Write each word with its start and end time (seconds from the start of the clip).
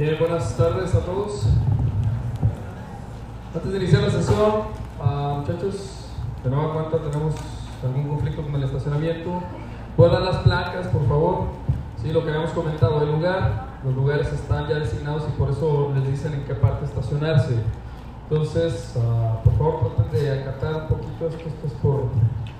Bien, 0.00 0.16
buenas 0.18 0.56
tardes 0.56 0.94
a 0.94 1.00
todos. 1.00 1.44
Antes 3.54 3.70
de 3.70 3.76
iniciar 3.76 4.00
la 4.00 4.10
sesión, 4.10 4.62
ah, 4.98 5.40
muchachos, 5.40 6.06
de 6.42 6.48
nueva 6.48 6.72
cuenta 6.72 7.10
tenemos 7.10 7.34
algún 7.84 8.08
conflicto 8.08 8.40
con 8.40 8.54
el 8.54 8.62
estacionamiento. 8.64 9.42
¿Puedo 9.98 10.10
dar 10.10 10.22
las 10.22 10.36
placas, 10.38 10.86
por 10.86 11.06
favor? 11.06 11.48
Sí, 12.00 12.12
lo 12.12 12.24
que 12.24 12.30
habíamos 12.30 12.52
comentado, 12.52 13.02
el 13.02 13.12
lugar, 13.12 13.76
los 13.84 13.94
lugares 13.94 14.32
están 14.32 14.66
ya 14.68 14.76
designados 14.76 15.24
y 15.28 15.38
por 15.38 15.50
eso 15.50 15.92
les 15.94 16.08
dicen 16.10 16.32
en 16.32 16.44
qué 16.44 16.54
parte 16.54 16.86
estacionarse. 16.86 17.56
Entonces, 18.22 18.96
ah, 18.96 19.42
por 19.44 19.52
favor, 19.58 19.96
traten 19.96 20.12
de 20.18 20.40
acatar 20.40 20.76
un 20.76 20.88
poquito 20.88 21.28
esto, 21.28 21.46
esto 21.46 21.66
es 21.66 21.72
por 21.74 22.04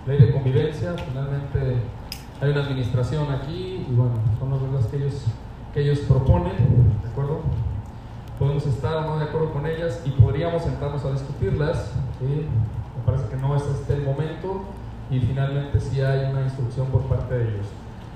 ley 0.06 0.18
de 0.18 0.30
convivencia, 0.30 0.94
finalmente 1.08 1.78
hay 2.38 2.50
una 2.50 2.60
administración 2.64 3.30
aquí 3.32 3.86
y 3.88 3.94
bueno, 3.94 4.12
son 4.38 4.50
las 4.50 4.60
reglas 4.60 4.86
que 4.88 4.96
ellos, 4.98 5.24
que 5.72 5.82
ellos 5.82 6.00
proponen, 6.00 6.56
¿de 7.02 7.08
acuerdo? 7.08 7.40
Podemos 8.38 8.66
estar 8.66 8.96
o 8.96 9.02
no 9.02 9.18
de 9.18 9.24
acuerdo 9.24 9.52
con 9.52 9.66
ellas 9.66 10.02
y 10.04 10.10
podríamos 10.10 10.62
sentarnos 10.62 11.04
a 11.04 11.12
discutirlas, 11.12 11.92
¿sí? 12.18 12.46
me 12.96 13.04
parece 13.04 13.28
que 13.28 13.36
no 13.36 13.54
es 13.56 13.62
este 13.62 13.92
el 13.94 14.02
momento 14.02 14.64
y 15.10 15.20
finalmente 15.20 15.80
sí 15.80 16.00
hay 16.00 16.30
una 16.30 16.42
instrucción 16.42 16.86
por 16.88 17.02
parte 17.02 17.36
de 17.36 17.50
ellos. 17.50 17.66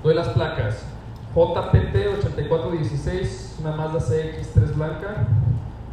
Doy 0.03 0.15
las 0.15 0.29
placas. 0.29 0.85
JPT 1.33 1.95
8416, 2.19 3.57
una 3.59 3.75
Mazda 3.75 3.99
CX3 3.99 4.75
blanca. 4.75 5.27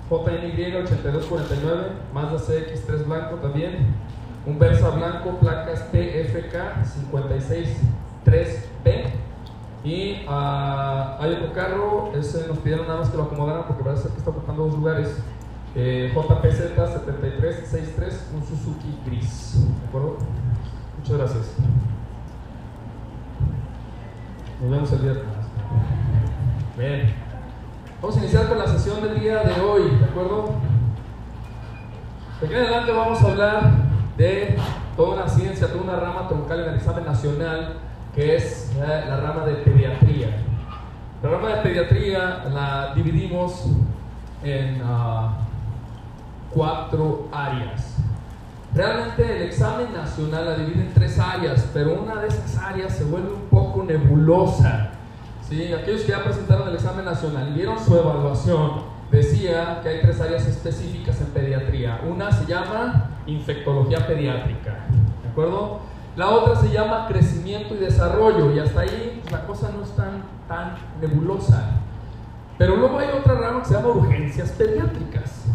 JNY 0.09 0.77
8249, 0.77 1.87
Mazda 2.13 2.39
CX3 2.39 3.05
blanco 3.07 3.37
también. 3.37 3.95
Un 4.47 4.59
Versa 4.59 4.91
blanco, 4.91 5.39
placas 5.41 5.81
PFK 5.91 6.55
563B. 7.13 9.13
Y 9.85 10.25
ah, 10.29 11.17
hay 11.21 11.51
carro, 11.55 12.13
ese 12.15 12.47
nos 12.47 12.59
pidieron 12.59 12.87
nada 12.87 13.01
más 13.01 13.11
que 13.11 13.17
lo 13.17 13.25
acomodaran 13.25 13.65
porque 13.67 13.83
parece 13.83 14.09
que 14.09 14.19
está 14.19 14.31
ocupando 14.31 14.67
dos 14.67 14.75
lugares. 14.75 15.17
Eh, 15.75 16.13
JPZ 16.15 16.75
7363, 16.77 18.31
un 18.35 18.47
Suzuki 18.47 18.99
gris. 19.07 19.67
¿De 19.81 19.89
acuerdo? 19.89 20.19
Muchas 20.99 21.17
gracias. 21.19 21.55
Nos 24.61 24.71
vemos 24.71 24.93
el 24.93 24.99
viernes. 24.99 25.25
Bien. 26.79 27.15
Vamos 28.01 28.17
a 28.17 28.21
iniciar 28.21 28.49
con 28.49 28.59
la 28.59 28.67
sesión 28.67 29.03
del 29.03 29.19
día 29.19 29.43
de 29.43 29.61
hoy, 29.61 29.97
¿de 29.97 30.05
acuerdo? 30.05 30.55
De 32.41 32.47
aquí 32.47 32.55
en 32.55 32.63
adelante 32.63 32.93
vamos 32.93 33.23
a 33.23 33.27
hablar 33.31 33.71
de 34.17 34.57
toda 34.97 35.15
una 35.15 35.29
ciencia, 35.29 35.69
toda 35.69 35.83
una 35.83 35.97
rama 35.97 36.29
troncal 36.29 36.61
en 36.61 36.69
el 36.71 36.75
examen 36.77 37.05
nacional, 37.05 37.79
que 38.15 38.37
es 38.37 38.73
eh, 38.77 39.05
la 39.09 39.21
rama 39.21 39.47
de 39.47 39.55
pediatría. 39.55 40.29
La 41.23 41.31
rama 41.31 41.49
de 41.49 41.63
pediatría 41.63 42.45
la 42.53 42.93
dividimos 42.95 43.67
en 44.43 44.83
uh, 44.83 45.31
cuatro 46.51 47.29
áreas. 47.33 47.97
Realmente 48.75 49.37
el 49.37 49.43
examen 49.43 49.93
nacional 49.93 50.47
la 50.47 50.55
divide 50.57 50.81
en 50.81 50.95
tres 50.95 51.19
áreas, 51.19 51.69
pero 51.73 52.01
una 52.03 52.17
de 52.17 52.29
esas 52.29 52.57
áreas 52.59 52.95
se 52.97 53.05
vuelve 53.05 53.33
un 53.33 53.49
poco 53.51 53.85
nebulosa. 53.85 54.91
¿sí? 55.49 55.73
Aquellos 55.73 56.03
que 56.03 56.13
ya 56.13 56.25
presentaron 56.25 56.69
el 56.69 56.75
examen 56.75 57.05
nacional 57.05 57.51
y 57.51 57.53
vieron 57.53 57.79
su 57.79 57.97
evaluación, 57.97 58.83
decía 59.11 59.81
que 59.83 59.91
hay 59.91 60.01
tres 60.01 60.21
áreas 60.21 60.47
específicas 60.47 61.21
en 61.21 61.29
pediatría. 61.29 62.01
Una 62.09 62.33
se 62.33 62.47
llama 62.47 63.11
infectología 63.27 64.07
pediátrica, 64.07 64.87
¿de 65.23 65.29
acuerdo? 65.31 65.92
La 66.15 66.29
otra 66.29 66.57
se 66.57 66.71
llama 66.71 67.07
crecimiento 67.09 67.75
y 67.75 67.79
desarrollo, 67.79 68.53
y 68.53 68.59
hasta 68.59 68.81
ahí 68.81 69.23
la 69.31 69.47
cosa 69.47 69.71
no 69.75 69.83
es 69.83 69.91
tan, 69.97 70.23
tan 70.47 70.77
nebulosa. 71.01 71.71
Pero 72.59 72.77
luego 72.77 72.99
hay 72.99 73.09
otra 73.19 73.35
rama 73.35 73.61
que 73.61 73.69
se 73.69 73.75
llama 73.75 73.89
urgencias 73.89 74.51
pediátricas. 74.51 75.47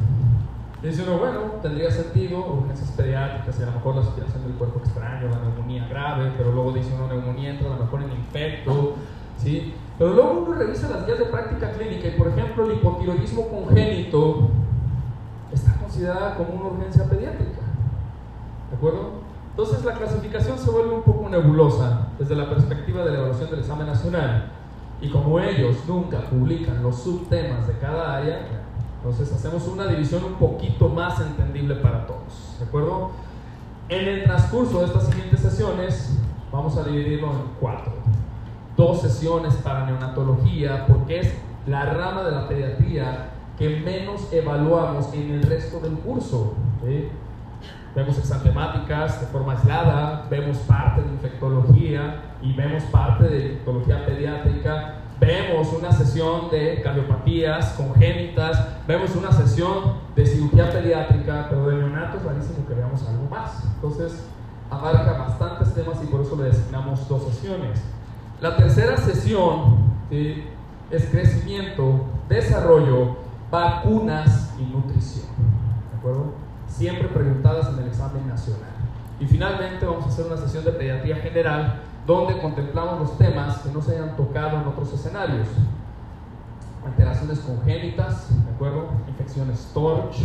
Dice 0.82 1.04
uno, 1.04 1.20
bueno, 1.20 1.40
tendría 1.62 1.92
sentido, 1.92 2.40
urgencias 2.40 2.90
pediátricas, 2.92 3.60
y 3.60 3.64
a 3.64 3.66
lo 3.68 3.72
mejor 3.74 3.96
la 3.96 4.02
aspiración 4.02 4.44
del 4.44 4.54
cuerpo 4.54 4.80
extraño, 4.80 5.30
la 5.30 5.40
neumonía 5.40 5.88
grave, 5.88 6.34
pero 6.36 6.52
luego 6.52 6.72
dice 6.72 6.92
uno 6.96 7.08
neumonía 7.08 7.52
entra 7.52 7.68
a 7.68 7.78
lo 7.78 7.84
mejor 7.84 8.02
en 8.02 8.12
infecto, 8.14 8.96
¿sí? 9.38 9.76
Pero 10.00 10.14
luego 10.14 10.44
uno 10.46 10.54
revisa 10.56 10.90
las 10.90 11.06
guías 11.06 11.20
de 11.20 11.26
práctica 11.26 11.72
clínica 11.72 12.08
y, 12.08 12.12
por 12.12 12.30
ejemplo, 12.30 12.66
el 12.66 12.78
hipotiroidismo 12.78 13.48
congénito 13.48 14.50
está 15.52 15.74
considerada 15.76 16.36
como 16.36 16.50
una 16.54 16.70
urgencia 16.78 17.04
pediátrica, 17.06 17.62
¿de 18.72 18.76
acuerdo? 18.76 19.27
Entonces 19.58 19.84
la 19.84 19.94
clasificación 19.94 20.56
se 20.60 20.70
vuelve 20.70 20.94
un 20.94 21.02
poco 21.02 21.28
nebulosa 21.30 22.10
desde 22.20 22.36
la 22.36 22.48
perspectiva 22.48 23.04
de 23.04 23.10
la 23.10 23.18
evaluación 23.18 23.50
del 23.50 23.62
examen 23.62 23.88
nacional 23.88 24.52
y 25.02 25.10
como 25.10 25.40
ellos 25.40 25.78
nunca 25.88 26.20
publican 26.30 26.84
los 26.84 27.02
subtemas 27.02 27.68
de 27.68 27.74
cada 27.80 28.18
área, 28.18 28.48
entonces 28.98 29.34
hacemos 29.34 29.68
una 29.68 29.88
división 29.88 30.24
un 30.26 30.36
poquito 30.36 30.90
más 30.90 31.20
entendible 31.22 31.74
para 31.78 32.06
todos, 32.06 32.56
¿de 32.60 32.66
acuerdo? 32.66 33.10
En 33.90 34.08
el 34.08 34.26
transcurso 34.26 34.82
de 34.82 34.86
estas 34.86 35.08
siguientes 35.08 35.40
sesiones 35.40 36.20
vamos 36.52 36.78
a 36.78 36.84
dividirlo 36.84 37.32
en 37.32 37.42
cuatro. 37.60 37.94
Dos 38.78 39.02
sesiones 39.02 39.56
para 39.56 39.88
neonatología, 39.88 40.86
porque 40.86 41.22
es 41.22 41.34
la 41.66 41.84
rama 41.94 42.22
de 42.22 42.32
la 42.32 42.48
pediatría 42.48 43.32
que 43.58 43.80
menos 43.80 44.32
evaluamos 44.32 45.12
en 45.16 45.32
el 45.32 45.42
resto 45.42 45.80
del 45.80 45.94
curso. 45.94 46.54
¿sí? 46.86 47.10
Vemos 47.98 48.16
exantemáticas 48.20 49.22
de 49.22 49.26
forma 49.26 49.54
aislada, 49.54 50.28
vemos 50.30 50.58
parte 50.60 51.02
de 51.02 51.08
infectología 51.08 52.36
y 52.44 52.54
vemos 52.54 52.84
parte 52.92 53.24
de 53.24 53.46
infectología 53.48 54.06
pediátrica, 54.06 54.98
vemos 55.20 55.74
una 55.74 55.92
sesión 55.92 56.52
de 56.52 56.80
cardiopatías 56.84 57.72
congénitas, 57.72 58.68
vemos 58.88 59.16
una 59.16 59.32
sesión 59.32 59.96
de 60.16 60.28
cirugía 60.28 60.72
pediátrica, 60.72 61.48
pero 61.50 61.70
de 61.70 61.78
neonatos 61.78 62.22
rarísimo 62.22 62.68
que 62.68 62.76
veamos 62.76 63.02
algo 63.08 63.28
más. 63.32 63.64
Entonces, 63.66 64.28
abarca 64.70 65.14
bastantes 65.14 65.74
temas 65.74 65.98
y 66.04 66.06
por 66.06 66.22
eso 66.22 66.36
le 66.36 66.44
designamos 66.44 67.10
dos 67.10 67.24
sesiones. 67.24 67.82
La 68.40 68.56
tercera 68.58 68.96
sesión 68.98 69.78
¿sí? 70.12 70.44
es 70.92 71.06
crecimiento, 71.06 72.02
desarrollo, 72.30 73.18
vacunas 73.50 74.54
y 74.60 74.66
nutrición. 74.66 75.26
¿De 75.94 75.98
acuerdo? 75.98 76.47
Siempre 76.78 77.08
preguntadas 77.08 77.70
en 77.70 77.80
el 77.80 77.88
examen 77.88 78.28
nacional. 78.28 78.70
Y 79.20 79.26
finalmente 79.26 79.84
vamos 79.84 80.06
a 80.06 80.10
hacer 80.10 80.28
una 80.28 80.38
sesión 80.38 80.64
de 80.64 80.74
pediatría 80.74 81.16
general 81.16 81.82
donde 82.06 82.40
contemplamos 82.40 83.00
los 83.00 83.18
temas 83.18 83.58
que 83.58 83.72
no 83.72 83.82
se 83.82 83.96
hayan 83.96 84.16
tocado 84.16 84.62
en 84.62 84.68
otros 84.68 84.94
escenarios. 84.94 85.48
Alteraciones 86.86 87.40
congénitas, 87.40 88.30
¿de 88.46 88.52
acuerdo? 88.52 88.90
Infecciones 89.08 89.72
TORCH, 89.74 90.18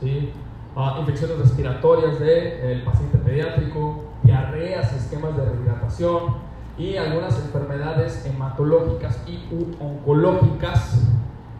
¿sí? 0.00 0.32
Uh, 0.74 1.00
infecciones 1.00 1.38
respiratorias 1.38 2.18
del 2.18 2.78
de, 2.78 2.82
paciente 2.82 3.18
pediátrico, 3.18 4.04
diarreas, 4.22 4.94
esquemas 4.94 5.36
de 5.36 5.44
rehidratación 5.44 6.36
y 6.78 6.96
algunas 6.96 7.38
enfermedades 7.44 8.24
hematológicas 8.24 9.22
y 9.26 9.38
oncológicas 9.78 11.02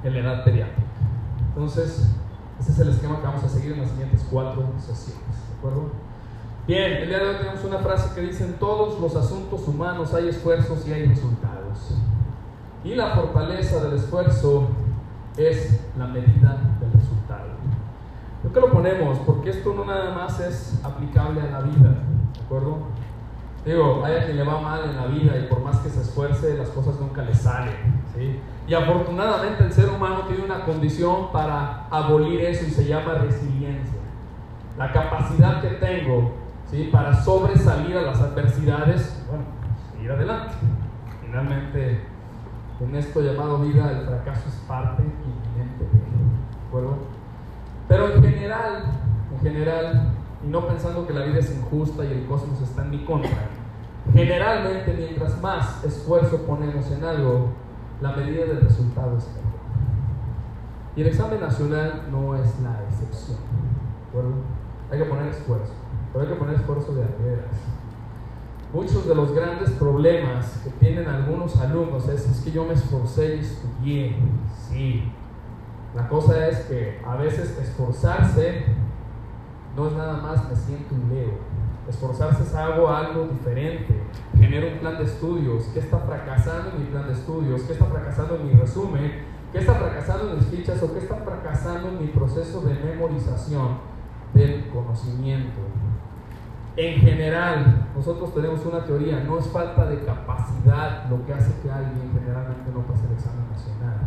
en 0.03 0.15
la 0.15 0.21
edad 0.21 0.45
pediátrica. 0.45 0.89
Entonces, 1.49 2.11
ese 2.61 2.73
es 2.73 2.79
el 2.79 2.91
esquema 2.91 3.21
que 3.21 3.27
vamos 3.27 3.43
a 3.43 3.49
seguir 3.49 3.73
en 3.73 3.81
las 3.81 3.91
siguientes 3.91 4.27
cuatro 4.31 4.71
sesiones. 4.79 5.49
¿De 5.49 5.59
acuerdo? 5.59 5.91
Bien, 6.67 6.93
el 6.93 7.09
día 7.09 7.19
de 7.19 7.29
hoy 7.31 7.37
tenemos 7.37 7.65
una 7.65 7.79
frase 7.79 8.15
que 8.15 8.21
dice: 8.21 8.45
En 8.45 8.55
todos 8.55 9.01
los 9.01 9.17
asuntos 9.17 9.67
humanos 9.67 10.13
hay 10.13 10.29
esfuerzos 10.29 10.87
y 10.87 10.93
hay 10.93 11.07
resultados. 11.07 11.95
Y 12.85 12.95
la 12.95 13.15
fortaleza 13.15 13.83
del 13.83 13.95
esfuerzo 13.95 14.69
es 15.37 15.81
la 15.99 16.07
medida 16.07 16.77
del 16.81 16.93
resultado. 16.93 17.49
¿Por 18.43 18.53
qué 18.53 18.61
lo 18.61 18.71
ponemos? 18.71 19.19
Porque 19.21 19.51
esto 19.51 19.75
no 19.75 19.85
nada 19.85 20.15
más 20.15 20.39
es 20.41 20.81
aplicable 20.85 21.41
a 21.41 21.51
la 21.51 21.61
vida. 21.61 21.91
¿De 22.35 22.41
acuerdo? 22.45 22.79
Digo, 23.65 24.03
hay 24.05 24.17
a 24.17 24.25
quien 24.25 24.39
le 24.39 24.45
va 24.45 24.61
mal 24.61 24.89
en 24.89 24.97
la 24.97 25.07
vida 25.07 25.37
y 25.37 25.47
por 25.47 25.63
más 25.63 25.79
que 25.81 25.91
se 25.91 26.01
esfuerce, 26.01 26.57
las 26.57 26.71
cosas 26.71 26.99
nunca 26.99 27.23
le 27.23 27.35
salen. 27.35 27.75
¿sí? 28.17 28.41
Y 28.67 28.75
afortunadamente 28.75 29.65
el 29.65 29.73
ser 29.73 29.91
humano 29.91 30.23
tiene 30.27 30.45
una 30.45 30.65
condición 30.65 31.31
para 31.31 31.87
abolir 31.91 32.41
eso 32.41 32.65
y 32.67 32.71
se 32.71 32.87
llama 32.87 33.15
resiliencia. 33.15 34.01
La 34.79 34.93
capacidad 34.93 35.61
que 35.61 35.69
tengo 35.71 36.33
¿sí? 36.71 36.89
para 36.91 37.23
sobresalir 37.23 37.99
a 37.99 38.03
las 38.03 38.21
adversidades, 38.21 39.23
bueno, 39.29 39.45
seguir 39.93 40.13
adelante. 40.13 40.55
Finalmente, 41.23 42.01
en 42.81 42.97
esto 42.97 43.21
llamado 43.21 43.59
vida, 43.59 43.91
el 43.91 44.07
fracaso 44.07 44.49
es 44.49 44.55
parte 44.67 45.03
inminente 45.03 45.85
de 45.85 46.67
acuerdo? 46.67 46.97
Pero 47.89 48.15
en 48.15 48.23
general, 48.23 48.85
en 49.33 49.41
general, 49.41 50.13
no 50.43 50.67
pensando 50.67 51.07
que 51.07 51.13
la 51.13 51.25
vida 51.25 51.39
es 51.39 51.55
injusta 51.55 52.05
y 52.05 52.13
el 52.13 52.27
cosmos 52.27 52.61
está 52.63 52.83
en 52.83 52.91
mi 52.91 53.05
contra, 53.05 53.49
generalmente 54.13 54.95
mientras 54.95 55.41
más 55.41 55.85
esfuerzo 55.85 56.43
ponemos 56.47 56.91
en 56.91 57.05
algo, 57.05 57.51
la 58.01 58.13
medida 58.13 58.47
del 58.47 58.63
resultado 58.63 59.19
es 59.19 59.27
mejor. 59.29 59.61
Y 60.97 61.03
el 61.03 61.09
examen 61.09 61.41
nacional 61.41 62.07
no 62.11 62.35
es 62.35 62.61
la 62.61 62.83
excepción. 62.89 63.39
¿de 63.39 64.09
acuerdo? 64.09 64.37
Hay 64.91 64.99
que 64.99 65.05
poner 65.05 65.29
esfuerzo, 65.29 65.73
pero 66.13 66.25
hay 66.25 66.33
que 66.33 66.37
poner 66.37 66.55
esfuerzo 66.57 66.95
de 66.95 67.03
veras. 67.03 67.55
Muchos 68.73 69.07
de 69.07 69.15
los 69.15 69.33
grandes 69.33 69.71
problemas 69.71 70.61
que 70.65 70.71
tienen 70.71 71.09
algunos 71.09 71.61
alumnos 71.61 72.09
es, 72.09 72.29
es 72.29 72.41
que 72.41 72.53
yo 72.53 72.65
me 72.65 72.75
esforcé 72.75 73.37
y 73.37 73.41
estudié, 73.41 74.17
sí, 74.69 75.13
La 75.95 76.09
cosa 76.09 76.47
es 76.47 76.61
que 76.67 77.01
a 77.05 77.17
veces 77.17 77.59
esforzarse 77.59 78.65
no 79.77 79.87
es 79.89 79.93
nada 79.95 80.15
más 80.15 80.49
me 80.49 80.57
siento 80.57 80.95
un 80.95 81.09
leo. 81.09 81.39
Esforzarse 81.89 82.43
es 82.43 82.55
hago 82.55 82.89
algo 82.89 83.27
diferente, 83.27 84.03
genero 84.39 84.69
un 84.69 84.79
plan 84.79 84.99
de 84.99 85.05
estudios, 85.05 85.65
qué 85.73 85.81
está 85.81 85.99
fracasando 85.99 86.71
en 86.71 86.81
mi 86.83 86.87
plan 86.87 87.07
de 87.07 87.15
estudios, 87.15 87.63
qué 87.63 87.73
está 87.73 87.87
fracasando 87.87 88.37
en 88.37 88.47
mi 88.47 88.53
resumen, 88.53 89.13
qué 89.53 89.59
está 89.59 89.75
fracasando 89.75 90.31
en 90.31 90.37
mis 90.37 90.47
fichas 90.47 90.83
o 90.83 90.93
qué 90.93 91.01
está 91.01 91.17
fracasando 91.17 91.89
en 91.89 92.01
mi 92.01 92.07
proceso 92.09 92.61
de 92.61 92.75
memorización 92.75 93.79
del 94.35 94.69
conocimiento. 94.69 95.61
En 96.77 97.01
general, 97.01 97.89
nosotros 97.95 98.33
tenemos 98.33 98.65
una 98.65 98.85
teoría, 98.85 99.25
no 99.25 99.39
es 99.39 99.49
falta 99.49 99.87
de 99.87 100.05
capacidad 100.05 101.11
lo 101.11 101.27
que 101.27 101.35
hace 101.35 101.61
que 101.61 101.71
alguien 101.71 102.13
generalmente 102.13 102.71
no 102.73 102.83
pase 102.83 103.07
el 103.07 103.13
examen 103.15 103.51
nacional. 103.51 103.99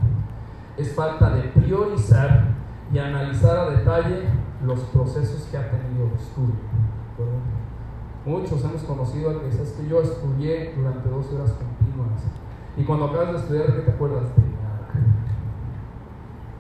Es 0.78 0.96
falta 0.96 1.32
de 1.32 1.42
priorizar 1.50 2.46
y 2.92 2.98
analizar 2.98 3.58
a 3.58 3.70
detalle 3.72 4.28
los 4.66 4.80
procesos 4.80 5.48
que 5.52 5.58
ha 5.58 5.70
tenido 5.70 6.08
el 6.08 6.14
estudio. 6.14 6.56
Muchos 8.26 8.64
hemos 8.64 8.84
conocido 8.84 9.32
a 9.32 9.40
que 9.40 9.48
dices 9.48 9.74
que 9.74 9.88
yo 9.88 10.02
estudié 10.02 10.74
durante 10.76 11.10
dos 11.10 11.32
horas 11.34 11.52
continuas 11.52 12.24
y 12.78 12.84
cuando 12.84 13.06
acabas 13.06 13.34
de 13.34 13.38
estudiar, 13.40 13.66
¿qué 13.76 13.82
te 13.82 13.92
acuerdas 13.92 14.24
de 14.36 14.44
nada? 14.44 14.88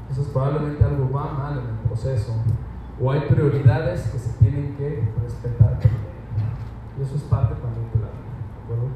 Entonces 0.09 0.31
probablemente 0.33 0.83
algo 0.83 1.09
va 1.09 1.33
mal 1.33 1.53
en 1.59 1.69
el 1.69 1.87
proceso 1.87 2.33
o 3.01 3.11
hay 3.11 3.21
prioridades 3.21 4.07
que 4.09 4.19
se 4.19 4.37
tienen 4.39 4.75
que 4.75 5.09
respetar 5.23 5.79
Y 6.99 7.01
eso 7.01 7.15
es 7.15 7.23
parte 7.23 7.55
también 7.55 7.89
de 7.93 7.99
la 7.99 8.07
vida, 8.07 8.93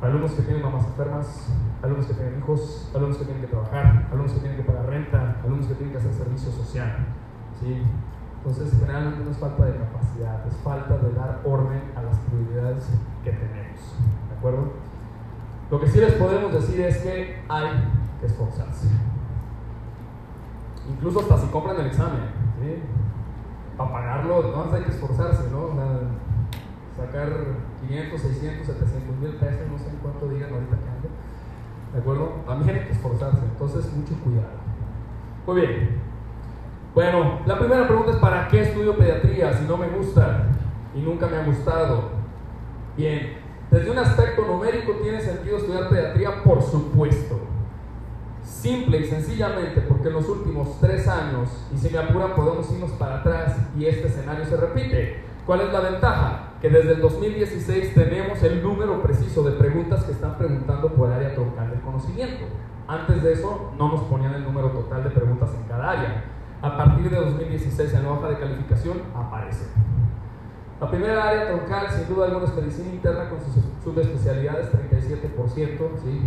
Alumnos 0.00 0.32
que 0.32 0.42
tienen 0.42 0.62
mamás 0.62 0.86
enfermas, 0.86 1.52
alumnos 1.82 2.06
que 2.06 2.14
tienen 2.14 2.38
hijos, 2.38 2.90
alumnos 2.94 3.18
que 3.18 3.24
tienen 3.26 3.42
que 3.42 3.48
trabajar, 3.48 4.08
alumnos 4.10 4.32
que 4.32 4.40
tienen 4.40 4.56
que 4.56 4.64
pagar 4.64 4.86
renta, 4.86 5.36
alumnos 5.44 5.66
que 5.66 5.74
tienen 5.74 5.92
que 5.92 5.98
hacer 5.98 6.14
servicio 6.14 6.50
social. 6.50 7.19
¿Sí? 7.60 7.82
Entonces, 8.38 8.78
generalmente 8.80 9.24
no 9.24 9.30
es 9.30 9.38
falta 9.38 9.66
de 9.66 9.76
capacidad, 9.76 10.46
es 10.46 10.56
falta 10.56 10.96
de 10.96 11.12
dar 11.12 11.40
orden 11.44 11.82
a 11.94 12.02
las 12.02 12.16
prioridades 12.20 12.88
que 13.22 13.32
tenemos. 13.32 13.80
¿De 14.30 14.36
acuerdo? 14.36 14.72
Lo 15.70 15.78
que 15.78 15.86
sí 15.86 16.00
les 16.00 16.14
podemos 16.14 16.52
decir 16.52 16.80
es 16.80 16.98
que 16.98 17.42
hay 17.48 17.68
que 18.18 18.26
esforzarse. 18.26 18.88
Incluso 20.88 21.20
hasta 21.20 21.38
si 21.38 21.46
compran 21.48 21.78
el 21.80 21.86
examen, 21.86 22.40
para 23.76 23.92
pagarlo, 23.92 24.42
no 24.42 24.74
hay 24.74 24.82
que 24.82 24.90
esforzarse, 24.90 25.50
¿no? 25.50 25.70
sacar 26.96 27.28
500, 27.86 28.20
600, 28.20 28.66
700 28.66 29.16
mil 29.16 29.32
pesos, 29.36 29.68
no 29.70 29.78
sé 29.78 29.88
en 29.88 29.96
cuánto 29.96 30.28
digan 30.28 30.52
ahorita 30.52 30.76
que. 30.76 31.94
¿De 31.94 31.98
acuerdo? 31.98 32.42
También 32.46 32.76
hay 32.76 32.84
que 32.86 32.92
esforzarse, 32.92 33.42
entonces 33.44 33.92
mucho 33.92 34.14
cuidado. 34.22 34.60
Muy 35.46 35.60
bien. 35.60 36.09
Bueno, 36.94 37.40
la 37.46 37.58
primera 37.58 37.86
pregunta 37.86 38.12
es: 38.12 38.16
¿para 38.18 38.48
qué 38.48 38.62
estudio 38.62 38.96
pediatría 38.96 39.52
si 39.54 39.64
no 39.64 39.76
me 39.76 39.88
gusta 39.88 40.46
y 40.94 41.00
nunca 41.00 41.26
me 41.28 41.36
ha 41.36 41.44
gustado? 41.44 42.10
Bien, 42.96 43.38
desde 43.70 43.90
un 43.90 43.98
aspecto 43.98 44.44
numérico 44.44 44.92
tiene 45.02 45.20
sentido 45.20 45.58
estudiar 45.58 45.88
pediatría, 45.88 46.42
por 46.42 46.60
supuesto. 46.62 47.38
Simple 48.42 48.98
y 48.98 49.04
sencillamente 49.04 49.80
porque 49.82 50.08
en 50.08 50.14
los 50.14 50.28
últimos 50.28 50.80
tres 50.80 51.06
años, 51.06 51.48
y 51.72 51.78
si 51.78 51.90
me 51.90 51.98
apuran 51.98 52.34
podemos 52.34 52.70
irnos 52.72 52.90
para 52.92 53.20
atrás 53.20 53.56
y 53.78 53.86
este 53.86 54.08
escenario 54.08 54.44
se 54.44 54.56
repite. 54.56 55.24
¿Cuál 55.46 55.62
es 55.62 55.72
la 55.72 55.80
ventaja? 55.80 56.54
Que 56.60 56.68
desde 56.68 56.92
el 56.92 57.00
2016 57.00 57.94
tenemos 57.94 58.42
el 58.42 58.62
número 58.62 59.00
preciso 59.02 59.42
de 59.42 59.52
preguntas 59.52 60.04
que 60.04 60.12
están 60.12 60.36
preguntando 60.36 60.92
por 60.92 61.10
área 61.10 61.34
troncal 61.34 61.70
del 61.70 61.80
conocimiento. 61.80 62.44
Antes 62.86 63.22
de 63.22 63.32
eso 63.32 63.72
no 63.78 63.88
nos 63.88 64.02
ponían 64.02 64.34
el 64.34 64.44
número 64.44 64.70
total 64.70 65.04
de 65.04 65.10
preguntas 65.10 65.50
en 65.54 65.68
cada 65.68 65.90
área. 65.90 66.24
A 66.62 66.76
partir 66.76 67.08
de 67.08 67.16
2016 67.16 67.94
en 67.94 68.04
la 68.04 68.12
hoja 68.12 68.28
de 68.28 68.38
calificación 68.38 69.02
aparece. 69.14 69.66
La 70.78 70.90
primera 70.90 71.28
área 71.28 71.46
troncal, 71.48 71.90
sin 71.90 72.14
duda 72.14 72.26
alguna, 72.26 72.44
es 72.44 72.54
medicina 72.54 72.90
interna 72.90 73.30
con 73.30 73.40
sus 73.40 73.64
subespecialidades, 73.82 74.70
37%. 74.72 75.78
¿sí? 76.02 76.20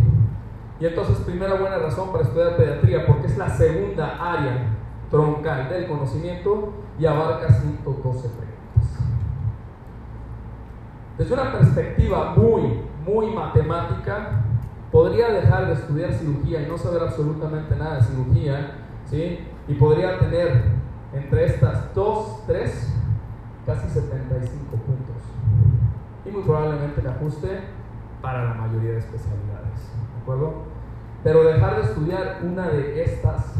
Y 0.80 0.86
entonces, 0.86 1.18
primera 1.18 1.54
buena 1.54 1.78
razón 1.78 2.10
para 2.10 2.24
estudiar 2.24 2.56
pediatría, 2.56 3.06
porque 3.06 3.28
es 3.28 3.38
la 3.38 3.48
segunda 3.48 4.16
área 4.20 4.70
troncal 5.10 5.68
del 5.68 5.86
conocimiento 5.86 6.72
y 6.98 7.06
abarca 7.06 7.52
112 7.52 8.28
preguntas. 8.28 8.44
Desde 11.16 11.34
una 11.34 11.52
perspectiva 11.52 12.34
muy, 12.36 12.80
muy 13.06 13.32
matemática, 13.32 14.42
podría 14.90 15.28
dejar 15.28 15.68
de 15.68 15.74
estudiar 15.74 16.12
cirugía 16.12 16.62
y 16.62 16.66
no 16.66 16.76
saber 16.76 17.02
absolutamente 17.02 17.76
nada 17.76 17.96
de 17.96 18.02
cirugía, 18.02 18.78
¿sí? 19.04 19.38
Y 19.66 19.74
podría 19.74 20.18
tener 20.18 20.64
entre 21.12 21.46
estas 21.46 21.94
dos, 21.94 22.44
tres, 22.46 22.92
casi 23.64 23.88
75 23.88 24.76
puntos. 24.76 25.16
Y 26.26 26.30
muy 26.30 26.42
probablemente 26.42 27.00
me 27.00 27.10
ajuste 27.10 27.60
para 28.20 28.44
la 28.44 28.54
mayoría 28.54 28.92
de 28.92 28.98
especialidades. 28.98 29.92
¿De 30.14 30.22
acuerdo? 30.22 30.64
Pero 31.22 31.44
dejar 31.44 31.76
de 31.76 31.82
estudiar 31.82 32.40
una 32.42 32.68
de 32.68 33.02
estas 33.02 33.54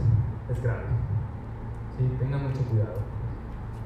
es 0.50 0.62
grave. 0.62 0.84
¿Sí? 1.96 2.16
Tengan 2.18 2.42
mucho 2.42 2.60
cuidado. 2.68 3.00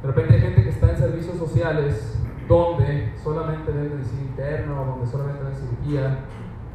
De 0.03 0.09
repente 0.09 0.35
hay 0.35 0.41
gente 0.41 0.62
que 0.62 0.70
está 0.70 0.91
en 0.91 0.97
servicios 0.97 1.37
sociales 1.37 2.19
donde 2.49 3.12
solamente 3.23 3.70
ven 3.70 3.97
medicina 3.97 4.23
interna 4.23 4.81
o 4.81 4.87
donde 4.87 5.06
solamente 5.06 5.44
ven 5.44 5.55
cirugía 5.55 6.19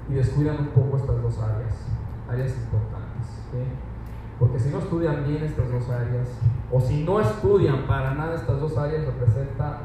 y 0.09 0.13
descuidan 0.13 0.57
un 0.59 0.67
poco 0.67 0.97
estas 0.97 1.21
dos 1.21 1.39
áreas, 1.39 1.87
áreas 2.29 2.55
importantes. 2.55 3.27
¿sí? 3.51 3.57
Porque 4.43 4.59
si 4.59 4.71
no 4.71 4.79
estudian 4.79 5.25
bien 5.25 5.41
estas 5.41 5.71
dos 5.71 5.89
áreas, 5.89 6.27
o 6.69 6.81
si 6.81 7.05
no 7.05 7.21
estudian 7.21 7.87
para 7.87 8.13
nada 8.13 8.35
estas 8.35 8.59
dos 8.59 8.77
áreas, 8.77 9.05
representa 9.05 9.83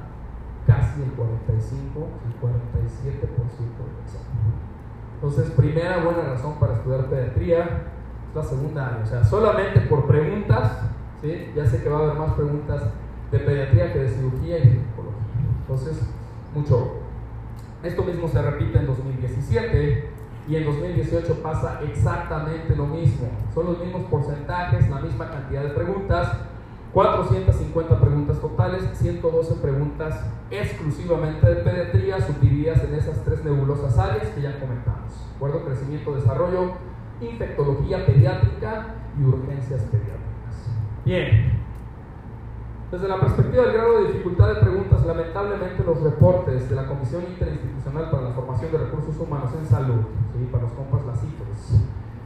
casi 0.67 1.01
el 1.01 1.13
45, 1.13 2.09
el 2.27 2.41
47% 2.41 3.21
del 3.23 3.31
examen. 4.03 4.59
Entonces, 5.15 5.53
primera 5.53 6.03
buena 6.03 6.23
razón 6.23 6.59
para 6.59 6.75
estudiar 6.75 7.07
pediatría 7.07 7.63
es 8.29 8.35
la 8.35 8.43
segunda 8.43 8.87
área. 8.89 9.05
O 9.05 9.07
sea, 9.07 9.23
solamente 9.23 9.79
por 9.83 10.09
preguntas, 10.09 10.73
¿sí? 11.23 11.53
ya 11.55 11.65
sé 11.65 11.81
que 11.81 11.89
va 11.89 12.01
a 12.01 12.03
haber 12.03 12.19
más 12.19 12.33
preguntas 12.33 12.83
de 13.31 13.39
pediatría 13.39 13.93
que 13.93 14.01
de 14.01 14.09
cirugía 14.09 14.59
y 14.59 14.63
de. 14.71 14.81
Entonces, 15.61 16.03
mucho. 16.53 16.95
Esto 17.85 18.03
mismo 18.03 18.27
se 18.27 18.43
repite 18.43 18.77
en 18.77 18.87
2017 18.89 20.18
y 20.49 20.57
en 20.57 20.65
2018 20.65 21.43
pasa 21.43 21.81
exactamente 21.85 22.75
lo 22.75 22.87
mismo. 22.87 23.29
Son 23.55 23.67
los 23.67 23.79
mismos 23.79 24.03
porcentajes, 24.11 24.89
la 24.89 25.01
misma 25.01 25.31
cantidad 25.31 25.63
de 25.63 25.71
preguntas, 25.71 26.33
450 26.95 28.01
preguntas 28.01 28.41
totales, 28.41 28.83
112 28.95 29.55
preguntas 29.57 30.25
exclusivamente 30.51 31.47
de 31.47 31.57
pediatría, 31.57 32.21
subdivididas 32.21 32.83
en 32.85 32.95
esas 32.95 33.23
tres 33.25 33.45
nebulosas 33.45 33.99
áreas 33.99 34.29
que 34.29 34.41
ya 34.41 34.59
comentamos. 34.59 35.13
¿De 35.29 35.37
acuerdo? 35.37 35.67
Crecimiento, 35.67 36.15
desarrollo, 36.15 36.73
infectología 37.21 38.07
pediátrica 38.07 38.95
y 39.21 39.25
urgencias 39.25 39.83
pediátricas. 39.83 40.71
Bien. 41.05 41.58
Desde 42.91 43.07
la 43.07 43.21
perspectiva 43.21 43.65
del 43.65 43.73
grado 43.75 44.01
de 44.01 44.07
dificultad 44.09 44.49
de 44.49 44.61
preguntas, 44.61 45.05
lamentablemente 45.05 45.85
los 45.85 46.01
reportes 46.01 46.71
de 46.71 46.77
la 46.77 46.87
Comisión 46.87 47.23
Interinstitucional 47.29 48.11
para 48.11 48.23
la 48.23 48.31
Formación 48.31 48.73
de 48.73 48.79
Recursos 48.79 49.19
Humanos 49.19 49.51
en 49.59 49.67
Salud, 49.67 50.01
¿sí? 50.33 50.49
para 50.51 50.65
los 50.65 50.73
compas 50.73 51.05
las 51.07 51.19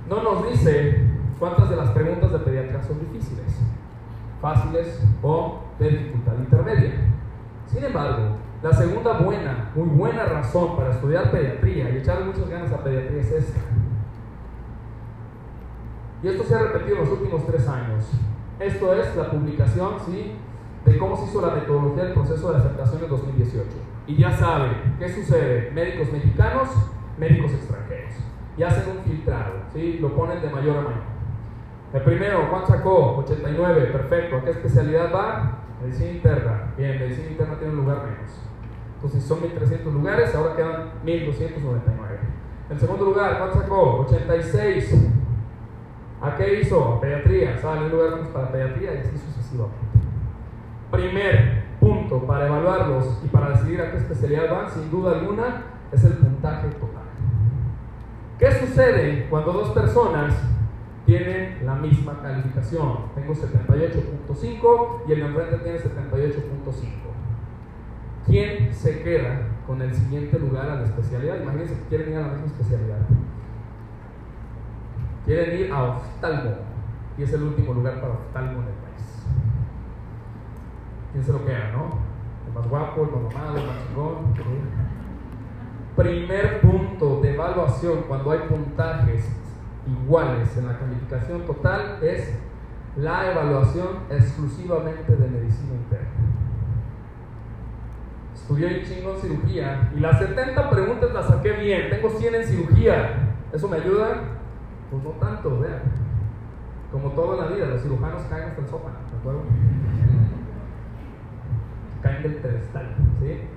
no 0.09 0.23
nos 0.23 0.51
dice 0.51 1.07
cuántas 1.39 1.71
de 1.71 1.77
las 1.77 1.91
preguntas 1.91 2.33
de 2.33 2.39
pediatría 2.41 2.83
son 2.83 3.01
difíciles 3.01 3.59
fáciles 4.43 5.01
o 5.23 5.61
de 5.79 5.89
dificultad 5.89 6.33
intermedia. 6.39 6.93
Sin 7.67 7.85
embargo, 7.85 8.37
la 8.63 8.73
segunda 8.73 9.19
buena, 9.19 9.71
muy 9.75 9.89
buena 9.89 10.25
razón 10.27 10.77
para 10.77 10.91
estudiar 10.91 11.31
pediatría 11.31 11.91
y 11.91 11.97
echarle 11.99 12.27
muchas 12.27 12.49
ganas 12.49 12.73
a 12.73 12.83
pediatría 12.83 13.23
es 13.23 13.31
esta. 13.31 13.61
Y 16.23 16.29
esto 16.29 16.45
se 16.45 16.55
ha 16.55 16.59
repetido 16.59 16.97
en 16.97 17.05
los 17.05 17.13
últimos 17.13 17.47
tres 17.47 17.67
años. 17.69 18.11
Esto 18.59 18.93
es 18.95 19.17
la 19.17 19.31
publicación 19.31 19.95
¿sí? 20.05 20.37
De 20.85 20.99
cómo 20.99 21.17
se 21.17 21.25
hizo 21.27 21.41
la 21.41 21.55
metodología 21.55 22.05
del 22.05 22.15
proceso 22.15 22.53
de 22.53 22.59
aceptación 22.59 23.05
en 23.05 23.11
2018. 23.11 23.69
Y 24.07 24.17
ya 24.17 24.33
saben, 24.33 24.97
¿qué 24.99 25.09
sucede? 25.09 25.71
Médicos 25.71 26.13
mexicanos, 26.13 26.69
médicos 27.19 27.53
extranjeros. 27.53 28.15
Y 28.57 28.63
hacen 28.63 28.97
un 28.97 29.05
filtrado, 29.05 29.55
¿sí? 29.73 29.99
lo 30.01 30.15
ponen 30.15 30.43
de 30.43 30.51
mayor 30.51 30.79
a 30.79 30.81
mayor. 30.83 31.13
El 31.93 32.03
primero, 32.03 32.47
Juan 32.49 32.67
sacó 32.67 33.19
89, 33.19 33.87
perfecto. 33.93 34.37
¿A 34.37 34.45
qué 34.45 34.51
especialidad 34.51 35.13
va? 35.15 35.59
Medicina 35.83 36.11
interna. 36.11 36.73
Bien, 36.77 36.99
medicina 36.99 37.31
interna 37.31 37.59
tiene 37.59 37.75
un 37.75 37.81
lugar 37.81 38.05
menos. 38.05 38.41
Entonces 38.95 39.25
son 39.25 39.43
1300 39.43 39.93
lugares, 39.93 40.35
ahora 40.35 40.57
quedan 40.57 40.93
1299. 41.05 42.19
El 42.71 42.81
segundo 42.81 43.05
lugar, 43.05 43.39
Juan 43.39 43.53
sacó 43.53 44.01
86. 44.07 45.11
¿A 46.23 46.37
qué 46.37 46.61
hizo? 46.61 47.01
Pediatría. 47.01 47.59
Sale 47.59 47.87
un 47.87 47.91
lugar 47.91 48.13
menos 48.13 48.29
para 48.29 48.51
pediatría 48.51 48.95
y 48.95 48.99
así 48.99 49.19
sucesivamente. 49.19 49.82
Primer 50.93 51.65
punto 51.81 52.25
para 52.25 52.47
evaluarlos 52.47 53.21
y 53.25 53.29
para 53.29 53.51
decidir 53.51 53.81
a 53.81 53.91
qué 53.91 53.97
especialidad 53.97 54.49
van, 54.49 54.71
sin 54.71 54.89
duda 54.91 55.19
alguna, 55.19 55.65
es 55.91 56.05
el 56.05 56.13
puntaje 56.13 56.69
total. 56.69 57.03
¿Qué 58.39 58.53
sucede 58.53 59.27
cuando 59.29 59.53
dos 59.53 59.71
personas 59.71 60.35
tienen 61.05 61.67
la 61.67 61.75
misma 61.75 62.21
calificación. 62.23 63.13
Tengo 63.15 63.35
78.5 63.35 65.01
y 65.09 65.13
el 65.13 65.21
de 65.21 65.27
enfrente 65.27 65.59
tiene 65.59 65.79
78.5. 65.79 66.93
¿Quién 68.27 68.73
se 68.73 69.03
queda 69.03 69.49
con 69.67 69.83
el 69.83 69.93
siguiente 69.93 70.39
lugar 70.39 70.71
a 70.71 70.77
la 70.77 70.85
especialidad? 70.85 71.41
Imagínense 71.43 71.75
que 71.75 71.89
quieren 71.89 72.11
ir 72.11 72.17
a 72.17 72.21
la 72.21 72.29
misma 72.29 72.47
especialidad. 72.47 72.99
Quieren 75.25 75.59
ir 75.59 75.73
a 75.73 75.83
oftalmo 75.83 76.53
y 77.19 77.23
es 77.23 77.33
el 77.33 77.43
último 77.43 77.75
lugar 77.75 78.01
para 78.01 78.15
oftalmo 78.15 78.63
en 78.63 78.69
el 78.69 78.75
país. 78.75 78.92
¿Quién 81.13 81.25
se 81.25 81.33
lo 81.33 81.45
queda, 81.45 81.71
no? 81.73 81.99
El 82.47 82.55
más 82.55 82.69
guapo, 82.69 83.03
el 83.03 83.11
más 83.11 83.35
mamado, 83.35 83.59
el 83.59 83.67
más 83.67 83.77
chingón. 83.87 84.17
Primer 85.97 86.61
punto 86.63 87.21
de 87.21 87.35
evaluación 87.35 88.05
cuando 88.09 88.31
hay 88.31 88.41
puntajes 88.49 89.31
iguales 89.87 90.57
en 90.57 90.67
la 90.67 90.79
calificación 90.79 91.43
total 91.43 91.99
es 92.03 92.39
la 92.97 93.31
evaluación 93.31 93.89
exclusivamente 94.11 95.15
de 95.15 95.29
medicina 95.29 95.75
interna. 95.75 96.09
Estudié 98.35 98.79
un 98.79 98.85
chingo 98.85 99.17
cirugía 99.17 99.93
y 99.95 100.01
las 100.01 100.19
70 100.19 100.71
preguntas 100.71 101.13
las 101.13 101.27
saqué 101.27 101.53
bien. 101.53 101.91
Tengo 101.91 102.09
100 102.11 102.35
en 102.35 102.45
cirugía. 102.45 103.35
¿Eso 103.53 103.69
me 103.69 103.77
ayuda? 103.77 104.23
Pues 104.91 105.03
no 105.03 105.11
tanto, 105.11 105.61
vean. 105.61 105.83
Como 106.91 107.11
todo 107.11 107.35
en 107.35 107.41
la 107.41 107.47
vida, 107.55 107.67
los 107.67 107.83
cirujanos 107.83 108.23
caen 108.25 108.49
hasta 108.49 108.61
el 108.61 108.69
sótano, 108.69 108.97
¿de 109.11 109.19
acuerdo? 109.19 109.43
Caen 112.03 112.23
del 112.23 112.37
pedestal. 112.37 112.97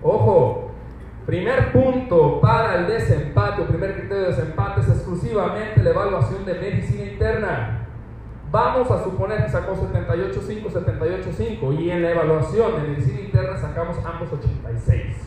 Ojo, 0.02 0.66
Primer 1.26 1.72
punto 1.72 2.40
para 2.40 2.76
el 2.76 2.88
desempate, 2.88 3.64
primer 3.64 3.96
criterio 3.96 4.26
de 4.26 4.28
desempate 4.28 4.82
es 4.82 4.90
exclusivamente 4.90 5.82
la 5.82 5.90
evaluación 5.90 6.46
de 6.46 6.54
medicina 6.54 7.04
interna. 7.04 7.88
Vamos 8.52 8.92
a 8.92 9.04
suponer 9.04 9.44
que 9.44 9.50
sacó 9.50 9.74
78.5, 9.74 10.72
78.5 10.72 11.80
y 11.80 11.90
en 11.90 12.04
la 12.04 12.12
evaluación 12.12 12.76
de 12.76 12.90
medicina 12.90 13.22
interna 13.22 13.58
sacamos 13.58 13.98
ambos 14.06 14.32
86. 14.34 15.18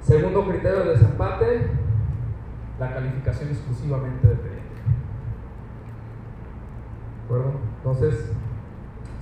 Segundo 0.00 0.48
criterio 0.48 0.80
de 0.80 0.90
desempate, 0.92 1.70
la 2.80 2.94
calificación 2.94 3.50
exclusivamente 3.50 4.26
de 4.26 4.34
pediatría. 4.34 4.62
¿De 7.18 7.24
acuerdo? 7.26 7.52
Entonces, 7.76 8.32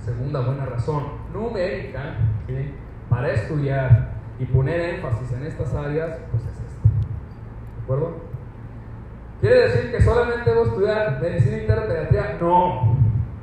segunda 0.05 0.39
buena 0.39 0.65
razón 0.65 1.03
numérica 1.33 2.15
para 3.11 3.33
estudiar 3.33 4.13
y 4.39 4.45
poner 4.45 4.95
énfasis 4.95 5.33
en 5.33 5.45
estas 5.45 5.73
áreas, 5.75 6.17
pues 6.31 6.43
es 6.43 6.51
esta. 6.51 6.87
¿De 7.75 7.83
acuerdo? 7.83 8.15
¿Quiere 9.41 9.67
decir 9.67 9.91
que 9.91 10.01
solamente 10.01 10.49
debo 10.49 10.63
estudiar 10.63 11.21
medicina 11.21 11.57
interna 11.57 11.87
pediatría? 11.87 12.37
No, 12.39 12.95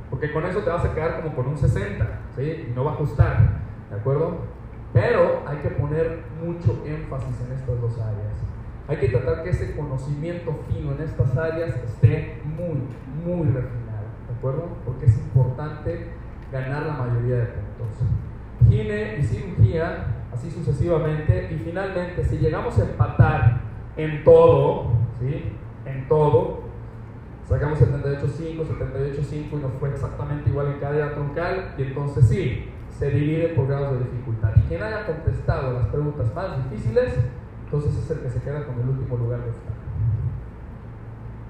porque 0.09 0.33
con 0.33 0.43
eso 0.45 0.61
te 0.61 0.71
vas 0.71 0.83
a 0.83 0.93
quedar 0.95 1.21
como 1.21 1.35
con 1.35 1.47
un 1.49 1.57
60, 1.57 2.03
¿sí? 2.35 2.67
Y 2.67 2.73
no 2.75 2.83
va 2.83 2.91
a 2.91 2.93
ajustar, 2.95 3.59
¿de 3.91 3.95
acuerdo? 3.95 4.39
Pero 4.91 5.43
hay 5.45 5.57
que 5.57 5.69
poner 5.69 6.23
mucho 6.43 6.81
énfasis 6.83 7.39
en 7.45 7.51
estas 7.55 7.79
dos 7.79 7.93
áreas. 7.99 8.33
Hay 8.87 8.97
que 8.97 9.09
tratar 9.09 9.43
que 9.43 9.51
ese 9.51 9.75
conocimiento 9.75 10.59
fino 10.67 10.93
en 10.93 11.03
estas 11.03 11.37
áreas 11.37 11.75
esté 11.75 12.41
muy, 12.43 12.81
muy 13.23 13.45
refinado, 13.49 14.07
¿de 14.27 14.35
acuerdo? 14.35 14.67
Porque 14.83 15.05
es 15.05 15.15
importante 15.15 16.07
ganar 16.51 16.87
la 16.87 16.93
mayoría 16.93 17.35
de 17.35 17.45
puntos. 17.45 18.28
Gine 18.69 19.17
y 19.19 19.23
cirugía 19.23 20.05
así 20.33 20.49
sucesivamente, 20.51 21.49
y 21.51 21.55
finalmente 21.57 22.23
si 22.23 22.37
llegamos 22.37 22.77
a 22.79 22.83
empatar 22.83 23.61
en 23.97 24.23
todo, 24.23 24.91
¿sí? 25.19 25.53
En 25.85 26.07
todo, 26.07 26.61
sacamos 27.47 27.79
78.5, 27.79 28.63
78.5 28.63 29.51
y 29.51 29.55
nos 29.55 29.73
fue 29.79 29.89
exactamente 29.89 30.49
igual 30.49 30.67
en 30.67 30.79
cadena 30.79 31.11
troncal, 31.11 31.73
y 31.77 31.81
entonces 31.81 32.27
sí, 32.27 32.69
se 32.97 33.09
divide 33.09 33.49
por 33.49 33.67
grados 33.67 33.93
de 33.93 34.05
dificultad. 34.05 34.51
Y 34.55 34.61
quien 34.67 34.83
haya 34.83 35.05
contestado 35.05 35.73
las 35.73 35.87
preguntas 35.87 36.33
más 36.35 36.69
difíciles, 36.69 37.15
entonces 37.65 37.97
es 37.97 38.11
el 38.11 38.19
que 38.19 38.29
se 38.29 38.41
queda 38.41 38.65
con 38.65 38.79
el 38.79 38.89
último 38.89 39.17
lugar 39.17 39.41
de 39.41 39.49
esta. 39.49 39.69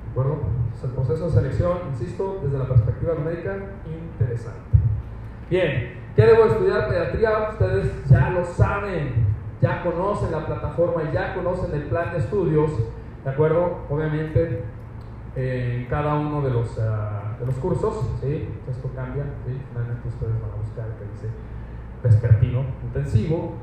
¿De 0.06 0.12
acuerdo? 0.12 0.40
Entonces 0.64 0.84
el 0.84 0.92
proceso 0.92 1.26
de 1.26 1.32
selección, 1.32 1.78
insisto, 1.92 2.40
desde 2.44 2.58
la 2.58 2.68
perspectiva 2.68 3.16
médica, 3.16 3.58
interesante. 3.86 4.60
Bien, 5.50 5.99
¿Qué 6.16 6.26
debo 6.26 6.46
estudiar 6.46 6.88
pediatría? 6.88 7.50
Ustedes 7.52 8.10
ya 8.10 8.30
lo 8.32 8.44
saben, 8.46 9.26
ya 9.62 9.84
conocen 9.84 10.32
la 10.32 10.46
plataforma, 10.46 11.12
ya 11.12 11.34
conocen 11.34 11.74
el 11.74 11.84
plan 11.84 12.12
de 12.12 12.20
estudios, 12.20 12.72
¿de 13.24 13.30
acuerdo? 13.30 13.80
Obviamente 13.90 14.64
en 15.36 15.86
cada 15.86 16.16
uno 16.16 16.42
de 16.42 16.50
los, 16.50 16.78
ah, 16.80 17.38
de 17.40 17.46
los 17.46 17.56
cursos, 17.56 18.06
¿sí? 18.22 18.50
Esto 18.70 18.90
cambia, 18.96 19.24
¿sí? 19.46 19.58
Finalmente 19.70 20.08
ustedes 20.08 20.34
van 20.42 20.52
a 20.52 20.56
buscar 20.56 20.86
que 20.98 21.06
dice 21.12 21.30
vespertino 22.04 22.66
intensivo, 22.84 23.54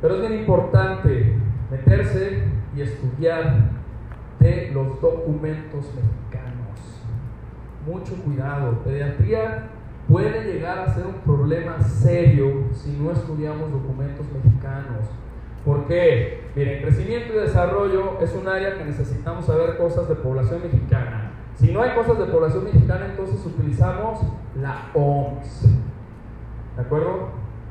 pero 0.00 0.14
es 0.16 0.20
bien 0.20 0.40
importante 0.40 1.34
meterse 1.70 2.44
y 2.76 2.82
estudiar 2.82 3.70
de 4.38 4.70
los 4.72 5.00
documentos 5.00 5.86
mexicanos. 5.94 7.02
Mucho 7.86 8.14
cuidado, 8.22 8.80
pediatría 8.84 9.70
puede 10.08 10.44
llegar 10.44 10.78
a 10.78 10.94
ser 10.94 11.06
un 11.06 11.20
problema 11.24 11.80
serio 11.80 12.64
si 12.72 12.92
no 12.92 13.10
estudiamos 13.12 13.72
documentos 13.72 14.26
mexicanos. 14.32 15.06
¿Por 15.64 15.86
qué? 15.86 16.44
Miren, 16.54 16.82
crecimiento 16.82 17.34
y 17.34 17.38
desarrollo 17.38 18.20
es 18.20 18.32
un 18.34 18.46
área 18.46 18.78
que 18.78 18.84
necesitamos 18.84 19.46
saber 19.46 19.76
cosas 19.76 20.08
de 20.08 20.14
población 20.14 20.62
mexicana. 20.62 21.32
Si 21.56 21.72
no 21.72 21.82
hay 21.82 21.90
cosas 21.90 22.18
de 22.18 22.26
población 22.26 22.64
mexicana, 22.64 23.06
entonces 23.06 23.44
utilizamos 23.44 24.20
la 24.54 24.90
OMS. 24.94 25.68
¿De 26.76 26.82
acuerdo? 26.82 27.30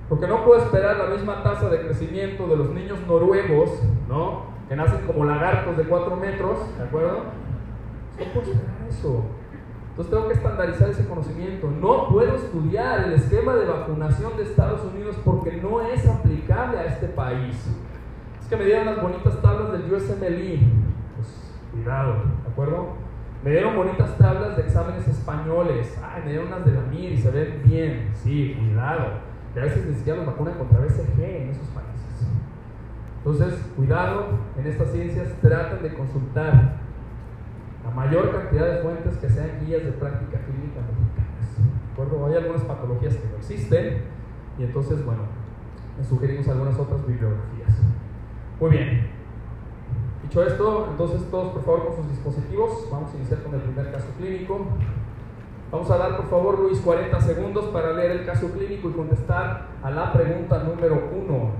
Porque 0.10 0.27
no 0.27 0.44
puedo 0.44 0.62
esperar 0.62 0.98
la 0.98 1.15
misma 1.15 1.42
tasa 1.42 1.70
de 1.70 1.82
crecimiento 1.82 2.48
de 2.48 2.58
los 2.58 2.72
niños 2.72 3.00
noruegos, 3.08 3.82
¿no? 4.10 4.44
Que 4.68 4.75
nacen 4.75 5.06
como 5.06 5.24
lagartos 5.24 5.77
de 5.77 5.84
4 5.84 6.15
metros, 6.18 6.77
¿de 6.77 6.84
acuerdo? 6.84 7.24
No 8.20 8.25
puedo 8.34 8.51
esperar 8.51 8.75
eso. 8.89 9.24
Entonces 9.95 10.13
tengo 10.13 10.27
que 10.27 10.33
estandarizar 10.33 10.89
ese 10.89 11.07
conocimiento. 11.07 11.71
No 11.71 12.09
puedo 12.09 12.35
estudiar 12.35 13.05
el 13.05 13.13
esquema 13.13 13.55
de 13.55 13.65
vacunación 13.65 14.35
de 14.35 14.43
Estados 14.43 14.81
Unidos 14.83 15.15
porque 15.23 15.53
no 15.53 15.81
es 15.81 16.05
aplicable 16.05 16.79
a 16.79 16.83
este 16.83 17.07
país. 17.07 17.55
Es 18.41 18.47
que 18.49 18.57
me 18.57 18.65
dieron 18.65 18.87
las 18.87 19.01
bonitas 19.01 19.41
tablas 19.41 19.71
del 19.71 19.93
USMLE. 19.93 20.59
Pues 21.15 21.55
cuidado, 21.71 22.15
¿de 22.43 22.51
acuerdo? 22.51 22.89
Me 23.41 23.51
dieron 23.51 23.77
bonitas 23.77 24.17
tablas 24.17 24.57
de 24.57 24.63
exámenes 24.63 25.07
españoles. 25.07 25.97
Ay, 26.03 26.23
me 26.25 26.31
dieron 26.31 26.47
unas 26.47 26.65
de 26.65 26.73
la 26.73 26.81
MIR 26.81 27.13
y 27.13 27.17
se 27.17 27.31
ven 27.31 27.61
bien. 27.63 28.11
Sí, 28.15 28.53
cuidado. 28.59 29.11
Que 29.53 29.61
a 29.61 29.63
veces 29.63 29.85
ni 29.85 29.95
siquiera 29.95 30.17
los 30.17 30.25
vacunan 30.25 30.55
contra 30.55 30.81
BCG 30.81 31.23
en 31.23 31.49
esos 31.51 31.67
países. 31.69 32.27
Entonces, 33.19 33.71
cuidado 33.77 34.25
en 34.57 34.67
estas 34.67 34.91
ciencias, 34.91 35.29
traten 35.41 35.81
de 35.81 35.93
consultar 35.93 36.85
mayor 37.95 38.31
cantidad 38.31 38.75
de 38.75 38.81
fuentes 38.81 39.17
que 39.17 39.29
sean 39.29 39.65
guías 39.65 39.83
de 39.83 39.91
práctica 39.93 40.39
clínica 40.39 40.81
mexicanas. 40.81 41.55
¿De 41.57 41.91
acuerdo? 41.93 42.25
Hay 42.25 42.35
algunas 42.35 42.61
patologías 42.63 43.15
que 43.15 43.27
no 43.29 43.37
existen 43.37 44.03
y 44.59 44.63
entonces, 44.63 45.03
bueno, 45.05 45.23
les 45.97 46.07
sugerimos 46.07 46.47
algunas 46.49 46.77
otras 46.77 47.05
bibliografías. 47.07 47.79
Muy 48.59 48.69
bien. 48.69 49.07
Dicho 50.23 50.43
esto, 50.43 50.87
entonces 50.91 51.29
todos 51.31 51.53
por 51.53 51.63
favor 51.63 51.87
con 51.87 51.95
sus 51.97 52.09
dispositivos, 52.09 52.87
vamos 52.91 53.13
a 53.13 53.17
iniciar 53.17 53.43
con 53.43 53.53
el 53.53 53.61
primer 53.61 53.91
caso 53.91 54.07
clínico. 54.17 54.65
Vamos 55.71 55.89
a 55.89 55.97
dar 55.97 56.17
por 56.17 56.29
favor 56.29 56.59
Luis 56.59 56.79
40 56.79 57.19
segundos 57.21 57.65
para 57.65 57.93
leer 57.93 58.11
el 58.11 58.25
caso 58.25 58.51
clínico 58.51 58.89
y 58.89 58.93
contestar 58.93 59.67
a 59.81 59.91
la 59.91 60.11
pregunta 60.13 60.63
número 60.63 61.09
1. 61.13 61.51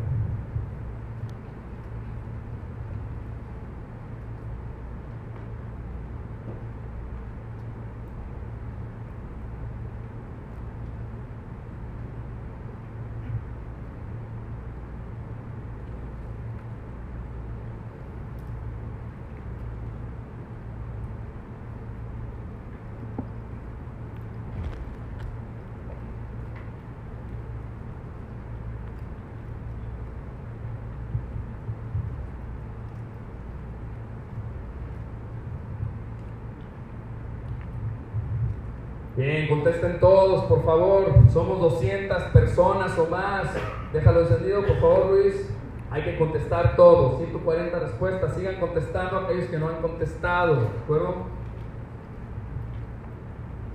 Bien, 39.26 39.48
contesten 39.48 40.00
todos, 40.00 40.44
por 40.44 40.64
favor. 40.64 41.12
Somos 41.34 41.60
200 41.60 42.26
personas 42.26 42.96
o 43.00 43.08
más. 43.08 43.48
Déjalo 43.92 44.22
encendido, 44.22 44.64
por 44.64 44.80
favor, 44.80 45.08
Luis. 45.14 45.50
Hay 45.90 46.04
que 46.04 46.16
contestar 46.20 46.76
todos. 46.76 47.18
140 47.18 47.80
respuestas. 47.80 48.36
Sigan 48.36 48.60
contestando 48.60 49.18
aquellos 49.18 49.46
que 49.46 49.58
no 49.58 49.70
han 49.70 49.82
contestado. 49.82 50.58
¿De 50.58 50.68
acuerdo? 50.68 51.16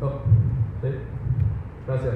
No. 0.00 0.12
Gracias. 1.84 2.14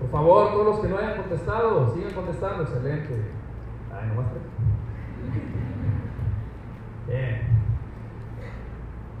Por 0.00 0.10
favor, 0.10 0.52
todos 0.52 0.66
los 0.66 0.80
que 0.80 0.88
no 0.88 0.96
hayan 0.96 1.16
contestado, 1.18 1.94
sigan 1.94 2.12
contestando. 2.14 2.62
Excelente. 2.62 3.22
Ay, 3.92 4.08
no 4.08 4.14
más 4.14 4.26
Bien. 7.06 7.61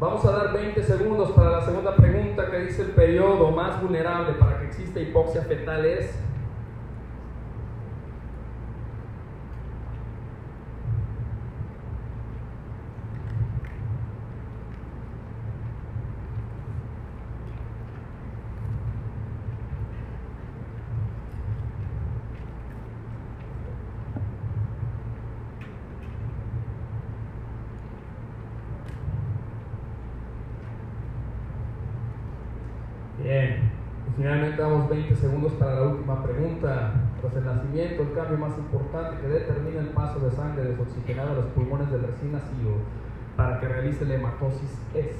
Vamos 0.02 0.24
a 0.24 0.32
dar 0.32 0.52
20 0.52 0.82
segundos 0.82 1.30
para 1.30 1.50
la 1.50 1.64
segunda 1.64 1.94
pregunta 1.94 2.50
que 2.50 2.58
dice 2.58 2.82
el 2.82 2.88
periodo 2.88 3.52
más 3.52 3.80
vulnerable 3.80 4.32
para 4.32 4.58
que 4.58 4.66
exista 4.66 4.98
hipoxia 4.98 5.42
fetal 5.42 5.84
es 5.84 6.18
Damos 34.50 34.90
20 34.90 35.14
segundos 35.14 35.52
para 35.52 35.76
la 35.76 35.82
última 35.82 36.20
pregunta. 36.20 36.94
Tras 37.20 37.36
el 37.36 37.44
nacimiento, 37.44 38.02
el 38.02 38.12
cambio 38.12 38.38
más 38.38 38.58
importante 38.58 39.22
que 39.22 39.28
determina 39.28 39.80
el 39.80 39.90
paso 39.90 40.18
de 40.18 40.32
sangre 40.32 40.64
desoxigenada 40.64 41.30
a 41.30 41.34
los 41.34 41.44
pulmones 41.46 41.88
del 41.92 42.02
recién 42.02 42.32
nacido 42.32 42.72
para 43.36 43.60
que 43.60 43.68
realice 43.68 44.04
la 44.04 44.14
hematosis 44.14 44.78
es 44.94 45.14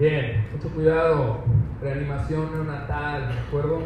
Bien, 0.00 0.46
mucho 0.50 0.70
cuidado. 0.74 1.40
Reanimación 1.82 2.50
neonatal, 2.52 3.28
¿de 3.28 3.38
acuerdo? 3.38 3.80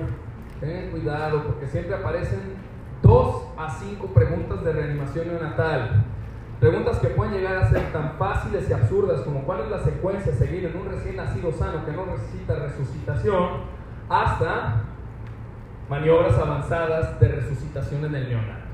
Tengan 0.61 0.91
cuidado 0.93 1.43
porque 1.43 1.67
siempre 1.67 1.93
aparecen 1.93 2.55
dos 3.03 3.49
a 3.59 3.69
cinco 3.69 4.07
preguntas 4.15 4.63
de 4.63 4.73
reanimación 4.75 5.27
neonatal. 5.27 6.05
Preguntas 6.61 7.01
que 7.01 7.09
pueden 7.09 7.35
llegar 7.35 7.57
a 7.57 7.69
ser 7.69 7.93
tan 7.93 8.13
fáciles 8.13 8.71
y 8.71 8.73
absurdas 8.73 9.23
como 9.23 9.43
cuál 9.43 9.63
es 9.63 9.71
la 9.71 9.81
secuencia 9.81 10.33
a 10.33 10.37
seguir 10.37 10.67
en 10.67 10.77
un 10.77 10.87
recién 10.87 11.17
nacido 11.17 11.51
sano 11.51 11.85
que 11.85 11.91
no 11.91 12.07
necesita 12.07 12.55
resucitación, 12.61 13.49
hasta 14.09 14.85
maniobras 15.91 16.39
avanzadas 16.39 17.19
de 17.19 17.27
resucitación 17.27 18.05
en 18.05 18.15
el 18.15 18.29
neonato. 18.29 18.69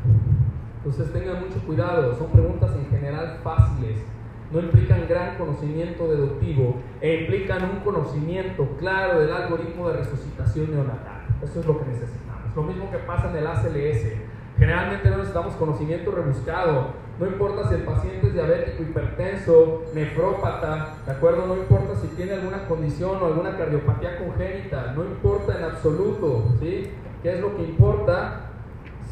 Entonces 0.76 1.10
tengan 1.10 1.40
mucho 1.40 1.58
cuidado, 1.66 2.14
son 2.18 2.30
preguntas 2.32 2.70
en 2.76 2.90
general 2.90 3.38
fáciles 3.42 3.96
no 4.50 4.60
implican 4.60 5.06
gran 5.08 5.36
conocimiento 5.36 6.08
deductivo 6.08 6.76
e 7.00 7.22
implican 7.22 7.64
un 7.64 7.80
conocimiento 7.80 8.68
claro 8.78 9.20
del 9.20 9.32
algoritmo 9.32 9.88
de 9.88 9.98
resucitación 9.98 10.72
neonatal. 10.72 11.22
Eso 11.42 11.60
es 11.60 11.66
lo 11.66 11.78
que 11.78 11.86
necesitamos. 11.86 12.54
Lo 12.56 12.62
mismo 12.62 12.90
que 12.90 12.98
pasa 12.98 13.30
en 13.30 13.36
el 13.36 13.46
ACLS. 13.46 14.06
Generalmente 14.58 15.08
no 15.08 15.18
necesitamos 15.18 15.54
conocimiento 15.54 16.10
rebuscado. 16.10 16.88
No 17.18 17.26
importa 17.26 17.68
si 17.68 17.74
el 17.76 17.82
paciente 17.82 18.26
es 18.26 18.34
diabético, 18.34 18.82
hipertenso, 18.82 19.82
nefrópata, 19.94 20.96
¿de 21.06 21.12
acuerdo? 21.12 21.46
No 21.46 21.56
importa 21.56 21.94
si 21.94 22.08
tiene 22.08 22.32
alguna 22.32 22.66
condición 22.66 23.22
o 23.22 23.26
alguna 23.26 23.56
cardiopatía 23.56 24.18
congénita. 24.18 24.92
No 24.96 25.04
importa 25.04 25.56
en 25.58 25.64
absoluto, 25.64 26.44
¿sí? 26.60 26.90
¿Qué 27.22 27.34
es 27.34 27.40
lo 27.40 27.56
que 27.56 27.62
importa? 27.62 28.50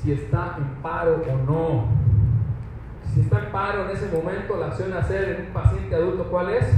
Si 0.03 0.12
está 0.12 0.57
en 0.59 0.83
paro 0.83 1.22
o 1.22 1.51
no. 1.51 2.08
Si 3.18 3.24
está 3.24 3.40
en 3.40 3.50
paro 3.50 3.85
en 3.85 3.90
ese 3.90 4.07
momento, 4.16 4.57
la 4.57 4.66
acción 4.66 4.92
a 4.92 4.98
hacer 4.98 5.28
en 5.31 5.46
un 5.46 5.52
paciente 5.52 5.92
adulto, 5.92 6.22
¿cuál 6.31 6.50
es? 6.50 6.72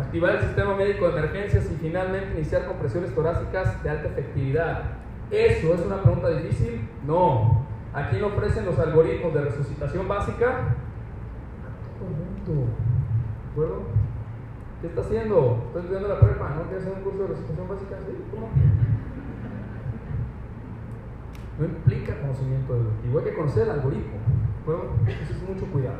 Activar 0.00 0.36
el 0.36 0.40
sistema 0.40 0.74
médico 0.74 1.06
de 1.06 1.18
emergencias 1.18 1.70
y 1.70 1.74
finalmente 1.74 2.32
iniciar 2.34 2.64
compresiones 2.64 3.14
torácicas 3.14 3.82
de 3.82 3.90
alta 3.90 4.08
efectividad. 4.08 4.84
¿Eso 5.30 5.74
es 5.74 5.82
una 5.82 6.00
pregunta 6.00 6.30
difícil? 6.30 6.88
No. 7.06 7.66
¿A 7.92 8.08
quién 8.08 8.24
ofrecen 8.24 8.64
los 8.64 8.78
algoritmos 8.78 9.34
de 9.34 9.42
resucitación 9.42 10.08
básica? 10.08 10.46
A 10.48 11.98
todo 11.98 12.08
el 12.08 12.54
mundo. 12.54 12.72
¿De 13.44 13.50
acuerdo? 13.52 13.82
¿Qué 14.80 14.86
está 14.86 15.02
haciendo? 15.02 15.64
Estoy 15.66 15.82
estudiando 15.82 16.08
la 16.08 16.20
prepa, 16.20 16.54
¿no 16.56 16.62
quieres 16.62 16.86
hacer 16.86 16.96
un 16.96 17.04
curso 17.04 17.18
de 17.18 17.28
resucitación 17.28 17.68
básica? 17.68 17.96
¿Sí? 18.06 18.16
¿Cómo? 18.30 18.48
No 21.58 21.64
implica 21.66 22.18
conocimiento 22.18 22.72
deductivo, 22.72 23.18
hay 23.18 23.24
que 23.26 23.34
conocer 23.34 23.64
el 23.64 23.70
algoritmo. 23.72 24.16
Bueno, 24.64 24.82
entonces 25.06 25.42
mucho 25.48 25.66
cuidado. 25.72 25.98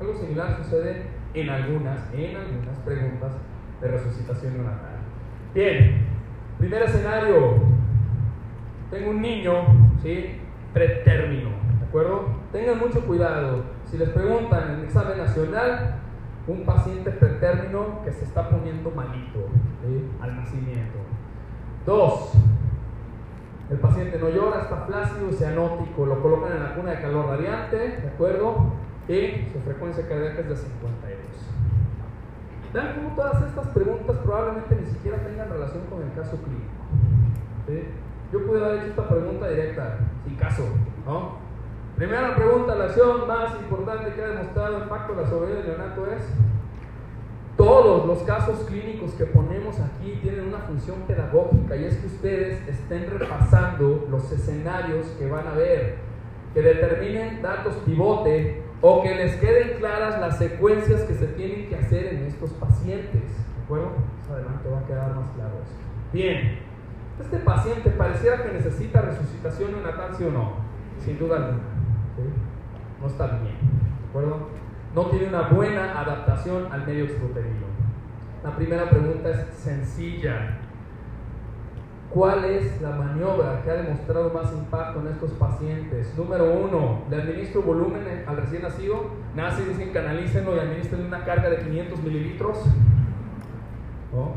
Algo 0.00 0.14
similar 0.14 0.56
sucede 0.62 1.06
en 1.34 1.50
algunas, 1.50 2.12
en 2.14 2.36
algunas 2.36 2.78
preguntas 2.84 3.32
de 3.80 3.88
resucitación 3.88 4.54
neonatal. 4.54 4.98
Bien, 5.54 6.06
primer 6.58 6.82
escenario. 6.82 7.62
Tengo 8.90 9.10
un 9.10 9.20
niño, 9.20 9.52
¿sí? 10.02 10.40
Pretérmino, 10.72 11.50
¿de 11.80 11.86
acuerdo? 11.86 12.26
Tengan 12.52 12.78
mucho 12.78 13.04
cuidado. 13.04 13.64
Si 13.84 13.98
les 13.98 14.10
preguntan 14.10 14.70
en 14.70 14.78
el 14.78 14.84
examen 14.84 15.18
nacional, 15.18 15.96
un 16.46 16.64
paciente 16.64 17.10
pretérmino 17.10 18.02
que 18.04 18.12
se 18.12 18.24
está 18.24 18.48
poniendo 18.48 18.90
malito 18.90 19.48
al 20.20 20.36
nacimiento. 20.36 20.98
Dos, 21.84 22.32
el 23.74 23.80
paciente 23.80 24.18
no 24.20 24.28
llora, 24.28 24.62
está 24.62 24.86
plácido, 24.86 25.32
cianótico, 25.32 26.06
lo 26.06 26.22
colocan 26.22 26.52
en 26.52 26.62
la 26.62 26.74
cuna 26.76 26.92
de 26.92 27.00
calor 27.00 27.26
radiante, 27.26 27.76
¿de 27.76 28.08
acuerdo? 28.08 28.72
Y 29.08 29.48
su 29.52 29.58
frecuencia 29.64 30.06
cardíaca 30.06 30.42
es 30.42 30.48
de 30.48 30.56
52. 30.56 31.18
Vean 32.72 32.94
cómo 32.94 33.16
todas 33.16 33.42
estas 33.42 33.66
preguntas 33.68 34.16
probablemente 34.22 34.76
ni 34.76 34.86
siquiera 34.86 35.18
tengan 35.18 35.50
relación 35.50 35.82
con 35.90 36.02
el 36.02 36.12
caso 36.14 36.38
clínico. 36.38 37.90
Yo 38.32 38.46
pude 38.46 38.64
haber 38.64 38.78
hecho 38.78 38.90
esta 38.90 39.08
pregunta 39.08 39.48
directa, 39.48 39.98
sin 40.24 40.36
caso, 40.36 40.62
¿no? 41.04 41.38
Primera 41.96 42.36
pregunta, 42.36 42.76
la 42.76 42.84
acción 42.84 43.26
más 43.26 43.54
importante 43.56 44.14
que 44.14 44.22
ha 44.22 44.28
demostrado 44.28 44.76
el 44.76 44.82
impacto 44.84 45.14
de 45.14 45.22
la 45.22 45.28
sobrevida 45.28 45.58
del 45.58 45.66
neonato 45.66 46.06
es 46.06 46.22
todos 47.56 48.06
los 48.06 48.18
casos 48.22 48.64
clínicos 48.64 49.12
que 49.12 49.26
ponemos 49.26 49.78
aquí 49.78 50.18
tienen 50.22 50.48
una 50.48 50.58
función 50.58 51.00
pedagógica 51.06 51.76
y 51.76 51.84
es 51.84 51.96
que 51.96 52.06
ustedes 52.06 52.68
estén 52.68 53.08
repasando 53.10 54.06
los 54.10 54.30
escenarios 54.32 55.06
que 55.18 55.28
van 55.28 55.46
a 55.46 55.52
ver, 55.52 55.96
que 56.52 56.62
determinen 56.62 57.42
datos 57.42 57.74
pivote 57.84 58.62
o 58.80 59.02
que 59.02 59.14
les 59.14 59.36
queden 59.36 59.78
claras 59.78 60.20
las 60.20 60.38
secuencias 60.38 61.02
que 61.02 61.14
se 61.14 61.26
tienen 61.28 61.68
que 61.68 61.76
hacer 61.76 62.14
en 62.14 62.24
estos 62.24 62.50
pacientes. 62.50 63.22
¿De 63.22 63.64
acuerdo? 63.64 63.92
Más 64.20 64.30
adelante 64.30 64.68
va 64.68 64.78
a 64.80 64.86
quedar 64.86 65.14
más 65.14 65.30
claro. 65.34 65.54
Bien, 66.12 66.58
este 67.20 67.38
paciente 67.38 67.90
pareciera 67.90 68.42
que 68.42 68.52
necesita 68.52 69.00
resucitación 69.00 69.72
neonatal, 69.72 70.14
¿sí 70.16 70.24
o 70.24 70.30
no? 70.30 70.52
Sin 70.98 71.18
duda 71.18 71.36
alguna. 71.36 71.62
No 73.00 73.06
está 73.06 73.26
bien. 73.26 73.42
¿De 73.42 74.08
acuerdo? 74.08 74.63
No 74.94 75.06
tiene 75.06 75.28
una 75.28 75.48
buena 75.48 76.00
adaptación 76.00 76.68
al 76.70 76.86
medio 76.86 77.04
extrauterino. 77.04 77.66
La 78.44 78.54
primera 78.54 78.88
pregunta 78.88 79.30
es 79.30 79.46
sencilla. 79.56 80.58
¿Cuál 82.10 82.44
es 82.44 82.80
la 82.80 82.90
maniobra 82.90 83.60
que 83.62 83.70
ha 83.72 83.74
demostrado 83.74 84.32
más 84.32 84.52
impacto 84.52 85.00
en 85.00 85.08
estos 85.08 85.32
pacientes? 85.32 86.16
Número 86.16 86.44
uno, 86.44 87.02
le 87.10 87.16
administro 87.16 87.62
volumen 87.62 88.04
al 88.24 88.36
recién 88.36 88.62
nacido. 88.62 89.06
Nace 89.34 89.62
y 89.62 89.70
dicen 89.70 89.92
canalícenlo 89.92 90.54
y 90.54 90.60
administren 90.60 91.06
una 91.06 91.24
carga 91.24 91.50
de 91.50 91.58
500 91.58 92.02
mililitros. 92.04 92.64
¿No? 94.12 94.34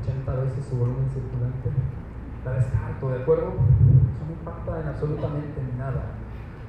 80 0.00 0.34
veces 0.34 0.66
su 0.66 0.76
volumen 0.76 1.08
circulante. 1.08 1.70
La 2.44 2.52
descarto, 2.52 3.08
¿de 3.08 3.22
acuerdo? 3.22 3.46
Eso 3.48 4.24
no 4.24 4.32
impacta 4.38 4.80
en 4.80 4.86
absolutamente 4.86 5.60
nada. 5.76 6.12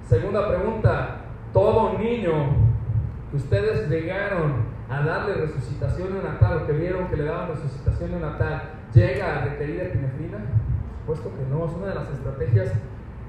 Segunda 0.08 0.48
pregunta, 0.48 1.18
todo 1.54 2.00
niño 2.00 2.70
ustedes 3.34 3.90
llegaron 3.90 4.66
a 4.90 5.02
darle 5.02 5.36
resucitación 5.36 6.14
neonatal 6.14 6.58
o 6.58 6.68
que 6.68 6.74
vieron 6.74 7.08
que 7.08 7.18
le 7.18 7.26
daban 7.26 7.50
resucitación 7.50 8.12
neonatal, 8.12 8.62
llega 8.94 9.38
a 9.38 9.46
requerir 9.46 9.82
epinefrina? 9.82 10.40
Por 11.06 11.16
supuesto 11.16 11.40
que 11.40 11.50
no, 11.50 11.66
es 11.66 11.74
una 11.74 11.88
de 11.88 11.96
las 11.96 12.10
estrategias 12.10 12.72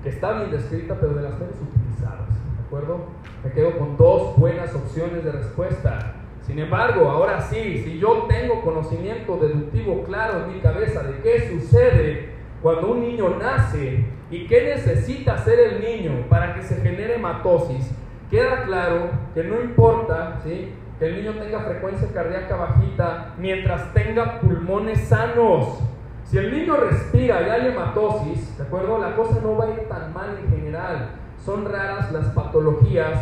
que 0.03 0.09
está 0.09 0.33
bien 0.33 0.51
descrita, 0.51 0.97
pero 0.99 1.15
de 1.15 1.23
las 1.23 1.39
menos 1.39 1.57
utilizadas. 1.61 2.29
¿De 2.29 2.67
acuerdo? 2.67 3.07
Me 3.45 3.53
quedo 3.53 3.79
con 3.79 3.97
dos 3.97 4.37
buenas 4.37 4.75
opciones 4.75 5.25
de 5.25 5.33
respuesta. 5.33 6.15
Sin 6.47 6.59
embargo, 6.59 7.09
ahora 7.09 7.41
sí, 7.41 7.83
si 7.85 7.99
yo 7.99 8.27
tengo 8.29 8.63
conocimiento 8.63 9.37
deductivo 9.37 10.05
claro 10.05 10.45
en 10.45 10.55
mi 10.55 10.61
cabeza 10.61 11.03
de 11.03 11.21
qué 11.21 11.49
sucede 11.49 12.31
cuando 12.63 12.93
un 12.93 13.01
niño 13.01 13.37
nace 13.39 14.05
y 14.31 14.47
qué 14.47 14.75
necesita 14.75 15.35
hacer 15.35 15.59
el 15.59 15.81
niño 15.81 16.27
para 16.29 16.55
que 16.55 16.63
se 16.63 16.77
genere 16.77 17.17
hematosis, 17.17 17.91
queda 18.31 18.65
claro 18.65 19.11
que 19.35 19.45
no 19.45 19.61
importa 19.61 20.41
que 20.45 20.73
el 21.01 21.17
niño 21.17 21.33
tenga 21.35 21.61
frecuencia 21.61 22.09
cardíaca 22.13 22.57
bajita 22.57 23.35
mientras 23.39 23.93
tenga 23.93 24.41
pulmones 24.41 25.09
sanos. 25.09 25.81
Si 26.25 26.39
el 26.39 26.53
niño 26.53 26.77
respira 26.77 27.43
y 27.43 27.51
hay 27.51 27.67
hematosis, 27.69 28.57
¿de 28.57 28.65
acuerdo? 28.65 28.99
La 28.99 29.17
cosa 29.17 29.41
no 29.43 29.57
va 29.57 29.65
a 29.65 29.71
ir 29.71 29.89
tan 29.89 30.13
mal 30.13 30.39
en 30.39 30.49
general. 30.49 31.11
Son 31.45 31.65
raras 31.65 32.13
las 32.13 32.27
patologías 32.27 33.19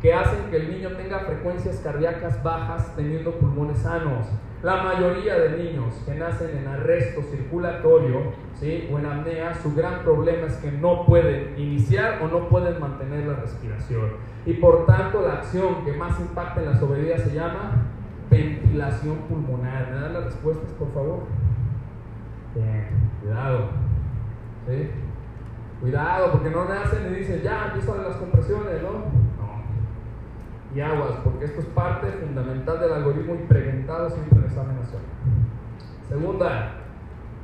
que 0.00 0.14
hacen 0.14 0.50
que 0.50 0.56
el 0.56 0.70
niño 0.70 0.90
tenga 0.96 1.20
frecuencias 1.20 1.80
cardíacas 1.80 2.42
bajas 2.42 2.94
teniendo 2.96 3.32
pulmones 3.32 3.78
sanos. 3.78 4.26
La 4.62 4.82
mayoría 4.82 5.38
de 5.38 5.62
niños 5.62 5.94
que 6.04 6.14
nacen 6.14 6.56
en 6.56 6.66
arresto 6.66 7.22
circulatorio 7.22 8.32
¿sí? 8.54 8.88
o 8.90 8.98
en 8.98 9.06
apnea, 9.06 9.54
su 9.54 9.74
gran 9.74 10.02
problema 10.02 10.46
es 10.46 10.56
que 10.56 10.72
no 10.72 11.04
pueden 11.04 11.54
iniciar 11.58 12.20
o 12.22 12.28
no 12.28 12.48
pueden 12.48 12.80
mantener 12.80 13.26
la 13.26 13.34
respiración. 13.34 14.12
Y 14.46 14.54
por 14.54 14.86
tanto 14.86 15.20
la 15.20 15.34
acción 15.34 15.84
que 15.84 15.92
más 15.92 16.18
impacta 16.20 16.60
en 16.62 16.70
la 16.70 16.78
sobrevida 16.78 17.18
se 17.18 17.34
llama 17.34 17.84
ventilación 18.30 19.18
pulmonar. 19.28 19.90
¿Me 19.92 20.00
dan 20.00 20.12
las 20.14 20.24
respuestas, 20.24 20.70
por 20.72 20.92
favor? 20.92 21.24
Bien, 22.54 22.88
cuidado. 23.20 23.68
¿sí? 24.66 24.90
Cuidado, 25.80 26.32
porque 26.32 26.50
no 26.50 26.64
nacen 26.64 27.12
y 27.12 27.16
dicen, 27.16 27.42
ya, 27.42 27.66
empiezan 27.66 28.02
las 28.02 28.16
compresiones, 28.16 28.82
¿no? 28.82 29.35
Y 30.76 30.80
aguas, 30.82 31.12
porque 31.24 31.46
esto 31.46 31.60
es 31.60 31.66
parte 31.68 32.06
fundamental 32.08 32.78
del 32.78 32.92
algoritmo 32.92 33.34
implementado 33.34 34.10
siempre 34.10 34.38
en 34.38 34.44
el 34.44 34.50
examen. 34.50 34.76
Segunda, 36.06 36.72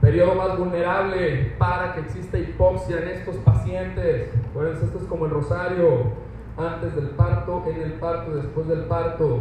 periodo 0.02 0.34
más 0.34 0.58
vulnerable 0.58 1.54
para 1.56 1.94
que 1.94 2.00
exista 2.00 2.38
hipoxia 2.38 2.98
en 2.98 3.08
estos 3.08 3.36
pacientes. 3.36 4.30
Pues 4.52 4.82
esto 4.82 4.98
es 4.98 5.04
como 5.04 5.24
el 5.24 5.30
rosario, 5.30 6.12
antes 6.58 6.94
del 6.94 7.10
parto, 7.10 7.64
en 7.66 7.80
el 7.80 7.92
parto, 7.94 8.34
después 8.34 8.68
del 8.68 8.84
parto. 8.84 9.40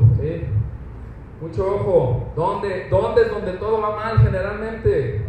Mucho 1.41 1.75
ojo, 1.75 2.31
¿dónde, 2.33 2.87
¿dónde 2.89 3.23
es 3.23 3.31
donde 3.31 3.53
todo 3.53 3.81
va 3.81 3.95
mal 3.97 4.19
generalmente? 4.19 5.25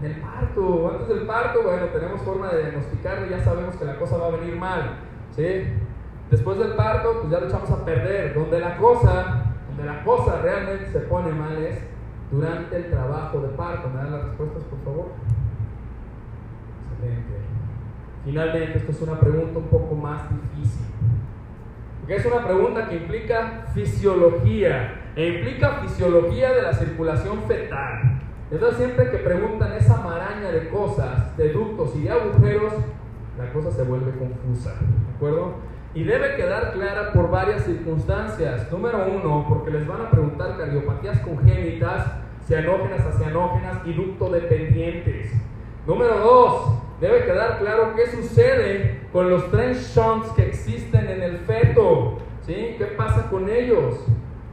En 0.00 0.10
el 0.12 0.20
parto, 0.22 0.92
antes 0.92 1.08
del 1.08 1.26
parto, 1.26 1.62
bueno, 1.62 1.86
tenemos 1.88 2.22
forma 2.22 2.48
de 2.48 2.62
diagnosticarlo 2.62 3.26
y 3.26 3.30
ya 3.30 3.44
sabemos 3.44 3.76
que 3.76 3.84
la 3.84 3.98
cosa 3.98 4.16
va 4.16 4.28
a 4.28 4.30
venir 4.30 4.56
mal. 4.56 5.00
¿sí? 5.36 5.64
Después 6.30 6.58
del 6.58 6.74
parto, 6.74 7.20
pues 7.20 7.32
ya 7.32 7.40
lo 7.40 7.48
echamos 7.48 7.70
a 7.70 7.84
perder. 7.84 8.34
Donde 8.34 8.60
la 8.60 8.76
cosa, 8.76 9.44
donde 9.68 9.84
la 9.84 10.04
cosa 10.04 10.40
realmente 10.40 10.86
se 10.86 11.00
pone 11.00 11.32
mal 11.32 11.56
es 11.56 11.80
durante 12.30 12.76
el 12.76 12.90
trabajo 12.90 13.40
de 13.40 13.48
parto. 13.48 13.88
¿Me 13.88 13.96
dan 13.96 14.12
las 14.12 14.24
respuestas, 14.26 14.62
por 14.64 14.78
favor? 14.84 15.06
Excelente. 16.92 17.34
Finalmente, 18.24 18.78
esto 18.78 18.92
es 18.92 19.02
una 19.02 19.18
pregunta 19.18 19.58
un 19.58 19.68
poco 19.68 19.94
más 19.94 20.22
difícil. 20.30 20.86
Porque 22.00 22.16
es 22.16 22.26
una 22.26 22.46
pregunta 22.46 22.88
que 22.88 22.96
implica 22.96 23.66
fisiología 23.74 25.12
e 25.16 25.28
implica 25.28 25.80
fisiología 25.82 26.52
de 26.52 26.62
la 26.62 26.72
circulación 26.72 27.42
fetal. 27.42 28.20
Entonces, 28.50 28.78
siempre 28.78 29.10
que 29.10 29.18
preguntan 29.18 29.72
esa 29.72 29.96
maraña 29.96 30.50
de 30.50 30.68
cosas, 30.68 31.36
de 31.36 31.52
ductos 31.52 31.96
y 31.96 32.02
de 32.02 32.10
agujeros, 32.10 32.74
la 33.38 33.52
cosa 33.52 33.70
se 33.70 33.82
vuelve 33.82 34.12
confusa. 34.12 34.74
¿De 34.74 35.16
acuerdo? 35.16 35.69
Y 35.92 36.04
debe 36.04 36.36
quedar 36.36 36.72
clara 36.72 37.12
por 37.12 37.30
varias 37.30 37.64
circunstancias. 37.64 38.70
Número 38.70 39.06
uno, 39.12 39.46
porque 39.48 39.72
les 39.72 39.86
van 39.86 40.02
a 40.02 40.10
preguntar 40.10 40.56
cardiopatías 40.56 41.18
congénitas, 41.20 42.12
cianógenas, 42.46 43.00
acianógenas 43.06 43.78
y 43.84 43.92
ducto 43.92 44.30
dependientes. 44.30 45.32
Número 45.86 46.18
dos, 46.18 46.82
debe 47.00 47.24
quedar 47.24 47.58
claro 47.58 47.94
qué 47.96 48.06
sucede 48.06 49.00
con 49.12 49.30
los 49.30 49.50
trench 49.50 49.78
shunts 49.78 50.28
que 50.32 50.46
existen 50.46 51.08
en 51.08 51.22
el 51.22 51.38
feto. 51.38 52.18
¿sí? 52.46 52.76
¿Qué 52.78 52.84
pasa 52.96 53.28
con 53.28 53.48
ellos? 53.48 54.04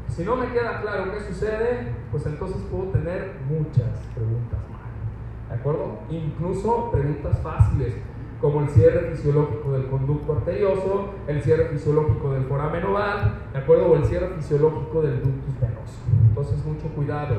Si 0.09 0.23
no 0.23 0.35
me 0.35 0.51
queda 0.51 0.81
claro 0.81 1.11
qué 1.11 1.19
sucede, 1.19 1.93
pues 2.11 2.25
entonces 2.25 2.61
puedo 2.71 2.85
tener 2.85 3.33
muchas 3.47 3.99
preguntas 4.15 4.59
mal. 4.71 5.49
¿De 5.49 5.55
acuerdo? 5.55 5.99
Incluso 6.09 6.89
preguntas 6.91 7.39
fáciles 7.43 7.95
como 8.41 8.61
el 8.61 8.69
cierre 8.69 9.11
fisiológico 9.11 9.71
del 9.71 9.87
conducto 9.87 10.33
arterioso, 10.33 11.09
el 11.27 11.41
cierre 11.41 11.69
fisiológico 11.69 12.33
del 12.33 12.43
foramen 12.43 12.83
oval, 12.85 13.33
¿de 13.51 13.59
acuerdo? 13.59 13.87
O 13.87 13.95
el 13.95 14.05
cierre 14.05 14.29
fisiológico 14.35 15.01
del 15.01 15.23
ductus 15.23 15.59
venoso. 15.59 15.99
Entonces, 16.29 16.63
mucho 16.63 16.87
cuidado. 16.89 17.35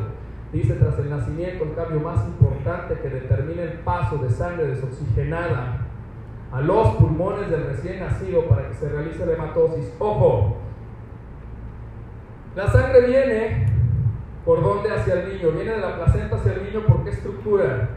Dice, 0.53 0.75
tras 0.75 0.99
el 0.99 1.11
nacimiento, 1.11 1.65
el 1.65 1.75
cambio 1.75 2.01
más 2.01 2.27
importante 2.27 2.99
que 3.01 3.11
determina 3.11 3.63
el 3.63 3.75
paso 3.81 4.17
de 4.17 4.31
sangre 4.31 4.67
desoxigenada 4.67 5.87
a 6.51 6.61
los 6.63 6.89
pulmones 6.97 7.51
del 7.51 7.67
recién 7.67 8.01
nacido 8.01 8.47
para 8.47 8.69
que 8.69 8.75
se 8.75 8.89
realice 8.89 9.25
la 9.25 9.33
hematosis. 9.35 9.93
Ojo, 9.99 10.57
la 12.57 12.67
sangre 12.67 13.07
viene 13.07 13.67
por 14.45 14.63
dónde 14.63 14.91
hacia 14.91 15.21
el 15.21 15.35
niño, 15.35 15.53
viene 15.53 15.73
de 15.73 15.79
la 15.79 15.97
placenta 15.97 16.37
hacia 16.37 16.55
el 16.55 16.65
niño, 16.65 16.87
¿por 16.87 17.05
qué 17.05 17.11
estructura? 17.11 17.91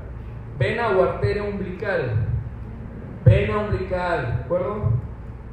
Vena 0.60 0.90
o 0.90 1.04
arteria 1.04 1.44
umbilical 1.44 2.31
vena 3.26 3.58
umbilical, 3.58 4.38
¿de 4.38 4.44
acuerdo? 4.44 4.92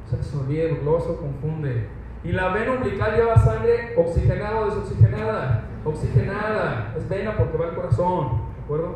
Se 0.09 0.23
se 0.23 0.37
olvida, 0.37 0.63
el 0.63 0.79
gloso 0.79 1.17
confunde. 1.17 1.87
Y 2.23 2.31
la 2.31 2.49
vena 2.49 2.73
umbilical 2.73 3.15
lleva 3.15 3.37
sangre 3.37 3.93
oxigenada 3.95 4.59
o 4.59 4.65
desoxigenada. 4.65 5.63
Oxigenada, 5.85 6.93
es 6.97 7.07
vena 7.07 7.37
porque 7.37 7.57
va 7.57 7.67
al 7.67 7.75
corazón, 7.75 8.41
¿de 8.57 8.63
acuerdo? 8.63 8.95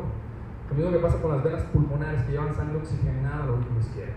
Lo 0.68 0.74
mismo 0.74 0.92
que 0.92 0.98
pasa 0.98 1.22
con 1.22 1.32
las 1.32 1.42
venas 1.42 1.62
pulmonares 1.72 2.22
que 2.22 2.32
llevan 2.32 2.54
sangre 2.54 2.78
oxigenada 2.78 3.42
a 3.42 3.46
la 3.46 3.52
aurícula 3.52 3.80
izquierda. 3.80 4.12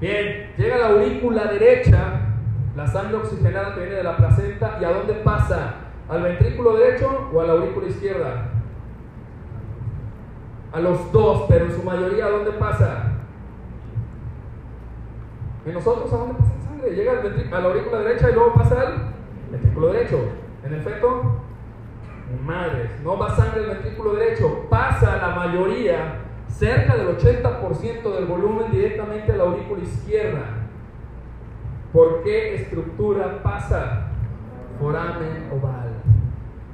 Bien, 0.00 0.52
llega 0.56 0.74
a 0.74 0.78
la 0.78 0.88
aurícula 0.88 1.44
derecha, 1.44 2.20
la 2.74 2.86
sangre 2.86 3.16
oxigenada 3.16 3.74
que 3.74 3.80
viene 3.80 3.96
de 3.96 4.02
la 4.02 4.16
placenta, 4.16 4.78
¿y 4.80 4.84
a 4.84 4.90
dónde 4.90 5.14
pasa? 5.14 5.74
¿Al 6.08 6.22
ventrículo 6.22 6.76
derecho 6.76 7.30
o 7.32 7.40
a 7.40 7.44
la 7.44 7.52
aurícula 7.52 7.86
izquierda? 7.86 8.48
A 10.72 10.80
los 10.80 11.12
dos, 11.12 11.44
pero 11.48 11.66
en 11.66 11.72
su 11.72 11.82
mayoría, 11.82 12.26
¿a 12.26 12.30
dónde 12.30 12.52
pasa? 12.52 13.11
¿En 15.64 15.74
nosotros 15.74 16.12
a 16.12 16.16
dónde 16.16 16.34
pasa 16.34 16.54
la 16.56 16.64
sangre? 16.64 16.90
Llega 16.94 17.12
a 17.12 17.60
la 17.60 17.68
aurícula 17.68 17.98
derecha 18.00 18.30
y 18.30 18.34
luego 18.34 18.54
pasa 18.54 18.80
al 18.80 18.94
ventrículo 19.50 19.92
derecho. 19.92 20.18
En 20.64 20.74
el 20.74 20.82
feto, 20.82 21.40
madres, 22.44 22.90
no 23.04 23.16
va 23.16 23.36
sangre 23.36 23.60
al 23.60 23.70
ventrículo 23.70 24.14
derecho, 24.14 24.66
pasa 24.68 25.16
la 25.18 25.34
mayoría, 25.34 26.18
cerca 26.48 26.96
del 26.96 27.16
80% 27.16 28.14
del 28.14 28.26
volumen 28.26 28.70
directamente 28.70 29.32
a 29.32 29.36
la 29.36 29.44
aurícula 29.44 29.82
izquierda. 29.82 30.68
¿Por 31.92 32.22
qué 32.22 32.56
estructura 32.56 33.42
pasa? 33.42 34.08
Foramen 34.80 35.48
oval. 35.52 35.92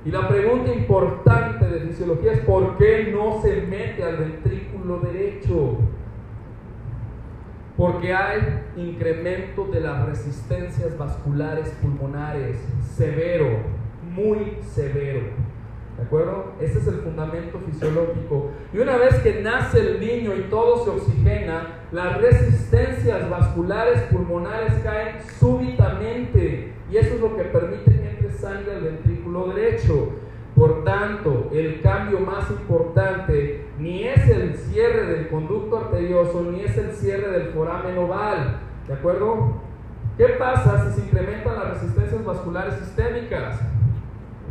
Y 0.05 0.11
la 0.11 0.29
pregunta 0.29 0.73
importante 0.73 1.67
de 1.67 1.81
fisiología 1.81 2.33
es 2.33 2.41
¿por 2.41 2.79
qué 2.79 3.13
no 3.13 3.43
se 3.43 3.63
mete 3.63 4.03
al 4.05 4.17
ventrículo 4.17 5.01
derecho? 5.01 5.79
Porque 7.79 8.13
hay 8.13 8.41
incremento 8.77 9.67
de 9.67 9.81
las 9.81 10.05
resistencias 10.05 10.99
vasculares 10.99 11.69
pulmonares 11.81 12.57
severo, 12.97 13.61
muy 14.03 14.59
severo. 14.75 15.21
¿De 15.97 16.03
acuerdo? 16.03 16.55
Ese 16.61 16.81
es 16.81 16.89
el 16.89 16.97
fundamento 16.97 17.61
fisiológico. 17.61 18.51
Y 18.73 18.79
una 18.79 18.97
vez 18.97 19.15
que 19.21 19.43
nace 19.43 19.79
el 19.79 20.01
niño 20.01 20.35
y 20.35 20.51
todo 20.51 20.85
se 20.85 20.91
oxigena, 20.91 21.79
las 21.93 22.21
resistencias 22.21 23.31
vasculares 23.31 24.03
pulmonares 24.11 24.75
caen 24.83 25.17
súbitamente. 25.39 26.73
Y 26.91 26.97
eso 26.97 27.15
es 27.15 27.21
lo 27.21 27.37
que 27.37 27.45
permite 27.45 27.93
que 27.93 28.11
entre 28.11 28.33
sangre 28.33 28.75
al 28.75 28.83
ventrículo 28.83 29.53
derecho. 29.55 30.15
Por 30.59 30.83
tanto, 30.83 31.51
el 31.53 31.81
cambio 31.83 32.19
más 32.19 32.51
importante 32.51 33.69
ni 33.79 34.03
es 34.03 34.29
el 34.29 34.57
cierre 34.57 35.07
del 35.07 35.29
conducto 35.29 35.79
arterioso, 35.79 36.43
ni 36.51 36.63
es 36.63 36.77
el 36.77 36.91
cierre 36.91 37.31
del 37.31 37.53
foramen 37.53 37.97
oval. 37.97 38.59
¿De 38.89 38.95
acuerdo? 38.95 39.63
¿Qué 40.17 40.27
pasa 40.31 40.85
si 40.85 41.01
se 41.01 41.07
incrementan 41.07 41.55
las 41.55 41.75
resistencias 41.75 42.25
vasculares 42.25 42.75
sistémicas? 42.75 43.61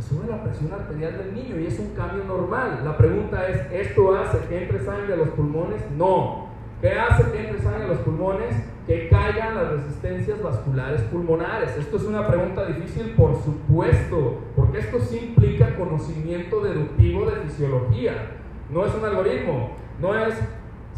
Sube 0.00 0.26
la 0.30 0.42
presión 0.42 0.72
arterial 0.72 1.18
del 1.18 1.34
niño 1.34 1.60
y 1.60 1.66
es 1.66 1.78
un 1.78 1.94
cambio 1.94 2.24
normal. 2.24 2.80
La 2.84 2.96
pregunta 2.96 3.46
es, 3.46 3.70
¿esto 3.70 4.16
hace 4.16 4.38
que 4.48 4.62
entre 4.62 4.82
sangre 4.82 5.12
a 5.12 5.16
los 5.16 5.28
pulmones? 5.30 5.82
No. 5.94 6.46
¿Qué 6.80 6.90
hace 6.90 7.30
que 7.32 7.48
entre 7.48 7.60
sangre 7.60 7.84
a 7.84 7.88
los 7.88 7.98
pulmones? 7.98 8.54
Que 8.88 9.08
caigan 9.08 9.54
las 9.54 9.70
resistencias 9.70 10.42
vasculares 10.42 11.02
pulmonares. 11.02 11.76
Esto 11.76 11.98
es 11.98 12.04
una 12.04 12.26
pregunta 12.26 12.66
difícil, 12.66 13.12
por 13.14 13.36
supuesto, 13.40 14.38
porque 14.56 14.78
esto 14.78 14.98
sí 14.98 15.28
implica 15.28 15.76
conocimiento 15.76 16.60
deductivo 16.60 17.30
de 17.30 17.36
fisiología. 17.42 18.32
No 18.70 18.84
es 18.84 18.94
un 18.94 19.04
algoritmo, 19.04 19.76
no 20.00 20.18
es 20.18 20.34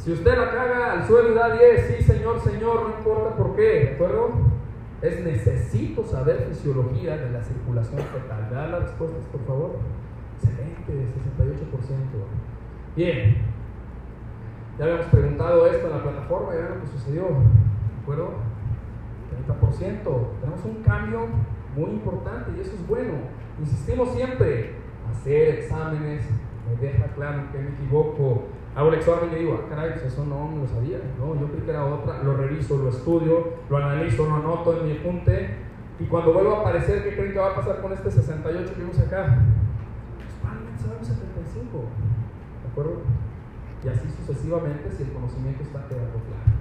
si 0.03 0.13
usted 0.13 0.35
la 0.35 0.51
caga 0.51 0.93
al 0.93 1.07
suelo 1.07 1.33
y 1.33 1.35
da 1.35 1.55
10, 1.55 1.87
sí 1.87 2.03
señor, 2.03 2.41
señor, 2.41 2.89
no 2.89 2.97
importa 2.97 3.37
por 3.37 3.55
qué, 3.55 3.63
¿de 3.63 3.91
acuerdo? 3.97 4.31
Es 5.03 5.23
necesito 5.23 6.03
saber 6.05 6.47
fisiología 6.49 7.19
de 7.19 7.31
la 7.31 7.43
circulación 7.43 8.01
fetal. 8.01 8.49
¿Me 8.51 8.57
las 8.57 8.83
respuestas, 8.83 9.25
por 9.31 9.45
favor? 9.45 9.77
Excelente, 10.37 10.91
68%. 10.91 11.91
Bien, 12.97 13.37
ya 14.79 14.85
habíamos 14.85 15.07
preguntado 15.07 15.67
esto 15.67 15.87
en 15.87 15.93
la 15.93 16.03
plataforma 16.03 16.55
y 16.55 16.57
vean 16.57 16.71
lo 16.71 16.81
que 16.81 16.87
sucedió. 16.87 17.25
¿De 18.11 18.17
acuerdo? 18.17 18.35
30%. 19.47 20.41
Tenemos 20.41 20.65
un 20.65 20.83
cambio 20.83 21.27
muy 21.77 21.91
importante 21.91 22.51
y 22.57 22.61
eso 22.61 22.73
es 22.75 22.87
bueno. 22.87 23.13
Insistimos 23.61 24.11
siempre, 24.15 24.75
hacer 25.11 25.61
exámenes 25.61 26.25
me 26.69 26.87
deja 26.87 27.07
claro 27.15 27.43
que 27.53 27.59
me 27.59 27.71
equivoco. 27.71 28.45
Hago 28.75 28.89
el 28.89 28.95
examen 28.95 29.31
y 29.33 29.37
digo, 29.37 29.61
ah, 29.61 29.69
caray, 29.69 29.93
pues 29.93 30.05
eso 30.05 30.25
no 30.25 30.49
me 30.49 30.63
lo 30.63 30.69
sabía, 30.69 30.99
no, 31.19 31.35
yo 31.35 31.49
creí 31.49 31.63
que 31.63 31.71
era 31.71 31.85
otra, 31.85 32.23
lo 32.23 32.37
reviso, 32.37 32.77
lo 32.77 32.91
estudio, 32.91 33.55
lo 33.69 33.77
analizo, 33.77 34.27
lo 34.27 34.37
anoto 34.37 34.79
en 34.79 34.87
mi 34.87 34.99
apunte 34.99 35.57
y 35.99 36.05
cuando 36.05 36.33
vuelvo 36.33 36.55
a 36.55 36.61
aparecer, 36.61 37.03
¿qué 37.03 37.17
creen 37.17 37.33
que 37.33 37.39
va 37.41 37.51
a 37.51 37.55
pasar 37.57 37.83
con 37.83 37.93
este 37.93 38.11
68 38.11 38.73
que 38.73 38.81
vimos 38.81 38.99
acá? 39.01 39.43
Pues 40.17 40.33
probablemente 40.41 40.83
será 40.83 40.97
un 40.99 41.05
75, 41.05 41.79
¿de 42.63 42.71
acuerdo? 42.71 43.03
Y 43.85 43.89
así 43.89 44.09
sucesivamente 44.09 44.91
si 44.97 45.03
el 45.03 45.13
conocimiento 45.13 45.63
está 45.65 45.89
quedando 45.89 46.21
claro. 46.23 46.60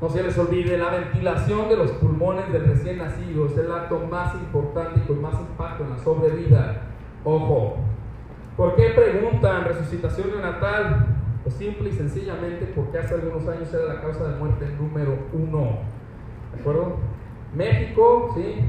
No 0.00 0.08
se 0.10 0.22
les 0.22 0.36
olvide, 0.36 0.76
la 0.76 0.90
ventilación 0.90 1.68
de 1.68 1.76
los 1.76 1.90
pulmones 1.92 2.52
del 2.52 2.66
recién 2.66 2.98
nacido 2.98 3.46
es 3.46 3.56
el 3.56 3.70
acto 3.72 4.00
más 4.10 4.34
importante 4.34 5.00
y 5.00 5.06
con 5.06 5.22
más 5.22 5.34
impacto 5.40 5.84
en 5.84 5.90
la 5.90 5.98
sobrevida. 5.98 6.82
Ojo, 7.24 7.76
¿por 8.56 8.74
qué 8.76 8.90
preguntan 8.90 9.64
resucitación 9.64 10.30
neonatal? 10.30 11.06
Pues 11.42 11.54
simple 11.56 11.90
y 11.90 11.92
sencillamente 11.92 12.72
porque 12.74 12.98
hace 12.98 13.14
algunos 13.14 13.46
años 13.48 13.72
era 13.72 13.94
la 13.94 14.00
causa 14.00 14.28
de 14.28 14.36
muerte 14.36 14.66
número 14.78 15.16
uno. 15.32 15.78
¿De 16.54 16.60
acuerdo? 16.60 16.96
México, 17.54 18.32
¿sí? 18.34 18.64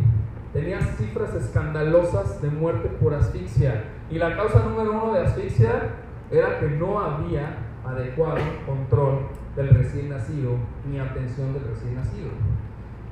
Tenía 0.54 0.80
cifras 0.80 1.34
escandalosas 1.34 2.42
de 2.42 2.50
muerte 2.50 2.88
por 3.02 3.14
asfixia. 3.14 3.84
Y 4.10 4.20
la 4.20 4.36
causa 4.38 4.64
número 4.64 4.92
uno 4.92 5.14
de 5.14 5.22
asfixia 5.22 5.90
era 6.32 6.60
que 6.60 6.68
no 6.68 7.00
había 7.00 7.58
adecuado 7.84 8.38
control 8.66 9.28
del 9.56 9.70
recién 9.70 10.10
nacido 10.10 10.58
ni 10.90 11.00
atención 11.00 11.54
del 11.54 11.64
recién 11.64 11.96
nacido. 11.96 12.30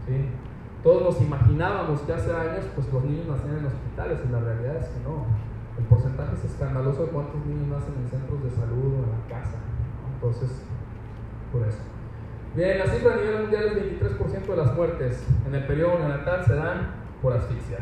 ¿sí? 0.06 0.30
Todos 0.84 1.04
nos 1.04 1.22
imaginábamos 1.22 2.02
que 2.02 2.14
hace 2.14 2.32
años 2.36 2.66
pues, 2.76 2.92
los 2.92 3.04
niños 3.06 3.28
nacían 3.28 3.60
en 3.60 3.66
hospitales 3.66 4.20
y 4.28 4.32
la 4.32 4.40
realidad 4.40 4.76
es 4.78 4.88
que 4.88 5.00
no. 5.04 5.26
El 5.78 5.86
porcentaje 5.86 6.36
es 6.36 6.46
escandaloso 6.46 7.06
de 7.06 7.12
cuántos 7.12 7.46
niños 7.46 7.68
nacen 7.68 7.96
en 7.96 8.08
centros 8.10 8.44
de 8.44 8.52
salud 8.52 8.94
o 8.94 9.04
en 9.04 9.12
la 9.12 9.28
casa. 9.28 9.58
Entonces, 10.14 10.62
por 11.52 11.66
eso. 11.68 11.80
Bien, 12.56 12.78
la 12.78 12.86
cifra 12.86 13.14
a 13.14 13.18
nivel 13.18 13.42
mundial 13.44 13.64
es 13.66 14.02
23% 14.02 14.46
de 14.46 14.58
las 14.58 14.76
muertes 14.76 15.26
en 15.48 15.56
el 15.56 15.66
periodo 15.66 15.98
neonatal 16.00 16.46
se 16.46 16.54
dan 16.54 16.92
por 17.22 17.34
asfixia. 17.34 17.80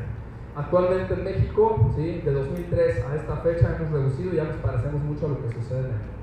Actualmente 0.56 1.13
en 1.13 1.24
México, 1.24 1.91
¿sí? 1.95 2.21
de 2.24 2.32
2003 2.32 3.06
a 3.06 3.15
esta 3.15 3.38
fecha 3.38 3.76
hemos 3.76 3.91
reducido 3.91 4.34
y 4.34 4.38
ya 4.38 4.43
nos 4.45 4.58
parecemos 4.58 5.02
mucho 5.02 5.26
a 5.26 5.30
lo 5.30 5.41
que 5.41 5.54
sucede 5.54 5.80
en 5.80 5.86
el 5.86 6.21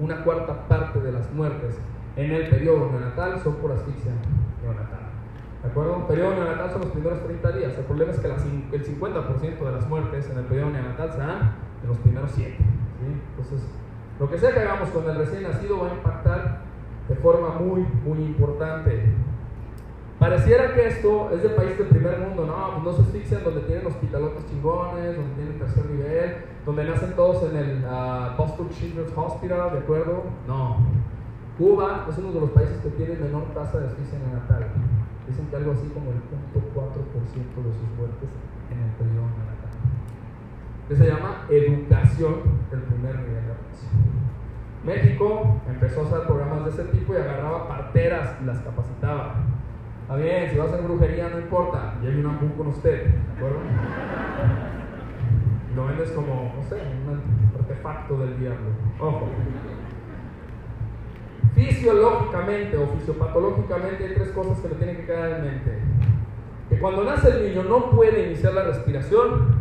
una 0.00 0.24
cuarta 0.24 0.68
parte 0.68 1.00
de 1.00 1.12
las 1.12 1.30
muertes 1.32 1.78
en 2.16 2.30
el 2.30 2.48
periodo 2.48 2.90
neonatal 2.90 3.40
son 3.42 3.54
por 3.56 3.72
asfixia 3.72 4.12
neonatal. 4.62 5.00
¿De 5.62 5.68
acuerdo? 5.68 5.96
El 5.96 6.06
periodo 6.06 6.34
neonatal 6.34 6.70
son 6.72 6.80
los 6.82 6.90
primeros 6.90 7.22
30 7.22 7.52
días. 7.52 7.78
El 7.78 7.84
problema 7.84 8.12
es 8.12 8.18
que 8.18 8.26
el 8.26 8.84
50% 8.84 9.58
de 9.58 9.72
las 9.72 9.88
muertes 9.88 10.28
en 10.30 10.38
el 10.38 10.44
periodo 10.44 10.70
neonatal 10.70 11.12
se 11.12 11.18
dan 11.18 11.54
en 11.82 11.88
los 11.88 11.98
primeros 11.98 12.30
7. 12.34 12.56
Entonces, 13.30 13.68
lo 14.18 14.30
que 14.30 14.38
sea 14.38 14.52
que 14.52 14.60
hagamos 14.60 14.90
con 14.90 15.08
el 15.08 15.16
recién 15.16 15.42
nacido 15.42 15.80
va 15.80 15.90
a 15.90 15.94
impactar 15.94 16.60
de 17.08 17.14
forma 17.16 17.58
muy, 17.58 17.86
muy 18.04 18.18
importante. 18.18 19.04
Pareciera 20.22 20.72
que 20.72 20.86
esto 20.86 21.32
es 21.34 21.42
de 21.42 21.48
país 21.48 21.76
del 21.76 21.88
primer 21.88 22.16
mundo, 22.20 22.46
no, 22.46 22.74
pues 22.74 22.84
no 22.84 22.92
se 22.92 23.02
asfixian 23.02 23.42
donde 23.42 23.62
tienen 23.62 23.84
hospitalotes 23.84 24.46
chingones, 24.46 25.16
donde 25.16 25.34
tienen 25.34 25.58
tercer 25.58 25.84
nivel, 25.90 26.36
donde 26.64 26.84
nacen 26.84 27.12
todos 27.16 27.50
en 27.50 27.56
el 27.56 27.84
uh, 27.84 28.36
Boston 28.38 28.70
Children's 28.70 29.10
Hospital, 29.16 29.72
¿de 29.72 29.78
acuerdo? 29.80 30.22
No. 30.46 30.76
Cuba 31.58 32.06
es 32.08 32.16
uno 32.18 32.30
de 32.30 32.40
los 32.40 32.50
países 32.50 32.78
que 32.82 32.90
tiene 32.90 33.16
menor 33.16 33.52
tasa 33.52 33.80
de 33.80 33.88
asfixia 33.88 34.20
neonatal. 34.20 34.70
Dicen 35.26 35.44
que 35.48 35.56
algo 35.56 35.72
así 35.72 35.88
como 35.88 36.12
el 36.12 36.22
0.4% 36.22 36.94
de 37.58 37.72
sus 37.74 37.90
muertes 37.98 38.30
en 38.70 38.78
el 38.78 38.90
periodo 38.94 39.26
neonatal. 39.26 39.74
se 40.86 41.04
llama 41.04 41.46
educación 41.50 42.62
del 42.70 42.82
primer 42.82 43.18
nivel 43.26 43.44
de 43.44 43.52
atención. 43.58 44.22
México 44.84 45.60
empezó 45.66 46.02
a 46.02 46.04
hacer 46.04 46.26
programas 46.28 46.64
de 46.64 46.70
ese 46.70 46.84
tipo 46.94 47.12
y 47.12 47.16
agarraba 47.16 47.66
parteras 47.66 48.36
y 48.40 48.44
las 48.44 48.60
capacitaba. 48.60 49.51
Bien, 50.16 50.50
si 50.50 50.58
vas 50.58 50.68
a 50.68 50.74
hacer 50.74 50.86
brujería 50.86 51.30
no 51.30 51.38
importa, 51.38 51.94
hay 52.02 52.20
un 52.20 52.26
ampú 52.26 52.54
con 52.56 52.66
usted, 52.66 53.06
¿de 53.06 53.36
acuerdo? 53.36 53.60
Lo 55.74 55.86
vendes 55.86 56.10
como, 56.10 56.52
no 56.54 56.62
sé, 56.68 56.76
un 56.76 57.58
artefacto 57.58 58.18
del 58.18 58.38
diablo. 58.38 58.68
Ojo. 59.00 59.28
Fisiológicamente 61.54 62.76
o 62.76 62.86
fisiopatológicamente 62.88 64.04
hay 64.04 64.14
tres 64.14 64.28
cosas 64.30 64.58
que 64.60 64.68
le 64.68 64.74
tienen 64.74 64.96
que 64.96 65.06
quedar 65.06 65.30
en 65.30 65.44
mente. 65.44 65.78
Que 66.68 66.78
cuando 66.78 67.04
nace 67.04 67.30
el 67.30 67.48
niño 67.48 67.62
no 67.64 67.90
puede 67.90 68.26
iniciar 68.26 68.52
la 68.52 68.64
respiración, 68.64 69.56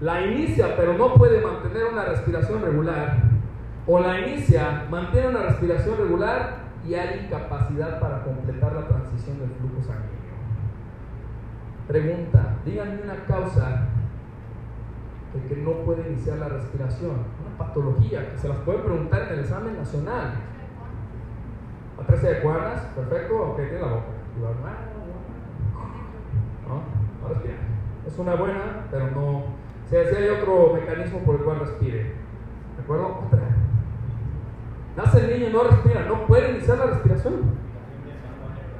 la 0.00 0.24
inicia 0.24 0.76
pero 0.76 0.94
no 0.96 1.14
puede 1.14 1.40
mantener 1.40 1.84
una 1.92 2.04
respiración 2.04 2.62
regular, 2.62 3.22
o 3.88 3.98
la 3.98 4.20
inicia, 4.20 4.84
mantiene 4.88 5.28
una 5.28 5.42
respiración 5.42 5.96
regular 5.98 6.67
y 6.88 6.94
hay 6.94 7.26
incapacidad 7.26 8.00
para 8.00 8.24
completar 8.24 8.72
la 8.72 8.88
transición 8.88 9.38
del 9.40 9.50
flujo 9.50 9.82
sanguíneo. 9.82 10.38
Pregunta, 11.86 12.56
díganme 12.64 13.02
una 13.02 13.24
causa 13.26 13.88
de 15.34 15.46
que 15.46 15.60
no 15.60 15.72
puede 15.84 16.08
iniciar 16.08 16.38
la 16.38 16.48
respiración, 16.48 17.10
una 17.10 17.58
patología 17.58 18.30
que 18.30 18.38
se 18.38 18.48
las 18.48 18.58
puede 18.58 18.78
preguntar 18.78 19.24
en 19.24 19.34
el 19.34 19.40
examen 19.40 19.76
nacional. 19.76 20.32
A 22.00 22.06
13 22.06 22.26
de 22.26 22.40
cuerdas, 22.40 22.82
perfecto, 22.96 23.50
ok, 23.50 23.56
tiene 23.56 23.80
la 23.80 23.86
boca. 23.88 24.06
No, 26.66 26.82
no 27.22 27.28
respira. 27.28 27.56
Es 28.06 28.18
una 28.18 28.34
buena, 28.34 28.86
pero 28.90 29.10
no. 29.10 29.44
Si 29.90 29.96
hay 29.96 30.28
otro 30.28 30.72
mecanismo 30.74 31.18
por 31.20 31.34
el 31.34 31.42
cual 31.42 31.60
respire. 31.60 32.14
¿De 32.76 32.82
acuerdo? 32.82 33.24
Otra. 33.26 33.67
Nace 34.98 35.20
el 35.20 35.30
niño 35.32 35.48
y 35.48 35.52
no 35.52 35.62
respira, 35.62 36.04
no 36.08 36.26
puede 36.26 36.50
iniciar 36.50 36.76
la 36.76 36.86
respiración. 36.86 37.34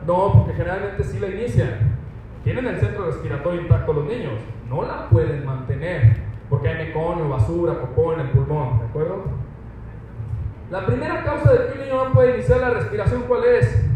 No, 0.05 0.33
porque 0.33 0.53
generalmente 0.55 1.05
sí 1.05 1.21
la 1.21 1.29
inician. 1.29 1.97
Tienen 2.43 2.67
el 2.67 2.81
centro 2.81 3.07
respiratorio 3.07 3.61
intacto 3.61 3.93
los 3.93 4.05
niños, 4.05 4.33
no 4.69 4.83
la 4.83 5.09
pueden 5.09 5.47
mantener 5.47 6.17
porque 6.51 6.71
hay 6.71 6.87
meconio, 6.87 7.29
basura, 7.29 7.81
popó 7.81 8.15
en 8.15 8.21
el 8.21 8.31
pulmón, 8.31 8.81
¿de 8.81 8.87
acuerdo? 8.87 9.27
La 10.73 10.87
primera 10.87 11.23
causa 11.23 11.53
de 11.53 11.67
que 11.67 11.73
un 11.79 11.85
niño 11.85 12.05
no 12.07 12.13
puede 12.13 12.35
iniciar 12.35 12.61
la 12.63 12.71
respiración, 12.71 13.23
¿cuál 13.29 13.45
es? 13.45 13.89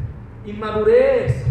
Inmadurez. 0.47 1.45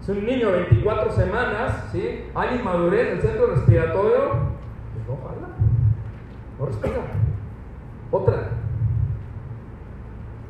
Es 0.00 0.08
un 0.08 0.26
niño 0.26 0.50
de 0.50 0.62
24 0.62 1.12
semanas, 1.12 1.90
¿sí? 1.92 2.24
Hay 2.34 2.56
inmadurez 2.56 3.06
en 3.06 3.12
el 3.18 3.22
centro 3.22 3.46
respiratorio, 3.54 4.18
pues 4.94 5.06
no 5.06 5.28
habla, 5.28 5.48
no 6.58 6.66
respira. 6.66 7.02
Otra, 8.10 8.48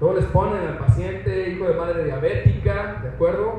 Luego 0.03 0.17
les 0.17 0.27
ponen 0.31 0.67
al 0.67 0.79
paciente, 0.79 1.51
hijo 1.51 1.69
de 1.69 1.75
madre 1.75 2.05
diabética, 2.05 2.99
¿de 3.05 3.11
acuerdo? 3.11 3.53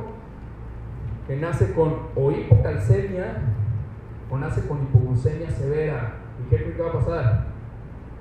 Que 1.25 1.37
nace 1.37 1.73
con 1.73 2.09
o 2.15 2.31
hipocalcemia 2.31 3.37
o 4.29 4.37
nace 4.37 4.67
con 4.67 4.83
hipoglucemia 4.83 5.49
severa. 5.49 6.15
¿Y 6.41 6.49
qué 6.49 6.57
creen 6.57 6.73
que 6.73 6.81
va 6.81 6.89
a 6.89 6.99
pasar? 6.99 7.45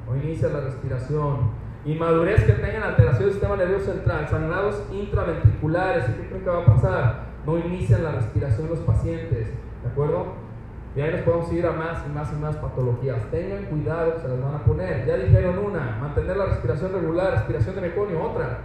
O 0.09 0.15
inicia 0.15 0.51
la 0.51 0.61
respiración. 0.61 1.51
Inmadurez 1.85 2.45
que 2.45 2.53
tengan 2.53 2.85
alteración 2.85 3.25
del 3.25 3.33
sistema 3.33 3.57
nervioso 3.57 3.93
central, 3.93 4.29
sangrados 4.29 4.85
intraventriculares. 4.93 6.09
¿Y 6.09 6.13
qué 6.13 6.29
creen 6.29 6.45
que 6.45 6.51
va 6.51 6.63
a 6.63 6.67
pasar? 6.67 7.25
No 7.45 7.59
inician 7.59 8.05
la 8.05 8.13
respiración 8.13 8.69
los 8.69 8.79
pacientes. 8.79 9.49
¿De 9.83 9.89
acuerdo? 9.91 10.42
Y 10.95 11.01
ahí 11.01 11.11
nos 11.11 11.23
podemos 11.23 11.53
ir 11.53 11.67
a 11.67 11.73
más 11.73 12.05
y 12.07 12.11
más 12.11 12.33
y 12.33 12.37
más 12.37 12.57
patologías. 12.57 13.31
Tengan 13.31 13.65
cuidado, 13.65 14.21
se 14.21 14.29
las 14.29 14.43
van 14.43 14.55
a 14.55 14.65
poner. 14.65 15.07
Ya 15.07 15.17
dijeron 15.17 15.59
una, 15.59 15.97
mantener 16.01 16.37
la 16.37 16.47
respiración 16.47 16.93
regular, 16.93 17.33
respiración 17.33 17.77
de 17.77 17.81
meconio, 17.81 18.23
otra. 18.23 18.59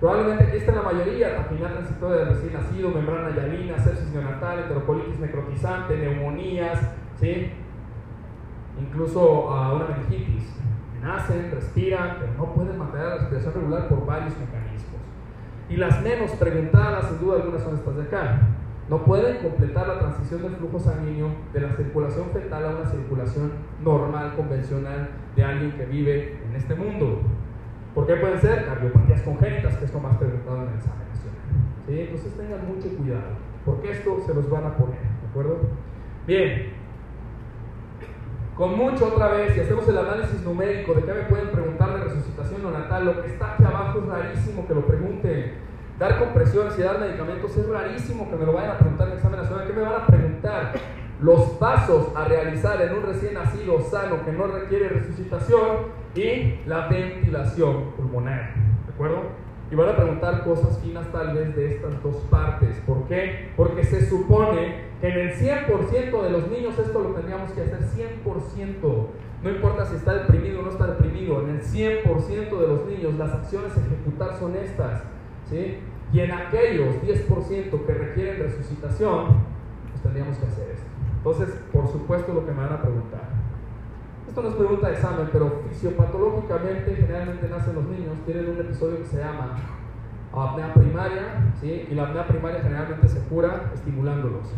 Probablemente 0.00 0.44
aquí 0.44 0.56
está 0.56 0.72
la 0.72 0.82
mayoría, 0.82 1.36
taquinar 1.36 1.72
transitoria 1.72 2.16
del 2.16 2.28
recién 2.30 2.54
nacido, 2.54 2.88
membrana 2.88 3.30
hialina, 3.30 3.78
sepsis 3.78 4.10
neonatal, 4.12 4.60
enterocolitis 4.60 5.20
necrotizante, 5.20 5.96
neumonías, 5.96 6.80
¿sí? 7.20 7.52
incluso 8.80 9.48
uh, 9.48 9.76
una 9.76 9.88
meningitis. 9.88 10.56
Nacen, 11.02 11.50
respiran, 11.50 12.16
pero 12.20 12.32
no 12.38 12.54
pueden 12.54 12.78
mantener 12.78 13.08
la 13.08 13.14
respiración 13.16 13.54
regular 13.54 13.88
por 13.88 14.06
varios 14.06 14.32
mecanismos. 14.38 15.00
Y 15.68 15.76
las 15.76 16.00
menos 16.00 16.30
preguntadas, 16.32 17.08
sin 17.08 17.18
duda 17.18 17.36
algunas, 17.36 17.62
son 17.62 17.74
estas 17.74 17.96
de 17.96 18.02
acá 18.02 18.40
no 18.88 19.04
pueden 19.04 19.38
completar 19.38 19.88
la 19.88 19.98
transición 19.98 20.42
del 20.42 20.56
flujo 20.56 20.78
sanguíneo 20.78 21.28
de 21.52 21.60
la 21.60 21.72
circulación 21.72 22.30
fetal 22.32 22.64
a 22.64 22.76
una 22.76 22.90
circulación 22.90 23.52
normal, 23.82 24.34
convencional 24.36 25.10
de 25.36 25.44
alguien 25.44 25.72
que 25.72 25.86
vive 25.86 26.38
en 26.48 26.56
este 26.56 26.74
mundo. 26.74 27.20
¿Por 27.94 28.06
qué 28.06 28.16
pueden 28.16 28.40
ser? 28.40 28.66
Cardiopatías 28.66 29.22
congénitas, 29.22 29.76
que 29.76 29.84
es 29.84 29.94
lo 29.94 30.00
más 30.00 30.16
preguntado 30.16 30.62
en 30.62 30.68
el 30.68 30.74
examen 30.74 31.02
¿Sí? 31.86 32.00
Entonces 32.00 32.32
tengan 32.36 32.66
mucho 32.66 32.88
cuidado, 32.96 33.36
porque 33.64 33.90
esto 33.90 34.20
se 34.24 34.34
los 34.34 34.48
van 34.48 34.64
a 34.64 34.76
poner, 34.76 35.00
¿de 35.00 35.28
acuerdo? 35.28 35.58
Bien, 36.26 36.72
con 38.54 38.76
mucho 38.76 39.06
otra 39.06 39.28
vez, 39.28 39.54
si 39.54 39.60
hacemos 39.60 39.88
el 39.88 39.96
análisis 39.96 40.42
numérico 40.42 40.92
de 40.94 41.02
qué 41.02 41.12
me 41.12 41.22
pueden 41.22 41.48
preguntar 41.48 41.94
de 41.94 42.04
resucitación 42.04 42.62
neonatal, 42.62 43.06
lo 43.06 43.22
que 43.22 43.28
está 43.28 43.54
aquí 43.54 43.64
abajo 43.64 43.98
es 43.98 44.06
rarísimo 44.06 44.66
que 44.66 44.74
lo 44.74 44.86
pregunten. 44.86 45.54
Dar 45.98 46.18
compresiones 46.18 46.78
y 46.78 46.82
dar 46.82 46.98
medicamentos 46.98 47.56
es 47.56 47.68
rarísimo 47.68 48.30
que 48.30 48.36
me 48.36 48.46
lo 48.46 48.52
vayan 48.52 48.72
a 48.72 48.78
preguntar 48.78 49.06
en 49.06 49.12
el 49.12 49.18
examen 49.18 49.40
nacional. 49.40 49.66
¿Qué 49.66 49.72
me 49.72 49.82
van 49.82 49.92
a 49.94 50.06
preguntar? 50.06 50.72
Los 51.20 51.50
pasos 51.50 52.08
a 52.16 52.24
realizar 52.24 52.82
en 52.82 52.94
un 52.94 53.02
recién 53.04 53.34
nacido 53.34 53.80
sano 53.80 54.24
que 54.24 54.32
no 54.32 54.48
requiere 54.48 54.88
resucitación 54.88 56.02
y 56.16 56.58
la 56.66 56.88
ventilación 56.88 57.92
pulmonar. 57.96 58.54
¿De 58.86 58.92
acuerdo? 58.92 59.22
Y 59.70 59.74
van 59.74 59.88
a 59.88 59.96
preguntar 59.96 60.44
cosas 60.44 60.78
finas 60.82 61.06
tal 61.12 61.34
vez 61.34 61.54
de 61.54 61.76
estas 61.76 62.02
dos 62.02 62.16
partes. 62.28 62.76
¿Por 62.86 63.06
qué? 63.06 63.52
Porque 63.56 63.84
se 63.84 64.06
supone 64.06 64.90
que 65.00 65.08
en 65.08 65.18
el 65.18 65.34
100% 65.34 66.22
de 66.22 66.30
los 66.30 66.48
niños 66.50 66.78
esto 66.78 67.00
lo 67.00 67.10
tendríamos 67.10 67.52
que 67.52 67.62
hacer 67.62 67.80
100%. 67.80 69.06
No 69.42 69.50
importa 69.50 69.86
si 69.86 69.96
está 69.96 70.14
deprimido 70.14 70.60
o 70.60 70.62
no 70.62 70.70
está 70.70 70.86
deprimido, 70.88 71.40
en 71.42 71.50
el 71.50 71.62
100% 71.62 72.60
de 72.60 72.68
los 72.68 72.86
niños 72.86 73.14
las 73.14 73.32
acciones 73.32 73.72
a 73.76 73.80
ejecutar 73.80 74.38
son 74.38 74.56
estas. 74.56 75.04
¿Sí? 75.52 75.78
Y 76.12 76.20
en 76.20 76.32
aquellos 76.32 76.96
10% 77.02 77.86
que 77.86 77.94
requieren 77.94 78.38
resucitación, 78.38 79.26
pues 79.90 80.02
tendríamos 80.02 80.36
que 80.38 80.46
hacer 80.46 80.70
esto. 80.70 80.86
Entonces, 81.18 81.48
por 81.72 81.86
supuesto, 81.88 82.32
lo 82.32 82.44
que 82.44 82.52
me 82.52 82.62
van 82.62 82.72
a 82.72 82.82
preguntar. 82.82 83.28
Esto 84.26 84.42
no 84.42 84.48
es 84.48 84.54
pregunta 84.54 84.88
de 84.88 84.94
examen, 84.94 85.28
pero 85.30 85.62
fisiopatológicamente, 85.68 86.96
generalmente 86.96 87.48
nacen 87.48 87.74
los 87.74 87.84
niños, 87.84 88.16
tienen 88.24 88.48
un 88.48 88.60
episodio 88.60 88.98
que 88.98 89.04
se 89.04 89.18
llama 89.18 89.56
apnea 90.32 90.72
primaria, 90.72 91.52
¿sí? 91.60 91.86
y 91.90 91.94
la 91.94 92.04
apnea 92.04 92.26
primaria 92.26 92.60
generalmente 92.62 93.08
se 93.08 93.20
cura 93.28 93.70
estimulándolos. 93.74 94.48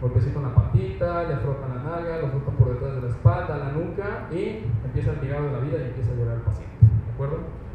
Golpecito 0.00 0.38
en 0.38 0.44
la 0.44 0.54
patita, 0.54 1.24
le 1.24 1.36
frotan 1.36 1.76
la 1.76 1.90
nalga, 1.90 2.18
lo 2.18 2.28
frotan 2.28 2.54
por 2.56 2.74
detrás 2.74 2.96
de 2.96 3.00
la 3.00 3.08
espalda, 3.08 3.56
la 3.56 3.72
nuca 3.72 4.28
y 4.30 4.64
empieza 4.84 5.12
el 5.12 5.20
tirado 5.20 5.46
de 5.46 5.52
la 5.52 5.58
vida 5.60 5.78
y 5.78 5.88
empieza 5.88 6.12
a 6.12 6.14
llorar 6.16 6.36
el 6.36 6.42
paciente. 6.42 6.76
¿De 6.80 7.12
acuerdo? 7.14 7.65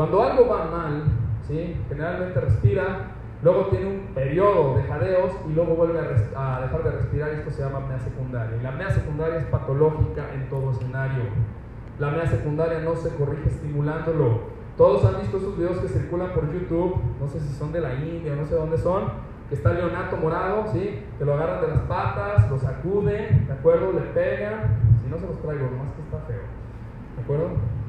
Cuando 0.00 0.22
algo 0.22 0.48
va 0.48 0.64
mal, 0.64 1.02
¿sí? 1.46 1.76
generalmente 1.86 2.40
respira, 2.40 3.08
luego 3.42 3.66
tiene 3.66 3.84
un 3.84 4.00
periodo 4.14 4.76
de 4.76 4.84
jadeos 4.84 5.30
y 5.46 5.52
luego 5.52 5.74
vuelve 5.74 5.98
a, 6.34 6.56
a 6.56 6.60
dejar 6.62 6.84
de 6.84 6.90
respirar 6.92 7.32
y 7.34 7.36
esto 7.40 7.50
se 7.50 7.60
llama 7.60 7.80
apnea 7.80 7.98
secundaria. 7.98 8.56
Y 8.56 8.62
la 8.62 8.70
apnea 8.70 8.88
secundaria 8.88 9.40
es 9.40 9.44
patológica 9.44 10.32
en 10.32 10.48
todo 10.48 10.70
escenario. 10.70 11.24
La 11.98 12.06
apnea 12.06 12.26
secundaria 12.26 12.80
no 12.80 12.96
se 12.96 13.14
corrige 13.14 13.50
estimulándolo. 13.50 14.40
Todos 14.78 15.04
han 15.04 15.20
visto 15.20 15.36
esos 15.36 15.58
videos 15.58 15.76
que 15.80 15.88
circulan 15.88 16.32
por 16.32 16.50
YouTube, 16.50 16.96
no 17.20 17.28
sé 17.28 17.38
si 17.38 17.52
son 17.52 17.70
de 17.70 17.82
la 17.82 17.96
India, 17.96 18.34
no 18.36 18.46
sé 18.46 18.54
dónde 18.54 18.78
son, 18.78 19.02
que 19.50 19.54
está 19.54 19.74
leonato 19.74 20.16
morado, 20.16 20.64
¿sí? 20.72 21.04
Que 21.18 21.26
lo 21.26 21.34
agarran 21.34 21.60
de 21.60 21.68
las 21.68 21.80
patas, 21.80 22.50
lo 22.50 22.58
sacuden, 22.58 23.46
¿de 23.46 23.52
acuerdo? 23.52 23.92
Le 23.92 24.00
pegan, 24.14 24.78
si 25.04 25.10
no 25.10 25.18
se 25.18 25.26
los 25.26 25.42
traigo, 25.42 25.66
nomás 25.66 25.92
que 25.92 26.00
está 26.00 26.20
feo, 26.26 26.44
¿de 27.16 27.22
acuerdo? 27.22 27.79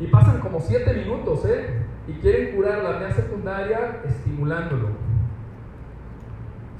Y 0.00 0.06
pasan 0.08 0.40
como 0.40 0.60
7 0.60 0.92
minutos, 0.94 1.44
¿eh? 1.46 1.82
Y 2.08 2.12
quieren 2.14 2.56
curar 2.56 2.82
la 2.82 2.90
apnea 2.90 3.12
secundaria 3.12 4.00
estimulándolo. 4.04 4.88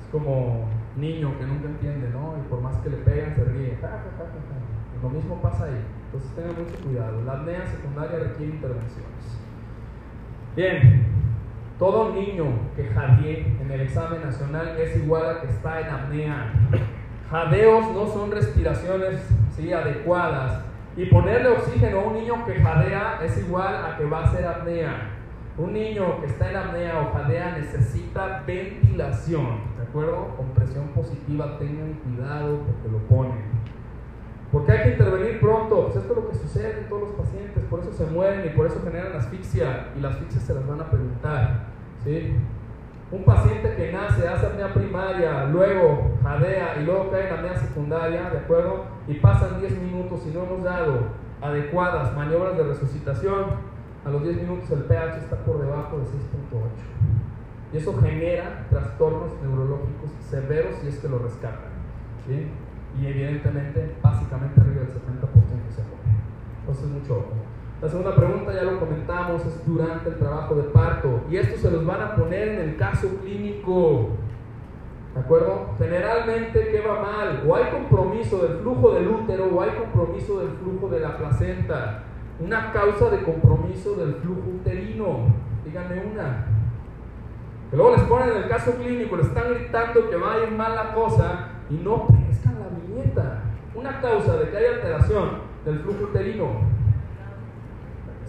Es 0.01 0.09
como 0.11 0.69
niño 0.97 1.39
que 1.39 1.47
nunca 1.47 1.69
entiende, 1.69 2.09
¿no? 2.11 2.35
Y 2.39 2.49
por 2.49 2.61
más 2.61 2.77
que 2.79 2.91
le 2.91 2.97
pegan, 2.99 3.35
se 3.35 3.45
ríe. 3.45 3.79
Lo 5.03 5.11
mismo 5.11 5.41
pasa 5.41 5.65
ahí. 5.65 5.85
Entonces 6.07 6.31
tengan 6.35 6.55
mucho 6.65 6.85
cuidado. 6.85 7.23
La 7.25 7.33
apnea 7.33 7.67
secundaria 7.67 8.19
requiere 8.19 8.53
intervenciones. 8.55 9.39
Bien, 10.55 11.07
todo 11.79 12.13
niño 12.13 12.45
que 12.77 12.85
jadee 12.85 13.57
en 13.61 13.71
el 13.71 13.81
examen 13.81 14.23
nacional 14.23 14.77
es 14.79 14.97
igual 14.97 15.29
a 15.29 15.41
que 15.41 15.49
está 15.49 15.81
en 15.81 15.89
apnea. 15.89 16.53
Jadeos 17.31 17.91
no 17.93 18.07
son 18.07 18.31
respiraciones 18.31 19.23
¿sí? 19.57 19.73
adecuadas. 19.73 20.65
Y 20.97 21.07
ponerle 21.07 21.49
oxígeno 21.49 22.01
a 22.01 22.05
un 22.05 22.15
niño 22.15 22.45
que 22.45 22.61
jadea 22.61 23.21
es 23.25 23.39
igual 23.39 23.75
a 23.85 23.97
que 23.97 24.05
va 24.05 24.25
a 24.25 24.33
ser 24.33 24.47
apnea. 24.47 25.11
Un 25.57 25.73
niño 25.73 26.21
que 26.21 26.27
está 26.27 26.51
en 26.51 26.57
apnea 26.57 27.01
o 27.01 27.13
jadea 27.13 27.57
necesita 27.57 28.43
ventilación, 28.47 29.61
¿de 29.77 29.83
acuerdo? 29.85 30.35
Con 30.37 30.49
presión 30.49 30.89
positiva, 30.89 31.59
tengan 31.59 31.95
cuidado 31.95 32.59
porque 32.59 32.89
lo 32.91 32.99
ponen. 33.09 33.63
Porque 34.51 34.73
hay 34.73 34.83
que 34.83 34.91
intervenir 34.91 35.41
pronto. 35.41 35.87
Pues 35.87 35.97
esto 35.97 36.13
es 36.13 36.19
lo 36.19 36.29
que 36.29 36.37
sucede 36.37 36.81
en 36.81 36.89
todos 36.89 37.03
los 37.03 37.13
pacientes, 37.13 37.65
por 37.65 37.81
eso 37.81 37.93
se 37.93 38.07
mueren 38.07 38.47
y 38.47 38.51
por 38.51 38.67
eso 38.67 38.81
generan 38.85 39.17
asfixia. 39.17 39.89
Y 39.97 40.01
las 40.01 40.15
asfixias 40.15 40.45
se 40.45 40.55
las 40.55 40.67
van 40.67 40.81
a 40.81 40.91
preguntar. 40.91 41.67
¿sí? 42.05 42.35
Un 43.13 43.25
paciente 43.25 43.75
que 43.77 43.93
nace, 43.93 44.27
hace 44.27 44.47
apnea 44.47 44.73
primaria, 44.73 45.45
luego 45.45 46.13
jadea 46.23 46.77
y 46.81 46.85
luego 46.85 47.11
cae 47.11 47.29
en 47.29 47.35
apnea 47.35 47.57
secundaria, 47.57 48.31
¿de 48.31 48.39
acuerdo? 48.39 48.87
Y 49.07 49.15
pasan 49.15 49.61
10 49.61 49.83
minutos 49.83 50.23
y 50.27 50.31
no 50.31 50.45
hemos 50.45 50.65
dado 50.65 51.09
adecuadas 51.41 52.17
maniobras 52.17 52.57
de 52.57 52.65
resucitación, 52.65 53.73
a 54.05 54.09
los 54.09 54.25
10 54.25 54.37
minutos 54.37 54.71
el 54.71 54.85
pH 54.85 55.19
está 55.19 55.37
por 55.45 55.61
debajo 55.61 55.99
de 55.99 56.05
6.8. 56.05 56.11
Y 57.73 57.77
eso 57.77 57.95
genera 58.01 58.67
trastornos 58.71 59.31
neurológicos 59.43 60.11
severos 60.29 60.77
si 60.81 60.89
es 60.89 60.99
que 60.99 61.09
lo 61.09 61.19
rescatan. 61.19 61.71
¿sí? 62.27 62.49
y 63.01 63.07
evidentemente, 63.07 63.97
básicamente 64.03 64.61
arriba 64.61 64.83
del 64.83 64.91
70% 64.91 64.93
se 65.71 65.83
muere. 65.83 66.13
Entonces, 66.61 66.89
mucho. 66.89 67.25
La 67.83 67.89
segunda 67.89 68.15
pregunta, 68.15 68.55
ya 68.55 68.63
lo 68.63 68.79
comentamos, 68.79 69.45
es 69.45 69.67
durante 69.67 70.09
el 70.11 70.15
trabajo 70.17 70.55
de 70.55 70.63
parto. 70.63 71.23
Y 71.29 71.37
esto 71.37 71.59
se 71.59 71.69
los 71.69 71.85
van 71.85 72.01
a 72.01 72.15
poner 72.15 72.51
en 72.51 72.61
el 72.61 72.77
caso 72.77 73.09
clínico. 73.21 74.11
¿De 75.13 75.21
acuerdo? 75.21 75.71
Generalmente, 75.79 76.69
¿qué 76.71 76.81
va 76.81 77.03
mal? 77.03 77.43
O 77.45 77.57
hay 77.57 77.73
compromiso 77.73 78.39
del 78.39 78.59
flujo 78.59 78.93
del 78.93 79.09
útero 79.09 79.47
o 79.53 79.61
hay 79.61 79.71
compromiso 79.71 80.39
del 80.39 80.51
flujo 80.51 80.89
de 80.91 81.01
la 81.01 81.19
placenta. 81.19 82.05
Una 82.39 82.71
causa 82.71 83.11
de 83.11 83.25
compromiso 83.25 83.97
del 83.97 84.15
flujo 84.15 84.49
uterino. 84.61 85.35
Díganme 85.65 86.05
una. 86.13 86.47
Que 87.69 87.77
luego 87.77 87.97
les 87.97 88.05
ponen 88.05 88.29
en 88.29 88.43
el 88.45 88.49
caso 88.49 88.77
clínico, 88.77 89.17
les 89.17 89.27
están 89.27 89.55
gritando 89.55 90.09
que 90.09 90.17
va 90.17 90.35
a 90.35 90.51
mal 90.57 90.77
la 90.77 90.95
cosa 90.95 91.49
y 91.69 91.75
no 91.75 92.07
pescan 92.07 92.61
la 92.61 92.95
viñeta. 92.95 93.43
Una 93.75 94.01
causa 94.01 94.37
de 94.37 94.51
que 94.51 94.57
haya 94.57 94.75
alteración 94.77 95.31
del 95.65 95.81
flujo 95.81 96.05
uterino. 96.05 96.82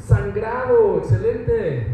Sangrado, 0.06 0.98
excelente. 0.98 1.88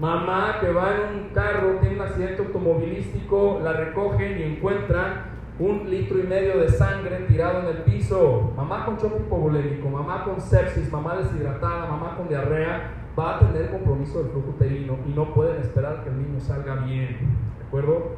Mamá 0.00 0.58
que 0.60 0.72
va 0.72 0.94
en 0.94 1.18
un 1.18 1.28
carro, 1.30 1.78
tiene 1.80 1.96
un 1.96 2.02
accidente 2.02 2.42
automovilístico, 2.42 3.60
la 3.62 3.72
recogen 3.72 4.38
y 4.38 4.42
encuentran 4.42 5.38
un 5.58 5.88
litro 5.90 6.18
y 6.20 6.22
medio 6.22 6.58
de 6.58 6.68
sangre 6.68 7.26
tirado 7.28 7.60
en 7.60 7.76
el 7.76 7.82
piso. 7.82 8.52
Mamá 8.56 8.84
con 8.84 8.96
choque 8.98 9.18
hipovolémico, 9.20 9.88
mamá 9.88 10.24
con 10.24 10.40
sepsis, 10.40 10.90
mamá 10.90 11.16
deshidratada, 11.16 11.86
mamá 11.86 12.16
con 12.16 12.28
diarrea, 12.28 12.90
va 13.18 13.36
a 13.36 13.38
tener 13.40 13.70
compromiso 13.70 14.22
del 14.22 14.32
flujo 14.32 14.50
uterino 14.50 14.98
y 15.06 15.10
no 15.10 15.32
pueden 15.34 15.60
esperar 15.60 16.02
que 16.02 16.10
el 16.10 16.18
niño 16.18 16.40
salga 16.40 16.74
bien. 16.76 17.18
¿De 17.58 17.66
acuerdo? 17.66 18.16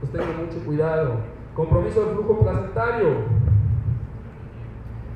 Pues 0.00 0.12
tengan 0.12 0.44
mucho 0.44 0.64
cuidado. 0.64 1.16
Compromiso 1.54 2.04
del 2.04 2.14
flujo 2.14 2.40
placentario. 2.40 3.08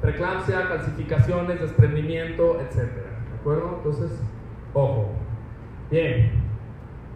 Preeclampsia, 0.01 0.69
calcificaciones, 0.69 1.61
desprendimiento, 1.61 2.59
etc. 2.61 3.10
¿De 3.41 3.51
acuerdo? 3.51 3.77
Entonces, 3.79 4.21
ojo. 4.75 5.07
Bien. 5.91 6.33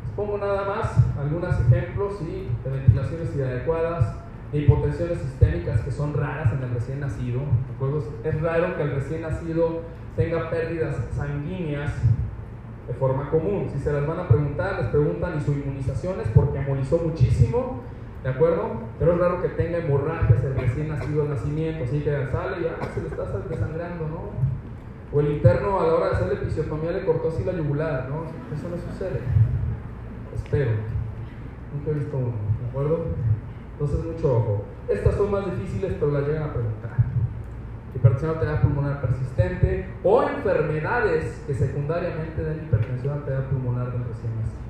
Les 0.03 0.11
pongo 0.17 0.39
nada 0.39 0.65
más 0.65 1.19
algunos 1.19 1.61
ejemplos 1.61 2.15
¿sí? 2.19 2.49
de 2.65 2.71
ventilaciones 2.71 3.35
inadecuadas, 3.35 4.17
de 4.51 4.59
hipotensiones 4.61 5.19
sistémicas 5.19 5.81
que 5.81 5.91
son 5.91 6.15
raras 6.15 6.53
en 6.55 6.63
el 6.63 6.71
recién 6.73 7.01
nacido. 7.01 7.41
¿De 7.41 7.75
acuerdo? 7.75 8.03
Es 8.25 8.41
raro 8.41 8.77
que 8.77 8.83
el 8.85 8.95
recién 8.95 9.21
nacido 9.21 9.83
tenga 10.17 10.49
pérdidas 10.49 10.97
sanguíneas 11.15 11.93
de 12.87 12.95
forma 12.95 13.31
común. 13.31 13.69
Si 13.71 13.79
se 13.79 13.93
las 13.93 14.07
van 14.07 14.21
a 14.21 14.29
preguntar, 14.29 14.81
les 14.81 14.91
preguntan 14.91 15.37
y 15.37 15.41
su 15.43 15.53
inmunizaciones 15.53 16.29
porque 16.35 16.59
embolizó 16.59 16.99
muchísimo 16.99 17.83
¿De 18.25 18.31
acuerdo? 18.31 18.71
Pero 18.99 19.13
es 19.13 19.19
raro 19.19 19.43
que 19.43 19.51
tenga 19.51 19.77
hemorragias 19.77 20.43
el 20.43 20.57
recién 20.57 20.89
nacido 20.89 21.23
al 21.23 21.29
nacimiento, 21.29 21.85
así 21.85 22.01
que 22.01 22.27
sale 22.33 22.61
y 22.61 22.63
ya 22.65 22.79
se 22.95 23.03
le 23.03 23.09
está 23.09 23.25
desangrando, 23.25 24.09
¿no? 24.09 24.54
O 25.15 25.21
el 25.21 25.31
interno 25.31 25.81
a 25.81 25.87
la 25.87 25.95
hora 25.95 26.07
de 26.09 26.15
hacerle 26.17 26.35
episiotomía 26.35 26.91
le 26.91 27.05
cortó 27.05 27.29
así 27.29 27.45
la 27.45 27.53
yugular, 27.53 28.09
¿no? 28.09 28.25
Eso 28.53 28.69
no 28.69 28.77
sucede. 28.77 29.21
Espero. 30.35 30.73
Nunca 31.73 31.91
he 31.91 31.95
visto 31.95 32.17
uno, 32.17 32.35
¿de 32.61 32.69
acuerdo? 32.69 33.05
Entonces, 33.73 34.05
mucho 34.05 34.37
ojo. 34.37 34.65
Estas 34.89 35.15
son 35.15 35.31
más 35.31 35.45
difíciles, 35.47 35.95
pero 36.01 36.11
las 36.11 36.27
llegan 36.27 36.43
a 36.43 36.53
preguntar. 36.53 36.91
Hipertensión 37.95 38.61
pulmonar 38.61 39.01
persistente 39.01 39.89
o 40.03 40.23
enfermedades 40.25 41.43
que 41.47 41.55
secundariamente 41.55 42.43
den 42.43 42.65
hipertensión 42.65 43.19
arterial 43.19 43.45
pulmonar 43.45 43.93
del 43.93 44.05
recién 44.05 44.35
nacido. 44.35 44.65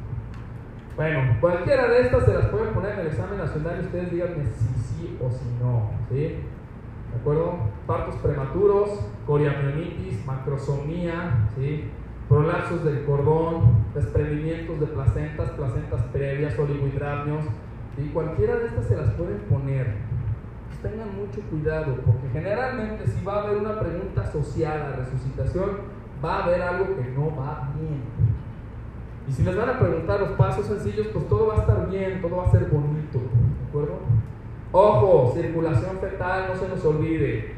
Bueno, 0.95 1.41
cualquiera 1.41 1.89
de 1.89 2.03
estas 2.03 2.25
se 2.27 2.35
las 2.35 2.47
pueden 2.47 2.75
poner 2.75 2.93
en 2.93 3.01
el 3.01 3.07
examen 3.07 3.39
nacional 3.39 3.79
y 3.81 3.87
ustedes 3.87 4.11
díganme 4.11 4.45
si 4.45 4.69
sí 4.83 5.19
o 5.21 5.31
si 5.31 5.47
no, 5.59 5.91
¿sí? 6.11 6.19
¿De 6.19 7.19
acuerdo? 7.19 7.74
Partos 7.87 8.17
prematuros, 8.17 8.89
coriamionitis, 9.27 10.25
macrosomía, 10.25 11.49
¿sí? 11.55 11.91
Prolapsos 12.29 12.85
del 12.85 13.05
cordón, 13.05 13.85
desprendimientos 13.95 14.81
de 14.81 14.87
placentas, 14.87 15.51
placentas 15.51 16.03
previas, 16.13 16.59
oligohidramios, 16.59 17.45
y 17.97 18.09
cualquiera 18.09 18.57
de 18.57 18.67
estas 18.67 18.87
se 18.87 18.97
las 18.97 19.11
pueden 19.11 19.39
poner. 19.51 19.95
Pues 20.69 20.93
tengan 20.93 21.15
mucho 21.15 21.41
cuidado, 21.51 21.97
porque 22.05 22.29
generalmente 22.33 23.07
si 23.07 23.25
va 23.25 23.35
a 23.35 23.43
haber 23.43 23.59
una 23.59 23.79
pregunta 23.79 24.23
asociada 24.23 24.89
a 24.89 24.97
resucitación, 24.97 25.71
va 26.25 26.37
a 26.37 26.45
haber 26.45 26.63
algo 26.63 26.97
que 26.97 27.11
no 27.11 27.37
va 27.37 27.71
bien. 27.79 28.03
Y 29.29 29.33
si 29.33 29.43
les 29.43 29.57
van 29.57 29.71
a 29.71 29.79
preguntar 29.79 30.21
los 30.21 30.31
pasos 30.31 30.67
sencillos, 30.67 31.09
pues 31.09 31.29
todo 31.29 31.49
va 31.49 31.55
a 31.55 31.61
estar 31.61 31.89
bien, 31.89 32.21
todo 32.21 32.37
va 32.37 32.45
a 32.45 32.51
ser 32.51 32.67
bonito, 32.67 33.19
¿de 33.19 33.69
acuerdo? 33.69 33.99
Ojo, 34.73 35.33
circulación 35.35 35.99
fetal, 35.99 36.47
no 36.49 36.57
se 36.57 36.69
nos 36.69 36.85
olvide. 36.85 37.55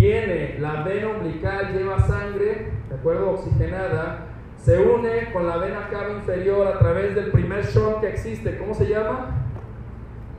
Viene, 0.00 0.56
la 0.58 0.82
vena 0.82 1.08
umbilical 1.08 1.74
lleva 1.74 2.00
sangre, 2.00 2.72
¿de 2.88 2.94
acuerdo? 2.94 3.32
Oxigenada, 3.32 4.28
se 4.56 4.78
une 4.78 5.30
con 5.30 5.46
la 5.46 5.58
vena 5.58 5.88
cava 5.90 6.14
inferior 6.14 6.68
a 6.68 6.78
través 6.78 7.14
del 7.14 7.30
primer 7.30 7.66
shock 7.66 8.00
que 8.00 8.08
existe. 8.08 8.56
¿Cómo 8.56 8.72
se 8.72 8.86
llama? 8.86 9.44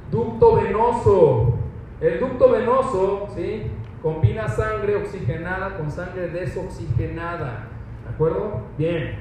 Ducto 0.10 0.56
venoso. 0.56 1.60
El 2.02 2.20
ducto 2.20 2.50
venoso, 2.50 3.28
¿sí? 3.36 3.68
Combina 4.02 4.48
sangre 4.48 4.96
oxigenada 4.96 5.78
con 5.78 5.92
sangre 5.92 6.30
desoxigenada. 6.30 7.68
¿De 8.04 8.16
acuerdo? 8.16 8.64
Bien. 8.80 9.20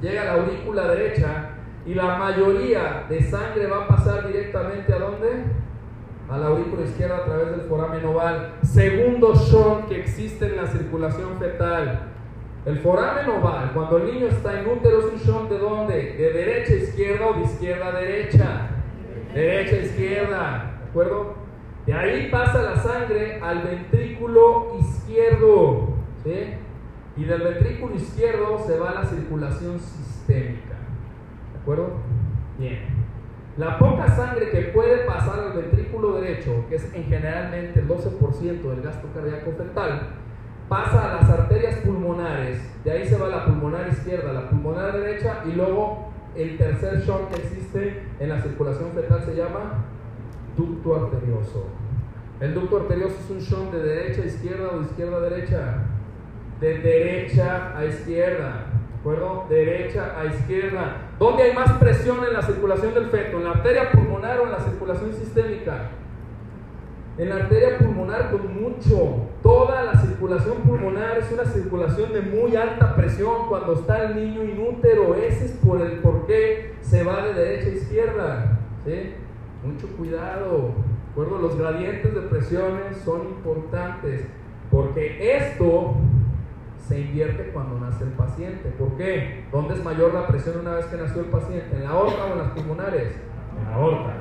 Llega 0.00 0.22
a 0.22 0.24
la 0.24 0.32
aurícula 0.42 0.88
derecha 0.88 1.50
y 1.84 1.92
la 1.92 2.16
mayoría 2.16 3.04
de 3.10 3.22
sangre 3.22 3.66
va 3.66 3.84
a 3.84 3.88
pasar 3.88 4.26
directamente 4.26 4.94
a 4.94 4.98
dónde? 5.00 5.44
A 6.28 6.38
la 6.38 6.46
aurícula 6.46 6.82
izquierda 6.82 7.18
a 7.18 7.24
través 7.24 7.50
del 7.52 7.60
foramen 7.62 8.04
oval. 8.04 8.54
Segundo 8.62 9.34
shock 9.34 9.88
que 9.88 10.00
existe 10.00 10.46
en 10.46 10.56
la 10.56 10.66
circulación 10.66 11.38
fetal. 11.38 12.00
El 12.64 12.78
foramen 12.80 13.28
oval, 13.28 13.70
cuando 13.72 13.98
el 13.98 14.12
niño 14.12 14.26
está 14.26 14.60
en 14.60 14.68
útero, 14.68 14.98
es 14.98 15.04
un 15.04 15.18
shock 15.18 15.48
de 15.48 15.58
dónde? 15.58 15.94
De 15.94 16.32
derecha 16.32 16.72
a 16.72 16.76
izquierda 16.76 17.26
o 17.28 17.34
de 17.34 17.44
izquierda 17.44 17.86
a 17.86 17.92
derecha. 17.92 18.68
Derecha 19.32 19.76
a 19.76 19.78
izquierda. 19.78 20.78
¿De 20.82 20.90
acuerdo? 20.90 21.34
De 21.86 21.92
ahí 21.92 22.28
pasa 22.28 22.62
la 22.62 22.76
sangre 22.76 23.40
al 23.40 23.62
ventrículo 23.62 24.76
izquierdo. 24.80 25.90
¿sí? 26.24 26.54
Y 27.16 27.24
del 27.24 27.42
ventrículo 27.42 27.94
izquierdo 27.94 28.58
se 28.66 28.76
va 28.78 28.90
a 28.90 28.94
la 28.94 29.04
circulación 29.04 29.78
sistémica. 29.78 30.74
¿De 31.52 31.60
acuerdo? 31.60 31.92
Bien. 32.58 33.05
La 33.56 33.78
poca 33.78 34.06
sangre 34.14 34.50
que 34.50 34.60
puede 34.74 34.98
pasar 35.06 35.40
al 35.40 35.52
ventrículo 35.54 36.20
derecho, 36.20 36.66
que 36.68 36.76
es 36.76 36.94
en 36.94 37.04
generalmente 37.04 37.80
el 37.80 37.88
12% 37.88 38.62
del 38.62 38.82
gasto 38.82 39.08
cardíaco 39.14 39.52
fetal, 39.52 40.08
pasa 40.68 41.10
a 41.10 41.22
las 41.22 41.30
arterias 41.30 41.76
pulmonares. 41.76 42.60
De 42.84 42.90
ahí 42.90 43.06
se 43.06 43.16
va 43.16 43.28
la 43.28 43.46
pulmonar 43.46 43.88
izquierda, 43.88 44.32
la 44.34 44.50
pulmonar 44.50 44.92
derecha 44.92 45.42
y 45.46 45.52
luego 45.52 46.10
el 46.34 46.58
tercer 46.58 47.00
shock 47.00 47.30
que 47.30 47.40
existe 47.40 48.02
en 48.20 48.28
la 48.28 48.42
circulación 48.42 48.90
fetal 48.92 49.24
se 49.24 49.34
llama 49.34 49.84
ducto 50.54 50.94
arterioso. 50.94 51.66
El 52.40 52.52
ducto 52.52 52.76
arterioso 52.82 53.16
es 53.24 53.30
un 53.30 53.38
shock 53.38 53.72
de 53.72 53.82
derecha 53.82 54.20
a 54.20 54.26
izquierda 54.26 54.68
o 54.74 54.80
de 54.80 54.84
izquierda 54.84 55.16
a 55.16 55.20
derecha. 55.20 55.78
De 56.60 56.78
derecha 56.78 57.76
a 57.76 57.84
izquierda. 57.86 58.66
¿De 58.92 59.00
acuerdo? 59.00 59.46
Derecha 59.48 60.20
a 60.20 60.26
izquierda. 60.26 61.05
¿Dónde 61.18 61.44
hay 61.44 61.54
más 61.54 61.72
presión 61.78 62.18
en 62.24 62.34
la 62.34 62.42
circulación 62.42 62.92
del 62.92 63.06
feto? 63.06 63.38
¿En 63.38 63.44
la 63.44 63.50
arteria 63.52 63.90
pulmonar 63.90 64.40
o 64.40 64.44
en 64.44 64.52
la 64.52 64.60
circulación 64.60 65.14
sistémica? 65.14 65.90
En 67.16 67.30
la 67.30 67.36
arteria 67.36 67.78
pulmonar 67.78 68.30
con 68.30 68.62
mucho. 68.62 69.28
Toda 69.42 69.84
la 69.84 69.98
circulación 69.98 70.58
pulmonar 70.58 71.16
es 71.18 71.32
una 71.32 71.46
circulación 71.46 72.12
de 72.12 72.20
muy 72.20 72.54
alta 72.54 72.94
presión 72.94 73.48
cuando 73.48 73.72
está 73.72 74.04
el 74.04 74.16
niño 74.16 74.44
inútero. 74.44 75.14
Ese 75.14 75.46
es 75.46 75.52
por 75.52 75.80
el 75.80 76.00
por 76.00 76.26
qué 76.26 76.74
se 76.82 77.02
va 77.02 77.26
de 77.26 77.32
derecha 77.32 77.68
a 77.68 77.72
izquierda. 77.72 78.58
¿sí? 78.84 79.14
Mucho 79.64 79.88
cuidado. 79.96 80.72
¿De 81.16 81.22
Los 81.22 81.56
gradientes 81.56 82.14
de 82.14 82.20
presiones 82.20 82.98
son 83.02 83.22
importantes 83.22 84.26
porque 84.70 85.36
esto 85.36 85.94
se 86.86 87.00
invierte 87.00 87.50
cuando 87.52 87.80
nace 87.80 88.04
el 88.04 88.10
paciente. 88.10 88.70
¿Por 88.78 88.96
qué? 88.96 89.44
¿Dónde 89.50 89.74
es 89.74 89.84
mayor 89.84 90.14
la 90.14 90.28
presión 90.28 90.60
una 90.60 90.74
vez 90.74 90.86
que 90.86 90.96
nació 90.96 91.22
el 91.22 91.28
paciente? 91.28 91.76
¿En 91.76 91.82
la 91.82 91.90
aorta 91.90 92.24
o 92.26 92.32
en 92.32 92.38
las 92.38 92.50
pulmonares? 92.50 93.16
En 93.58 93.64
la 93.64 93.74
aorta. 93.74 94.14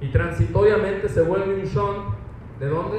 Y 0.00 0.08
transitoriamente 0.10 1.08
se 1.08 1.22
vuelve 1.22 1.54
un 1.54 1.62
shunt. 1.62 2.14
¿De 2.58 2.66
dónde? 2.66 2.98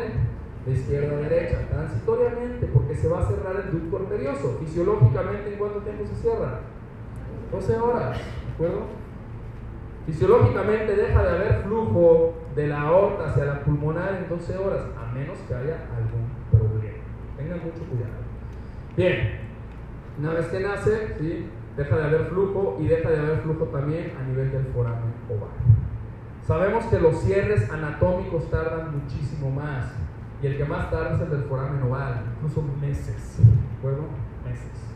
De 0.65 0.71
izquierda 0.71 1.15
a 1.15 1.29
derecha. 1.29 1.59
Transitoriamente, 1.69 2.67
porque 2.73 2.95
se 2.95 3.07
va 3.07 3.19
a 3.19 3.27
cerrar 3.27 3.55
el 3.63 3.71
ducto 3.71 3.97
arterioso. 3.97 4.57
Fisiológicamente, 4.59 5.53
¿en 5.53 5.59
cuánto 5.59 5.79
tiempo 5.79 6.03
se 6.07 6.15
cierra? 6.15 6.61
12 7.51 7.77
horas. 7.77 8.17
¿De 8.17 8.53
acuerdo? 8.53 8.81
Fisiológicamente 10.07 10.95
deja 10.95 11.21
de 11.21 11.29
haber 11.29 11.61
flujo 11.63 12.33
de 12.55 12.67
la 12.67 12.81
aorta 12.81 13.29
hacia 13.29 13.45
la 13.45 13.63
pulmonar 13.63 14.15
en 14.15 14.27
12 14.27 14.57
horas, 14.57 14.85
a 14.97 15.11
menos 15.13 15.37
que 15.47 15.53
haya 15.53 15.85
algún 15.95 16.27
problema. 16.49 16.97
Tengan 17.37 17.59
mucho 17.59 17.83
cuidado. 17.85 18.30
Bien, 18.97 19.39
una 20.19 20.33
vez 20.33 20.47
que 20.47 20.59
nace, 20.59 21.15
¿sí? 21.17 21.49
deja 21.77 21.95
de 21.95 22.03
haber 22.03 22.25
flujo 22.25 22.77
y 22.81 22.87
deja 22.87 23.09
de 23.09 23.19
haber 23.19 23.37
flujo 23.39 23.65
también 23.65 24.11
a 24.19 24.23
nivel 24.27 24.51
del 24.51 24.65
foramen 24.65 25.13
oval. 25.29 25.49
Sabemos 26.45 26.85
que 26.85 26.99
los 26.99 27.21
cierres 27.21 27.71
anatómicos 27.71 28.49
tardan 28.49 28.99
muchísimo 28.99 29.49
más 29.49 29.93
y 30.43 30.47
el 30.47 30.57
que 30.57 30.65
más 30.65 30.91
tarda 30.91 31.15
es 31.15 31.21
el 31.21 31.29
del 31.29 31.43
foramen 31.43 31.83
oval, 31.83 32.23
incluso 32.35 32.63
meses. 32.81 33.37
¿De 33.37 33.77
acuerdo? 33.77 34.07
Meses. 34.45 34.91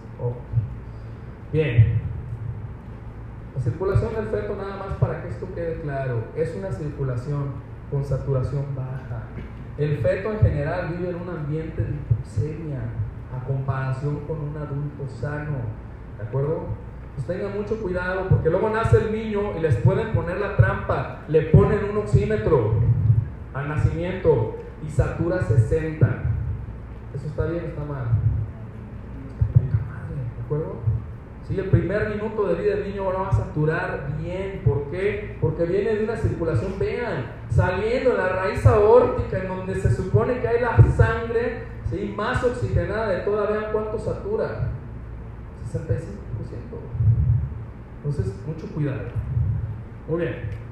Bien, 1.54 2.02
la 3.56 3.62
circulación 3.62 4.14
del 4.16 4.28
feto, 4.28 4.58
nada 4.58 4.76
más 4.78 4.98
para 4.98 5.22
que 5.22 5.30
esto 5.30 5.48
quede 5.56 5.80
claro, 5.82 6.26
es 6.36 6.54
una 6.58 6.72
circulación 6.72 7.54
con 7.89 8.04
saturación 8.04 8.76
baja. 8.76 9.24
El 9.78 10.00
feto 10.00 10.34
en 10.34 10.39
general 10.39 10.93
vive 10.98 11.12
en 11.12 11.16
un 11.16 11.30
ambiente 11.30 11.82
de 11.82 11.91
hipoxemia 11.91 12.80
a 13.36 13.44
comparación 13.46 14.22
con 14.28 14.40
un 14.40 14.58
adulto 14.58 15.08
sano. 15.08 15.58
¿De 16.18 16.24
acuerdo? 16.24 16.68
Pues 17.16 17.28
tengan 17.28 17.58
mucho 17.58 17.82
cuidado 17.82 18.28
porque 18.30 18.50
luego 18.50 18.70
nace 18.70 18.98
el 18.98 19.12
niño 19.12 19.58
y 19.58 19.62
les 19.62 19.76
pueden 19.78 20.14
poner 20.14 20.38
la 20.38 20.56
trampa, 20.56 21.22
le 21.28 21.44
ponen 21.44 21.80
un 21.92 21.98
oxímetro 21.98 22.74
al 23.54 23.70
nacimiento 23.70 24.56
y 24.86 24.90
satura 24.90 25.42
60. 25.42 26.08
¿Eso 27.16 27.28
está 27.28 27.46
bien 27.46 27.64
o 27.64 27.68
está 27.68 27.86
mal? 27.86 28.08
Está 29.64 29.78
mal, 29.78 30.10
¿de 30.38 30.44
acuerdo? 30.44 30.95
¿Sí? 31.48 31.60
El 31.60 31.70
primer 31.70 32.10
minuto 32.10 32.48
de 32.48 32.56
vida 32.56 32.76
del 32.76 32.89
niño 32.89 33.06
va 33.06 33.30
a 33.30 33.32
saturar 33.32 34.08
bien. 34.20 34.62
¿Por 34.66 34.89
qué? 34.89 35.38
Porque 35.39 35.66
viene 35.66 35.96
de 35.96 36.04
una 36.04 36.18
circulación, 36.18 36.80
vean, 36.80 37.34
saliendo 37.50 38.12
de 38.12 38.18
la 38.18 38.30
raíz 38.30 38.66
aórtica 38.66 39.38
en 39.38 39.48
donde 39.48 39.76
se 39.76 39.93
supone 39.93 40.39
que 40.39 40.48
hay 40.48 40.62
la 40.62 40.78
sangre 40.96 41.64
¿sí? 41.89 42.14
más 42.16 42.43
oxigenada 42.43 43.10
de 43.10 43.20
toda. 43.20 43.50
Vean 43.52 43.72
cuánto 43.72 44.00
satura. 44.00 44.70
65%. 45.72 45.82
Entonces, 47.98 48.34
mucho 48.48 48.68
cuidado. 48.74 49.10
Muy 50.08 50.22
bien 50.22 50.66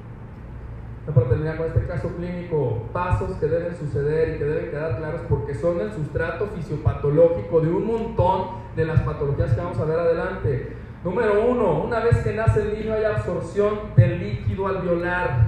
para 1.12 1.28
terminar 1.28 1.58
con 1.58 1.66
este 1.66 1.86
caso 1.86 2.08
clínico, 2.16 2.84
pasos 2.92 3.32
que 3.36 3.46
deben 3.46 3.76
suceder 3.76 4.36
y 4.36 4.38
que 4.38 4.44
deben 4.44 4.70
quedar 4.70 4.96
claros 4.96 5.20
porque 5.28 5.54
son 5.54 5.80
el 5.80 5.92
sustrato 5.92 6.46
fisiopatológico 6.46 7.60
de 7.60 7.68
un 7.68 7.86
montón 7.86 8.63
de 8.76 8.84
las 8.84 9.00
patologías 9.00 9.52
que 9.52 9.60
vamos 9.60 9.78
a 9.78 9.84
ver 9.84 9.98
adelante. 9.98 10.76
Número 11.04 11.48
uno, 11.48 11.84
una 11.84 12.00
vez 12.00 12.18
que 12.18 12.32
nace 12.32 12.62
el 12.62 12.78
niño 12.78 12.94
hay 12.94 13.04
absorción 13.04 13.94
del 13.96 14.18
líquido 14.18 14.66
alveolar. 14.66 15.46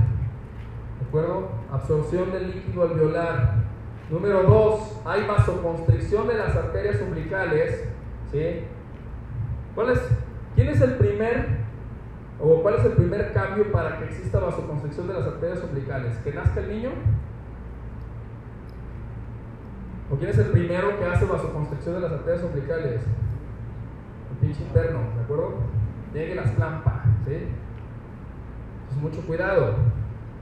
¿De 1.00 1.06
acuerdo? 1.08 1.48
Absorción 1.70 2.32
del 2.32 2.52
líquido 2.52 2.82
alveolar. 2.82 3.54
Número 4.10 4.42
dos, 4.42 5.00
hay 5.04 5.26
vasoconstricción 5.26 6.28
de 6.28 6.34
las 6.34 6.54
arterias 6.54 7.00
umbilicales. 7.00 7.88
¿Sí? 8.30 8.64
¿Cuál 9.74 9.90
es? 9.90 10.00
¿Quién 10.54 10.68
es 10.68 10.80
el 10.80 10.94
primer 10.94 11.66
¿O 12.38 12.62
cuál 12.62 12.74
es 12.74 12.84
el 12.84 12.92
primer 12.92 13.32
cambio 13.32 13.72
para 13.72 13.98
que 13.98 14.04
exista 14.04 14.38
vasoconstricción 14.38 15.08
de 15.08 15.14
las 15.14 15.26
arterias 15.26 15.62
umbilicales? 15.64 16.18
¿Que 16.18 16.32
nazca 16.32 16.60
el 16.60 16.68
niño? 16.68 16.90
¿O 20.10 20.16
quién 20.16 20.30
es 20.30 20.38
el 20.38 20.46
primero 20.46 20.96
que 20.98 21.04
hace 21.04 21.24
vasoconstricción 21.24 21.96
de 21.96 22.00
las 22.02 22.12
arterias 22.12 22.44
umbilicales? 22.44 23.00
El 24.30 24.36
pinche 24.40 24.62
interno, 24.62 25.00
¿de 25.16 25.22
acuerdo? 25.22 25.54
Llegue 26.14 26.36
las 26.36 26.50
clampa, 26.52 27.02
¿sí? 27.24 27.48
Pues 28.86 29.00
mucho 29.00 29.26
cuidado. 29.26 29.74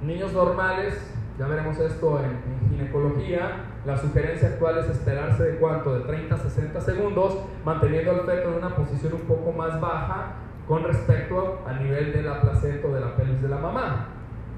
Niños 0.03 0.35
normales, 0.35 1.15
ya 1.39 1.47
veremos 1.47 1.79
esto 1.79 2.21
en, 2.21 2.27
en, 2.31 2.71
ginecología, 2.71 3.65
la 3.87 3.97
sugerencia 3.97 4.49
actual 4.49 4.79
es 4.79 4.91
esperarse 4.91 5.43
de 5.43 5.57
cuánto, 5.57 5.95
de 5.95 6.01
30 6.05 6.35
a 6.35 6.39
60 6.39 6.81
segundos, 6.83 7.39
manteniendo 7.65 8.11
al 8.11 8.21
feto 8.21 8.51
en 8.51 8.59
una 8.59 8.77
posición 8.77 9.15
un 9.15 9.23
poco 9.23 9.53
más 9.53 9.81
baja 9.81 10.35
con 10.69 10.85
respecto 10.85 11.63
al 11.67 11.83
nivel 11.83 12.13
de 12.13 12.23
la 12.23 12.41
placenta 12.41 12.87
o 12.89 12.93
de 12.93 13.01
la 13.01 13.17
pelvis 13.17 13.41
de 13.41 13.49
la 13.49 13.59
mamá, 13.59 14.09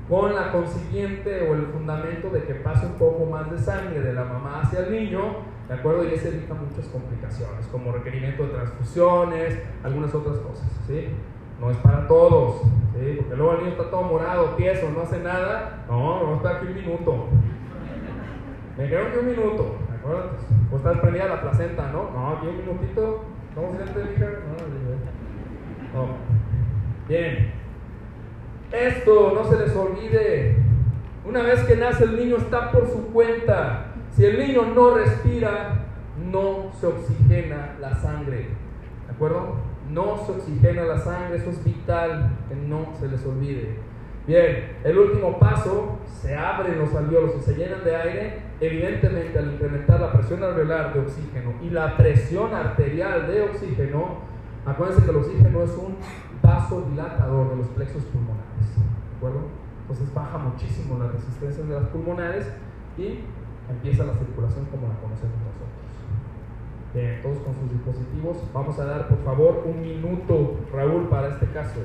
con 0.08 0.34
la 0.34 0.52
consiguiente 0.52 1.48
o 1.48 1.54
el 1.54 1.66
fundamento 1.66 2.30
de 2.30 2.44
que 2.44 2.54
pase 2.54 2.86
un 2.86 2.92
poco 2.92 3.26
más 3.26 3.50
de 3.50 3.58
sangre 3.58 4.00
de 4.00 4.12
la 4.12 4.24
mamá 4.24 4.60
hacia 4.62 4.80
el 4.80 4.92
niño, 4.92 5.20
¿de 5.68 5.74
acuerdo? 5.74 6.04
Y 6.04 6.14
eso 6.14 6.28
evita 6.28 6.54
muchas 6.54 6.86
complicaciones, 6.86 7.66
como 7.72 7.90
requerimiento 7.92 8.44
de 8.44 8.50
transfusiones, 8.50 9.58
algunas 9.82 10.14
otras 10.14 10.38
cosas, 10.38 10.68
¿sí? 10.86 11.08
No 11.60 11.70
es 11.70 11.76
para 11.78 12.06
todos, 12.06 12.62
¿sí? 12.94 13.16
Porque 13.18 13.36
luego 13.36 13.52
el 13.54 13.58
niño 13.58 13.70
está 13.70 13.90
todo 13.90 14.02
morado, 14.02 14.50
tieso, 14.50 14.88
no 14.90 15.02
hace 15.02 15.18
nada, 15.20 15.84
no, 15.88 16.34
a 16.34 16.36
estar 16.36 16.56
aquí 16.56 16.66
un 16.66 16.74
minuto. 16.74 17.26
Me 18.78 18.88
quedo 18.88 19.06
aquí 19.06 19.18
un 19.18 19.26
minuto, 19.26 19.76
¿de 19.90 19.96
acuerdo? 19.96 20.30
Pues 20.70 20.82
estás 20.82 20.98
prendida 20.98 21.26
la 21.26 21.40
placenta, 21.40 21.90
¿no? 21.90 22.10
No, 22.10 22.36
aquí 22.36 22.46
un 22.46 22.58
minutito, 22.58 23.24
¿cómo 23.54 23.72
se 23.72 23.82
siente, 23.82 24.12
hija? 24.14 24.26
No, 25.94 26.00
no. 26.00 26.08
Bien. 27.08 27.55
Esto 28.72 29.32
no 29.34 29.44
se 29.48 29.58
les 29.58 29.76
olvide. 29.76 30.56
Una 31.24 31.42
vez 31.42 31.62
que 31.64 31.76
nace 31.76 32.04
el 32.04 32.16
niño 32.16 32.36
está 32.36 32.70
por 32.72 32.88
su 32.88 33.06
cuenta. 33.12 33.92
Si 34.12 34.24
el 34.24 34.38
niño 34.38 34.62
no 34.74 34.94
respira, 34.94 35.86
no 36.30 36.72
se 36.80 36.86
oxigena 36.86 37.76
la 37.80 37.94
sangre. 37.96 38.48
¿De 39.06 39.12
acuerdo? 39.12 39.56
No 39.90 40.18
se 40.24 40.32
oxigena 40.32 40.84
la 40.84 40.98
sangre, 40.98 41.36
eso 41.36 41.50
es 41.50 41.62
vital, 41.64 42.30
que 42.48 42.56
no 42.56 42.92
se 42.98 43.08
les 43.08 43.24
olvide. 43.24 43.76
Bien, 44.26 44.76
el 44.82 44.98
último 44.98 45.38
paso, 45.38 45.98
se 46.20 46.34
abren 46.34 46.78
los 46.80 46.92
alveolos 46.94 47.36
y 47.38 47.42
se 47.42 47.54
llenan 47.54 47.84
de 47.84 47.94
aire. 47.94 48.42
Evidentemente, 48.60 49.38
al 49.38 49.52
incrementar 49.52 50.00
la 50.00 50.12
presión 50.12 50.42
alveolar 50.42 50.92
de 50.92 51.00
oxígeno 51.00 51.52
y 51.62 51.70
la 51.70 51.96
presión 51.96 52.52
arterial 52.52 53.28
de 53.28 53.42
oxígeno, 53.42 54.18
acuérdense 54.64 55.04
que 55.04 55.10
el 55.10 55.16
oxígeno 55.18 55.62
es 55.62 55.70
un 55.76 55.96
vasodilatador 56.42 57.50
de 57.50 57.56
los 57.56 57.68
plexos 57.68 58.02
pulmonares. 58.04 58.45
¿De 59.16 59.26
acuerdo? 59.26 59.48
Entonces 59.82 60.12
baja 60.12 60.36
muchísimo 60.36 60.98
la 60.98 61.08
resistencia 61.08 61.64
de 61.64 61.80
las 61.80 61.88
pulmonares 61.88 62.46
y 62.98 63.20
empieza 63.70 64.04
la 64.04 64.12
circulación 64.12 64.66
como 64.66 64.88
la 64.88 64.94
conocemos 65.00 65.36
nosotros. 65.40 65.66
Bien, 66.92 67.22
todos 67.22 67.38
con 67.38 67.54
sus 67.54 67.72
dispositivos. 67.72 68.36
Vamos 68.52 68.78
a 68.78 68.84
dar, 68.84 69.08
por 69.08 69.24
favor, 69.24 69.64
un 69.64 69.80
minuto, 69.80 70.56
Raúl, 70.72 71.08
para 71.08 71.28
este 71.28 71.46
caso. 71.46 71.80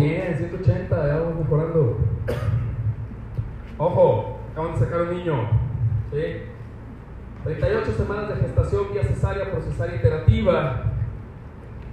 100, 0.00 0.38
180, 0.38 1.06
ya 1.06 1.16
vamos 1.16 1.40
mejorando. 1.40 1.98
Ojo, 3.76 4.38
acaban 4.50 4.72
de 4.72 4.78
sacar 4.78 5.02
un 5.02 5.16
niño. 5.16 5.48
¿sí? 6.10 6.42
38 7.44 7.92
semanas 7.92 8.28
de 8.28 8.36
gestación 8.36 8.92
vía 8.92 9.02
cesárea 9.04 9.50
por 9.50 9.62
iterativa. 9.94 10.84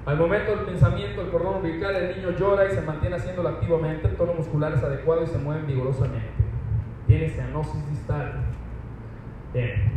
Al 0.05 0.17
momento 0.17 0.55
del 0.55 0.65
pensamiento, 0.65 1.21
el 1.21 1.29
cordón 1.29 1.57
umbilical, 1.57 1.95
el 1.97 2.15
niño 2.15 2.31
llora 2.31 2.71
y 2.71 2.75
se 2.75 2.81
mantiene 2.81 3.17
haciéndolo 3.17 3.49
activamente, 3.49 4.07
el 4.07 4.15
tono 4.15 4.33
muscular 4.35 4.73
es 4.73 4.81
adecuado 4.81 5.23
y 5.23 5.27
se 5.27 5.37
mueven 5.37 5.67
vigorosamente. 5.67 6.29
Tiene 7.07 7.29
cianosis 7.29 7.89
distal. 7.89 8.45
Bien. 9.53 9.91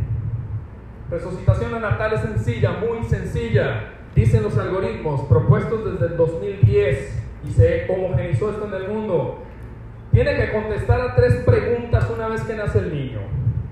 Resucitación 1.09 1.71
neonatal 1.71 2.13
es 2.13 2.21
sencilla, 2.21 2.71
muy 2.73 3.05
sencilla. 3.05 3.93
Dicen 4.13 4.43
los 4.43 4.57
algoritmos 4.57 5.21
propuestos 5.29 5.93
desde 5.93 6.07
el 6.07 6.17
2010 6.17 7.20
y 7.43 7.51
se 7.51 7.87
homogenizó 7.89 8.51
esto 8.51 8.67
en 8.67 8.73
el 8.73 8.87
mundo. 8.89 9.39
Tiene 10.11 10.35
que 10.35 10.51
contestar 10.51 11.01
a 11.01 11.15
tres 11.15 11.35
preguntas 11.45 12.09
una 12.09 12.27
vez 12.27 12.43
que 12.43 12.55
nace 12.55 12.79
el 12.79 12.93
niño. 12.93 13.19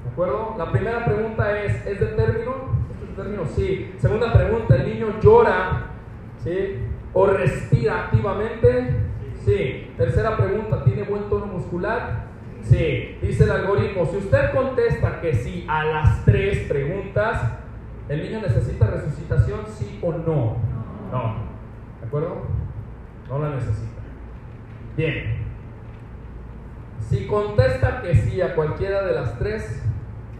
¿De 0.06 0.10
acuerdo? 0.12 0.56
La 0.58 0.72
primera 0.72 1.06
pregunta 1.06 1.60
es, 1.62 1.86
¿es 1.86 2.00
de 2.00 2.08
término? 2.08 2.56
¿Es 2.92 3.08
de 3.10 3.16
término? 3.16 3.46
Sí. 3.46 3.94
Segunda 4.00 4.32
pregunta, 4.32 4.76
¿el 4.76 4.86
niño 4.86 5.20
llora? 5.22 5.88
¿Sí? 6.44 6.78
¿O 7.14 7.28
respira 7.28 8.06
activamente? 8.06 8.96
Sí. 9.44 9.92
Tercera 9.98 10.38
pregunta, 10.38 10.84
¿tiene 10.86 11.04
buen 11.04 11.24
tono 11.30 11.46
muscular? 11.48 12.28
Sí. 12.64 13.18
Dice 13.22 13.44
el 13.44 13.52
algoritmo, 13.52 14.06
si 14.06 14.18
usted 14.18 14.52
contesta 14.54 15.20
que 15.20 15.34
sí 15.34 15.66
a 15.68 15.84
las 15.84 16.24
tres 16.24 16.68
preguntas, 16.70 17.42
¿el 18.08 18.24
niño 18.24 18.42
necesita 18.42 18.88
resucitación, 18.88 19.60
sí 19.68 20.00
o 20.02 20.14
no? 20.14 20.58
No. 21.12 21.36
¿De 22.00 22.08
acuerdo? 22.08 22.59
No 23.30 23.40
la 23.40 23.50
necesita. 23.56 24.02
Bien. 24.98 25.38
Si 27.00 27.26
contesta 27.28 28.02
que 28.02 28.16
sí 28.16 28.42
a 28.42 28.56
cualquiera 28.56 29.06
de 29.06 29.14
las 29.14 29.38
tres, 29.40 29.84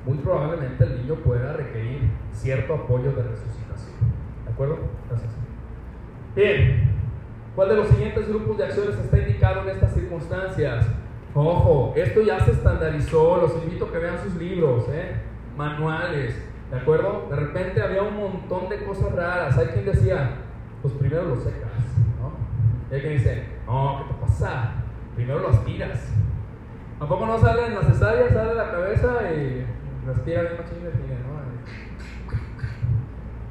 muy 0.06 0.18
probablemente 0.18 0.84
el 0.84 1.02
niño 1.02 1.16
pueda 1.16 1.54
requerir 1.54 2.10
cierto 2.32 2.74
apoyo 2.74 3.12
de 3.12 3.24
resucitación. 3.24 3.96
¿De 4.46 4.52
acuerdo? 4.52 4.80
Gracias. 5.08 5.32
Bien. 6.36 6.90
¿Cuál 7.56 7.70
de 7.70 7.76
los 7.76 7.88
siguientes 7.90 8.28
grupos 8.30 8.58
de 8.58 8.66
acciones 8.66 8.98
está 8.98 9.18
indicado 9.18 9.64
en 9.64 9.70
estas 9.70 9.94
circunstancias? 9.94 10.86
Ojo, 11.34 11.94
esto 11.96 12.22
ya 12.22 12.40
se 12.40 12.52
estandarizó, 12.52 13.38
los 13.38 13.64
invito 13.64 13.86
a 13.86 13.92
que 13.92 13.98
vean 14.00 14.18
sus 14.24 14.36
libros, 14.36 14.86
¿eh? 14.90 15.16
manuales, 15.56 16.42
¿de 16.72 16.78
acuerdo? 16.78 17.28
De 17.30 17.36
repente 17.36 17.82
había 17.82 18.02
un 18.02 18.16
montón 18.16 18.70
de 18.70 18.84
cosas 18.84 19.12
raras. 19.12 19.58
Hay 19.58 19.68
quien 19.68 19.86
decía, 19.86 20.38
pues 20.82 20.94
primero 20.96 21.26
lo 21.26 21.36
secas, 21.36 21.69
¿no? 21.69 21.69
Y 22.90 22.96
hay 22.96 23.02
quien 23.02 23.14
dice, 23.14 23.46
no, 23.68 24.00
¿qué 24.00 24.14
te 24.14 24.20
pasa? 24.20 24.74
Primero 25.16 25.40
lo 25.40 25.50
aspiras. 25.50 26.12
Tampoco 26.98 27.26
no 27.26 27.40
sale 27.40 27.68
en 27.68 27.76
la 27.76 27.82
cesárea, 27.84 28.30
sale 28.30 28.56
la 28.56 28.72
cabeza 28.72 29.32
y 29.32 29.66
respira 30.06 30.42
bien 30.42 30.58
machín 30.58 30.80
y 30.80 30.84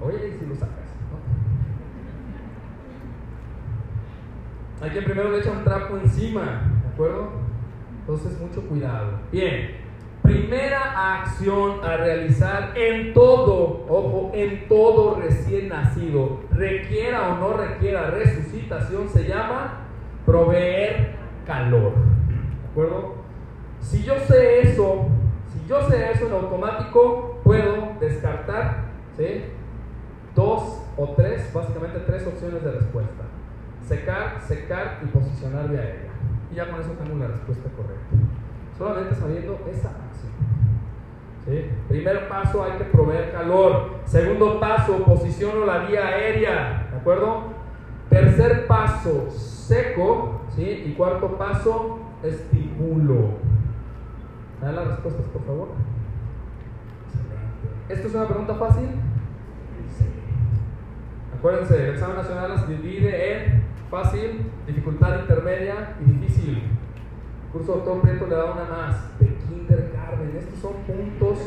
¿no? 0.00 0.06
Oye, 0.06 0.36
si 0.38 0.46
lo 0.46 0.54
sacas, 0.54 0.94
¿no? 1.10 1.18
Hay 4.84 4.90
quien 4.90 5.04
primero 5.04 5.30
le 5.30 5.38
echa 5.38 5.50
un 5.50 5.64
trapo 5.64 5.96
encima, 5.96 6.62
¿de 6.82 6.88
acuerdo? 6.92 7.30
Entonces, 8.00 8.38
mucho 8.40 8.62
cuidado. 8.68 9.20
Bien, 9.32 9.77
primera 10.28 11.20
acción 11.20 11.82
a 11.82 11.96
realizar 11.96 12.72
en 12.76 13.14
todo, 13.14 13.86
ojo, 13.88 14.30
en 14.34 14.68
todo 14.68 15.14
recién 15.14 15.70
nacido, 15.70 16.40
requiera 16.52 17.30
o 17.30 17.36
no 17.38 17.56
requiera 17.56 18.10
resucitación, 18.10 19.08
se 19.08 19.26
llama 19.26 19.86
proveer 20.26 21.16
calor. 21.46 21.92
¿De 21.94 22.68
acuerdo? 22.70 23.14
Si 23.80 24.02
yo 24.02 24.18
sé 24.18 24.60
eso, 24.60 25.06
si 25.50 25.66
yo 25.66 25.88
sé 25.88 26.12
eso 26.12 26.26
en 26.26 26.32
automático, 26.34 27.40
puedo 27.42 27.94
descartar 27.98 28.84
¿sí? 29.16 29.44
dos 30.34 30.82
o 30.98 31.08
tres, 31.16 31.50
básicamente 31.54 32.00
tres 32.00 32.26
opciones 32.26 32.62
de 32.62 32.72
respuesta. 32.72 33.24
Secar, 33.86 34.42
secar 34.46 35.00
y 35.02 35.06
posicionar 35.06 35.68
de 35.70 35.78
aérea. 35.78 36.10
Y 36.52 36.56
ya 36.56 36.68
con 36.68 36.80
eso 36.80 36.90
tengo 37.02 37.18
la 37.18 37.28
respuesta 37.28 37.70
correcta. 37.70 38.16
Solamente 38.76 39.14
sabiendo 39.14 39.58
esa. 39.72 40.07
¿Sí? 41.48 41.70
Primer 41.88 42.28
paso, 42.28 42.64
hay 42.64 42.72
que 42.78 42.84
proveer 42.84 43.32
calor. 43.32 44.00
Segundo 44.04 44.60
paso, 44.60 45.04
posiciono 45.04 45.64
la 45.64 45.78
vía 45.78 46.06
aérea. 46.06 46.88
¿De 46.90 46.98
acuerdo? 46.98 47.44
Tercer 48.08 48.66
paso, 48.66 49.30
seco. 49.30 50.42
¿sí? 50.54 50.84
Y 50.86 50.92
cuarto 50.92 51.36
paso, 51.36 51.98
estimulo. 52.22 53.36
¿Me 54.60 54.66
dan 54.66 54.76
las 54.76 54.88
respuestas, 54.88 55.26
por 55.26 55.44
favor? 55.44 55.68
Excelente. 57.06 57.94
¿Esto 57.94 58.08
es 58.08 58.14
una 58.14 58.26
pregunta 58.26 58.54
fácil? 58.54 58.88
Acuérdense, 61.38 61.84
el 61.84 61.94
examen 61.94 62.16
nacional 62.16 62.58
se 62.58 62.66
divide 62.66 63.32
en 63.32 63.62
fácil, 63.88 64.50
dificultad 64.66 65.20
intermedia 65.20 65.94
y 66.00 66.10
difícil. 66.10 66.77
Curso 67.52 67.76
Doctor 67.76 68.00
Prieto 68.02 68.26
le 68.26 68.34
da 68.34 68.52
una 68.52 68.64
más, 68.64 69.18
de 69.18 69.26
Kindergarten. 69.26 70.36
Estos 70.36 70.58
son 70.60 70.74
puntos 70.86 71.38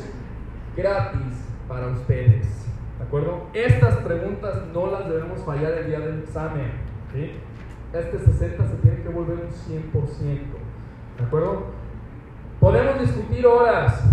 gratis 0.76 1.46
para 1.68 1.88
ustedes. 1.88 2.66
¿De 2.98 3.04
acuerdo? 3.06 3.48
Estas 3.54 3.96
preguntas 3.98 4.64
no 4.74 4.92
las 4.92 5.08
debemos 5.08 5.42
fallar 5.42 5.74
el 5.74 5.88
día 5.88 6.00
del 6.00 6.20
examen. 6.20 6.72
Este 7.94 8.20
60 8.20 8.68
se 8.68 8.76
tiene 8.76 9.02
que 9.04 9.10
volver 9.10 9.38
un 9.38 9.50
100%. 9.50 10.40
¿De 11.18 11.24
acuerdo? 11.26 11.66
Podemos 12.60 13.00
discutir 13.00 13.46
horas, 13.46 14.04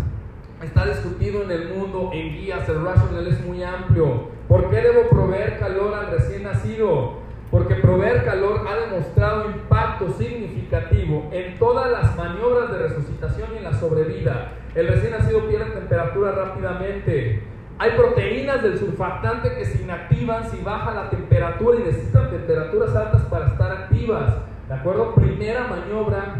está 0.62 0.86
discutido 0.86 1.42
en 1.42 1.50
el 1.50 1.74
mundo, 1.74 2.10
en 2.12 2.32
guías, 2.34 2.68
el 2.68 2.82
rational 2.82 3.26
es 3.26 3.44
muy 3.46 3.62
amplio. 3.62 4.28
¿Por 4.48 4.70
qué 4.70 4.76
debo 4.76 5.08
proveer 5.08 5.58
calor 5.58 5.94
al 5.94 6.10
recién 6.10 6.44
nacido? 6.44 7.27
Porque 7.50 7.76
proveer 7.76 8.24
calor 8.24 8.66
ha 8.68 8.76
demostrado 8.76 9.50
impacto 9.50 10.10
significativo 10.10 11.28
en 11.32 11.58
todas 11.58 11.90
las 11.90 12.16
maniobras 12.16 12.70
de 12.70 12.78
resucitación 12.78 13.48
y 13.54 13.58
en 13.58 13.64
la 13.64 13.72
sobrevida. 13.72 14.52
El 14.74 14.88
recién 14.88 15.12
nacido 15.12 15.46
pierde 15.48 15.70
temperatura 15.70 16.32
rápidamente. 16.32 17.42
Hay 17.78 17.92
proteínas 17.92 18.62
del 18.62 18.78
surfactante 18.78 19.54
que 19.54 19.64
se 19.64 19.82
inactivan 19.82 20.50
si 20.50 20.60
baja 20.62 20.92
la 20.92 21.10
temperatura 21.10 21.78
y 21.78 21.84
necesitan 21.84 22.30
temperaturas 22.30 22.94
altas 22.94 23.22
para 23.22 23.46
estar 23.46 23.70
activas. 23.70 24.34
¿De 24.68 24.74
acuerdo? 24.74 25.14
Primera 25.14 25.66
maniobra, 25.68 26.34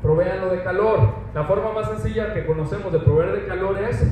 proveanlo 0.00 0.50
de 0.50 0.62
calor. 0.62 1.14
La 1.34 1.44
forma 1.44 1.72
más 1.72 1.88
sencilla 1.88 2.32
que 2.32 2.46
conocemos 2.46 2.92
de 2.92 3.00
proveer 3.00 3.32
de 3.32 3.46
calor 3.46 3.76
es 3.78 4.02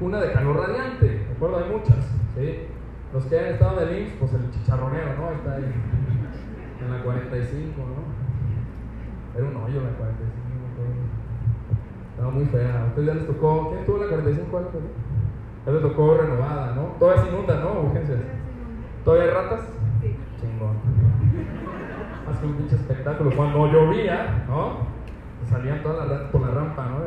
una 0.00 0.20
de 0.20 0.32
calor 0.32 0.56
radiante. 0.56 1.06
¿De 1.06 1.32
acuerdo? 1.36 1.58
Hay 1.58 1.70
muchas. 1.70 2.04
¿sí? 2.36 2.66
Los 3.12 3.24
que 3.26 3.38
han 3.38 3.44
estado 3.46 3.80
el 3.82 3.98
IMSS, 3.98 4.12
pues 4.18 4.32
el 4.32 4.50
chicharronero, 4.50 5.16
¿no? 5.18 5.32
Está 5.32 5.56
ahí 5.56 5.70
en 6.80 6.90
la 6.90 7.02
45, 7.02 7.76
¿no? 7.78 9.38
Era 9.38 9.48
un 9.48 9.56
hoyo 9.56 9.80
en 9.80 9.84
la 9.84 9.92
45. 9.92 10.32
Estaba 12.10 12.30
muy 12.30 12.44
fea. 12.46 12.82
¿A 12.82 12.86
ustedes 12.86 13.06
ya 13.08 13.14
les 13.14 13.26
tocó? 13.26 13.70
¿Quién 13.70 13.84
tuvo 13.84 13.98
la 13.98 14.08
45? 14.08 14.48
¿Cuál 14.50 14.64
fue? 14.72 14.80
Ya 15.66 15.72
les 15.72 15.82
tocó 15.82 16.14
renovada, 16.16 16.74
¿no? 16.74 16.82
Todavía 16.98 17.22
se 17.22 17.28
inunda, 17.28 17.60
¿no? 17.60 17.80
Urgencias. 17.82 18.18
¿Todavía 19.04 19.24
hay 19.24 19.30
ratas? 19.30 19.60
Sí. 20.00 20.16
Chingón. 20.40 20.76
Más 22.26 22.38
que 22.38 22.46
un 22.46 22.54
pinche 22.54 22.76
espectáculo. 22.76 23.30
Cuando 23.36 23.66
llovía, 23.66 24.46
¿no? 24.48 24.90
Salían 25.50 25.82
todas 25.82 25.98
las 25.98 26.08
ratas 26.08 26.30
por 26.30 26.40
la 26.40 26.48
rampa, 26.48 26.86
¿no? 26.86 27.00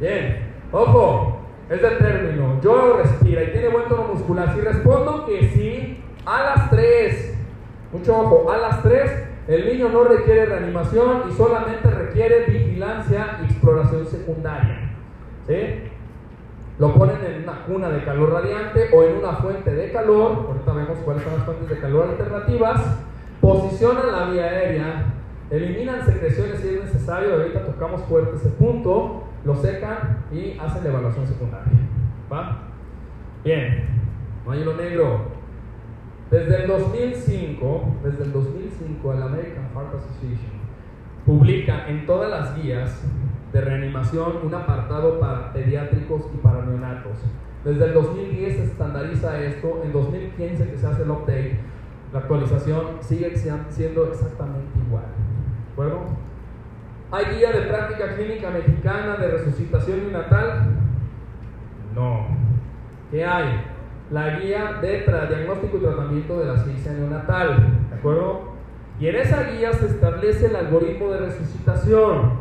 Bien. 0.00 0.48
Ojo 0.72 1.47
es 1.68 1.82
del 1.82 1.98
término, 1.98 2.60
yo 2.62 2.96
respira 2.96 3.42
y 3.42 3.52
tiene 3.52 3.68
buen 3.68 3.88
tono 3.88 4.04
muscular. 4.04 4.54
Si 4.54 4.60
respondo 4.60 5.26
que 5.26 5.50
sí, 5.50 6.02
a 6.24 6.42
las 6.42 6.70
3, 6.70 7.38
mucho 7.92 8.18
ojo, 8.18 8.50
a 8.50 8.56
las 8.56 8.82
3 8.82 9.28
el 9.48 9.64
niño 9.66 9.88
no 9.88 10.04
requiere 10.04 10.44
reanimación 10.44 11.22
y 11.28 11.32
solamente 11.32 11.88
requiere 11.90 12.44
vigilancia 12.44 13.38
y 13.42 13.46
exploración 13.46 14.06
secundaria. 14.06 14.90
¿sí? 15.46 15.84
Lo 16.78 16.94
ponen 16.94 17.16
en 17.24 17.44
una 17.44 17.64
cuna 17.64 17.88
de 17.88 18.04
calor 18.04 18.30
radiante 18.30 18.90
o 18.92 19.02
en 19.04 19.16
una 19.16 19.32
fuente 19.32 19.72
de 19.72 19.90
calor, 19.90 20.46
ahorita 20.48 20.72
vemos 20.72 20.98
cuáles 21.04 21.22
son 21.22 21.32
las 21.32 21.44
fuentes 21.44 21.68
de 21.68 21.78
calor 21.78 22.08
alternativas, 22.10 22.80
posicionan 23.40 24.12
la 24.12 24.30
vía 24.30 24.44
aérea, 24.44 25.04
eliminan 25.50 26.04
secreciones 26.04 26.60
si 26.60 26.68
es 26.68 26.84
necesario, 26.84 27.34
ahorita 27.34 27.64
tocamos 27.64 28.02
fuerte 28.02 28.36
ese 28.36 28.50
punto, 28.50 29.24
lo 29.44 29.54
secan 29.56 30.24
y 30.32 30.58
hacen 30.58 30.84
la 30.84 30.90
evaluación 30.90 31.26
secundaria. 31.26 31.72
¿Va? 32.30 32.68
Bien, 33.44 33.86
no 34.44 34.52
hay 34.52 34.60
hilo 34.60 34.76
negro. 34.76 35.38
Desde 36.30 36.62
el 36.62 36.68
2005, 36.68 37.96
desde 38.04 38.24
el 38.24 38.32
2005, 38.32 39.12
el 39.14 39.22
American 39.22 39.70
Heart 39.72 39.94
Association 39.94 40.58
publica 41.24 41.88
en 41.88 42.04
todas 42.04 42.30
las 42.30 42.56
guías 42.56 43.02
de 43.52 43.60
reanimación 43.62 44.34
un 44.42 44.54
apartado 44.54 45.18
para 45.18 45.52
pediátricos 45.52 46.26
y 46.34 46.36
para 46.38 46.66
neonatos. 46.66 47.18
Desde 47.64 47.84
el 47.86 47.94
2010 47.94 48.56
se 48.56 48.64
estandariza 48.64 49.42
esto, 49.42 49.80
en 49.82 49.92
2015 49.92 50.70
que 50.70 50.76
se 50.76 50.86
hace 50.86 51.02
el 51.02 51.10
update, 51.10 51.58
la 52.12 52.20
actualización 52.20 52.98
sigue 53.00 53.34
siendo 53.36 54.06
exactamente 54.06 54.78
igual. 54.86 55.04
¿De 55.78 55.84
acuerdo? 55.84 56.06
¿Hay 57.12 57.36
guía 57.36 57.52
de 57.52 57.60
práctica 57.68 58.16
clínica 58.16 58.50
mexicana 58.50 59.16
de 59.16 59.28
resucitación 59.28 60.00
neonatal? 60.00 60.70
No. 61.94 62.26
¿Qué 63.12 63.24
hay? 63.24 63.62
La 64.10 64.40
guía 64.40 64.80
de 64.82 65.04
diagnóstico 65.28 65.76
y 65.76 65.80
tratamiento 65.80 66.40
de 66.40 66.46
la 66.46 66.54
asfixia 66.54 66.94
neonatal. 66.94 67.88
¿De 67.90 67.94
acuerdo? 67.94 68.40
Y 68.98 69.06
en 69.06 69.14
esa 69.14 69.44
guía 69.44 69.72
se 69.72 69.86
establece 69.86 70.46
el 70.46 70.56
algoritmo 70.56 71.10
de 71.10 71.18
resucitación. 71.18 72.32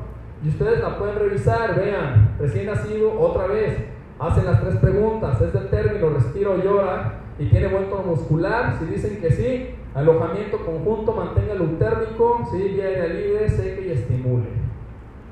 Y 0.44 0.50
ustedes 0.50 0.82
la 0.82 0.98
pueden 0.98 1.20
revisar, 1.20 1.76
vean, 1.76 2.36
recién 2.40 2.66
nacido, 2.66 3.20
otra 3.20 3.46
vez, 3.46 3.86
hacen 4.18 4.46
las 4.46 4.62
tres 4.62 4.78
preguntas, 4.78 5.40
es 5.42 5.54
del 5.54 5.70
término, 5.70 6.10
respiro, 6.10 6.58
llora, 6.64 7.20
y 7.38 7.46
tiene 7.46 7.68
buen 7.68 7.88
tono 7.88 8.04
muscular, 8.04 8.78
si 8.80 8.86
dicen 8.86 9.22
que 9.22 9.32
sí, 9.32 9.76
alojamiento 9.94 10.66
conjunto, 10.66 11.14
mantenga 11.14 11.54
el 11.54 11.78
térmico, 11.78 12.48
¿sí? 12.52 12.58
vía 12.58 12.86
aire 12.86 13.14
libre, 13.14 13.50
seque 13.50 13.88
y 13.88 13.92
estimule. 13.92 14.48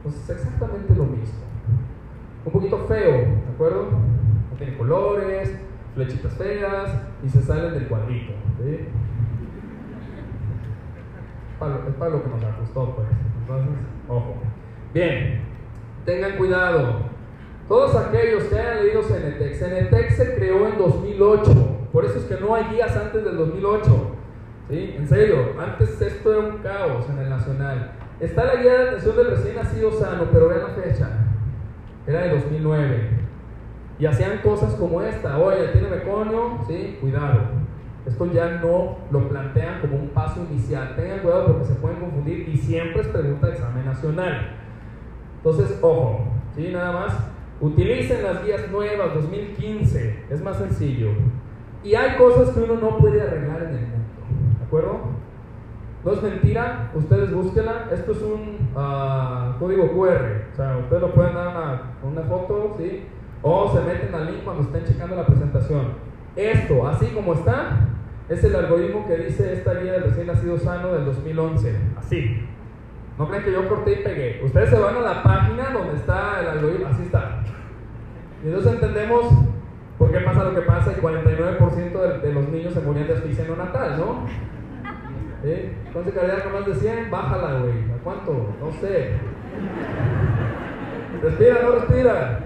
Pues 0.03 0.16
es 0.16 0.30
exactamente 0.30 0.93
lo 0.95 1.06
mismo. 1.06 1.39
Un 2.45 2.51
poquito 2.51 2.78
feo, 2.88 3.12
¿de 3.12 3.53
acuerdo? 3.53 3.88
No 4.51 4.58
tiene 4.58 4.78
colores, 4.78 5.60
flechitas 5.95 6.34
feas 6.34 7.01
y 7.24 7.30
se 7.30 7.41
salen 7.41 7.74
del 7.74 7.88
cuadrito. 7.88 8.34
¿sí? 8.62 8.88
es 11.88 11.95
para 11.95 12.12
lo 12.12 12.24
que 12.24 12.30
nos 12.30 12.43
ajustó, 12.43 12.95
pues. 12.95 13.08
Entonces, 13.41 13.76
ojo. 14.08 14.36
Bien, 14.93 15.41
tengan 16.06 16.38
cuidado. 16.38 17.16
Todos 17.68 17.95
aquellos 17.95 18.43
que 18.43 18.60
hayan 18.60 18.86
leído 18.86 19.01
Cenetex, 19.01 19.60
Cenetex 19.60 20.16
se 20.18 20.36
creó 20.36 20.68
en 20.68 20.78
2008, 20.78 21.51
por 21.91 22.06
eso 22.06 22.20
es 22.20 22.26
que 22.26 22.39
no 22.39 22.53
hay 22.53 22.66
guías 22.66 22.95
antes 22.95 23.26
del 23.26 23.38
2008. 23.38 24.14
¿Sí? 24.70 24.95
En 24.97 25.07
serio, 25.07 25.53
antes 25.59 26.01
esto 26.01 26.34
era 26.34 26.47
un 26.47 26.57
caos 26.59 27.07
en 27.09 27.20
el 27.20 27.30
nacional. 27.30 27.91
Está 28.20 28.45
la 28.45 28.55
guía 28.55 28.74
de 28.74 28.89
atención 28.89 29.16
del 29.18 29.32
recién 29.32 29.55
nacido 29.55 29.91
sano, 29.91 30.28
pero 30.32 30.49
vean 30.49 30.63
la 30.63 30.82
fecha. 30.82 31.09
Era 32.07 32.22
de 32.22 32.30
2009. 32.30 33.09
Y 33.99 34.05
hacían 34.05 34.39
cosas 34.39 34.74
como 34.76 35.01
esta. 35.01 35.38
Oye, 35.38 35.68
tiene 35.68 35.89
meconio, 35.89 36.59
sí, 36.68 36.97
cuidado. 36.99 37.41
Esto 38.05 38.26
ya 38.32 38.59
no 38.61 38.97
lo 39.11 39.30
plantean 39.30 39.82
como 39.82 39.97
un 39.97 40.09
paso 40.09 40.45
inicial. 40.49 40.95
Tengan 40.95 41.20
cuidado 41.20 41.47
porque 41.47 41.66
se 41.66 41.76
pueden 41.76 41.99
confundir 41.99 42.49
y 42.49 42.57
siempre 42.57 43.01
es 43.01 43.07
pregunta 43.07 43.47
de 43.47 43.53
examen 43.53 43.86
nacional. 43.86 44.55
Entonces, 45.38 45.78
ojo, 45.82 46.26
¿sí? 46.55 46.70
Nada 46.72 46.91
más. 46.91 47.13
Utilicen 47.61 48.22
las 48.22 48.43
guías 48.43 48.70
nuevas 48.70 49.13
2015. 49.13 50.26
Es 50.30 50.41
más 50.41 50.57
sencillo. 50.57 51.11
Y 51.84 51.95
hay 51.95 52.18
cosas 52.18 52.53
que 52.53 52.61
uno 52.61 52.76
no 52.76 52.97
puede 52.97 53.22
arreglar 53.22 53.63
en 53.63 53.76
el. 53.76 53.95
¿De 54.66 54.68
acuerdo? 54.68 54.99
No 56.03 56.11
es 56.11 56.24
mentira, 56.24 56.91
ustedes 56.95 57.32
búsquenla. 57.32 57.88
Esto 57.91 58.13
es 58.13 58.22
un 58.24 58.70
uh, 58.76 59.59
código 59.59 59.91
QR. 59.91 60.47
O 60.51 60.55
sea, 60.55 60.78
ustedes 60.78 61.01
lo 61.03 61.13
pueden 61.13 61.36
dar 61.36 61.49
una, 61.49 61.82
una 62.03 62.22
foto, 62.24 62.76
¿sí? 62.80 63.03
O 63.43 63.72
se 63.72 63.82
meten 63.82 64.16
al 64.16 64.26
link 64.26 64.43
cuando 64.43 64.63
estén 64.63 64.86
checando 64.86 65.16
la 65.16 65.26
presentación. 65.28 65.93
Esto, 66.36 66.88
así 66.88 67.05
como 67.07 67.36
está, 67.36 67.89
es 68.28 68.43
el 68.43 68.55
algoritmo 68.55 69.07
que 69.07 69.18
dice 69.18 69.53
esta 69.53 69.76
guía 69.76 69.93
del 69.93 70.03
recién 70.05 70.26
nacido 70.26 70.57
sano 70.57 70.93
del 70.93 71.05
2011. 71.05 71.76
Así. 71.97 72.43
No 73.20 73.28
creen 73.28 73.43
que 73.43 73.51
yo 73.51 73.70
corté 73.70 73.99
y 73.99 74.03
pegué. 74.03 74.41
Ustedes 74.43 74.72
se 74.72 74.80
van 74.80 74.95
a 74.95 75.01
la 75.01 75.24
página 75.24 75.70
donde 75.72 75.95
está 75.95 76.41
el 76.41 76.47
algoritmo. 76.47 76.88
Así 76.88 77.03
está. 77.03 77.43
Y 78.43 78.47
entonces 78.47 78.74
entendemos 78.74 79.26
por 79.98 80.12
qué 80.12 80.20
pasa 80.20 80.43
lo 80.43 80.56
que 80.56 80.62
pasa 80.62 80.91
y 80.91 81.02
49% 81.02 82.22
de, 82.22 82.34
los 82.34 82.50
niños 82.50 82.74
se 82.74 82.82
morían 82.82 83.08
de 83.08 83.14
asfixia 83.14 83.46
neonatal, 83.46 83.98
¿no? 83.98 84.26
¿Sí? 85.43 85.72
Entonces, 85.88 86.14
con 86.43 86.54
más 86.54 86.66
de 86.66 86.76
100, 86.76 87.12
bájala, 87.12 87.60
güey. 87.60 87.91
¿A 87.93 88.04
cuánto? 88.04 88.56
No 88.60 88.72
sé. 88.72 89.12
Respira, 91.22 91.62
no 91.64 91.72
respira. 91.72 92.39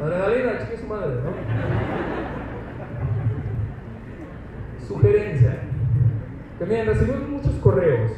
Adrenalina, 0.00 0.58
chique 0.58 0.76
su 0.76 0.86
madre, 0.86 1.16
¿no? 1.24 1.32
Sugerencia. 4.86 5.58
Que 6.58 6.64
miren, 6.64 6.86
recibimos 6.86 7.28
muchos 7.28 7.54
correos. 7.56 8.12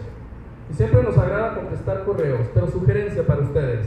Y 0.70 0.74
siempre 0.74 1.03
nos 1.03 1.16
agrada 1.16 1.55
contestar 1.55 2.05
correos, 2.05 2.49
pero 2.53 2.66
sugerencia 2.66 3.26
para 3.26 3.41
ustedes. 3.41 3.87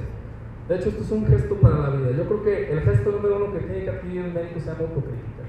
De 0.68 0.76
hecho, 0.76 0.90
esto 0.90 1.04
es 1.04 1.12
un 1.12 1.26
gesto 1.26 1.56
para 1.56 1.78
la 1.78 1.90
vida. 1.92 2.12
Yo 2.12 2.26
creo 2.26 2.44
que 2.44 2.72
el 2.74 2.82
gesto 2.82 3.12
número 3.12 3.38
uno 3.38 3.54
que 3.54 3.60
tiene 3.60 3.84
que 3.86 3.90
adquirir 3.90 4.26
el 4.26 4.34
médico 4.34 4.60
se 4.60 4.66
llama 4.66 4.82
autocrítica. 4.82 5.44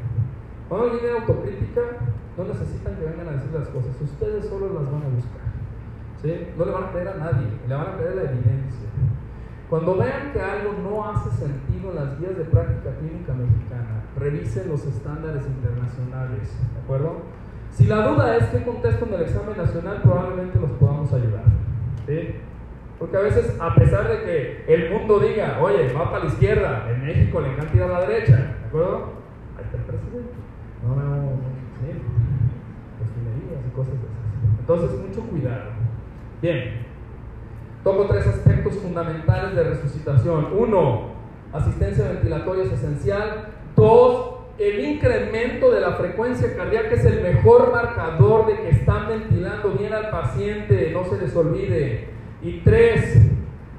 Cuando 0.68 0.90
viene 0.90 1.10
autocrítica, 1.10 1.82
no 2.36 2.44
necesitan 2.44 2.94
que 2.96 3.04
vengan 3.04 3.28
a 3.28 3.32
decir 3.32 3.50
las 3.52 3.68
cosas, 3.68 4.00
ustedes 4.00 4.46
solo 4.46 4.72
las 4.72 4.86
van 4.86 5.02
a 5.02 5.08
buscar. 5.08 5.48
¿sí? 6.22 6.54
No 6.56 6.64
le 6.64 6.70
van 6.70 6.84
a 6.84 6.92
creer 6.92 7.08
a 7.08 7.16
nadie, 7.16 7.48
le 7.66 7.74
van 7.74 7.86
a 7.86 7.96
creer 7.96 8.14
la 8.14 8.22
evidencia. 8.30 8.88
Cuando 9.68 9.96
vean 9.96 10.32
que 10.32 10.40
algo 10.40 10.72
no 10.82 11.10
hace 11.10 11.30
sentido 11.30 11.90
en 11.90 11.96
las 11.96 12.18
guías 12.18 12.38
de 12.38 12.44
práctica 12.44 12.94
clínica 12.96 13.34
mexicana, 13.34 14.04
revisen 14.16 14.68
los 14.68 14.86
estándares 14.86 15.44
internacionales, 15.46 16.48
¿de 16.74 16.80
acuerdo? 16.80 17.22
Si 17.72 17.84
la 17.84 18.08
duda 18.08 18.36
es 18.36 18.44
qué 18.46 18.62
contesto 18.64 19.04
en 19.06 19.14
el 19.14 19.22
examen 19.22 19.56
nacional, 19.56 20.00
probablemente 20.02 20.58
los 20.58 20.70
podamos 20.72 21.12
ayudar. 21.12 21.44
¿sí? 22.06 22.36
Porque 22.98 23.16
a 23.16 23.20
veces, 23.20 23.56
a 23.60 23.74
pesar 23.74 24.08
de 24.08 24.24
que 24.24 24.64
el 24.66 24.90
mundo 24.90 25.20
diga, 25.20 25.58
oye, 25.62 25.92
va 25.92 26.10
para 26.10 26.24
la 26.24 26.30
izquierda, 26.30 26.90
en 26.90 27.06
México 27.06 27.40
le 27.40 27.52
encanta 27.52 27.76
ir 27.76 27.82
a 27.82 27.88
la 27.88 28.00
derecha, 28.00 28.36
¿de 28.36 28.66
acuerdo? 28.66 29.12
Ahí 29.56 29.64
está 29.64 29.76
el 29.76 29.84
presidente. 29.84 30.32
No, 30.82 30.96
no, 30.96 31.38
sí 31.80 32.18
cosas 33.74 33.94
Entonces, 34.58 34.98
mucho 34.98 35.20
cuidado. 35.28 35.70
Bien. 36.42 36.86
toco 37.84 38.06
tres 38.06 38.26
aspectos 38.26 38.74
fundamentales 38.78 39.54
de 39.54 39.62
resucitación. 39.62 40.48
Uno, 40.56 41.12
asistencia 41.52 42.08
ventilatoria 42.08 42.64
es 42.64 42.72
esencial. 42.72 43.48
Dos, 43.76 44.34
el 44.58 44.84
incremento 44.84 45.70
de 45.70 45.80
la 45.80 45.92
frecuencia 45.92 46.56
cardíaca 46.56 46.94
es 46.94 47.04
el 47.04 47.22
mejor 47.22 47.70
marcador 47.72 48.46
de 48.46 48.56
que 48.56 48.70
están 48.70 49.08
ventilando 49.08 49.70
bien 49.70 49.92
al 49.92 50.10
paciente, 50.10 50.90
no 50.92 51.04
se 51.04 51.18
les 51.18 51.34
olvide. 51.36 52.17
Y 52.40 52.60
tres, 52.60 53.30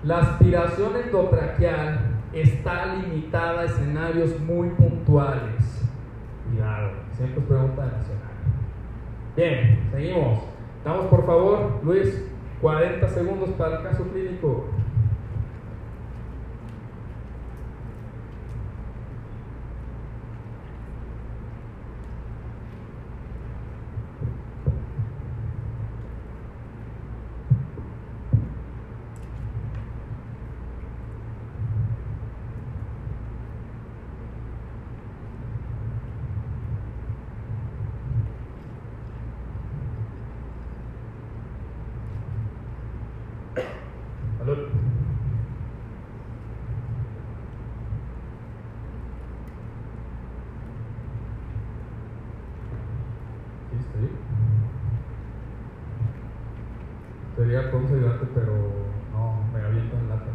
la 0.04 0.20
aspiración 0.20 0.92
endotraqueal 0.98 2.00
está 2.34 2.96
limitada 2.96 3.62
a 3.62 3.66
escenarios 3.66 4.40
muy 4.42 4.70
puntuales. 4.70 5.88
Cuidado, 6.50 6.92
siempre 7.14 7.40
es 7.40 7.48
pregunta 7.48 7.86
nacional. 7.86 8.20
Bien, 9.36 9.88
seguimos. 9.92 10.44
Damos 10.84 11.06
por 11.06 11.26
favor, 11.26 11.80
Luis, 11.84 12.26
40 12.62 13.08
segundos 13.10 13.50
para 13.52 13.78
el 13.78 13.84
caso 13.84 14.04
clínico. 14.12 14.66
Sería 57.50 57.72
con 57.72 57.84
ayudarte, 57.84 58.28
pero 58.36 58.54
no, 59.12 59.42
me 59.52 59.60
latas. 59.60 60.28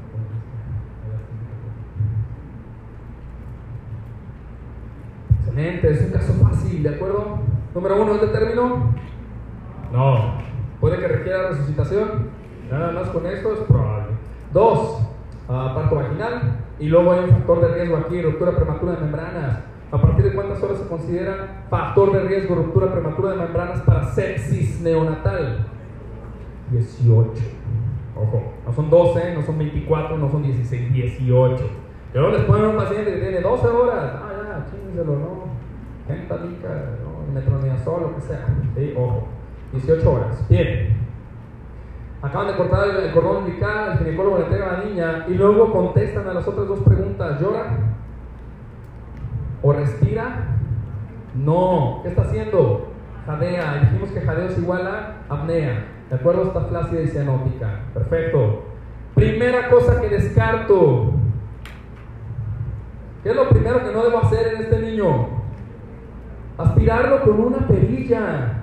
Excelente, 5.39 5.91
es 5.93 6.01
un 6.07 6.11
caso 6.11 6.33
fácil, 6.43 6.83
¿de 6.83 6.89
acuerdo? 6.89 7.39
Número 7.73 8.03
uno, 8.03 8.15
¿es 8.17 8.21
de 8.21 8.27
término? 8.27 8.93
No. 9.93 10.39
¿Puede 10.81 10.99
que 10.99 11.07
requiera 11.07 11.51
resucitación? 11.51 12.31
Nada 12.69 12.91
más 12.91 13.09
con 13.11 13.25
esto 13.27 13.53
es 13.53 13.61
probable. 13.61 14.07
Dos, 14.53 15.01
uh, 15.47 15.73
parto 15.73 15.95
vaginal. 15.95 16.65
Y 16.81 16.89
luego 16.89 17.13
hay 17.13 17.21
un 17.21 17.31
factor 17.31 17.61
de 17.61 17.75
riesgo 17.75 17.97
aquí, 17.97 18.23
ruptura 18.23 18.57
prematura 18.57 18.95
de 18.95 19.03
membranas. 19.03 19.61
¿A 19.93 20.03
partir 20.03 20.25
de 20.25 20.35
cuántas 20.35 20.61
horas 20.65 20.79
se 20.79 20.89
considera 20.89 21.67
factor 21.71 22.13
de 22.13 22.25
riesgo, 22.25 22.57
ruptura 22.57 22.91
prematura 22.91 23.31
de 23.31 23.37
membranas 23.37 23.83
para 23.83 24.05
sepsis 24.05 24.81
neonatal? 24.81 25.74
18. 26.71 27.31
Ojo, 28.17 28.43
no 28.65 28.73
son 28.73 28.91
12, 28.91 29.35
no 29.35 29.43
son 29.43 29.59
24, 29.59 30.17
no 30.17 30.31
son 30.31 30.43
16, 30.43 30.93
18. 30.93 31.71
Pero 32.13 32.31
les 32.31 32.43
ponen 32.43 32.65
a 32.65 32.69
un 32.69 32.77
paciente 32.77 33.13
que 33.13 33.21
tiene 33.21 33.41
12 33.41 33.67
horas. 33.67 34.13
Ah, 34.15 34.31
ya, 34.33 34.67
chínselo, 34.71 35.17
no. 35.19 35.45
Gentalica, 36.07 36.69
no, 37.03 37.33
metronidazol, 37.33 38.03
lo 38.03 38.15
que 38.15 38.21
sea. 38.21 38.47
Sí, 38.77 38.95
ojo. 38.97 39.27
18 39.73 40.13
horas. 40.13 40.49
Bien. 40.49 40.97
Acaban 42.23 42.47
de 42.47 42.57
cortar 42.57 42.89
el, 42.89 43.13
cordón 43.13 43.39
umbilical, 43.39 43.93
el 43.93 43.99
ginecólogo 43.99 44.39
le 44.39 44.45
entrega 44.45 44.71
a 44.71 44.79
la 44.79 44.85
niña 44.85 45.27
y 45.29 45.35
luego 45.35 45.73
contestan 45.73 46.27
a 46.29 46.35
las 46.35 46.47
otras 46.47 46.69
dos 46.69 46.79
preguntas. 46.81 47.41
¿Llora? 47.41 47.79
¿O 49.63 49.73
respira? 49.73 50.57
No. 51.35 52.01
¿Qué 52.03 52.11
está 52.11 52.23
haciendo? 52.23 52.93
Jadea. 53.27 53.81
Dijimos 53.81 54.11
que 54.11 54.21
jadeo 54.21 54.49
es 54.49 54.59
igual 54.59 54.87
a 54.87 55.17
apnea. 55.29 55.94
¿De 56.15 56.21
acuerdo? 56.21 56.45
Está 56.45 56.61
flácida 56.61 57.03
y 57.03 57.09
cianótica. 57.09 57.81
Perfecto. 57.93 58.63
Primera 59.17 59.69
cosa 59.69 60.01
que 60.01 60.09
descarto. 60.09 61.11
¿Qué 63.25 63.31
es 63.31 63.35
lo 63.35 63.49
primero 63.49 63.85
que 63.85 63.93
no 63.93 64.05
debo 64.05 64.19
hacer 64.19 64.55
en 64.55 64.63
este 64.63 64.79
niño? 64.79 65.27
Aspirarlo 66.57 67.21
con 67.23 67.41
una 67.41 67.67
perilla. 67.67 68.63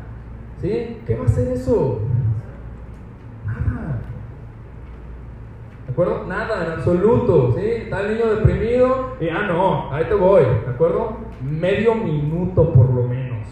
¿Sí? 0.61 1.01
¿Qué 1.05 1.15
va 1.15 1.23
a 1.23 1.25
hacer 1.25 1.49
eso? 1.49 1.99
Nada. 3.45 3.99
¿De 5.87 5.91
acuerdo? 5.91 6.25
Nada, 6.27 6.67
en 6.67 6.71
absoluto. 6.71 7.53
¿Sí? 7.57 7.65
Está 7.65 7.99
el 7.99 8.13
niño 8.13 8.33
deprimido 8.33 9.17
y, 9.19 9.27
ah, 9.27 9.45
no, 9.45 9.91
ahí 9.91 10.05
te 10.05 10.15
voy. 10.15 10.43
¿De 10.43 10.71
acuerdo? 10.71 11.17
Medio 11.41 11.95
minuto 11.95 12.71
por 12.71 12.89
lo 12.91 13.03
menos. 13.03 13.45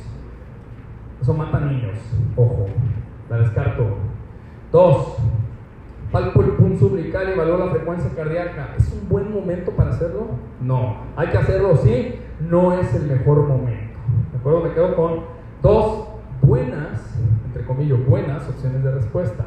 Eso 1.21 1.33
mata 1.33 1.59
niños. 1.59 1.97
Ojo. 2.37 2.67
La 3.29 3.37
descarto. 3.37 3.85
Dos, 4.71 5.17
palpo 6.11 6.41
el 6.41 6.51
punto 6.51 6.87
umbilical 6.87 7.29
y 7.29 7.31
evalúo 7.33 7.57
la 7.57 7.71
frecuencia 7.71 8.09
cardíaca. 8.15 8.73
¿Es 8.77 8.91
un 8.91 9.07
buen 9.07 9.31
momento 9.31 9.71
para 9.71 9.91
hacerlo? 9.91 10.27
No. 10.61 10.97
¿Hay 11.15 11.27
que 11.27 11.37
hacerlo? 11.37 11.77
Sí. 11.77 12.19
No 12.39 12.73
es 12.73 12.93
el 12.95 13.03
mejor 13.03 13.47
momento. 13.47 13.99
¿De 14.31 14.37
acuerdo? 14.37 14.61
Me 14.61 14.71
quedo 14.71 14.95
con 14.95 15.19
dos 15.61 16.07
buenas, 16.41 17.19
entre 17.45 17.65
comillas, 17.65 17.99
buenas 18.07 18.47
opciones 18.47 18.83
de 18.83 18.91
respuesta. 18.91 19.45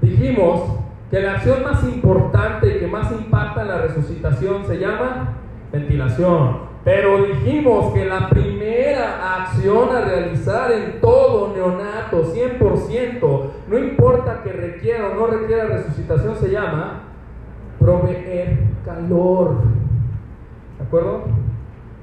Dijimos 0.00 0.78
que 1.10 1.20
la 1.20 1.34
acción 1.34 1.62
más 1.62 1.84
importante 1.84 2.76
y 2.76 2.80
que 2.80 2.86
más 2.86 3.12
impacta 3.12 3.62
en 3.62 3.68
la 3.68 3.78
resucitación 3.82 4.64
se 4.64 4.78
llama 4.78 5.34
ventilación. 5.72 6.73
Pero 6.84 7.24
dijimos 7.24 7.94
que 7.94 8.04
la 8.04 8.28
primera 8.28 9.42
acción 9.42 9.88
a 9.96 10.02
realizar 10.02 10.70
en 10.70 11.00
todo 11.00 11.54
neonato, 11.54 12.24
100%, 12.24 13.40
no 13.68 13.78
importa 13.78 14.42
que 14.42 14.52
requiera 14.52 15.08
o 15.08 15.14
no 15.14 15.26
requiera 15.26 15.64
resucitación, 15.64 16.36
se 16.36 16.50
llama 16.50 17.04
proveer 17.80 18.58
calor. 18.84 19.62
¿De 20.78 20.84
acuerdo? 20.84 21.22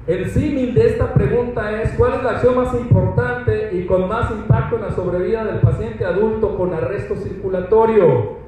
El 0.08 0.28
símil 0.30 0.74
de 0.74 0.88
esta 0.88 1.14
pregunta 1.14 1.80
es, 1.80 1.92
¿cuál 1.92 2.14
es 2.14 2.24
la 2.24 2.30
acción 2.30 2.56
más 2.56 2.74
importante 2.74 3.70
y 3.72 3.86
con 3.86 4.08
más 4.08 4.32
impacto 4.32 4.76
en 4.76 4.82
la 4.82 4.90
sobrevida 4.90 5.44
del 5.44 5.60
paciente 5.60 6.04
adulto 6.04 6.56
con 6.56 6.74
arresto 6.74 7.14
circulatorio? 7.14 8.42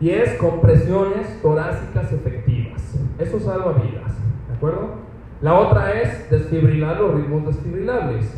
Y 0.00 0.10
es 0.10 0.34
compresiones 0.34 1.40
torácicas 1.40 2.12
efectivas. 2.12 2.82
Eso 3.20 3.38
salva 3.38 3.74
vidas. 3.74 4.12
¿De 4.48 4.56
acuerdo? 4.56 5.03
La 5.44 5.60
otra 5.60 5.92
es 6.00 6.30
desfibrilar 6.30 6.98
los 6.98 7.16
ritmos 7.16 7.44
desfibrilables. 7.44 8.34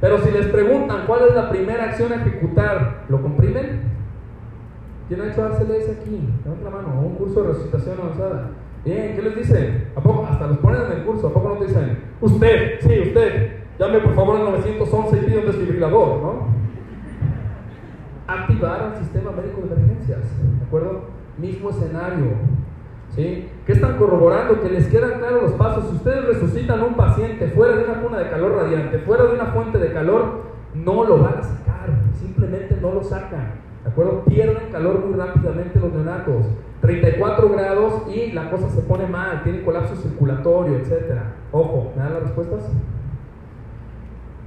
Pero 0.00 0.20
si 0.20 0.30
les 0.30 0.46
preguntan 0.46 1.02
cuál 1.04 1.22
es 1.28 1.34
la 1.34 1.50
primera 1.50 1.86
acción 1.86 2.12
a 2.12 2.14
ejecutar, 2.14 3.06
¿lo 3.08 3.20
comprimen? 3.20 3.80
¿Quién 5.08 5.20
ha 5.20 5.32
hecho 5.32 5.44
ACLS 5.44 5.98
aquí? 6.00 6.28
Levanta 6.44 6.64
la 6.64 6.70
mano, 6.70 7.00
un 7.00 7.16
curso 7.16 7.42
de 7.42 7.48
resucitación 7.48 7.96
avanzada. 8.00 8.50
Bien, 8.84 9.16
¿qué 9.16 9.22
les 9.22 9.34
dicen? 9.34 9.88
¿A 9.96 10.00
poco? 10.00 10.28
Hasta 10.30 10.46
los 10.46 10.58
ponen 10.58 10.82
en 10.82 10.98
el 10.98 11.04
curso, 11.04 11.26
¿a 11.26 11.32
poco 11.32 11.48
no 11.48 11.54
te 11.56 11.66
dicen? 11.66 11.98
Usted, 12.20 12.78
sí, 12.82 13.00
usted, 13.08 13.52
llame 13.76 13.98
por 13.98 14.14
favor 14.14 14.36
al 14.36 14.44
911 14.44 15.16
y 15.16 15.26
pide 15.26 15.38
un 15.40 15.46
desfibrilador, 15.46 16.22
¿no? 16.22 16.46
Activar 18.28 18.80
al 18.80 18.96
sistema 18.96 19.32
médico 19.32 19.62
de 19.62 19.74
emergencias, 19.74 20.20
¿de 20.60 20.64
acuerdo? 20.64 21.00
Mismo 21.36 21.70
escenario, 21.70 22.26
¿Sí? 23.18 23.48
¿Qué 23.66 23.72
están 23.72 23.96
corroborando? 23.96 24.62
Que 24.62 24.70
les 24.70 24.86
quedan 24.86 25.18
claros 25.18 25.42
los 25.42 25.52
pasos. 25.54 25.88
Si 25.90 25.96
ustedes 25.96 26.24
resucitan 26.24 26.78
a 26.78 26.84
un 26.84 26.94
paciente 26.94 27.48
fuera 27.48 27.74
de 27.74 27.82
una 27.82 28.00
cuna 28.00 28.18
de 28.18 28.30
calor 28.30 28.52
radiante, 28.52 28.98
fuera 29.00 29.24
de 29.24 29.32
una 29.32 29.46
fuente 29.46 29.76
de 29.78 29.92
calor, 29.92 30.42
no 30.72 31.02
lo 31.02 31.18
van 31.18 31.38
a 31.38 31.42
sacar, 31.42 31.90
simplemente 32.12 32.78
no 32.80 32.92
lo 32.92 33.02
sacan. 33.02 33.54
¿De 33.82 33.90
acuerdo? 33.90 34.22
Pierden 34.22 34.70
calor 34.70 35.04
muy 35.04 35.18
rápidamente 35.18 35.80
los 35.80 35.92
neonatos. 35.92 36.46
34 36.80 37.48
grados 37.48 38.02
y 38.14 38.30
la 38.30 38.52
cosa 38.52 38.70
se 38.70 38.82
pone 38.82 39.08
mal, 39.08 39.42
tiene 39.42 39.64
colapso 39.64 39.96
circulatorio, 39.96 40.76
etc. 40.76 41.18
Ojo, 41.50 41.92
¿me 41.96 42.02
dan 42.04 42.14
las 42.14 42.22
respuestas? 42.22 42.70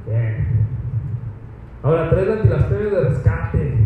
Bien. 0.07 0.47
Ahora, 1.83 2.09
tres 2.09 2.25
ventilaciones 2.25 2.89
de 2.89 3.01
rescate. 3.01 3.80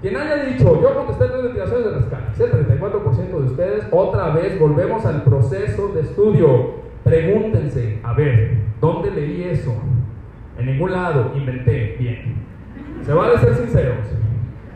Quien 0.00 0.16
haya 0.16 0.44
dicho, 0.44 0.80
yo 0.80 0.94
contesté 0.94 1.26
tres 1.26 1.42
ventilaciones 1.42 1.84
de 1.84 1.90
rescate, 1.90 2.44
el 2.44 2.80
34% 2.80 3.28
de 3.28 3.50
ustedes, 3.50 3.86
otra 3.90 4.30
vez 4.30 4.58
volvemos 4.58 5.04
al 5.04 5.22
proceso 5.24 5.88
de 5.88 6.00
estudio. 6.00 6.80
Pregúntense, 7.04 7.98
a 8.02 8.14
ver, 8.14 8.56
¿dónde 8.80 9.10
leí 9.10 9.44
eso? 9.44 9.74
En 10.58 10.66
ningún 10.66 10.92
lado, 10.92 11.32
inventé, 11.36 11.96
bien. 11.98 12.34
Se 13.02 13.12
vale 13.12 13.38
ser 13.38 13.54
sinceros. 13.54 14.06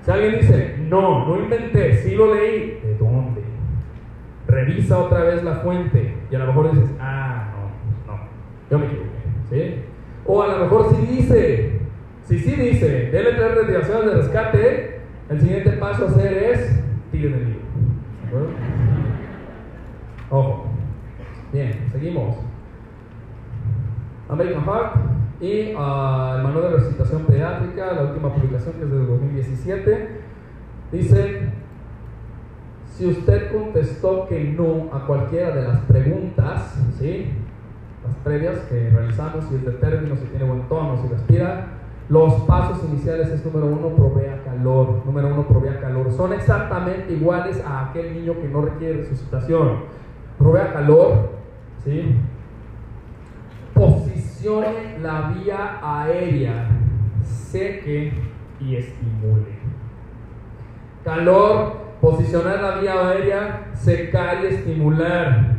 Si 0.04 0.10
alguien 0.10 0.40
dice, 0.40 0.76
no, 0.88 1.26
no 1.26 1.42
inventé, 1.42 1.96
sí 1.96 2.14
lo 2.14 2.34
leí, 2.34 2.80
¿de 2.82 2.96
dónde? 2.98 3.42
Revisa 4.46 4.98
otra 4.98 5.22
vez 5.22 5.42
la 5.42 5.56
fuente 5.56 6.14
y 6.30 6.34
a 6.34 6.40
lo 6.40 6.46
mejor 6.48 6.72
dices, 6.72 6.90
ah, 7.00 7.50
no, 8.06 8.12
no, 8.12 8.20
yo 8.70 8.78
me 8.78 8.86
equivoqué, 8.86 9.08
¿sí? 9.48 9.76
O 10.26 10.42
a 10.42 10.48
lo 10.48 10.58
mejor 10.58 10.90
sí 10.90 11.06
dice, 11.06 11.80
si 12.26 12.38
sí, 12.38 12.54
dice, 12.54 13.10
dele 13.10 13.32
tres 13.32 13.54
ventilaciones 13.56 14.06
de 14.06 14.14
rescate, 14.14 14.93
el 15.30 15.40
siguiente 15.40 15.70
paso 15.72 16.04
a 16.04 16.08
hacer 16.08 16.32
es 16.32 16.80
tire 17.10 17.30
de 17.30 17.38
libro. 17.38 17.60
¿De 18.20 18.26
acuerdo? 18.28 18.48
Ojo. 20.30 20.66
Bien, 21.52 21.88
seguimos. 21.92 22.36
American 24.28 24.64
Heart 24.64 24.96
y 25.40 25.74
uh, 25.74 26.36
el 26.36 26.42
manual 26.42 26.62
de 26.62 26.76
recitación 26.78 27.22
pediátrica, 27.22 27.92
la 27.92 28.02
última 28.02 28.34
publicación 28.34 28.74
que 28.74 28.84
es 28.84 28.90
de 28.90 28.98
2017, 28.98 30.20
dice, 30.92 31.52
si 32.88 33.06
usted 33.06 33.52
contestó 33.52 34.26
que 34.26 34.44
no 34.44 34.94
a 34.94 35.06
cualquiera 35.06 35.50
de 35.54 35.68
las 35.68 35.80
preguntas, 35.80 36.74
¿sí? 36.98 37.32
las 38.04 38.14
previas 38.16 38.58
que 38.68 38.90
realizamos, 38.90 39.44
si 39.46 39.56
es 39.56 39.64
de 39.64 39.72
término, 39.72 40.16
si 40.16 40.24
tiene 40.26 40.44
buen 40.44 40.62
tono, 40.68 41.00
si 41.02 41.08
respira, 41.08 41.66
los 42.14 42.34
pasos 42.42 42.84
iniciales 42.88 43.28
es 43.28 43.44
número 43.44 43.66
uno, 43.66 43.88
provea 43.88 44.40
calor. 44.44 45.02
Número 45.04 45.26
uno, 45.26 45.48
provea 45.48 45.80
calor. 45.80 46.12
Son 46.12 46.32
exactamente 46.32 47.12
iguales 47.12 47.60
a 47.66 47.86
aquel 47.86 48.14
niño 48.14 48.34
que 48.40 48.46
no 48.46 48.62
requiere 48.62 48.98
resucitación. 48.98 49.80
Provea 50.38 50.72
calor, 50.72 51.30
¿sí? 51.82 52.14
Posicione 53.74 55.00
la 55.02 55.32
vía 55.32 55.80
aérea, 55.82 56.68
seque 57.24 58.12
y 58.60 58.76
estimule. 58.76 59.58
Calor, 61.02 61.72
posicionar 62.00 62.62
la 62.62 62.78
vía 62.78 63.08
aérea, 63.08 63.72
secar 63.74 64.44
y 64.44 64.54
estimular. 64.54 65.56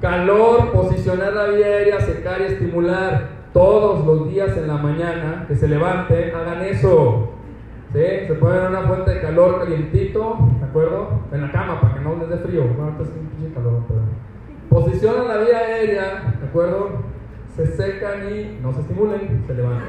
Calor, 0.00 0.72
posicionar 0.72 1.34
la 1.34 1.44
vía 1.48 1.66
aérea, 1.66 2.00
secar 2.00 2.40
y 2.40 2.44
estimular. 2.44 3.39
Todos 3.52 4.06
los 4.06 4.28
días 4.28 4.56
en 4.56 4.68
la 4.68 4.76
mañana 4.76 5.44
que 5.48 5.56
se 5.56 5.66
levanten, 5.66 6.34
hagan 6.34 6.62
eso. 6.62 7.30
¿Sí? 7.92 8.26
Se 8.28 8.34
ponen 8.34 8.66
una 8.68 8.82
fuente 8.82 9.14
de 9.14 9.20
calor 9.20 9.58
calientito, 9.58 10.38
¿de 10.60 10.64
acuerdo? 10.64 11.22
En 11.32 11.40
la 11.40 11.50
cama 11.50 11.80
para 11.80 11.94
que 11.94 12.00
no 12.00 12.16
les 12.16 12.28
dé 12.28 12.36
frío. 12.36 12.62
Bueno, 12.62 12.84
ahorita 12.84 13.04
sí, 13.04 13.52
calor, 13.52 13.82
pero... 13.88 14.00
Posicionan 14.68 15.26
la 15.26 15.38
vía 15.38 15.58
aérea, 15.58 16.36
¿de 16.40 16.46
acuerdo? 16.46 16.90
Se 17.56 17.66
secan 17.66 18.32
y 18.32 18.60
no 18.62 18.72
se 18.72 18.82
estimulen, 18.82 19.42
se 19.44 19.54
levantan. 19.54 19.88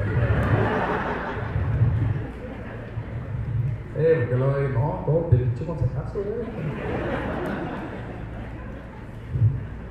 Eh, 3.96 4.16
porque 4.20 4.36
luego 4.36 5.04
no, 5.06 5.28
te 5.30 5.36
pinche 5.36 5.64
consejazo, 5.64 6.18
eh. 6.18 7.71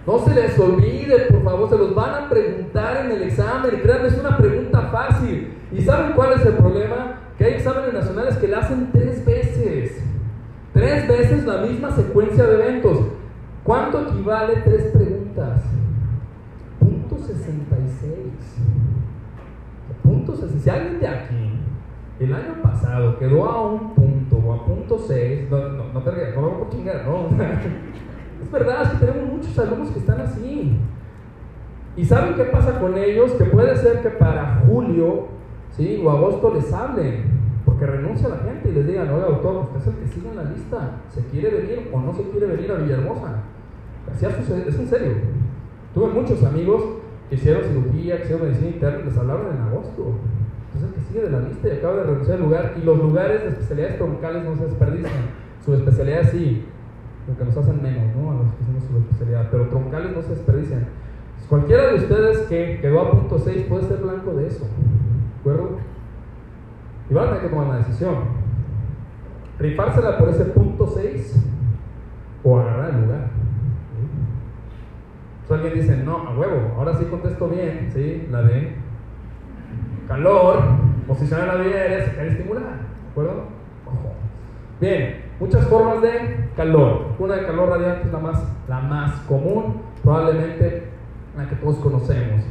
No 0.05 0.19
se 0.19 0.33
les 0.33 0.57
olvide, 0.57 1.27
por 1.29 1.43
favor, 1.43 1.69
se 1.69 1.77
los 1.77 1.93
van 1.93 2.23
a 2.23 2.29
preguntar 2.29 3.05
en 3.05 3.11
el 3.11 3.23
examen. 3.23 3.79
Créanme, 3.81 4.07
es 4.07 4.17
una 4.17 4.37
pregunta 4.37 4.89
fácil. 4.91 5.53
¿Y 5.71 5.81
saben 5.81 6.13
cuál 6.13 6.33
es 6.33 6.45
el 6.45 6.53
problema? 6.53 7.19
Que 7.37 7.45
hay 7.45 7.53
exámenes 7.53 7.93
nacionales 7.93 8.37
que 8.37 8.47
le 8.47 8.55
hacen 8.55 8.89
tres 8.91 9.23
veces. 9.23 10.03
Tres 10.73 11.07
veces 11.07 11.45
la 11.45 11.57
misma 11.57 11.91
secuencia 11.91 12.45
de 12.45 12.53
eventos. 12.53 12.99
¿Cuánto 13.63 14.01
equivale 14.07 14.55
tres 14.63 14.85
preguntas? 14.91 15.61
Punto 16.79 17.17
66. 17.17 18.07
Punto 20.01 20.35
66. 20.35 20.63
Si 20.63 20.69
alguien 20.69 20.99
de 20.99 21.07
aquí 21.07 21.59
el 22.19 22.33
año 22.33 22.61
pasado 22.61 23.17
quedó 23.19 23.45
a 23.45 23.61
un 23.71 23.95
punto 23.95 24.37
o 24.37 24.53
a 24.53 24.65
punto 24.65 24.97
6, 25.07 25.49
no, 25.49 25.57
no, 25.69 25.83
no 25.93 26.01
no 26.01 26.69
chingar, 26.69 27.05
no. 27.05 27.29
Es 28.51 28.59
verdad, 28.59 28.83
es 28.83 28.89
que 28.89 29.05
tenemos 29.05 29.31
muchos 29.31 29.57
alumnos 29.59 29.91
que 29.91 29.99
están 29.99 30.19
así. 30.19 30.77
¿Y 31.95 32.03
saben 32.03 32.35
qué 32.35 32.43
pasa 32.43 32.81
con 32.81 32.97
ellos? 32.97 33.31
Que 33.31 33.45
puede 33.45 33.77
ser 33.77 34.01
que 34.01 34.09
para 34.09 34.61
julio 34.67 35.27
¿sí? 35.71 36.01
o 36.03 36.11
agosto 36.11 36.53
les 36.53 36.73
hablen, 36.73 37.23
porque 37.63 37.85
renuncia 37.85 38.27
la 38.27 38.39
gente 38.39 38.67
y 38.67 38.73
les 38.73 38.87
digan, 38.87 39.09
oiga 39.09 39.27
doctor, 39.27 39.55
usted 39.73 39.79
es 39.79 39.87
el 39.87 39.93
que 40.01 40.07
sigue 40.07 40.29
en 40.31 40.35
la 40.35 40.43
lista, 40.43 40.97
¿se 41.07 41.21
quiere 41.27 41.49
venir 41.61 41.89
o 41.93 42.01
no 42.01 42.13
se 42.13 42.23
quiere 42.23 42.47
venir 42.47 42.71
a 42.71 42.75
Villahermosa? 42.75 43.43
Así 44.13 44.25
es 44.25 44.79
en 44.79 44.87
serio. 44.89 45.13
Tuve 45.93 46.07
muchos 46.07 46.43
amigos 46.43 46.83
que 47.29 47.35
hicieron 47.35 47.63
cirugía, 47.63 48.17
que 48.17 48.23
hicieron 48.23 48.47
medicina 48.47 48.69
interna 48.71 49.05
les 49.05 49.17
hablaron 49.17 49.47
en 49.55 49.61
agosto. 49.61 50.15
Entonces 50.73 50.89
el 50.89 50.95
que 50.95 51.07
sigue 51.07 51.21
de 51.21 51.29
la 51.29 51.39
lista 51.39 51.69
y 51.69 51.71
acaba 51.71 51.95
de 51.95 52.03
renunciar 52.03 52.35
al 52.35 52.43
lugar. 52.43 52.73
Y 52.81 52.85
los 52.85 52.97
lugares 52.97 53.43
de 53.43 53.47
especialidades 53.47 53.97
troncales 53.97 54.43
no 54.43 54.55
se 54.57 54.65
desperdician. 54.65 55.41
Su 55.63 55.73
especialidad 55.73 56.29
sí, 56.29 56.65
porque 57.31 57.45
nos 57.45 57.57
hacen 57.57 57.81
menos, 57.81 58.13
¿no? 58.15 58.31
A 58.31 58.33
los 58.43 58.53
que 58.53 58.63
hacemos 58.63 58.83
su 58.83 58.97
especialidad, 58.97 59.47
pero 59.49 59.67
troncales 59.69 60.13
no 60.13 60.21
se 60.21 60.29
desperdician. 60.31 60.85
Cualquiera 61.47 61.87
de 61.87 61.95
ustedes 61.95 62.39
que 62.47 62.79
quedó 62.81 63.01
a 63.01 63.11
punto 63.11 63.39
6 63.39 63.65
puede 63.67 63.83
ser 63.83 63.97
blanco 63.97 64.33
de 64.33 64.47
eso, 64.47 64.65
¿de 64.65 65.39
acuerdo? 65.39 65.77
Y 67.09 67.13
van 67.13 67.23
a 67.23 67.27
tener 67.27 67.43
que 67.43 67.49
tomar 67.49 67.67
una 67.67 67.77
decisión. 67.77 68.15
Rifársela 69.59 70.17
por 70.17 70.29
ese 70.29 70.45
punto 70.45 70.87
6 70.87 71.45
o 72.43 72.59
agarrar 72.59 72.89
el 72.89 73.01
lugar. 73.01 73.29
Entonces 75.41 75.65
alguien 75.65 75.87
dice, 75.87 76.03
no, 76.03 76.17
a 76.17 76.37
huevo, 76.37 76.73
ahora 76.77 76.97
sí 76.97 77.05
contesto 77.05 77.47
bien, 77.47 77.89
¿sí? 77.93 78.27
La 78.29 78.41
de 78.41 78.75
calor, 80.07 80.61
posicionar 81.07 81.47
la 81.47 81.55
vida, 81.55 81.87
y 81.87 82.27
estimular, 82.27 82.63
¿de 82.63 83.09
acuerdo? 83.11 83.43
Ojo. 83.85 84.20
Bien, 84.81 85.21
Muchas 85.41 85.65
formas 85.69 86.03
de 86.03 86.49
calor. 86.55 87.15
Una 87.17 87.35
de 87.35 87.45
calor 87.47 87.69
radiante 87.69 88.05
es 88.05 88.13
la 88.13 88.19
más, 88.19 88.43
la 88.67 88.79
más 88.79 89.21
común, 89.21 89.81
probablemente 90.03 90.83
la 91.35 91.49
que 91.49 91.55
todos 91.55 91.77
conocemos. 91.77 92.41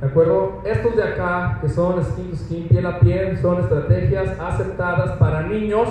¿De 0.00 0.06
acuerdo? 0.06 0.62
Estos 0.64 0.94
de 0.94 1.02
acá, 1.02 1.58
que 1.60 1.68
son 1.68 2.04
skin 2.04 2.30
to 2.30 2.36
skin, 2.36 2.68
piel 2.68 2.86
a 2.86 3.00
piel, 3.00 3.36
son 3.38 3.60
estrategias 3.60 4.38
aceptadas 4.38 5.16
para 5.18 5.42
niños 5.42 5.88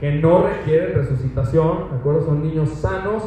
que 0.00 0.12
no 0.12 0.44
requieren 0.44 0.94
resucitación, 0.94 1.90
¿de 1.90 1.96
acuerdo? 1.98 2.24
Son 2.24 2.42
niños 2.42 2.70
sanos 2.70 3.24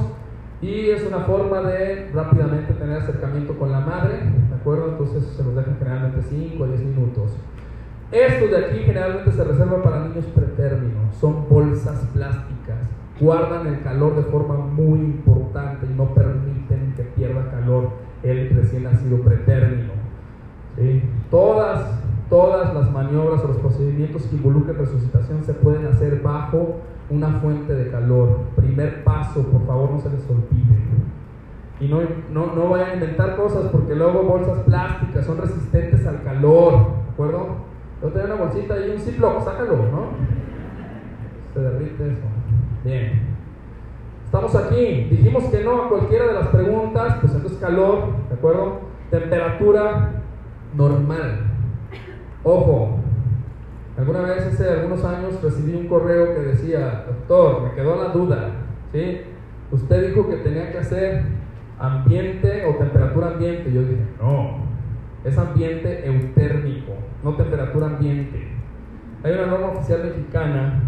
y 0.59 0.89
es 0.89 1.05
una 1.05 1.19
forma 1.19 1.61
de 1.61 2.09
rápidamente 2.15 2.73
tener 2.73 2.97
acercamiento 2.97 3.57
con 3.59 3.71
la 3.71 3.81
madre, 3.81 4.21
¿de 4.49 4.55
acuerdo? 4.55 4.89
Entonces 4.89 5.23
se 5.37 5.43
los 5.43 5.55
dejan 5.55 5.77
generalmente 5.77 6.23
5 6.27 6.63
o 6.63 6.67
10 6.67 6.79
minutos. 6.81 7.31
Estos 8.15 8.49
de 8.49 8.57
aquí 8.65 8.79
generalmente 8.79 9.29
se 9.29 9.43
reservan 9.43 9.81
para 9.81 9.99
niños 10.07 10.23
pretérminos, 10.33 11.13
son 11.19 11.49
bolsas 11.49 11.99
plásticas, 12.13 12.77
guardan 13.19 13.67
el 13.67 13.81
calor 13.81 14.15
de 14.15 14.23
forma 14.31 14.55
muy 14.55 14.99
importante 14.99 15.85
y 15.85 15.93
no 15.93 16.05
permiten 16.13 16.93
que 16.95 17.03
pierda 17.03 17.51
calor 17.51 17.89
el 18.23 18.55
recién 18.55 18.83
nacido 18.83 19.19
pretérmino. 19.19 19.91
Todas, 21.29 21.99
todas 22.29 22.73
las 22.73 22.89
maniobras 22.89 23.43
o 23.43 23.49
los 23.49 23.57
procedimientos 23.57 24.23
que 24.27 24.37
involucren 24.37 24.77
resucitación 24.77 25.43
se 25.43 25.53
pueden 25.53 25.85
hacer 25.85 26.21
bajo 26.21 26.77
una 27.09 27.41
fuente 27.41 27.75
de 27.75 27.91
calor. 27.91 28.43
Primer 28.55 29.03
paso, 29.03 29.43
por 29.43 29.67
favor, 29.67 29.91
no 29.91 29.99
se 29.99 30.09
les 30.09 30.23
olvide. 30.29 30.79
Y 31.81 31.89
no, 31.89 31.99
no, 32.31 32.55
no 32.55 32.69
vayan 32.69 32.91
a 32.91 32.93
inventar 32.93 33.35
cosas 33.35 33.65
porque 33.73 33.93
luego 33.93 34.23
bolsas 34.23 34.59
plásticas 34.59 35.25
son 35.25 35.37
resistentes 35.37 36.07
al 36.07 36.23
calor, 36.23 36.71
¿de 37.07 37.11
acuerdo? 37.11 37.64
Yo 38.01 38.09
tengo 38.09 38.25
una 38.25 38.35
bolsita 38.35 38.75
y 38.79 38.91
un 38.91 38.99
ziploc, 38.99 39.43
sácalo, 39.43 39.77
¿no? 39.77 40.09
Se 41.53 41.59
derrite 41.59 42.07
eso. 42.07 42.21
Bien. 42.83 43.35
Estamos 44.25 44.55
aquí. 44.55 45.07
Dijimos 45.09 45.45
que 45.45 45.63
no 45.63 45.83
a 45.83 45.89
cualquiera 45.89 46.27
de 46.27 46.33
las 46.33 46.47
preguntas, 46.49 47.17
pues 47.21 47.33
entonces 47.33 47.59
calor, 47.59 48.09
¿de 48.29 48.35
acuerdo? 48.35 48.79
Temperatura 49.09 50.23
normal. 50.73 51.51
Ojo, 52.43 52.99
alguna 53.97 54.21
vez 54.21 54.45
hace 54.45 54.69
algunos 54.69 55.03
años 55.05 55.41
recibí 55.41 55.75
un 55.75 55.87
correo 55.87 56.35
que 56.35 56.41
decía, 56.41 57.05
doctor, 57.07 57.63
me 57.63 57.71
quedó 57.73 57.95
la 57.95 58.09
duda, 58.09 58.51
¿sí? 58.91 59.21
Usted 59.71 60.09
dijo 60.09 60.27
que 60.27 60.37
tenía 60.37 60.71
que 60.71 60.79
hacer 60.79 61.23
ambiente 61.79 62.65
o 62.65 62.75
temperatura 62.75 63.27
ambiente. 63.27 63.71
Yo 63.71 63.81
dije, 63.81 64.05
no, 64.21 64.57
es 65.23 65.37
ambiente 65.37 66.05
eutérmico, 66.05 66.93
no 67.25 67.35
temperatura 67.35 67.87
ambiente. 67.87 68.47
Hay 69.23 69.33
una 69.33 69.47
norma 69.47 69.69
oficial 69.69 70.03
mexicana 70.03 70.83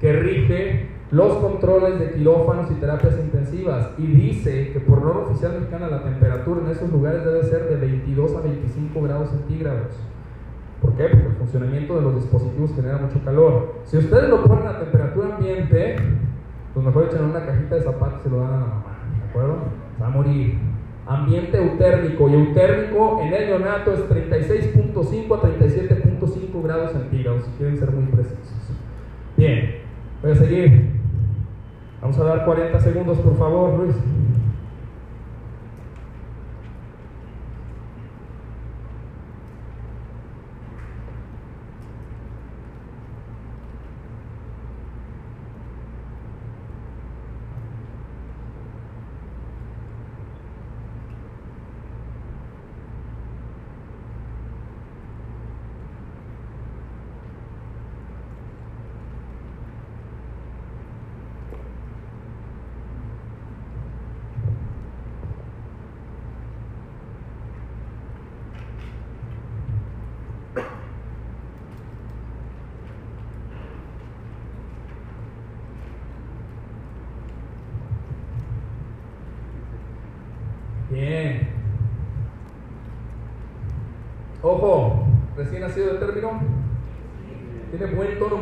que 0.00 0.12
rige 0.14 0.88
los 1.10 1.34
controles 1.34 2.00
de 2.00 2.12
quirófanos 2.12 2.70
y 2.70 2.74
terapias 2.76 3.18
intensivas 3.18 3.90
y 3.98 4.06
dice 4.06 4.72
que 4.72 4.80
por 4.80 5.02
norma 5.02 5.20
oficial 5.20 5.52
mexicana 5.52 5.88
la 5.88 6.02
temperatura 6.02 6.62
en 6.62 6.70
esos 6.70 6.90
lugares 6.90 7.22
debe 7.22 7.42
ser 7.44 7.68
de 7.68 7.76
22 7.76 8.34
a 8.34 8.40
25 8.40 9.02
grados 9.02 9.28
centígrados. 9.28 9.94
¿Por 10.80 10.94
qué? 10.94 11.04
Porque 11.04 11.26
el 11.26 11.34
funcionamiento 11.34 11.96
de 11.96 12.02
los 12.02 12.14
dispositivos 12.14 12.74
genera 12.74 12.96
mucho 12.96 13.22
calor. 13.22 13.74
Si 13.84 13.98
ustedes 13.98 14.30
lo 14.30 14.42
ponen 14.42 14.66
a 14.66 14.78
temperatura 14.78 15.36
ambiente, 15.36 15.96
pues 16.72 16.86
mejor 16.86 17.04
echan 17.04 17.24
una 17.24 17.44
cajita 17.44 17.74
de 17.74 17.82
zapatos 17.82 18.20
y 18.20 18.22
se 18.24 18.30
lo 18.30 18.38
dan 18.38 18.54
a 18.54 18.60
la 18.60 18.66
mamá, 18.66 18.98
¿de 19.22 19.28
acuerdo? 19.28 19.58
Va 20.00 20.06
a 20.06 20.10
morir 20.10 20.58
ambiente 21.06 21.56
eutérmico. 21.58 22.28
Y 22.28 22.34
eutérmico 22.34 23.20
en 23.22 23.34
el 23.34 23.46
neonato 23.46 23.92
es 23.92 24.00
36.5 24.08 25.36
a 25.36 25.42
37.5 25.42 26.62
grados 26.62 26.92
centígrados, 26.92 27.44
si 27.44 27.50
quieren 27.58 27.78
ser 27.78 27.90
muy 27.90 28.04
precisos. 28.06 28.70
Bien, 29.36 29.76
voy 30.22 30.32
a 30.32 30.36
seguir. 30.36 30.90
Vamos 32.00 32.18
a 32.18 32.24
dar 32.24 32.44
40 32.44 32.80
segundos, 32.80 33.18
por 33.18 33.36
favor, 33.36 33.78
Luis. 33.78 33.96
Bien. 80.94 81.48
Ojo, 84.42 85.08
recién 85.36 85.62
nacido 85.62 85.94
de 85.94 85.98
término. 85.98 86.40
Tiene 87.70 87.94
buen 87.96 88.16
tono 88.20 88.36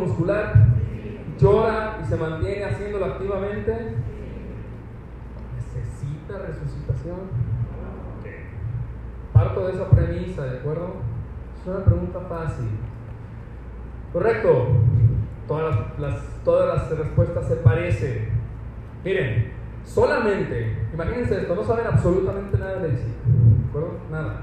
Llora 1.39 1.99
y 2.03 2.07
se 2.07 2.17
mantiene 2.17 2.65
haciéndolo 2.65 3.07
activamente. 3.07 3.97
Necesita 5.57 6.39
resucitación. 6.39 7.17
Parto 9.33 9.67
de 9.67 9.73
esa 9.73 9.91
premisa, 9.91 10.45
¿de 10.45 10.59
acuerdo? 10.59 10.97
Es 11.61 11.67
una 11.67 11.85
pregunta 11.85 12.21
fácil. 12.29 12.69
Correcto. 14.13 14.69
Todas 15.49 15.99
las, 15.99 16.21
todas 16.45 16.69
las 16.69 16.99
respuestas 16.99 17.49
se 17.49 17.57
parecen. 17.57 18.29
Miren, 19.05 19.53
solamente, 19.85 20.87
imagínense 20.93 21.41
esto, 21.41 21.55
no 21.57 21.65
saben 21.65 21.87
absolutamente 21.87 22.57
nada 22.57 22.75
de 22.75 22.89
medicina. 22.89 23.15
¿De 23.27 23.69
acuerdo? 23.69 23.99
Nada. 24.11 24.43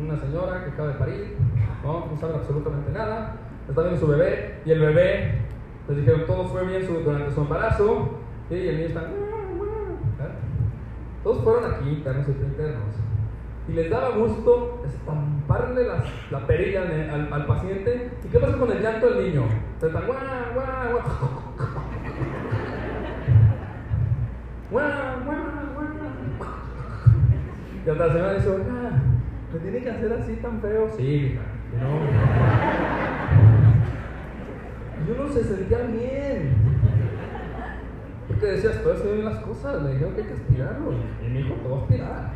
Una 0.00 0.16
señora 0.20 0.64
que 0.64 0.70
acaba 0.70 0.88
de 0.88 0.94
parir, 0.94 1.36
no, 1.82 2.06
no 2.06 2.16
saben 2.20 2.36
absolutamente 2.36 2.92
nada. 2.92 3.36
Está 3.68 3.82
viendo 3.82 4.00
su 4.00 4.06
bebé 4.06 4.60
y 4.64 4.70
el 4.72 4.80
bebé, 4.80 5.40
les 5.88 5.96
dijeron 5.98 6.26
todo 6.26 6.46
fue 6.48 6.64
bien 6.66 6.86
durante 6.86 7.34
su 7.34 7.40
embarazo 7.40 8.18
y 8.50 8.54
el 8.54 8.76
niño 8.76 8.88
está. 8.88 9.10
Todos 11.22 11.42
fueron 11.42 11.72
aquí 11.72 11.88
internos 11.88 12.26
y 12.28 12.30
internos 12.30 12.94
y 13.66 13.72
les 13.72 13.90
daba 13.90 14.10
gusto 14.10 14.82
estamparle 14.86 15.86
la 16.30 16.46
perilla 16.46 16.82
al, 17.32 17.46
paciente. 17.46 18.10
¿Y 18.22 18.28
qué 18.28 18.38
pasa 18.38 18.58
con 18.58 18.70
el 18.70 18.82
llanto 18.82 19.08
del 19.08 19.24
niño? 19.24 19.44
Se 19.80 19.86
está 19.86 20.00
guau, 20.02 20.18
guau, 20.54 20.90
guau. 20.92 21.02
Guau, 24.70 24.90
guau, 25.24 25.36
Y 27.86 27.90
hasta 27.90 28.06
la 28.06 28.12
señora 28.12 28.34
dice, 28.34 28.58
¿me 29.52 29.58
tiene 29.60 29.82
que 29.82 29.90
hacer 29.90 30.12
así 30.12 30.36
tan 30.36 30.60
feo? 30.60 30.90
Sí, 30.96 31.38
no. 31.80 33.13
Y 35.06 35.10
uno 35.10 35.28
se 35.28 35.44
sentía 35.44 35.78
bien. 35.82 36.54
Porque 38.28 38.46
decías, 38.46 38.82
todo 38.82 38.96
se 38.96 39.12
bien 39.12 39.24
las 39.24 39.38
cosas, 39.38 39.82
le 39.82 39.92
dijeron 39.92 40.14
que 40.14 40.22
hay 40.22 40.26
que 40.28 40.34
aspirarlo. 40.34 40.92
Y 41.24 41.30
mi 41.30 41.40
hijo, 41.40 41.54
todo 41.62 41.82
aspirar. 41.82 42.32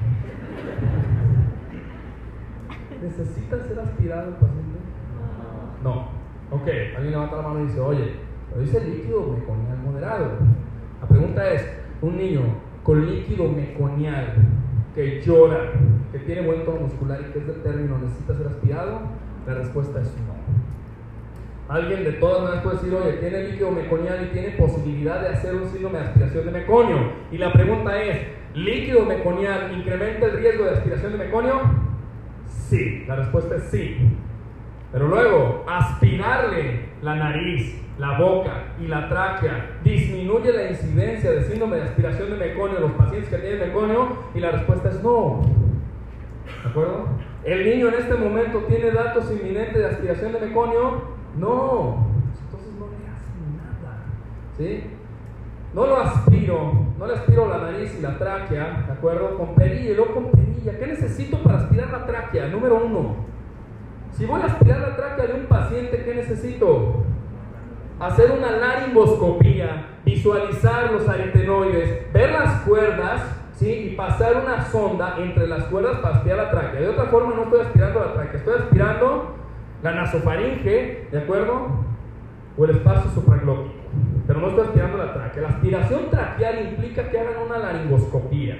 ¿Necesita 3.03 3.59
ser 3.61 3.79
aspirado 3.81 4.29
el 4.29 4.35
paciente? 4.35 4.79
No. 5.83 6.09
Ok, 6.51 6.66
alguien 6.97 7.12
levanta 7.12 7.37
la 7.37 7.43
mano 7.43 7.61
y 7.61 7.66
dice, 7.66 7.81
oye, 7.81 8.12
pero 8.49 8.62
dice 8.62 8.85
líquido 8.85 9.27
meconial 9.27 9.79
moderado. 9.85 10.31
La 11.01 11.07
pregunta 11.07 11.51
es, 11.51 11.79
un 12.01 12.16
niño 12.16 12.43
con 12.83 13.07
líquido 13.07 13.49
meconial 13.49 14.35
que 14.95 15.21
llora, 15.21 15.73
que 16.11 16.19
tiene 16.21 16.47
buen 16.47 16.64
tono 16.64 16.81
muscular 16.81 17.21
y 17.21 17.33
que 17.33 17.39
es 17.41 17.47
de 17.47 17.53
término, 17.55 17.99
¿necesita 17.99 18.35
ser 18.35 18.47
aspirado? 18.47 19.01
La 19.47 19.55
respuesta 19.55 20.01
es 20.01 20.09
no. 20.27 20.38
Alguien 21.69 22.03
de 22.03 22.12
todas 22.12 22.43
maneras 22.43 22.62
puede 22.62 22.77
decir, 22.77 22.95
oye, 22.95 23.12
tiene 23.19 23.49
líquido 23.49 23.71
meconial 23.71 24.25
y 24.25 24.33
tiene 24.33 24.49
posibilidad 24.53 25.21
de 25.21 25.29
hacer 25.29 25.55
un 25.55 25.69
síndrome 25.69 25.99
de 25.99 26.05
aspiración 26.07 26.47
de 26.47 26.51
meconio. 26.51 27.12
Y 27.31 27.37
la 27.37 27.53
pregunta 27.53 28.03
es, 28.03 28.27
¿líquido 28.55 29.05
meconial 29.05 29.73
incrementa 29.77 30.27
el 30.27 30.39
riesgo 30.39 30.64
de 30.64 30.71
aspiración 30.71 31.12
de 31.12 31.19
meconio? 31.19 31.61
Sí, 32.47 33.05
la 33.07 33.16
respuesta 33.16 33.57
es 33.57 33.64
sí. 33.64 33.99
Pero 34.93 35.09
luego, 35.09 35.66
aspirarle 35.69 36.87
la 37.03 37.16
nariz, 37.16 37.79
la 37.99 38.19
boca 38.19 38.64
y 38.81 38.87
la 38.87 39.07
tráquea 39.11 39.79
disminuye 39.85 40.51
la 40.53 40.71
incidencia 40.71 41.33
de 41.33 41.45
síndrome 41.45 41.77
de 41.77 41.83
aspiración 41.83 42.31
de 42.31 42.37
meconio 42.37 42.77
en 42.77 42.83
los 42.83 42.93
pacientes 42.93 43.29
que 43.29 43.37
tienen 43.37 43.61
meconio 43.61 44.16
y 44.35 44.41
la 44.41 44.53
respuesta 44.53 44.89
es 44.89 45.03
no. 45.03 45.43
¿De 46.62 46.71
acuerdo? 46.71 47.09
¿El 47.45 47.64
niño 47.64 47.89
en 47.89 47.95
este 47.95 48.14
momento 48.14 48.61
tiene 48.61 48.91
datos 48.91 49.31
inminentes 49.31 49.77
de 49.77 49.87
aspiración 49.87 50.33
de 50.33 50.41
meconio? 50.41 51.18
No. 51.39 52.07
Entonces 52.45 52.72
no 52.78 52.86
le 52.89 53.07
hacen 53.07 53.57
nada. 53.57 54.05
¿Sí? 54.57 54.84
No 55.74 55.86
lo 55.86 55.97
aspiro, 55.99 56.72
no 56.99 57.07
le 57.07 57.14
aspiro 57.14 57.49
la 57.49 57.59
nariz 57.59 57.95
y 57.99 58.03
la 58.03 58.18
tráquea, 58.18 58.84
¿de 58.86 58.93
acuerdo? 58.93 59.36
Con 59.36 59.55
perilla, 59.55 59.95
luego 59.95 60.14
con 60.14 60.30
perilla. 60.30 60.78
¿Qué 60.78 60.86
necesito 60.86 61.39
para 61.43 61.59
aspirar 61.59 61.91
la 61.91 62.07
tráquea? 62.07 62.49
Número 62.49 62.84
uno. 62.84 63.16
Si 64.12 64.24
voy 64.24 64.41
a 64.41 64.47
aspirar 64.47 64.80
la 64.80 64.97
tráquea 64.97 65.26
de 65.26 65.41
un 65.41 65.47
paciente, 65.47 66.03
¿qué 66.05 66.14
necesito? 66.14 67.05
Hacer 68.01 68.32
una 68.32 68.53
laringoscopía, 68.53 70.01
visualizar 70.05 70.93
los 70.93 71.09
aritenoides, 71.09 72.12
ver 72.12 72.32
las 72.32 72.62
cuerdas, 72.62 73.20
¿sí? 73.55 73.70
Y 73.70 73.97
pasar 73.97 74.43
una 74.43 74.64
sonda 74.64 75.16
entre 75.18 75.47
las 75.47 75.64
cuerdas 75.64 75.99
para 75.99 76.16
aspirar 76.16 76.39
la 76.39 76.51
tráquea. 76.51 76.80
De 76.80 76.89
otra 76.89 77.05
forma 77.05 77.34
no 77.34 77.45
estoy 77.45 77.61
aspirando 77.61 78.01
la 78.01 78.12
tráquea, 78.14 78.39
estoy 78.39 78.55
aspirando 78.59 79.38
la 79.83 79.93
nasofaringe, 79.93 81.09
¿de 81.11 81.18
acuerdo? 81.18 81.68
O 82.57 82.64
el 82.64 82.70
espacio 82.70 83.11
supraglótico 83.11 83.79
pero 84.26 84.41
no 84.41 84.49
estoy 84.49 84.66
aspirando 84.66 84.99
la 84.99 85.14
tráquea. 85.14 85.43
La 85.43 85.49
aspiración 85.49 86.11
traqueal 86.11 86.68
implica 86.68 87.09
que 87.09 87.18
hagan 87.18 87.43
una 87.47 87.59
laringoscopía. 87.59 88.59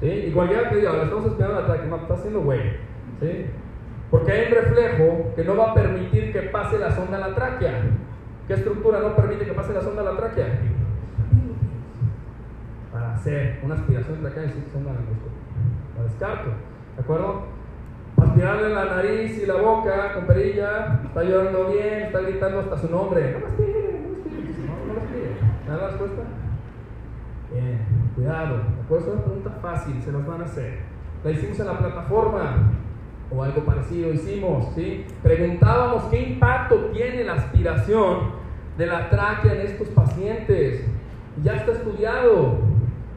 ¿sí? 0.00 0.06
Y 0.06 0.32
cualquiera 0.32 0.70
que 0.70 0.76
diga, 0.76 1.02
estamos 1.02 1.26
aspirando 1.26 1.60
la 1.60 1.66
tráquea, 1.66 1.86
no, 1.86 1.96
está 1.96 2.14
haciendo 2.14 2.40
güey. 2.40 2.60
¿sí? 3.20 3.46
Porque 4.10 4.32
hay 4.32 4.46
un 4.46 4.54
reflejo 4.54 5.32
que 5.36 5.44
no 5.44 5.56
va 5.56 5.70
a 5.70 5.74
permitir 5.74 6.32
que 6.32 6.40
pase 6.42 6.78
la 6.78 6.90
sonda 6.92 7.18
a 7.18 7.28
la 7.28 7.34
tráquea. 7.34 7.82
¿Qué 8.48 8.54
estructura 8.54 9.00
no 9.00 9.14
permite 9.14 9.44
que 9.44 9.52
pase 9.52 9.74
la 9.74 9.82
sonda 9.82 10.00
a 10.00 10.04
la 10.06 10.16
tráquea? 10.16 10.46
Para 12.90 13.14
hacer 13.14 13.60
una 13.62 13.74
aspiración 13.74 14.20
traqueal 14.20 14.46
necesito 14.46 14.78
una 14.78 14.92
laringoscopía. 14.92 15.32
La 15.98 16.04
descarto. 16.04 16.50
¿De 16.96 17.02
acuerdo? 17.02 17.42
Aspirarle 18.16 18.70
la 18.70 18.84
nariz 18.84 19.42
y 19.42 19.46
la 19.46 19.56
boca 19.56 20.14
con 20.14 20.26
perilla, 20.26 21.00
está 21.04 21.22
llorando 21.22 21.68
bien, 21.68 22.02
está 22.02 22.20
gritando 22.20 22.60
hasta 22.60 22.78
su 22.78 22.90
nombre. 22.90 23.36
No 25.68 25.76
la 25.76 25.86
respuesta? 25.88 26.22
Bien, 27.52 27.80
cuidado. 28.14 28.56
Es 28.90 29.06
una 29.06 29.22
pregunta 29.22 29.50
fácil, 29.62 30.02
se 30.02 30.12
nos 30.12 30.26
van 30.26 30.42
a 30.42 30.44
hacer. 30.44 30.80
La 31.24 31.30
hicimos 31.30 31.58
en 31.60 31.66
la 31.66 31.78
plataforma 31.78 32.72
o 33.30 33.42
algo 33.42 33.64
parecido 33.64 34.12
hicimos, 34.12 34.74
¿sí? 34.74 35.06
Preguntábamos 35.22 36.04
qué 36.04 36.20
impacto 36.20 36.76
tiene 36.92 37.24
la 37.24 37.34
aspiración 37.34 38.32
de 38.76 38.86
la 38.86 39.08
tráquea 39.08 39.54
en 39.54 39.60
estos 39.62 39.88
pacientes. 39.88 40.84
Ya 41.42 41.56
está 41.56 41.72
estudiado. 41.72 42.71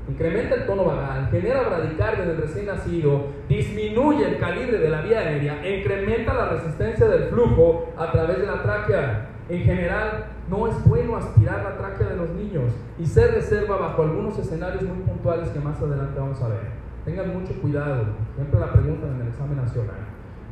Incrementa 0.07 0.55
el 0.55 0.65
tono 0.67 0.85
vagal, 0.85 1.29
genera 1.31 1.63
bradicardia 1.63 2.25
en 2.25 2.29
el 2.29 2.37
recién 2.37 2.67
nacido, 2.67 3.27
disminuye 3.49 4.27
el 4.27 4.37
calibre 4.37 4.77
de 4.77 4.89
la 4.89 5.01
vía 5.01 5.19
aérea, 5.19 5.67
incrementa 5.67 6.33
la 6.33 6.49
resistencia 6.49 7.07
del 7.07 7.23
flujo 7.23 7.91
a 7.97 8.11
través 8.11 8.37
de 8.37 8.45
la 8.45 8.61
tráquea. 8.61 9.29
En 9.49 9.61
general, 9.63 10.25
no 10.49 10.67
es 10.67 10.83
bueno 10.85 11.17
aspirar 11.17 11.63
la 11.63 11.77
tráquea 11.77 12.09
de 12.09 12.17
los 12.17 12.29
niños 12.31 12.71
y 12.99 13.05
se 13.05 13.27
reserva 13.27 13.77
bajo 13.77 14.03
algunos 14.03 14.37
escenarios 14.37 14.83
muy 14.83 14.97
puntuales 15.03 15.49
que 15.49 15.59
más 15.59 15.81
adelante 15.81 16.19
vamos 16.19 16.41
a 16.41 16.49
ver. 16.49 16.85
Tengan 17.03 17.33
mucho 17.33 17.53
cuidado, 17.61 18.05
siempre 18.35 18.59
la 18.59 18.71
pregunta 18.71 19.07
en 19.07 19.21
el 19.21 19.27
examen 19.27 19.57
nacional. 19.57 19.95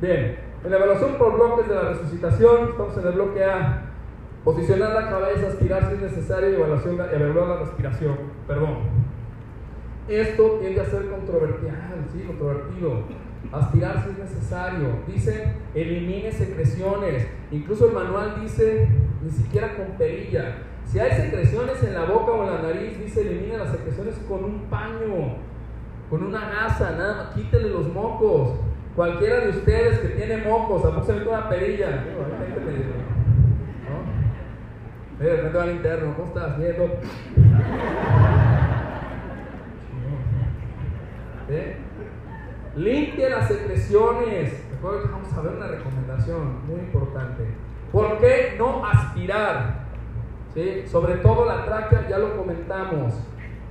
Bien, 0.01 0.38
en 0.64 0.72
la 0.72 0.78
evaluación 0.78 1.16
por 1.16 1.34
bloques 1.36 1.68
de 1.68 1.76
la 1.76 1.82
resucitación, 1.89 2.70
estamos 2.70 2.97
en 2.97 3.08
el 3.08 3.14
bloque 3.14 3.43
A. 3.43 3.82
Posicionar 4.43 4.93
la 4.93 5.10
cabeza, 5.10 5.47
aspirar 5.47 5.88
si 5.88 5.95
es 5.95 6.01
necesario 6.01 6.49
y 6.49 6.54
evaluar 6.56 7.47
la 7.47 7.58
respiración. 7.60 8.18
Perdón. 8.47 9.12
Esto 10.08 10.58
tiende 10.60 10.82
a 10.82 10.86
ser 10.86 11.10
controvertido, 11.10 11.72
sí, 12.12 12.24
controvertido 12.28 13.04
aspirar 13.54 14.04
si 14.04 14.10
es 14.10 14.18
necesario. 14.18 14.88
Dice, 15.08 15.54
elimine 15.74 16.32
secreciones. 16.32 17.28
Incluso 17.51 17.88
el 17.88 17.93
manual 17.93 18.41
dice, 18.41 18.88
ni 19.22 19.30
siquiera 19.30 19.76
con 19.76 19.97
perilla. 19.97 20.58
Si 20.86 20.99
hay 20.99 21.12
secreciones 21.12 21.82
en 21.84 21.93
la 21.93 22.06
boca 22.06 22.32
o 22.32 22.43
en 22.43 22.54
la 22.54 22.62
nariz, 22.62 22.99
dice, 22.99 23.22
elimine 23.22 23.58
las 23.58 23.72
secreciones 23.72 24.16
con 24.28 24.43
un 24.43 24.64
paño, 24.70 25.38
con 26.10 26.24
una 26.24 26.49
gasa, 26.49 26.91
nada 26.91 27.32
quítele 27.34 27.70
los 27.70 27.88
mocos. 27.88 28.56
Cualquiera 28.95 29.39
de 29.39 29.49
ustedes 29.49 29.99
que 29.99 30.10
tiene 30.10 30.38
mocos, 30.38 30.86
a 30.86 31.04
se 31.04 31.14
una 31.14 31.49
perilla. 31.49 32.06
¿No? 35.20 35.60
Al 35.60 35.72
interno, 35.72 36.14
¿cómo 36.16 36.28
estás? 36.28 36.60
Bien, 36.60 36.76
¿Eh? 41.54 41.76
Limpia 42.76 43.30
las 43.30 43.47
secreciones. 43.47 44.64
Vamos 44.82 45.32
a 45.38 45.41
ver 45.41 45.54
una 45.54 45.68
recomendación 45.68 46.66
muy 46.68 46.80
importante. 46.80 47.43
¿Por 47.91 48.18
qué 48.18 48.56
no 48.58 48.86
aspirar? 48.86 49.84
¿Sí? 50.54 50.84
Sobre 50.88 51.16
todo 51.18 51.45
la 51.45 51.64
tráquea, 51.64 52.08
ya 52.10 52.18
lo 52.18 52.36
comentamos. 52.36 53.14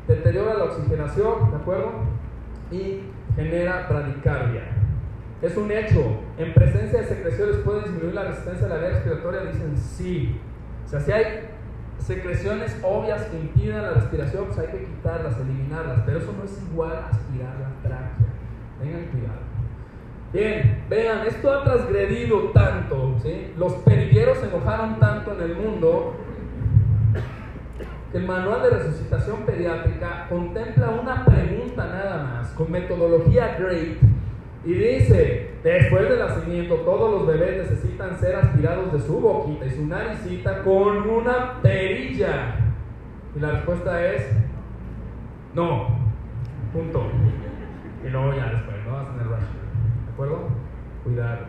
Deteriora 0.07 0.55
la 0.55 0.65
oxigenación, 0.65 1.51
¿de 1.51 1.57
acuerdo? 1.57 1.93
Y 2.71 3.03
genera 3.35 3.87
bradicardia. 3.89 4.63
Es 5.43 5.57
un 5.57 5.71
hecho. 5.73 6.21
En 6.39 6.55
presencia 6.55 7.01
de 7.01 7.07
secreciones 7.07 7.57
puede 7.57 7.83
disminuir 7.83 8.15
la 8.15 8.25
resistencia 8.25 8.67
a 8.67 8.71
la 8.71 8.77
vía 8.77 8.91
respiratoria. 8.91 9.41
Dicen 9.41 9.77
sí. 9.77 10.41
O 10.85 10.89
sea, 10.89 11.01
si 11.01 11.11
hay 11.11 11.25
secreciones 12.07 12.77
obvias 12.83 13.23
que 13.25 13.39
impidan 13.39 13.83
la 13.83 13.91
respiración, 13.91 14.47
pues 14.47 14.59
hay 14.59 14.67
que 14.67 14.85
quitarlas, 14.85 15.39
eliminarlas, 15.39 16.01
pero 16.05 16.19
eso 16.19 16.33
no 16.37 16.45
es 16.45 16.63
igual 16.71 16.93
a 16.93 17.09
aspirar 17.09 17.55
la 17.61 17.89
tráquea. 17.89 18.27
Tengan 18.81 19.05
cuidado. 19.07 19.53
Bien, 20.33 20.85
vean, 20.89 21.27
esto 21.27 21.53
ha 21.53 21.63
transgredido 21.63 22.51
tanto, 22.55 23.17
¿sí? 23.23 23.53
los 23.59 23.75
perilleros 23.75 24.39
se 24.39 24.47
enojaron 24.47 24.99
tanto 24.99 25.35
en 25.35 25.43
el 25.43 25.57
mundo 25.57 26.15
que 28.11 28.19
el 28.19 28.27
manual 28.27 28.63
de 28.63 28.71
resucitación 28.71 29.43
pediátrica 29.45 30.27
contempla 30.29 30.89
una 30.91 31.25
pregunta 31.25 31.87
nada 31.87 32.23
más, 32.23 32.49
con 32.53 32.71
metodología 32.71 33.57
GREAT, 33.59 33.99
y 34.65 34.75
dice, 34.75 35.51
después 35.65 36.09
del 36.09 36.21
nacimiento 36.21 36.77
todos 36.77 37.11
los 37.11 37.27
bebés 37.27 37.69
necesitan 37.69 38.17
ser 38.19 38.37
aspirados 38.37 38.93
de 38.93 39.01
su 39.01 39.21
boquita 39.21 39.67
y 39.67 39.71
su 39.71 39.87
naricita 39.87 40.63
con 40.63 40.99
una 41.09 41.61
perilla. 41.61 42.57
Y 43.35 43.41
la 43.41 43.53
respuesta 43.53 44.07
es, 44.07 44.31
no, 45.55 45.89
punto. 46.73 47.07
Y 48.05 48.09
luego 48.09 48.35
ya 48.35 48.53
después, 48.53 48.77
¿no? 48.87 48.99
Hacen 48.99 49.15
el 49.21 49.25
rush. 49.25 49.41
¿De 50.07 50.13
acuerdo? 50.13 50.49
Cuidado. 51.05 51.47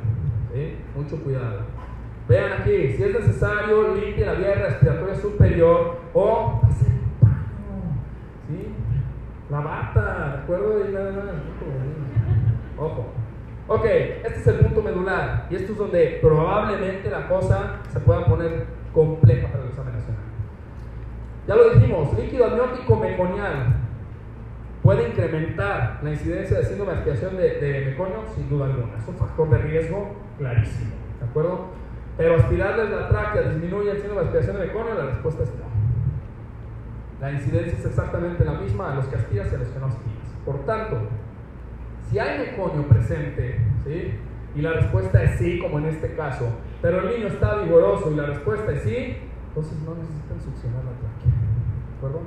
Mucho 0.95 1.17
cuidado. 1.23 1.61
Vean 2.27 2.61
aquí, 2.61 2.93
si 2.93 3.03
es 3.03 3.13
necesario, 3.13 3.95
limpie 3.95 4.25
la 4.25 4.33
vía 4.33 4.55
respiratoria 4.55 5.15
superior 5.15 5.97
o 6.13 6.61
hacer 6.63 6.87
un 6.87 7.19
paño, 7.19 7.99
¿sí? 8.47 8.67
La 9.49 9.59
bata, 9.59 10.35
¿de 10.35 10.43
acuerdo? 10.43 10.87
Y 10.87 10.93
nada 10.93 11.11
más. 11.11 12.02
Ok, 13.67 13.85
este 13.85 14.39
es 14.39 14.47
el 14.47 14.55
punto 14.57 14.81
medular 14.81 15.47
y 15.49 15.55
esto 15.55 15.71
es 15.71 15.77
donde 15.77 16.19
probablemente 16.21 17.09
la 17.09 17.27
cosa 17.27 17.79
se 17.91 17.99
pueda 18.01 18.25
poner 18.25 18.65
compleja 18.93 19.47
para 19.47 19.63
el 19.63 19.69
examen 19.69 19.93
nacional. 19.93 20.21
Ya 21.47 21.55
lo 21.55 21.69
dijimos, 21.69 22.17
líquido 22.17 22.45
amniótico 22.45 22.95
meconial 22.97 23.75
puede 24.81 25.07
incrementar 25.07 25.99
la 26.03 26.11
incidencia 26.11 26.57
de 26.57 26.65
síndrome 26.65 26.91
de 26.91 26.97
aspiración 26.99 27.37
de, 27.37 27.49
de 27.59 27.85
meconio 27.85 28.23
sin 28.35 28.49
duda 28.49 28.65
alguna. 28.65 28.97
Es 28.97 29.07
un 29.07 29.15
factor 29.15 29.49
de 29.49 29.57
riesgo 29.59 30.13
clarísimo, 30.37 30.91
¿de 31.19 31.25
acuerdo? 31.25 31.67
Pero 32.17 32.35
aspirarles 32.35 32.89
la 32.89 33.07
tráquea 33.07 33.43
disminuye 33.43 33.91
el 33.91 33.97
síndrome 33.97 34.21
de 34.21 34.27
aspiración 34.27 34.57
de 34.57 34.67
meconio, 34.67 34.93
la 34.93 35.05
respuesta 35.05 35.43
es 35.43 35.49
no. 35.49 35.73
La 37.21 37.31
incidencia 37.31 37.79
es 37.79 37.85
exactamente 37.85 38.43
la 38.43 38.53
misma 38.53 38.91
a 38.91 38.95
los 38.95 39.05
que 39.05 39.15
aspiras 39.15 39.49
y 39.51 39.55
a 39.55 39.59
los 39.59 39.69
que 39.69 39.79
no 39.79 39.85
aspiras. 39.85 40.27
Por 40.45 40.65
tanto, 40.65 40.97
si 42.13 42.19
hay 42.19 42.37
meconio 42.37 42.87
presente, 42.87 43.57
¿sí? 43.83 44.13
y 44.55 44.61
la 44.61 44.73
respuesta 44.73 45.23
es 45.23 45.39
sí, 45.39 45.57
como 45.57 45.79
en 45.79 45.85
este 45.85 46.13
caso, 46.13 46.47
pero 46.79 46.99
el 46.99 47.17
niño 47.17 47.27
está 47.27 47.55
vigoroso 47.55 48.11
y 48.11 48.15
la 48.15 48.27
respuesta 48.27 48.71
es 48.71 48.83
sí, 48.83 49.17
entonces 49.47 49.79
no 49.81 49.95
necesitan 49.95 50.39
succionar 50.39 50.83
la 50.85 50.91
tráquea. 50.91 51.31
¿De 51.89 51.97
acuerdo? 51.97 52.21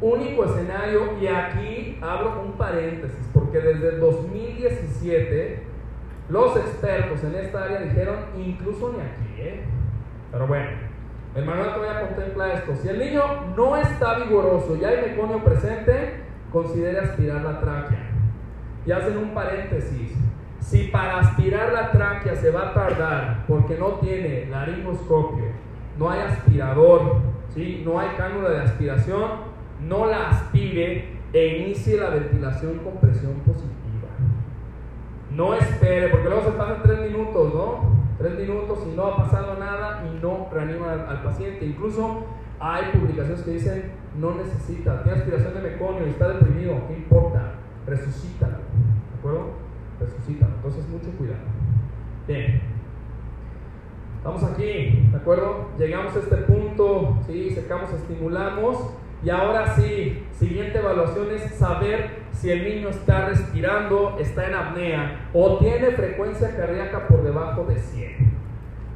Único 0.00 0.44
escenario, 0.44 1.18
y 1.20 1.26
aquí 1.26 1.98
abro 2.00 2.40
un 2.40 2.52
paréntesis, 2.52 3.28
porque 3.34 3.58
desde 3.58 3.94
el 3.94 4.00
2017 4.00 5.62
los 6.28 6.56
expertos 6.56 7.24
en 7.24 7.34
esta 7.34 7.64
área 7.64 7.80
dijeron 7.80 8.16
incluso 8.38 8.92
ni 8.92 9.00
aquí, 9.00 9.42
¿eh? 9.42 9.60
Pero 10.30 10.46
bueno, 10.46 10.68
el 11.34 11.44
manual 11.44 11.74
todavía 11.74 12.06
contempla 12.06 12.52
esto. 12.52 12.76
Si 12.76 12.88
el 12.88 13.00
niño 13.00 13.22
no 13.56 13.76
está 13.76 14.20
vigoroso 14.20 14.76
y 14.76 14.84
hay 14.84 15.10
meconio 15.10 15.42
presente, 15.42 16.20
considere 16.52 17.00
aspirar 17.00 17.42
la 17.42 17.58
tráquea 17.58 18.07
y 18.88 18.92
hacen 18.92 19.18
un 19.18 19.34
paréntesis. 19.34 20.14
Si 20.60 20.84
para 20.84 21.18
aspirar 21.18 21.72
la 21.74 21.90
tráquea 21.90 22.34
se 22.36 22.50
va 22.50 22.70
a 22.70 22.74
tardar 22.74 23.44
porque 23.46 23.76
no 23.76 23.98
tiene 24.00 24.46
laringoscopio, 24.46 25.44
no 25.98 26.10
hay 26.10 26.20
aspirador, 26.20 27.16
¿sí? 27.54 27.82
no 27.84 28.00
hay 28.00 28.08
cánula 28.16 28.48
de 28.48 28.60
aspiración, 28.60 29.30
no 29.86 30.06
la 30.06 30.30
aspire 30.30 31.18
e 31.34 31.58
inicie 31.58 31.98
la 31.98 32.08
ventilación 32.08 32.78
con 32.78 32.94
presión 32.94 33.34
positiva. 33.40 34.08
No 35.32 35.54
espere, 35.54 36.08
porque 36.08 36.28
luego 36.28 36.44
se 36.44 36.52
pasan 36.52 36.82
tres 36.82 37.00
minutos, 37.10 37.54
¿no? 37.54 37.98
Tres 38.16 38.38
minutos 38.38 38.78
y 38.90 38.96
no 38.96 39.04
ha 39.04 39.16
pasado 39.18 39.58
nada 39.58 40.02
y 40.10 40.18
no 40.22 40.48
reanima 40.50 40.92
al, 40.92 41.00
al 41.00 41.22
paciente. 41.22 41.66
Incluso 41.66 42.24
hay 42.58 42.84
publicaciones 42.92 43.42
que 43.42 43.50
dicen 43.50 43.92
no 44.18 44.34
necesita, 44.34 45.02
tiene 45.02 45.18
aspiración 45.18 45.54
de 45.54 45.60
meconio 45.60 46.06
y 46.06 46.10
está 46.10 46.28
deprimido, 46.28 46.74
¿qué 46.88 46.94
importa? 46.94 47.57
Resucítalo. 47.88 48.54
¿De 48.54 49.18
acuerdo? 49.18 49.50
Resucítalo. 50.00 50.54
Entonces, 50.56 50.88
mucho 50.88 51.10
cuidado. 51.16 51.40
Bien. 52.26 52.60
Estamos 54.18 54.42
aquí, 54.44 55.08
¿de 55.10 55.16
acuerdo? 55.16 55.68
Llegamos 55.78 56.14
a 56.16 56.18
este 56.18 56.36
punto, 56.36 57.18
¿sí? 57.26 57.50
Secamos, 57.50 57.92
estimulamos. 57.92 58.94
Y 59.22 59.30
ahora 59.30 59.74
sí, 59.74 60.24
siguiente 60.32 60.78
evaluación 60.78 61.30
es 61.30 61.54
saber 61.54 62.18
si 62.32 62.50
el 62.50 62.62
niño 62.62 62.88
está 62.90 63.26
respirando, 63.26 64.16
está 64.20 64.46
en 64.46 64.54
apnea 64.54 65.30
o 65.32 65.58
tiene 65.58 65.90
frecuencia 65.92 66.56
cardíaca 66.56 67.08
por 67.08 67.22
debajo 67.22 67.64
de 67.64 67.78
100. 67.78 68.38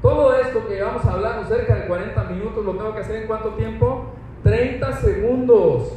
Todo 0.01 0.34
esto 0.34 0.66
que 0.66 0.74
llevamos 0.74 1.05
hablando 1.07 1.49
cerca 1.49 1.74
de 1.74 1.86
40 1.86 2.24
minutos 2.24 2.64
lo 2.64 2.72
tengo 2.72 2.95
que 2.95 3.01
hacer 3.01 3.22
en 3.22 3.26
cuánto 3.26 3.51
tiempo? 3.55 4.12
30 4.44 4.93
segundos. 4.98 5.93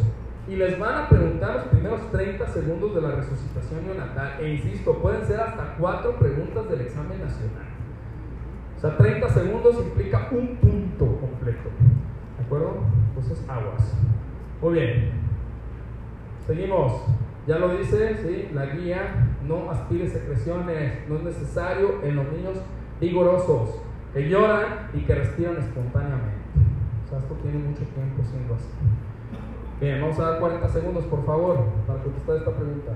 Y 0.47 0.55
les 0.55 0.77
van 0.77 1.03
a 1.03 1.09
preguntar 1.09 1.55
los 1.55 1.63
primeros 1.65 2.11
30 2.11 2.47
segundos 2.47 2.93
de 2.93 3.01
la 3.01 3.11
resucitación 3.11 3.85
neonatal. 3.85 4.39
E 4.39 4.53
insisto, 4.53 4.99
pueden 4.99 5.25
ser 5.25 5.39
hasta 5.39 5.75
cuatro 5.79 6.15
preguntas 6.17 6.69
del 6.69 6.81
examen 6.81 7.19
nacional. 7.19 7.65
O 8.77 8.79
sea, 8.79 8.97
30 8.97 9.29
segundos 9.29 9.75
implica 9.77 10.27
un 10.31 10.57
punto 10.57 11.17
completo. 11.19 11.69
¿De 12.37 12.45
acuerdo? 12.45 12.77
Entonces, 13.09 13.43
aguas. 13.49 13.95
Muy 14.61 14.73
bien. 14.73 15.11
Seguimos. 16.45 17.05
Ya 17.47 17.59
lo 17.59 17.77
dice, 17.77 18.15
¿sí? 18.17 18.49
La 18.53 18.65
guía, 18.67 19.37
no 19.47 19.69
aspire 19.69 20.07
secreciones, 20.07 21.07
no 21.07 21.17
es 21.17 21.23
necesario 21.23 22.03
en 22.03 22.15
los 22.15 22.31
niños 22.31 22.59
vigorosos, 22.99 23.81
que 24.13 24.27
lloran 24.27 24.89
y 24.93 25.01
que 25.01 25.13
respiran 25.13 25.57
espontáneamente. 25.57 26.35
O 27.05 27.09
sea, 27.09 27.19
esto 27.19 27.35
tiene 27.35 27.59
mucho 27.59 27.83
tiempo 27.83 28.23
siendo 28.23 28.55
así. 28.55 28.69
Bien, 29.79 29.99
vamos 29.99 30.17
a 30.19 30.31
dar 30.31 30.39
40 30.39 30.69
segundos, 30.69 31.05
por 31.05 31.25
favor, 31.25 31.65
para 31.85 31.99
contestar 31.99 32.37
esta 32.37 32.51
pregunta. 32.51 32.93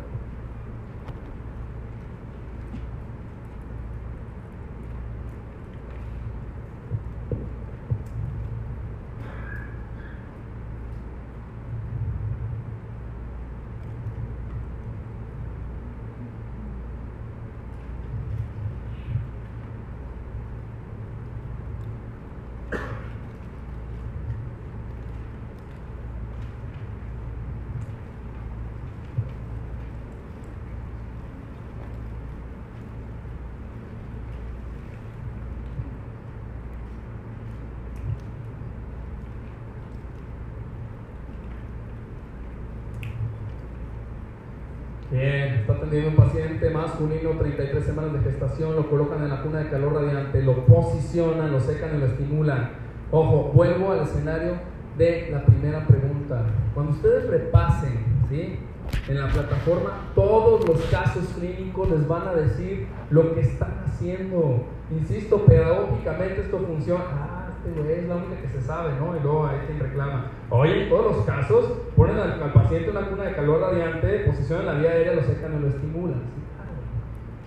Está 45.90 45.98
atendiendo 45.98 46.22
un 46.22 46.30
paciente 46.30 46.70
masculino, 46.70 47.32
33 47.32 47.84
semanas 47.84 48.14
de 48.14 48.20
gestación, 48.20 48.76
lo 48.76 48.88
colocan 48.88 49.24
en 49.24 49.30
la 49.30 49.42
cuna 49.42 49.58
de 49.58 49.70
calor 49.72 49.94
radiante, 49.96 50.44
lo 50.44 50.64
posicionan, 50.68 51.52
lo 51.52 51.60
secan 51.60 51.96
y 51.96 52.00
lo 52.00 52.06
estimulan. 52.06 52.70
Ojo, 53.10 53.52
vuelvo 53.56 53.92
al 53.92 54.02
escenario 54.02 54.52
de 55.00 55.30
la 55.32 55.44
primera 55.44 55.88
pregunta. 55.88 56.44
Cuando 56.76 56.92
ustedes 56.92 57.28
repasen, 57.28 58.06
¿sí? 58.30 58.60
En 59.08 59.20
la 59.20 59.30
plataforma, 59.30 60.12
todos 60.14 60.68
los 60.68 60.80
casos 60.92 61.24
clínicos 61.36 61.90
les 61.90 62.08
van 62.08 62.28
a 62.28 62.34
decir 62.36 62.86
lo 63.10 63.34
que 63.34 63.42
están 63.42 63.84
haciendo. 63.88 64.66
Insisto, 64.92 65.44
pedagógicamente 65.44 66.42
esto 66.42 66.60
funciona. 66.60 67.04
Ah, 67.12 67.39
es 67.66 68.08
la 68.08 68.16
única 68.16 68.42
que 68.42 68.48
se 68.48 68.62
sabe, 68.62 68.92
¿no? 69.00 69.16
Y 69.16 69.20
luego 69.20 69.48
hay 69.48 69.60
quien 69.68 69.80
reclama. 69.80 70.32
Oye, 70.50 70.84
en 70.84 70.90
todos 70.90 71.18
los 71.18 71.26
casos, 71.26 71.74
ponen 71.96 72.18
al, 72.18 72.42
al 72.42 72.54
paciente 72.54 72.90
una 72.90 73.08
cuna 73.08 73.24
de 73.26 73.34
calor 73.34 73.62
radiante, 73.62 74.20
posicionan 74.20 74.66
la 74.66 74.74
vía 74.74 74.92
aérea, 74.92 75.16
lo 75.16 75.24
secan 75.24 75.58
y 75.58 75.62
lo 75.62 75.68
estimulan. 75.68 76.22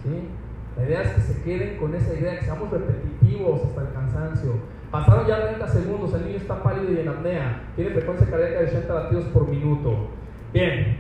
¿Sí? 0.03 0.29
La 0.77 0.85
idea 0.85 1.03
es 1.03 1.11
que 1.13 1.21
se 1.21 1.43
queden 1.43 1.77
con 1.77 1.95
esa 1.95 2.15
idea, 2.15 2.39
que 2.39 2.45
seamos 2.45 2.71
repetitivos 2.71 3.65
hasta 3.65 3.83
el 3.83 3.93
cansancio. 3.93 4.53
Pasaron 4.91 5.27
ya 5.27 5.49
30 5.49 5.69
segundos, 5.69 6.15
el 6.15 6.27
niño 6.27 6.37
está 6.37 6.63
pálido 6.63 6.93
y 6.93 6.99
en 6.99 7.09
apnea, 7.09 7.63
tiene 7.77 7.93
frecuencia 7.93 8.29
cardíaca 8.29 8.61
de 8.61 8.67
80 8.67 8.95
latidos 8.95 9.25
por 9.27 9.49
minuto. 9.49 10.09
Bien. 10.53 10.99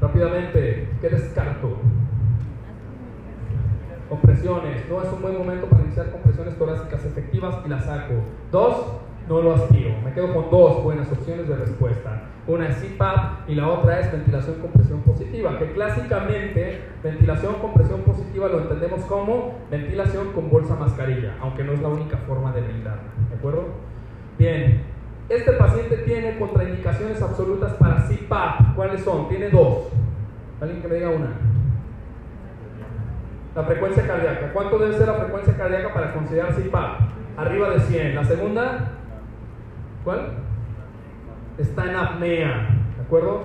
Rápidamente, 0.00 0.88
¿qué 1.00 1.08
descarto? 1.08 1.76
Compresiones. 4.10 4.88
No 4.88 5.00
es 5.00 5.12
un 5.12 5.22
buen 5.22 5.38
momento 5.38 5.66
para 5.66 5.84
iniciar 5.84 6.10
compresiones 6.10 6.56
torácicas 6.58 7.04
efectivas 7.04 7.54
y 7.64 7.68
las 7.68 7.84
saco. 7.84 8.14
Dos, 8.50 8.86
no 9.28 9.40
lo 9.40 9.54
aspiro. 9.54 9.94
Me 10.04 10.12
quedo 10.12 10.34
con 10.34 10.50
dos 10.50 10.82
buenas 10.82 11.10
opciones 11.12 11.48
de 11.48 11.54
respuesta. 11.54 12.22
Una 12.48 12.68
es 12.68 12.78
CPAP 12.78 13.48
y 13.48 13.54
la 13.54 13.68
otra 13.68 14.00
es 14.00 14.10
ventilación 14.10 14.56
con 14.56 14.72
presión 14.72 15.00
positiva, 15.02 15.56
que 15.60 15.70
clásicamente 15.72 16.80
ventilación 17.04 17.54
con 17.60 17.72
presión 17.72 18.00
positiva 18.00 18.48
lo 18.48 18.62
entendemos 18.62 19.02
como 19.02 19.58
ventilación 19.70 20.32
con 20.32 20.50
bolsa 20.50 20.74
mascarilla, 20.74 21.36
aunque 21.40 21.62
no 21.62 21.74
es 21.74 21.80
la 21.80 21.88
única 21.88 22.16
forma 22.16 22.52
de 22.52 22.62
brindarla. 22.62 23.12
¿De 23.28 23.36
acuerdo? 23.36 23.66
Bien, 24.36 24.82
este 25.28 25.52
paciente 25.52 25.98
tiene 25.98 26.36
contraindicaciones 26.36 27.22
absolutas 27.22 27.74
para 27.74 28.08
CPAP. 28.08 28.74
¿Cuáles 28.74 29.02
son? 29.02 29.28
Tiene 29.28 29.50
dos. 29.50 29.90
¿Alguien 30.60 30.82
que 30.82 30.88
me 30.88 30.96
diga 30.96 31.10
una? 31.10 31.36
La 33.54 33.64
frecuencia 33.64 34.06
cardíaca. 34.06 34.52
¿Cuánto 34.52 34.78
debe 34.78 34.96
ser 34.96 35.08
la 35.08 35.14
frecuencia 35.14 35.56
cardíaca 35.56 35.92
para 35.92 36.12
considerar 36.12 36.54
CPAP? 36.54 37.00
Arriba 37.36 37.70
de 37.70 37.80
100. 37.80 38.14
La 38.14 38.24
segunda, 38.24 38.92
¿cuál? 40.04 40.34
Está 41.58 41.84
en 41.84 41.96
apnea. 41.96 42.68
¿De 42.96 43.02
acuerdo? 43.02 43.42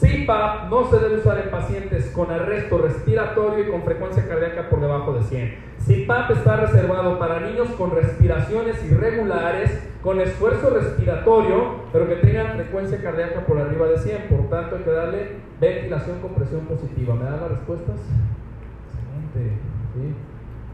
CPAP 0.00 0.70
no 0.70 0.90
se 0.90 0.98
debe 0.98 1.16
usar 1.16 1.38
en 1.38 1.50
pacientes 1.50 2.10
con 2.14 2.30
arresto 2.30 2.78
respiratorio 2.78 3.66
y 3.66 3.70
con 3.70 3.82
frecuencia 3.82 4.26
cardíaca 4.26 4.68
por 4.68 4.80
debajo 4.80 5.12
de 5.14 5.22
100. 5.22 5.70
CPAP 5.86 6.30
está 6.32 6.56
reservado 6.56 7.18
para 7.18 7.40
niños 7.40 7.68
con 7.70 7.90
respiraciones 7.90 8.84
irregulares, 8.84 9.82
con 10.02 10.20
esfuerzo 10.20 10.70
respiratorio, 10.70 11.84
pero 11.92 12.06
que 12.06 12.16
tengan 12.16 12.54
frecuencia 12.54 13.02
cardíaca 13.02 13.40
por 13.46 13.58
arriba 13.58 13.88
de 13.88 13.98
100. 13.98 14.28
Por 14.28 14.48
tanto, 14.48 14.76
hay 14.76 14.82
que 14.82 14.90
darle 14.90 15.28
ventilación 15.58 16.20
con 16.20 16.34
presión 16.34 16.60
positiva. 16.66 17.14
¿Me 17.14 17.24
dan 17.24 17.40
las 17.40 17.50
respuestas? 17.50 17.96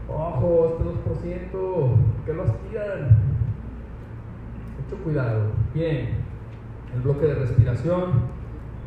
Ojo, 0.09 0.77
este 0.79 1.35
2%, 1.35 1.95
que 2.25 2.33
lo 2.33 2.43
aspiran. 2.43 3.17
Mucho 4.81 5.03
cuidado. 5.03 5.51
Bien, 5.73 6.09
el 6.95 7.01
bloque 7.01 7.25
de 7.25 7.35
respiración. 7.35 8.37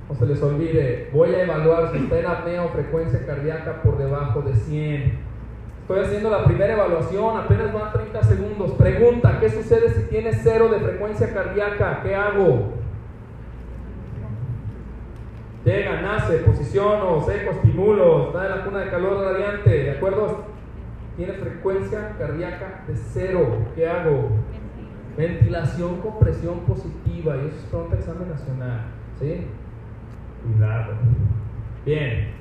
No 0.09 0.17
se 0.17 0.27
les 0.27 0.43
olvide, 0.43 1.09
voy 1.13 1.33
a 1.35 1.45
evaluar 1.45 1.93
si 1.93 1.99
está 1.99 2.19
en 2.19 2.27
apnea 2.27 2.65
o 2.65 2.71
frecuencia 2.71 3.25
cardíaca 3.25 3.81
por 3.83 3.97
debajo 3.97 4.43
de 4.43 4.55
100. 4.55 5.19
Estoy 5.83 6.01
haciendo 6.05 6.31
la 6.31 6.45
primera 6.45 6.73
evaluación, 6.73 7.37
apenas 7.37 7.73
van 7.73 7.93
30 7.93 8.23
segundos. 8.25 8.73
Pregunta, 8.73 9.39
¿qué 9.39 9.51
sucede 9.51 9.93
si 9.93 10.03
tiene 10.09 10.33
cero 10.33 10.69
de 10.69 10.81
frecuencia 10.81 11.33
cardíaca? 11.33 12.01
¿Qué 12.03 12.17
hago? 12.17 12.80
Llega, 15.65 16.01
nace, 16.01 16.39
posiciono, 16.39 17.23
seco, 17.27 17.51
estimulo, 17.51 18.29
está 18.29 18.47
en 18.47 18.51
la 18.51 18.65
cuna 18.65 18.79
de 18.79 18.91
calor 18.91 19.23
radiante, 19.23 19.71
¿de 19.71 19.91
acuerdo? 19.91 20.45
Tiene 21.17 21.35
frecuencia 21.35 22.17
cardíaca 22.19 22.85
de 22.87 22.95
cero. 22.97 23.59
¿Qué 23.75 23.87
hago? 23.87 24.31
Ventilación 25.19 26.01
con 26.01 26.19
presión 26.19 26.61
positiva, 26.61 27.37
y 27.37 27.49
eso 27.49 27.57
es 27.59 27.65
pronto 27.71 27.95
examen 27.95 28.31
nacional. 28.31 28.87
¿Sí? 29.19 29.49
Cuidado. 30.43 30.95
Bien. 31.85 32.33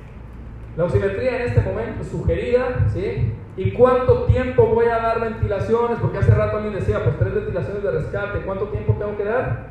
La 0.78 0.84
oximetría 0.84 1.42
en 1.42 1.48
este 1.48 1.60
momento 1.60 2.02
es 2.02 2.08
sugerida, 2.08 2.86
¿sí? 2.90 3.34
¿Y 3.56 3.72
cuánto 3.72 4.24
tiempo 4.24 4.66
voy 4.66 4.86
a 4.86 4.96
dar 4.96 5.20
ventilaciones? 5.20 5.98
Porque 6.00 6.18
hace 6.18 6.32
rato 6.32 6.56
alguien 6.56 6.74
decía, 6.74 7.04
pues 7.04 7.18
tres 7.18 7.34
ventilaciones 7.34 7.82
de 7.82 7.90
rescate. 7.90 8.38
¿Cuánto 8.46 8.68
tiempo 8.68 8.94
tengo 8.98 9.14
que 9.18 9.24
dar? 9.24 9.66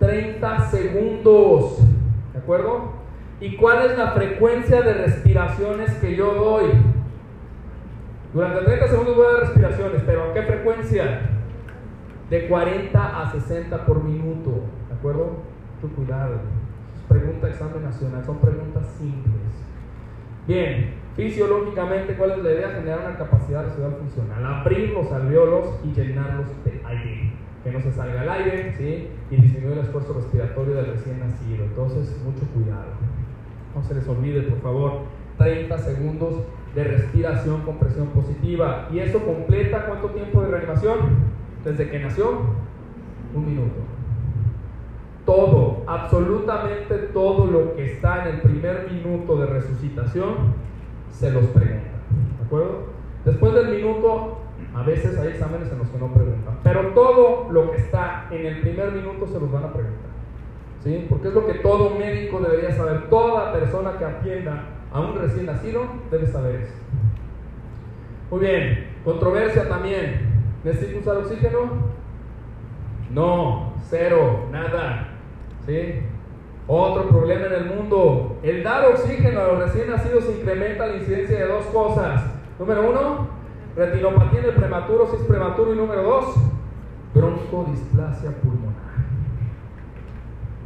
30 0.00 0.70
segundos. 0.70 1.78
¿De 2.48 2.54
acuerdo? 2.54 2.92
¿Y 3.42 3.56
cuál 3.56 3.84
es 3.84 3.98
la 3.98 4.12
frecuencia 4.12 4.80
de 4.80 4.94
respiraciones 4.94 5.92
que 5.96 6.16
yo 6.16 6.32
doy? 6.32 6.70
Durante 8.32 8.64
30 8.64 8.88
segundos 8.88 9.16
voy 9.16 9.26
a 9.26 9.40
respiraciones, 9.40 10.02
pero 10.06 10.30
¿a 10.30 10.32
qué 10.32 10.42
frecuencia? 10.44 11.28
De 12.30 12.48
40 12.48 13.20
a 13.20 13.30
60 13.32 13.84
por 13.84 14.02
minuto. 14.02 14.64
¿De 14.88 14.94
acuerdo? 14.94 15.42
Mucho 15.82 15.94
cuidado. 15.94 16.36
Pregunta 17.06 17.48
examen 17.48 17.82
nacional, 17.82 18.24
son 18.24 18.38
preguntas 18.38 18.86
simples. 18.96 19.52
Bien, 20.46 20.94
fisiológicamente, 21.16 22.14
¿cuál 22.14 22.30
es 22.30 22.38
la 22.38 22.50
idea? 22.50 22.70
Generar 22.70 23.00
una 23.00 23.18
capacidad 23.18 23.64
residual 23.66 23.96
funcional, 23.96 24.46
abrir 24.46 24.94
los 24.94 25.12
alveolos 25.12 25.80
y 25.84 25.92
llenarlos 25.92 26.46
de 26.64 26.80
aire, 26.82 27.32
que 27.68 27.76
no 27.76 27.82
se 27.82 27.92
salga 27.92 28.22
el 28.22 28.28
aire, 28.28 28.74
¿sí? 28.76 29.08
Y 29.30 29.36
disminuir 29.36 29.78
el 29.78 29.84
esfuerzo 29.84 30.14
respiratorio 30.14 30.74
del 30.76 30.86
recién 30.86 31.20
nacido. 31.20 31.64
Entonces, 31.64 32.16
mucho 32.24 32.46
cuidado. 32.54 32.92
No 33.74 33.82
se 33.82 33.94
les 33.94 34.08
olvide, 34.08 34.42
por 34.42 34.60
favor, 34.60 34.92
30 35.36 35.78
segundos 35.78 36.42
de 36.74 36.84
respiración 36.84 37.60
con 37.62 37.78
presión 37.78 38.08
positiva. 38.08 38.88
¿Y 38.92 39.00
eso 39.00 39.20
completa 39.20 39.86
cuánto 39.86 40.08
tiempo 40.08 40.42
de 40.42 40.48
reanimación? 40.48 40.98
Desde 41.64 41.90
que 41.90 41.98
nació, 41.98 42.40
un 43.34 43.46
minuto 43.46 43.98
todo, 45.28 45.82
absolutamente 45.86 46.96
todo 47.12 47.44
lo 47.48 47.76
que 47.76 47.92
está 47.92 48.22
en 48.26 48.36
el 48.36 48.40
primer 48.40 48.90
minuto 48.90 49.36
de 49.36 49.44
resucitación, 49.44 50.54
se 51.10 51.30
los 51.30 51.44
pregunta. 51.48 51.98
¿De 52.38 52.46
acuerdo? 52.46 52.84
Después 53.26 53.52
del 53.52 53.76
minuto, 53.76 54.38
a 54.78 54.82
veces 54.84 55.18
hay 55.18 55.28
exámenes 55.28 55.72
en 55.72 55.78
los 55.78 55.88
que 55.88 55.98
no 55.98 56.12
preguntan, 56.12 56.58
pero 56.62 56.88
todo 56.94 57.48
lo 57.50 57.72
que 57.72 57.78
está 57.78 58.28
en 58.30 58.46
el 58.46 58.60
primer 58.60 58.92
minuto 58.92 59.26
se 59.26 59.40
los 59.40 59.50
van 59.50 59.64
a 59.64 59.72
preguntar. 59.72 60.08
¿Sí? 60.84 61.06
Porque 61.08 61.28
es 61.28 61.34
lo 61.34 61.46
que 61.46 61.54
todo 61.54 61.90
médico 61.98 62.38
debería 62.38 62.72
saber. 62.72 63.08
Toda 63.10 63.52
persona 63.52 63.98
que 63.98 64.04
atienda 64.04 64.66
a 64.92 65.00
un 65.00 65.18
recién 65.18 65.46
nacido 65.46 65.82
debe 66.10 66.28
saber 66.28 66.60
eso. 66.62 66.74
Muy 68.30 68.40
bien, 68.40 68.86
controversia 69.04 69.68
también. 69.68 70.28
¿Necesito 70.62 71.00
usar 71.00 71.16
oxígeno? 71.16 71.58
No, 73.10 73.72
cero, 73.88 74.46
nada. 74.52 75.08
Otro 76.66 77.08
problema 77.08 77.46
en 77.46 77.52
el 77.52 77.64
mundo. 77.66 78.38
El 78.42 78.62
dar 78.62 78.86
oxígeno 78.86 79.40
a 79.40 79.48
los 79.48 79.58
recién 79.64 79.90
nacidos 79.90 80.24
incrementa 80.38 80.86
la 80.86 80.96
incidencia 80.96 81.38
de 81.38 81.46
dos 81.46 81.64
cosas. 81.66 82.24
Número 82.58 82.88
uno, 82.88 83.28
retinopatía 83.78 84.40
en 84.40 84.46
el 84.46 84.54
prematuro 84.54 85.06
si 85.06 85.16
es 85.16 85.22
prematuro. 85.22 85.72
Y 85.72 85.76
número 85.76 86.02
dos, 86.02 86.34
broncodisplasia 87.14 88.30
pulmonar. 88.42 88.76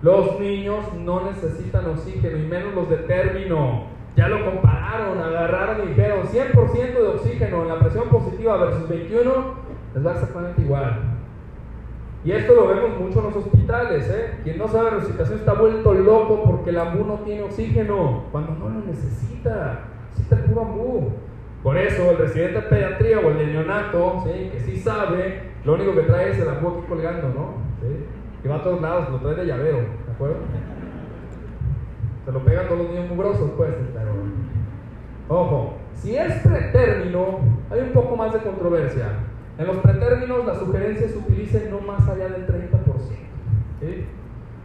Los 0.02 0.40
niños 0.40 0.92
no 0.98 1.24
necesitan 1.26 1.86
oxígeno 1.86 2.38
y 2.38 2.42
menos 2.42 2.74
los 2.74 2.90
de 2.90 2.96
término. 2.96 3.84
Ya 4.16 4.28
lo 4.28 4.44
compararon, 4.44 5.18
agarraron 5.18 5.84
y 5.84 5.88
dijeron 5.90 6.26
100% 6.26 6.92
de 6.92 7.08
oxígeno 7.08 7.62
en 7.62 7.68
la 7.68 7.78
presión 7.78 8.08
positiva 8.08 8.56
versus 8.56 8.88
21, 8.88 9.32
les 9.94 10.06
va 10.06 10.12
exactamente 10.12 10.60
igual. 10.62 11.12
Y 12.24 12.32
esto 12.32 12.54
lo 12.54 12.68
vemos 12.68 13.00
mucho 13.00 13.18
en 13.20 13.24
los 13.26 13.36
hospitales. 13.36 14.08
¿eh? 14.10 14.38
Quien 14.44 14.58
no 14.58 14.68
sabe 14.68 14.90
resucitación 14.90 15.38
está 15.38 15.54
vuelto 15.54 15.92
loco 15.92 16.42
porque 16.44 16.70
el 16.70 16.78
ambú 16.78 17.04
no 17.04 17.14
tiene 17.20 17.42
oxígeno 17.42 18.24
cuando 18.30 18.52
no 18.54 18.68
lo 18.68 18.80
necesita. 18.86 19.86
Necesita 20.10 20.36
el 20.36 20.42
puro. 20.42 21.31
Por 21.62 21.76
eso 21.76 22.10
el 22.10 22.18
residente 22.18 22.60
de 22.60 22.62
pediatría 22.62 23.20
o 23.20 23.30
el 23.30 23.38
de 23.38 23.46
neonato, 23.46 24.24
que 24.24 24.60
sí 24.64 24.76
sabe, 24.78 25.52
lo 25.64 25.74
único 25.74 25.94
que 25.94 26.02
trae 26.02 26.32
es 26.32 26.38
el 26.38 26.48
ambú 26.48 26.68
aquí 26.68 26.86
colgando, 26.88 27.28
¿no? 27.28 27.54
Que 28.42 28.48
va 28.48 28.56
a 28.56 28.62
todos 28.62 28.80
lados, 28.80 29.10
lo 29.10 29.18
trae 29.20 29.36
de 29.36 29.46
llavero, 29.46 29.78
¿de 29.78 30.12
acuerdo? 30.12 30.36
Se 32.24 32.32
lo 32.32 32.44
pegan 32.44 32.66
todos 32.66 32.80
los 32.80 32.90
niños 32.90 33.08
mugrosos, 33.10 33.52
pues, 33.56 33.70
pero. 33.94 34.10
Ojo, 35.28 35.76
si 35.94 36.16
es 36.16 36.34
pretérmino, 36.42 37.38
hay 37.70 37.80
un 37.80 37.92
poco 37.92 38.16
más 38.16 38.32
de 38.32 38.40
controversia. 38.40 39.06
En 39.56 39.66
los 39.66 39.76
pretérminos 39.76 40.44
la 40.44 40.54
sugerencia 40.56 41.08
se 41.08 41.18
utilice 41.18 41.68
no 41.70 41.80
más 41.80 42.08
allá 42.08 42.28
del 42.28 42.46
30%. 42.46 42.70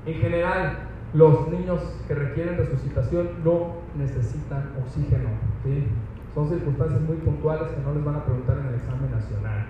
En 0.05 0.13
general, 0.15 0.77
los 1.13 1.47
niños 1.49 1.81
que 2.07 2.15
requieren 2.15 2.57
resucitación 2.57 3.29
no 3.43 3.77
necesitan 3.95 4.71
oxígeno. 4.81 5.29
Son 6.38 6.47
circunstancias 6.47 7.01
muy 7.01 7.15
puntuales 7.18 7.68
que 7.69 7.81
no 7.81 7.95
les 7.95 8.05
van 8.05 8.18
a 8.18 8.23
preguntar 8.23 8.59
en 8.59 8.68
el 8.68 8.76
examen 8.76 9.09
nacional. 9.09 9.65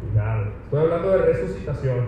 Cuidado. 0.00 0.52
Estoy 0.66 0.78
hablando 0.78 1.10
de 1.10 1.18
resucitación. 1.18 2.06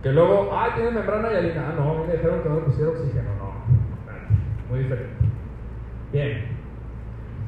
Que 0.00 0.12
luego, 0.12 0.50
ah, 0.52 0.70
tiene 0.76 0.92
membrana 0.92 1.32
y 1.32 1.34
alina. 1.34 1.70
Ah, 1.70 1.74
no, 1.76 2.04
me 2.04 2.12
dijeron 2.12 2.40
que 2.44 2.48
no 2.48 2.54
le 2.54 2.60
pusiera 2.60 2.90
oxígeno. 2.90 3.30
No, 3.40 3.52
muy 4.70 4.78
diferente. 4.78 5.10
Bien. 6.12 6.44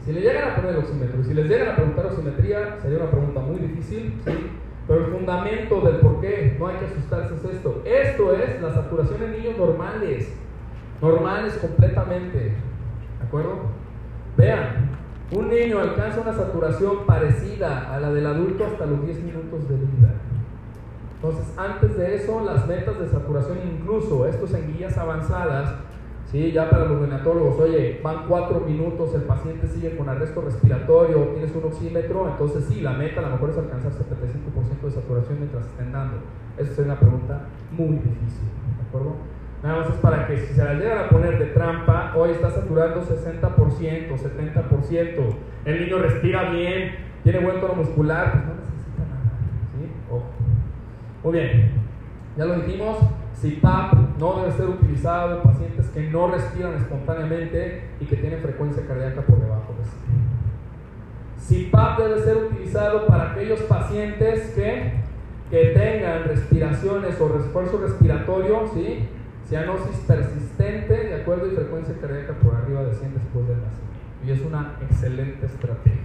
Si 0.04 0.12
le 0.12 0.20
llegan 0.20 0.50
a 0.50 0.56
poner 0.56 0.72
el 0.72 0.78
oxímetro 0.78 1.22
si 1.22 1.32
les 1.32 1.48
llegan 1.48 1.68
a 1.68 1.76
preguntar 1.76 2.06
oximetría, 2.06 2.78
sería 2.82 2.98
una 2.98 3.10
pregunta 3.12 3.38
muy 3.38 3.60
difícil, 3.60 4.20
¿sí? 4.24 4.50
pero 4.88 5.06
el 5.06 5.12
fundamento 5.12 5.80
del 5.82 5.98
por 5.98 6.20
qué 6.20 6.56
no 6.58 6.66
hay 6.66 6.76
que 6.78 6.86
asustarse 6.86 7.36
es 7.36 7.44
esto. 7.54 7.82
Esto 7.84 8.34
es 8.34 8.60
la 8.60 8.74
saturación 8.74 9.22
en 9.22 9.30
niños 9.30 9.56
normales, 9.56 10.34
normales 11.00 11.56
completamente. 11.58 12.38
¿De 12.40 13.24
acuerdo? 13.24 13.60
Vean, 14.36 14.97
un 15.30 15.48
niño 15.48 15.78
alcanza 15.78 16.22
una 16.22 16.32
saturación 16.32 17.04
parecida 17.06 17.94
a 17.94 18.00
la 18.00 18.10
del 18.12 18.26
adulto 18.26 18.64
hasta 18.64 18.86
los 18.86 19.04
10 19.04 19.24
minutos 19.24 19.68
de 19.68 19.76
vida. 19.76 20.14
Entonces, 21.16 21.52
antes 21.56 21.96
de 21.96 22.14
eso, 22.14 22.44
las 22.44 22.66
metas 22.66 22.98
de 22.98 23.08
saturación, 23.08 23.58
incluso 23.74 24.26
estos 24.26 24.54
en 24.54 24.72
guías 24.72 24.96
avanzadas, 24.96 25.74
¿sí? 26.30 26.52
Ya 26.52 26.70
para 26.70 26.84
los 26.86 27.00
neonatólogos, 27.00 27.58
oye, 27.58 28.00
van 28.02 28.26
cuatro 28.26 28.60
minutos, 28.60 29.14
el 29.14 29.22
paciente 29.22 29.66
sigue 29.66 29.96
con 29.96 30.08
arresto 30.08 30.40
respiratorio, 30.40 31.30
tienes 31.34 31.54
un 31.54 31.64
oxímetro, 31.64 32.28
entonces 32.28 32.64
sí, 32.66 32.80
la 32.80 32.92
meta 32.92 33.20
a 33.20 33.24
lo 33.24 33.30
mejor 33.30 33.50
es 33.50 33.58
alcanzar 33.58 33.92
75% 33.92 34.80
de 34.82 34.90
saturación 34.90 35.38
mientras 35.38 35.66
estén 35.66 35.92
dando. 35.92 36.18
Esa 36.56 36.72
es 36.72 36.78
una 36.78 36.98
pregunta 36.98 37.48
muy 37.72 37.96
difícil, 37.96 38.48
¿de 38.80 38.88
acuerdo? 38.88 39.37
Nada 39.62 39.80
más 39.80 39.88
es 39.88 39.96
para 39.96 40.26
que 40.26 40.38
si 40.38 40.54
se 40.54 40.64
la 40.64 40.74
llegan 40.74 40.98
a 40.98 41.08
poner 41.08 41.38
de 41.38 41.46
trampa, 41.46 42.12
hoy 42.14 42.30
está 42.30 42.50
saturando 42.50 43.02
60%, 43.02 44.16
70%, 44.16 45.34
el 45.64 45.80
niño 45.80 45.98
respira 45.98 46.50
bien, 46.50 46.94
tiene 47.24 47.40
buen 47.40 47.60
tono 47.60 47.74
muscular, 47.74 48.32
pues 48.32 48.44
no 48.44 48.54
necesita 48.54 49.02
nada, 49.02 49.32
¿sí? 49.74 49.90
Muy 51.24 51.32
bien, 51.32 51.72
ya 52.36 52.44
lo 52.44 52.60
dijimos, 52.60 52.98
CPAP 53.42 54.18
no 54.18 54.40
debe 54.40 54.52
ser 54.52 54.66
utilizado 54.66 55.36
en 55.36 55.42
pacientes 55.42 55.88
que 55.90 56.08
no 56.08 56.28
respiran 56.28 56.74
espontáneamente 56.74 57.82
y 58.00 58.04
que 58.04 58.16
tienen 58.16 58.40
frecuencia 58.40 58.86
cardíaca 58.86 59.22
por 59.22 59.40
debajo 59.40 59.74
de 59.76 59.84
100. 61.48 61.68
CPAP 61.70 61.98
debe 61.98 62.20
ser 62.20 62.36
utilizado 62.36 63.06
para 63.08 63.32
aquellos 63.32 63.60
pacientes 63.62 64.52
que, 64.54 64.92
que 65.50 65.66
tengan 65.66 66.24
respiraciones 66.24 67.20
o 67.20 67.38
esfuerzo 67.38 67.80
respiratorio, 67.80 68.70
¿sí? 68.72 69.08
Cianosis 69.48 69.96
persistente, 70.06 70.94
de 70.94 71.14
acuerdo, 71.14 71.46
y 71.46 71.56
frecuencia 71.56 71.94
cardíaca 72.00 72.34
por 72.34 72.54
arriba 72.54 72.84
de 72.84 72.94
100 72.94 73.14
después 73.14 73.48
del 73.48 73.58
nacimiento. 73.62 73.88
Y 74.26 74.30
es 74.30 74.40
una 74.42 74.76
excelente 74.82 75.46
estrategia. 75.46 76.02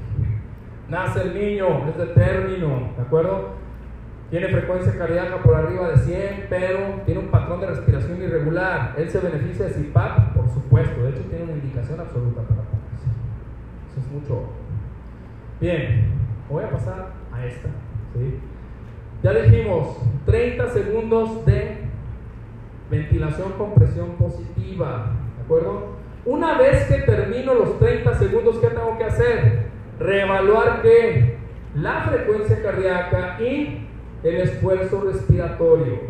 Nace 0.90 1.22
el 1.22 1.34
niño, 1.34 1.88
es 1.90 1.98
de 1.98 2.06
término, 2.08 2.94
¿de 2.96 3.02
acuerdo? 3.02 3.64
tiene 4.34 4.48
frecuencia 4.48 4.98
cardíaca 4.98 5.44
por 5.44 5.54
arriba 5.54 5.90
de 5.90 5.98
100, 5.98 6.48
pero 6.50 7.02
tiene 7.06 7.20
un 7.20 7.28
patrón 7.28 7.62
de 7.62 7.68
respiración 7.68 8.20
irregular. 8.20 8.96
Él 8.98 9.08
se 9.08 9.20
beneficia 9.20 9.68
de 9.68 9.74
CPAP, 9.74 10.34
por 10.34 10.50
supuesto, 10.50 11.04
de 11.04 11.12
hecho 11.12 11.22
tiene 11.30 11.44
una 11.44 11.54
indicación 11.54 12.00
absoluta 12.00 12.42
para 12.42 12.64
ponerse. 12.64 13.06
Eso 13.92 14.00
es 14.00 14.12
mucho. 14.12 14.50
Bien, 15.62 16.06
voy 16.50 16.64
a 16.64 16.70
pasar 16.72 17.12
a 17.32 17.46
esta. 17.46 17.70
Ya 19.22 19.34
dijimos, 19.34 20.00
30 20.26 20.68
segundos 20.70 21.46
de 21.46 21.83
ventilación 22.94 23.54
con 23.54 23.74
presión 23.74 24.10
positiva. 24.20 25.12
¿De 25.38 25.44
acuerdo? 25.44 25.94
Una 26.26 26.58
vez 26.58 26.86
que 26.86 27.00
termino 27.00 27.54
los 27.54 27.80
30 27.80 28.18
segundos, 28.20 28.60
¿qué 28.60 28.68
tengo 28.68 28.98
que 28.98 29.04
hacer? 29.04 29.64
Reevaluar 30.00 30.82
qué? 30.82 31.38
La 31.76 32.02
frecuencia 32.02 32.62
cardíaca 32.62 33.42
y 33.42 33.88
el 34.24 34.36
esfuerzo 34.36 35.02
respiratorio. 35.02 36.02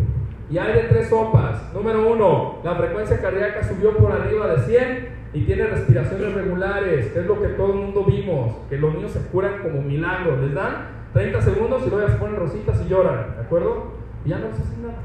Y 0.49 0.57
hay 0.57 0.73
de 0.73 0.84
tres 0.84 1.10
sopas. 1.10 1.73
Número 1.73 2.11
uno, 2.11 2.60
la 2.64 2.76
frecuencia 2.76 3.19
cardíaca 3.19 3.64
subió 3.64 3.97
por 3.97 4.11
arriba 4.11 4.53
de 4.53 4.61
100 4.64 5.07
y 5.34 5.45
tiene 5.45 5.65
respiraciones 5.65 6.34
regulares, 6.34 7.07
que 7.07 7.19
es 7.22 7.26
lo 7.26 7.41
que 7.41 7.47
todo 7.49 7.73
el 7.73 7.80
mundo 7.80 8.03
vimos, 8.03 8.55
que 8.69 8.77
los 8.77 8.93
niños 8.93 9.11
se 9.11 9.22
curan 9.27 9.64
como 9.64 9.81
milagros. 9.81 10.39
Les 10.41 10.53
dan 10.53 10.89
30 11.14 11.41
segundos 11.41 11.84
y 11.88 11.89
luego 11.89 12.07
se 12.07 12.15
ponen 12.15 12.35
rositas 12.35 12.80
y 12.85 12.89
lloran, 12.89 13.35
¿de 13.35 13.41
acuerdo? 13.41 13.93
Y 14.26 14.30
ya 14.30 14.38
no 14.38 14.47
se 14.51 14.61
hace 14.61 14.77
nada. 14.81 14.99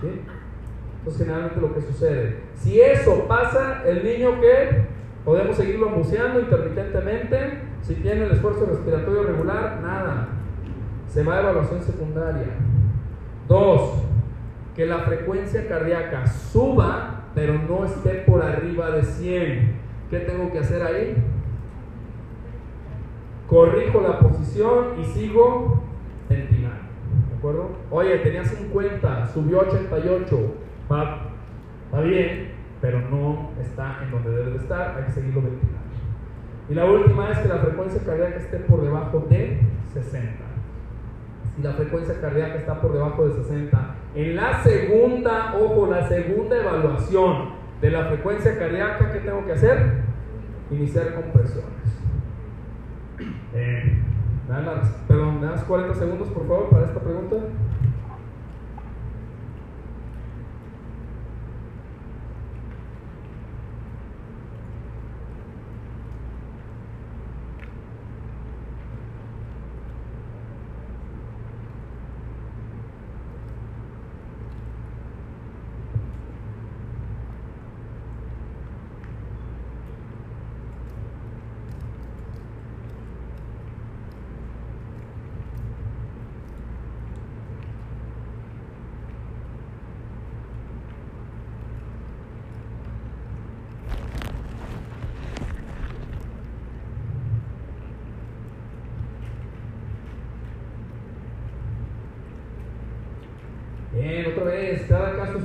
¿sí? 0.00 0.20
Entonces, 1.04 1.26
generalmente 1.26 1.60
lo 1.60 1.74
que 1.74 1.82
sucede. 1.82 2.38
Si 2.54 2.80
eso 2.80 3.26
pasa, 3.28 3.82
el 3.84 4.02
niño 4.02 4.40
que 4.40 4.86
podemos 5.22 5.54
seguirlo 5.54 5.90
museando 5.90 6.40
intermitentemente, 6.40 7.58
si 7.82 7.96
tiene 7.96 8.24
el 8.24 8.32
esfuerzo 8.32 8.64
respiratorio 8.64 9.24
regular, 9.24 9.80
nada 9.82 10.28
se 11.08 11.22
va 11.22 11.36
a 11.36 11.40
evaluación 11.42 11.82
secundaria. 11.82 12.46
Dos, 13.46 14.02
que 14.74 14.86
la 14.86 15.00
frecuencia 15.00 15.68
cardíaca 15.68 16.26
suba, 16.26 17.26
pero 17.34 17.54
no 17.54 17.84
esté 17.84 18.24
por 18.26 18.42
arriba 18.42 18.90
de 18.90 19.02
100. 19.02 19.76
¿Qué 20.08 20.20
tengo 20.20 20.50
que 20.50 20.60
hacer 20.60 20.82
ahí? 20.82 21.14
Corrijo 23.46 24.00
la 24.00 24.18
posición 24.20 25.00
y 25.00 25.04
sigo 25.04 25.82
ventilando. 26.30 26.88
¿De 27.30 27.36
acuerdo? 27.36 27.68
Oye, 27.90 28.18
tenía 28.18 28.44
50, 28.44 29.26
subió 29.26 29.60
88. 29.60 30.63
Va, 30.90 31.30
va 31.92 32.00
bien, 32.00 32.52
pero 32.80 33.00
no 33.00 33.50
está 33.60 34.02
en 34.02 34.10
donde 34.10 34.30
debe 34.30 34.50
de 34.52 34.56
estar. 34.58 34.96
Hay 34.96 35.04
que 35.04 35.12
seguirlo 35.12 35.42
ventilando. 35.42 35.80
Y 36.68 36.74
la 36.74 36.84
última 36.86 37.30
es 37.30 37.38
que 37.38 37.48
la 37.48 37.58
frecuencia 37.58 38.02
cardíaca 38.02 38.36
esté 38.36 38.58
por 38.58 38.82
debajo 38.82 39.26
de 39.28 39.60
60 39.92 40.54
si 41.56 41.62
la 41.62 41.72
frecuencia 41.72 42.20
cardíaca 42.20 42.56
está 42.56 42.80
por 42.80 42.92
debajo 42.92 43.28
de 43.28 43.42
60. 43.42 43.94
En 44.14 44.36
la 44.36 44.62
segunda, 44.62 45.54
ojo, 45.60 45.86
la 45.86 46.08
segunda 46.08 46.56
evaluación 46.56 47.50
de 47.80 47.90
la 47.90 48.06
frecuencia 48.06 48.58
cardíaca, 48.58 49.12
¿qué 49.12 49.20
tengo 49.20 49.44
que 49.44 49.52
hacer? 49.52 50.02
Iniciar 50.70 51.14
compresiones. 51.14 51.70
Eh, 53.54 53.98
perdón, 55.06 55.40
¿me 55.40 55.46
das 55.46 55.62
40 55.64 55.94
segundos 55.94 56.28
por 56.28 56.46
favor 56.46 56.70
para 56.70 56.86
esta 56.86 57.00
pregunta? 57.00 57.36
cada 104.88 105.16
caso 105.16 105.38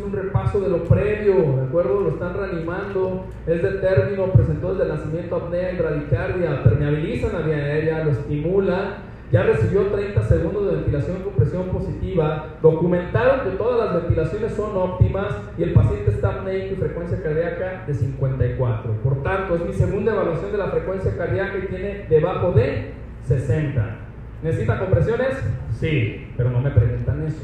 de 0.58 0.70
lo 0.70 0.84
previo, 0.86 1.58
¿de 1.58 1.64
acuerdo? 1.68 2.02
Lo 2.02 2.10
están 2.10 2.34
reanimando, 2.34 3.26
es 3.46 3.62
de 3.62 3.72
término, 3.74 4.32
presentó 4.32 4.74
desde 4.74 4.84
el 4.84 4.98
nacimiento 4.98 5.36
apnea 5.36 5.74
y 5.74 5.78
bradicardia, 5.78 6.64
permeabiliza 6.64 7.32
la 7.32 7.46
vía 7.46 7.58
aérea, 7.58 8.04
lo 8.04 8.12
estimula, 8.12 8.98
ya 9.32 9.44
recibió 9.44 9.84
30 9.84 10.24
segundos 10.24 10.66
de 10.66 10.76
ventilación 10.78 11.18
con 11.22 11.34
presión 11.34 11.66
positiva, 11.66 12.48
documentaron 12.64 13.42
que 13.42 13.58
todas 13.58 13.86
las 13.86 14.02
ventilaciones 14.02 14.54
son 14.54 14.76
óptimas 14.76 15.36
y 15.56 15.64
el 15.64 15.74
paciente 15.74 16.10
está 16.10 16.30
apneico 16.30 16.74
y 16.74 16.78
frecuencia 16.78 17.22
cardíaca 17.22 17.84
de 17.86 17.94
54. 17.94 18.92
Por 19.04 19.22
tanto, 19.22 19.56
es 19.56 19.66
mi 19.66 19.74
segunda 19.74 20.14
evaluación 20.14 20.52
de 20.52 20.58
la 20.58 20.68
frecuencia 20.70 21.16
cardíaca 21.16 21.60
y 21.60 21.68
tiene 21.68 22.06
debajo 22.10 22.54
de 22.54 22.94
60. 23.28 23.98
¿Necesita 24.42 24.80
compresiones? 24.80 25.38
Sí, 25.80 26.28
pero 26.36 26.50
no 26.50 26.62
me 26.62 26.72
preguntan 26.72 27.28
eso. 27.28 27.44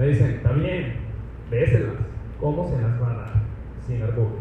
Me 0.00 0.06
dicen, 0.06 0.30
está 0.30 0.52
bien, 0.52 0.94
déselas. 1.50 1.92
¿Cómo 2.40 2.66
se 2.66 2.80
las 2.80 3.02
va 3.02 3.10
a 3.10 3.16
dar? 3.16 3.32
Sin 3.86 4.02
arburo. 4.02 4.36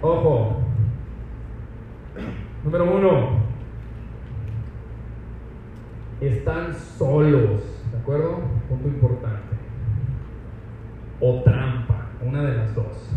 Ojo. 0.00 0.62
Número 2.64 2.84
uno. 2.96 3.42
Están 6.22 6.72
solos. 6.72 7.60
¿De 7.92 7.98
acuerdo? 7.98 8.38
Punto 8.70 8.88
importante. 8.88 9.56
O 11.20 11.42
trampa. 11.42 12.06
Una 12.24 12.44
de 12.44 12.56
las 12.56 12.74
dos. 12.74 13.10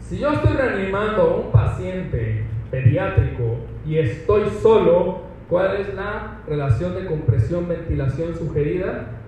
Si 0.00 0.18
yo 0.18 0.32
estoy 0.32 0.52
reanimando 0.52 1.22
a 1.22 1.36
un 1.36 1.50
paciente 1.50 2.44
pediátrico 2.70 3.56
y 3.86 3.96
estoy 3.96 4.50
solo, 4.50 5.22
¿cuál 5.48 5.76
es 5.78 5.94
la 5.94 6.42
relación 6.46 6.94
de 6.94 7.06
compresión-ventilación 7.06 8.34
sugerida? 8.34 9.22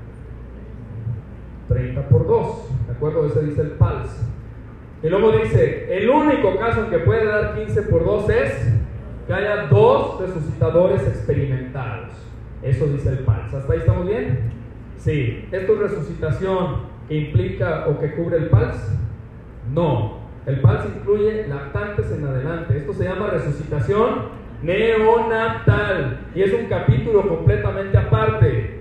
30 1.68 2.08
por 2.08 2.26
2. 2.26 2.86
¿De 2.86 2.92
acuerdo? 2.92 3.26
Ese 3.26 3.42
dice 3.42 3.62
el 3.62 3.70
PALS. 3.72 4.26
Y 5.02 5.08
luego 5.08 5.32
dice, 5.32 5.96
el 5.96 6.08
único 6.08 6.56
caso 6.56 6.84
en 6.84 6.90
que 6.90 6.98
puede 6.98 7.26
dar 7.26 7.54
15 7.54 7.82
por 7.82 8.04
2 8.04 8.30
es 8.30 8.72
que 9.26 9.34
haya 9.34 9.66
dos 9.66 10.20
resucitadores 10.20 11.06
experimentados. 11.06 12.10
Eso 12.62 12.86
dice 12.86 13.10
el 13.10 13.18
PALS. 13.20 13.54
¿Hasta 13.54 13.72
ahí 13.72 13.78
estamos 13.80 14.06
bien? 14.06 14.50
Sí. 14.98 15.46
¿Esto 15.52 15.74
es 15.74 15.78
resucitación 15.78 16.96
que 17.08 17.14
implica 17.14 17.86
o 17.88 17.98
que 18.00 18.12
cubre 18.14 18.38
el 18.38 18.48
PALS? 18.48 18.76
No. 19.72 20.18
El 20.46 20.60
PALS 20.60 20.86
incluye 20.96 21.46
lactantes 21.48 22.10
en 22.10 22.24
adelante. 22.24 22.76
Esto 22.76 22.92
se 22.92 23.04
llama 23.04 23.28
resucitación 23.28 24.46
neonatal 24.62 26.20
y 26.34 26.42
es 26.42 26.52
un 26.52 26.66
capítulo 26.66 27.28
completamente 27.28 27.98
aparte. 27.98 28.75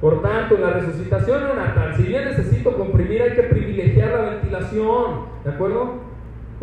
Por 0.00 0.20
tanto, 0.20 0.58
la 0.58 0.70
resucitación 0.70 1.44
neonatal, 1.44 1.96
si 1.96 2.02
bien 2.02 2.24
necesito 2.26 2.76
comprimir, 2.76 3.22
hay 3.22 3.34
que 3.34 3.44
privilegiar 3.44 4.10
la 4.10 4.30
ventilación, 4.30 5.26
¿de 5.42 5.50
acuerdo? 5.50 5.94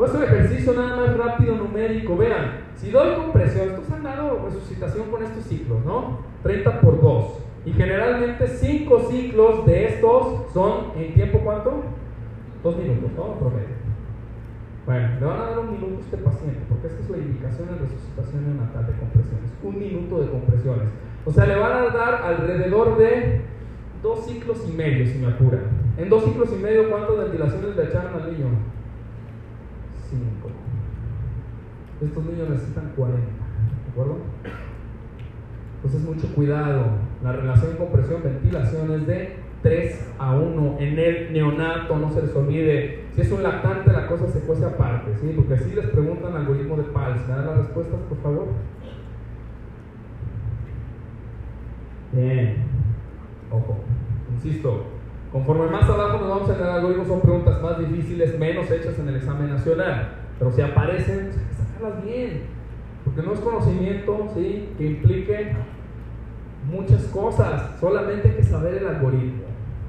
Hacer 0.04 0.18
un 0.18 0.24
ejercicio 0.24 0.74
nada 0.74 0.96
más 0.98 1.18
rápido 1.18 1.56
numérico. 1.56 2.18
Vean, 2.18 2.62
si 2.76 2.92
doy 2.92 3.16
compresión, 3.16 3.70
estos 3.70 3.90
han 3.92 4.04
dado 4.04 4.42
resucitación 4.46 5.10
con 5.10 5.24
estos 5.24 5.44
ciclos, 5.46 5.84
¿no? 5.86 6.20
30 6.44 6.82
por 6.82 7.02
2. 7.02 7.26
Y 7.66 7.74
generalmente 7.74 8.48
5 8.48 9.08
ciclos 9.10 9.66
de 9.66 9.86
estos 9.86 10.52
son 10.54 10.92
en 10.98 11.14
tiempo 11.14 11.40
cuánto? 11.44 11.84
2 12.64 12.78
minutos, 12.78 13.12
¿no? 13.16 13.40
Promedio. 13.40 13.84
Bueno, 14.86 15.08
le 15.20 15.26
van 15.26 15.42
a 15.42 15.46
dar 15.46 15.60
un 15.60 15.72
minuto 15.72 15.96
a 15.98 16.02
este 16.02 16.18
paciente, 16.18 16.60
porque 16.68 16.88
esta 16.88 17.02
es 17.02 17.10
la 17.10 17.18
indicación 17.18 17.70
de 17.70 17.76
resucitación 17.78 18.44
neonatal 18.46 18.86
de 18.86 18.94
compresiones. 18.94 19.52
Un 19.64 19.80
minuto 19.80 20.22
de 20.22 20.30
compresiones. 20.30 20.90
O 21.26 21.32
sea, 21.32 21.46
le 21.46 21.56
van 21.56 21.72
a 21.72 21.90
dar 21.90 22.22
alrededor 22.24 22.98
de 22.98 23.42
dos 24.02 24.26
ciclos 24.26 24.66
y 24.68 24.72
medio, 24.74 25.06
si 25.08 25.18
me 25.18 25.28
apura. 25.28 25.60
En 25.98 26.10
dos 26.10 26.26
ciclos 26.26 26.50
y 26.52 26.62
medio, 26.62 26.90
¿cuántas 26.90 27.18
ventilaciones 27.18 27.76
le 27.76 27.84
echaron 27.84 28.14
al 28.22 28.32
niño? 28.32 28.48
Cinco. 30.10 30.50
Estos 32.02 32.26
niños 32.26 32.50
necesitan 32.50 32.92
40, 32.96 33.20
¿de 33.22 33.92
acuerdo? 33.92 34.18
Entonces, 35.76 36.02
mucho 36.02 36.28
cuidado. 36.36 36.84
La 37.24 37.32
relación 37.32 37.78
compresión-ventilación 37.78 38.92
es 38.92 39.08
de 39.08 39.36
3 39.62 40.14
a 40.20 40.36
1 40.36 40.78
en 40.80 41.00
el 41.00 41.34
neonato, 41.34 41.98
no 41.98 42.12
se 42.12 42.22
les 42.22 42.36
olvide. 42.36 43.06
Si 43.16 43.22
es 43.22 43.32
un 43.32 43.44
lactante, 43.44 43.92
la 43.94 44.08
cosa 44.08 44.28
se 44.28 44.42
cuece 44.42 44.66
aparte, 44.66 45.16
¿sí? 45.22 45.34
Porque 45.36 45.58
si 45.58 45.74
les 45.74 45.88
preguntan 45.88 46.36
algoritmo 46.36 46.76
de 46.76 46.84
PALS. 46.84 47.28
¿Me 47.28 47.36
dan 47.36 47.46
las 47.46 47.58
respuestas, 47.60 48.00
por 48.10 48.18
favor? 48.20 48.48
Bien. 52.14 52.58
Ojo. 53.52 53.78
Insisto, 54.36 54.86
conforme 55.32 55.68
más 55.68 55.90
abajo 55.90 56.20
nos 56.20 56.30
vamos 56.30 56.50
en 56.50 56.56
el 56.56 56.70
algoritmo, 56.70 57.06
son 57.06 57.22
preguntas 57.22 57.62
más 57.62 57.80
difíciles, 57.80 58.38
menos 58.40 58.70
hechas 58.70 58.98
en 59.00 59.10
el 59.10 59.16
examen 59.16 59.50
nacional. 59.50 60.10
Pero 60.38 60.52
si 60.52 60.62
aparecen, 60.62 61.32
pues 61.32 61.38
hay 61.38 61.46
que 61.46 61.54
sacarlas 61.54 62.04
bien. 62.04 62.42
Porque 63.04 63.22
no 63.22 63.34
es 63.34 63.40
conocimiento 63.40 64.30
¿sí? 64.36 64.70
que 64.78 64.86
implique 64.86 65.54
muchas 66.70 67.04
cosas. 67.06 67.78
Solamente 67.80 68.30
hay 68.30 68.36
que 68.36 68.44
saber 68.44 68.76
el 68.76 68.88
algoritmo. 68.88 69.44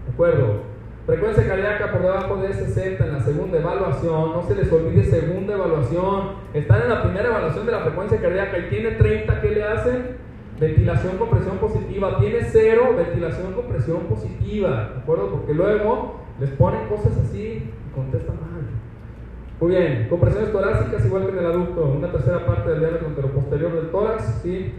¿De 0.06 0.12
acuerdo? 0.12 0.74
Frecuencia 1.06 1.46
cardíaca 1.46 1.92
por 1.92 2.02
debajo 2.02 2.36
de 2.36 2.52
60 2.52 3.04
en 3.04 3.12
la 3.12 3.20
segunda 3.20 3.58
evaluación. 3.58 4.32
No 4.32 4.42
se 4.42 4.54
les 4.54 4.72
olvide 4.72 5.04
segunda 5.04 5.54
evaluación. 5.54 6.32
Están 6.54 6.82
en 6.82 6.88
la 6.88 7.02
primera 7.02 7.28
evaluación 7.28 7.66
de 7.66 7.72
la 7.72 7.80
frecuencia 7.80 8.20
cardíaca 8.20 8.58
y 8.58 8.70
tiene 8.70 8.92
30. 8.92 9.40
¿Qué 9.40 9.50
le 9.50 9.64
hacen? 9.64 10.24
Ventilación 10.58 11.18
con 11.18 11.30
presión 11.30 11.58
positiva. 11.58 12.18
Tiene 12.20 12.38
0, 12.44 12.94
ventilación 12.96 13.52
con 13.54 13.66
presión 13.66 14.00
positiva. 14.02 14.90
¿De 14.94 15.00
acuerdo? 15.00 15.30
Porque 15.30 15.52
luego 15.52 16.20
les 16.40 16.50
ponen 16.50 16.86
cosas 16.88 17.16
así 17.18 17.40
y 17.40 17.94
contestan 17.94 18.36
mal. 18.36 18.62
Muy 19.60 19.70
bien, 19.70 20.06
compresiones 20.08 20.52
torácicas 20.52 21.04
igual 21.06 21.26
que 21.26 21.32
en 21.32 21.38
el 21.38 21.46
adulto. 21.46 21.94
Una 21.96 22.12
tercera 22.12 22.46
parte 22.46 22.70
del 22.70 22.80
diámetro 22.80 23.28
posterior 23.32 23.72
del 23.72 23.90
tórax. 23.90 24.40
¿sí? 24.42 24.72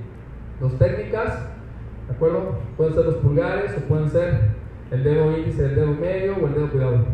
Dos 0.61 0.77
técnicas. 0.77 1.49
¿De 2.07 2.13
acuerdo? 2.15 2.59
Pueden 2.77 2.93
ser 2.93 3.05
los 3.05 3.15
pulgares 3.15 3.75
o 3.77 3.81
pueden 3.81 4.09
ser 4.09 4.51
el 4.91 5.03
dedo 5.03 5.37
índice, 5.37 5.65
el 5.65 5.75
dedo 5.75 5.93
medio 5.93 6.35
o 6.41 6.47
el 6.47 6.53
dedo 6.53 6.69
cuidado. 6.69 7.05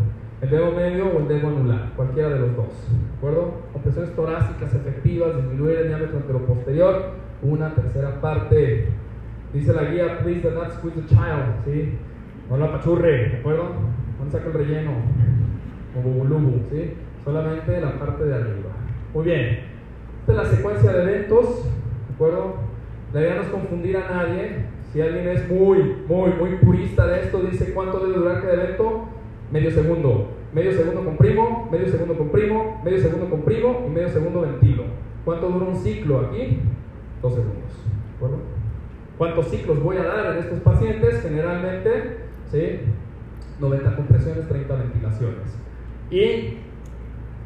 El 0.42 0.50
dedo 0.50 0.72
medio 0.72 1.06
o 1.08 1.20
el 1.20 1.28
dedo 1.28 1.48
anular, 1.48 1.94
cualquiera 1.96 2.30
de 2.30 2.40
los 2.40 2.56
dos. 2.56 2.88
¿De 2.90 3.18
acuerdo? 3.18 3.54
Compresiones 3.74 4.16
torácicas 4.16 4.74
efectivas, 4.74 5.36
disminuir 5.36 5.78
el 5.78 5.88
diámetro 5.88 6.46
posterior 6.46 7.31
una 7.41 7.73
tercera 7.73 8.22
parte. 8.22 8.88
Dice 9.53 9.73
la 9.73 9.84
guía, 9.84 10.19
please 10.19 10.41
do 10.41 10.51
not 10.51 10.72
squeeze 10.72 11.01
the 11.01 11.07
child, 11.07 11.65
¿sí? 11.65 11.97
No 12.49 12.57
la 12.57 12.72
pachurre, 12.72 13.30
¿de 13.30 13.38
acuerdo? 13.38 13.72
No 14.23 14.31
saca 14.31 14.47
el 14.47 14.53
relleno, 14.53 14.91
o 15.97 16.01
bubulubu, 16.01 16.61
¿sí? 16.69 16.93
Solamente 17.23 17.81
la 17.81 17.99
parte 17.99 18.26
de 18.26 18.35
arriba. 18.35 18.69
Muy 19.13 19.26
bien. 19.26 19.59
Esta 20.22 20.31
es 20.31 20.38
la 20.38 20.45
secuencia 20.45 20.93
de 20.93 21.01
eventos, 21.01 21.65
¿de 21.65 22.13
acuerdo? 22.13 22.55
La 23.13 23.22
idea 23.22 23.41
no 23.41 23.51
confundir 23.51 23.97
a 23.97 24.09
nadie. 24.09 24.65
Si 24.91 25.01
alguien 25.01 25.27
es 25.27 25.49
muy, 25.49 25.97
muy, 26.07 26.31
muy 26.34 26.55
purista 26.57 27.07
de 27.07 27.22
esto, 27.22 27.39
dice 27.39 27.73
cuánto 27.73 27.99
debe 27.99 28.19
durar 28.19 28.41
cada 28.41 28.53
evento, 28.53 29.05
medio 29.51 29.72
segundo. 29.72 30.31
Medio 30.53 30.73
segundo 30.73 31.05
comprimo, 31.05 31.69
medio 31.72 31.88
segundo 31.88 32.18
comprimo, 32.18 32.81
medio 32.84 32.99
segundo 32.99 33.30
comprimo 33.30 33.85
y 33.88 33.89
medio 33.89 34.09
segundo 34.09 34.41
ventilo. 34.41 34.84
¿Cuánto 35.23 35.49
dura 35.49 35.65
un 35.65 35.76
ciclo 35.76 36.19
aquí? 36.19 36.59
Dos 37.22 37.34
segundos. 37.34 37.72
¿De 38.10 38.15
acuerdo? 38.15 38.38
¿Cuántos 39.18 39.48
ciclos 39.49 39.81
voy 39.81 39.98
a 39.98 40.03
dar 40.03 40.34
en 40.34 40.39
estos 40.39 40.60
pacientes? 40.61 41.22
Generalmente, 41.22 42.18
¿sí? 42.52 42.80
90 43.60 43.95
compresiones, 43.95 44.48
30 44.48 44.76
ventilaciones. 44.76 45.57
Y 46.10 46.57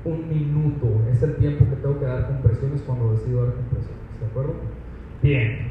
un 0.06 0.30
minuto 0.30 1.02
es 1.11 1.22
el 1.22 1.35
tiempo 1.35 1.65
que 1.69 1.76
tengo 1.76 1.99
que 1.99 2.06
dar 2.06 2.27
compresiones 2.27 2.81
cuando 2.84 3.11
decido 3.11 3.43
dar 3.43 3.56
compresiones. 3.56 4.19
¿De 4.19 4.26
acuerdo? 4.26 4.53
Bien. 5.22 5.68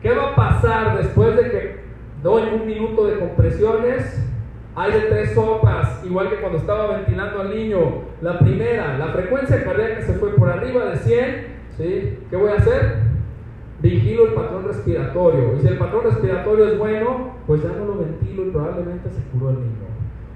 ¿Qué 0.00 0.10
va 0.10 0.30
a 0.30 0.34
pasar 0.34 0.98
después 0.98 1.36
de 1.36 1.50
que 1.50 1.80
doy 2.22 2.42
un 2.54 2.66
minuto 2.66 3.06
de 3.06 3.18
compresiones? 3.18 4.28
Hay 4.74 4.90
tres 5.08 5.34
sopas, 5.34 6.02
igual 6.04 6.30
que 6.30 6.36
cuando 6.36 6.58
estaba 6.58 6.96
ventilando 6.96 7.42
al 7.42 7.54
niño. 7.54 8.02
La 8.22 8.38
primera, 8.38 8.98
la 8.98 9.08
frecuencia 9.08 9.62
cardíaca 9.62 10.02
se 10.02 10.14
fue 10.14 10.34
por 10.34 10.48
arriba 10.48 10.86
de 10.86 10.96
100 10.96 11.61
¿Qué 11.82 12.36
voy 12.36 12.50
a 12.50 12.56
hacer? 12.56 13.12
Vigilo 13.80 14.28
el 14.28 14.34
patrón 14.34 14.64
respiratorio. 14.64 15.56
Y 15.56 15.60
si 15.60 15.66
el 15.66 15.78
patrón 15.78 16.04
respiratorio 16.04 16.68
es 16.68 16.78
bueno, 16.78 17.34
pues 17.46 17.62
ya 17.62 17.70
no 17.70 17.86
lo 17.86 17.98
ventilo 17.98 18.46
y 18.46 18.50
probablemente 18.50 19.10
se 19.10 19.20
curó 19.32 19.50
el 19.50 19.56
niño. 19.56 19.92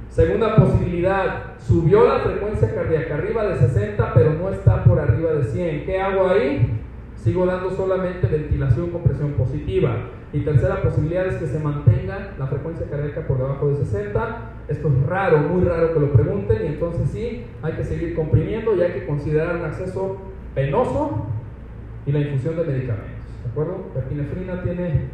Segunda 0.09 0.57
posibilidad, 0.57 1.59
subió 1.59 2.07
la 2.09 2.21
frecuencia 2.21 2.75
cardíaca 2.75 3.15
arriba 3.15 3.45
de 3.47 3.57
60, 3.59 4.15
pero 4.15 4.35
no 4.35 4.49
está 4.51 4.83
por 4.83 4.99
arriba 4.99 5.35
de 5.35 5.45
100. 5.45 5.85
¿Qué 5.85 6.01
hago 6.01 6.29
ahí? 6.29 6.81
Sigo 7.17 7.47
dando 7.47 7.71
solamente 7.71 8.27
ventilación 8.27 8.91
con 8.91 9.03
presión 9.03 9.33
positiva. 9.33 10.09
Y 10.33 10.41
tercera 10.41 10.83
posibilidad 10.83 11.27
es 11.27 11.37
que 11.37 11.47
se 11.47 11.61
mantenga 11.61 12.35
la 12.39 12.47
frecuencia 12.47 12.87
cardíaca 12.91 13.27
por 13.27 13.39
debajo 13.39 13.69
de 13.69 13.85
60. 13.85 14.53
Esto 14.69 14.89
es 14.89 15.07
raro, 15.07 15.39
muy 15.39 15.65
raro 15.65 15.95
que 15.95 16.01
lo 16.01 16.13
pregunten 16.13 16.65
y 16.65 16.67
entonces 16.67 17.09
sí, 17.11 17.45
hay 17.63 17.75
que 17.75 17.85
seguir 17.85 18.17
comprimiendo 18.17 18.75
y 18.75 18.83
hay 18.83 18.93
que 18.93 19.07
considerar 19.07 19.57
un 19.57 19.65
acceso 19.65 20.17
penoso 20.55 21.27
y 22.07 22.13
la 22.13 22.21
infusión 22.21 22.57
de 22.57 22.65
medicamentos. 22.65 23.27
¿De 23.43 23.51
acuerdo? 23.51 23.91
La 23.95 24.01
epinefrina 24.01 24.63
tiene, 24.63 25.09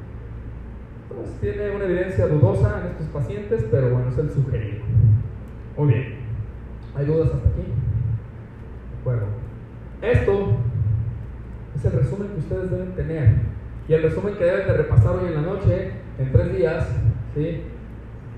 pues, 1.09 1.41
tiene 1.41 1.75
una 1.75 1.85
evidencia 1.85 2.27
dudosa 2.27 2.81
en 2.81 2.93
estos 2.93 3.07
pacientes, 3.09 3.67
pero 3.71 3.91
bueno, 3.91 4.11
es 4.11 4.19
el 4.19 4.31
sugerido. 4.31 4.85
Muy 5.77 5.89
bien. 5.89 6.15
¿Hay 6.95 7.07
dudas 7.07 7.31
hasta 7.33 7.49
aquí? 7.49 7.63
¿De 7.63 9.01
acuerdo? 9.01 9.27
Esto 10.03 10.57
es 11.75 11.85
el 11.85 11.93
resumen 11.93 12.29
que 12.29 12.39
ustedes 12.39 12.71
deben 12.71 12.93
tener. 12.93 13.35
Y 13.89 13.95
el 13.95 14.03
resumen 14.03 14.35
que 14.35 14.45
deben 14.45 14.67
de 14.67 14.77
repasar 14.77 15.17
hoy 15.17 15.29
en 15.29 15.35
la 15.35 15.43
noche, 15.43 15.93
en 16.19 16.33
tres 16.33 16.57
días, 16.57 16.87
¿sí? 17.35 17.63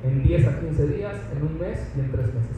en 0.04 0.22
10 0.22 0.46
a 0.46 0.60
15 0.60 0.86
días, 0.88 1.14
en 1.34 1.42
un 1.42 1.58
mes 1.58 1.92
y 1.96 2.00
en 2.00 2.12
tres 2.12 2.26
meses. 2.26 2.56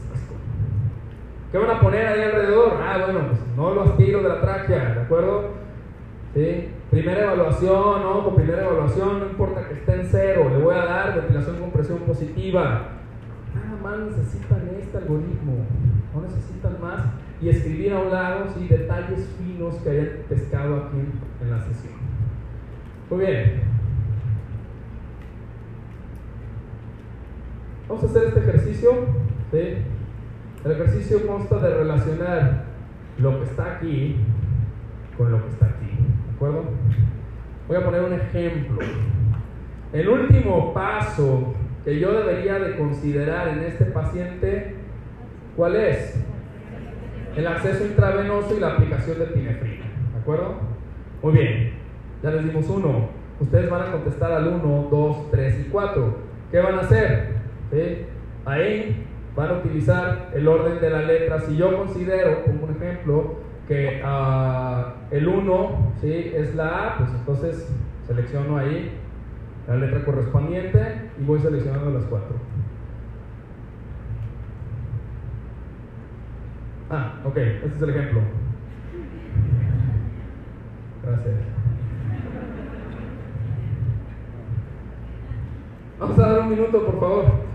¿Qué 1.51 1.57
van 1.57 1.69
a 1.69 1.79
poner 1.79 2.05
ahí 2.05 2.21
alrededor? 2.23 2.73
Ah, 2.81 2.97
bueno, 3.05 3.29
pues 3.29 3.39
no 3.55 3.73
lo 3.73 3.83
aspiro 3.83 4.21
de 4.21 4.29
la 4.29 4.41
tráquea, 4.41 4.95
¿de 4.95 5.01
acuerdo? 5.01 5.51
Primera 6.33 7.23
evaluación, 7.23 8.03
¿no? 8.03 8.23
Con 8.23 8.35
primera 8.35 8.63
evaluación, 8.63 9.19
no 9.19 9.25
importa 9.25 9.67
que 9.67 9.75
esté 9.75 9.93
en 9.93 10.07
cero, 10.09 10.49
le 10.49 10.57
voy 10.57 10.75
a 10.75 10.85
dar 10.85 11.15
ventilación 11.15 11.57
con 11.57 11.71
presión 11.71 11.99
positiva. 11.99 12.89
Nada 13.55 13.81
más 13.81 13.99
necesitan 13.99 14.69
este 14.79 14.97
algoritmo, 14.97 15.65
no 16.13 16.21
necesitan 16.21 16.81
más. 16.81 17.05
Y 17.41 17.49
escribir 17.49 17.93
a 17.93 17.99
un 17.99 18.11
lado, 18.11 18.45
sí, 18.55 18.67
detalles 18.67 19.29
finos 19.37 19.75
que 19.75 19.89
hayan 19.89 20.09
pescado 20.27 20.75
aquí 20.75 20.97
en 21.41 21.51
la 21.51 21.59
sesión. 21.59 21.93
Muy 23.09 23.19
bien. 23.19 23.61
Vamos 27.87 28.03
a 28.03 28.07
hacer 28.07 28.23
este 28.25 28.39
ejercicio. 28.39 28.91
¿sí? 29.51 29.77
El 30.65 30.71
ejercicio 30.71 31.25
consta 31.25 31.59
de 31.59 31.73
relacionar 31.75 32.65
lo 33.17 33.39
que 33.39 33.45
está 33.45 33.75
aquí 33.75 34.17
con 35.17 35.31
lo 35.31 35.41
que 35.41 35.49
está 35.49 35.65
aquí. 35.67 35.89
¿De 36.39 36.45
acuerdo? 36.45 36.65
Voy 37.67 37.77
a 37.77 37.83
poner 37.83 38.01
un 38.03 38.13
ejemplo. 38.13 38.77
El 39.91 40.07
último 40.07 40.71
paso 40.71 41.55
que 41.83 41.99
yo 41.99 42.11
debería 42.11 42.59
de 42.59 42.77
considerar 42.77 43.47
en 43.47 43.63
este 43.63 43.85
paciente, 43.85 44.75
¿cuál 45.55 45.77
es? 45.77 46.23
El 47.35 47.47
acceso 47.47 47.87
intravenoso 47.87 48.55
y 48.55 48.59
la 48.59 48.73
aplicación 48.73 49.17
de 49.17 49.23
epinefrina. 49.23 49.85
¿De 50.13 50.19
acuerdo? 50.19 50.59
Muy 51.23 51.33
bien. 51.33 51.73
Ya 52.21 52.29
les 52.29 52.43
dimos 52.45 52.69
uno. 52.69 53.09
Ustedes 53.39 53.67
van 53.67 53.81
a 53.81 53.91
contestar 53.93 54.31
al 54.31 54.47
1, 54.47 54.87
2, 54.91 55.31
3 55.31 55.65
y 55.65 55.69
4. 55.69 56.17
¿Qué 56.51 56.59
van 56.59 56.75
a 56.75 56.81
hacer? 56.81 57.29
Ahí 58.45 59.07
van 59.35 59.49
a 59.49 59.53
utilizar 59.53 60.29
el 60.35 60.47
orden 60.47 60.79
de 60.79 60.89
la 60.91 61.01
letra. 61.01 61.39
Si 61.39 61.57
yo 61.57 61.75
considero, 61.75 62.43
como 62.43 62.65
un 62.65 62.75
ejemplo, 62.75 63.46
que 63.67 64.01
uh, 64.03 65.13
el 65.13 65.27
1 65.27 65.93
¿sí? 66.01 66.31
es 66.33 66.55
la 66.55 66.87
A, 66.87 66.97
pues 66.97 67.09
entonces 67.11 67.69
selecciono 68.07 68.57
ahí 68.57 68.91
la 69.67 69.75
letra 69.75 70.05
correspondiente 70.05 71.09
y 71.19 71.23
voy 71.25 71.39
seleccionando 71.39 71.91
las 71.91 72.05
cuatro. 72.05 72.37
Ah, 76.89 77.19
ok, 77.25 77.37
este 77.37 77.67
es 77.67 77.81
el 77.81 77.89
ejemplo. 77.89 78.21
Gracias. 81.03 81.35
Vamos 85.99 86.19
a 86.19 86.29
dar 86.29 86.39
un 86.41 86.49
minuto, 86.49 86.85
por 86.85 86.99
favor. 86.99 87.47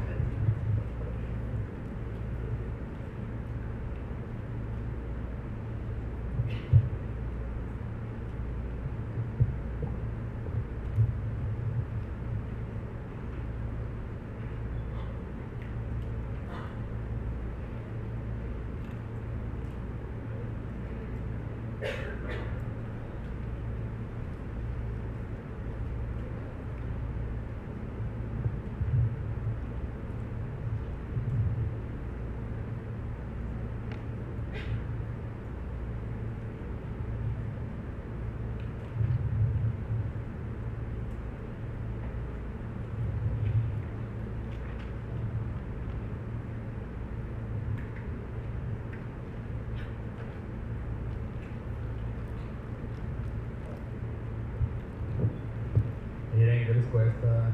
Miren 56.42 56.66
qué 56.66 56.74
les 56.74 56.86
cuesta. 56.86 57.52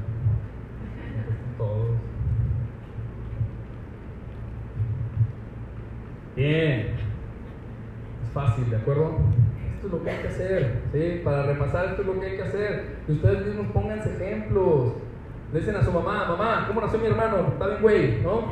Me 1.15 1.23
cuestan 1.23 1.57
todos. 1.57 1.97
Bien. 6.35 6.95
Es 8.23 8.29
fácil, 8.33 8.69
¿de 8.69 8.77
acuerdo? 8.77 9.17
Esto 9.75 9.87
es 9.87 9.93
lo 9.93 10.03
que 10.03 10.09
hay 10.09 10.21
que 10.21 10.28
Para 11.23 11.43
repasar 11.43 11.85
esto 11.85 12.01
es 12.01 12.07
lo 12.07 12.19
que 12.19 12.25
hay 12.25 12.35
que 12.37 12.43
hacer. 12.43 12.97
Y 13.07 13.11
ustedes 13.13 13.45
mismos 13.45 13.67
pónganse 13.73 14.15
ejemplos. 14.15 14.93
Le 15.51 15.59
dicen 15.59 15.75
a 15.75 15.83
su 15.83 15.91
mamá, 15.91 16.25
mamá, 16.27 16.65
¿cómo 16.67 16.81
nació 16.81 16.99
mi 16.99 17.07
hermano? 17.07 17.47
Está 17.47 17.67
bien, 17.67 17.81
güey, 17.81 18.21
¿no? 18.21 18.43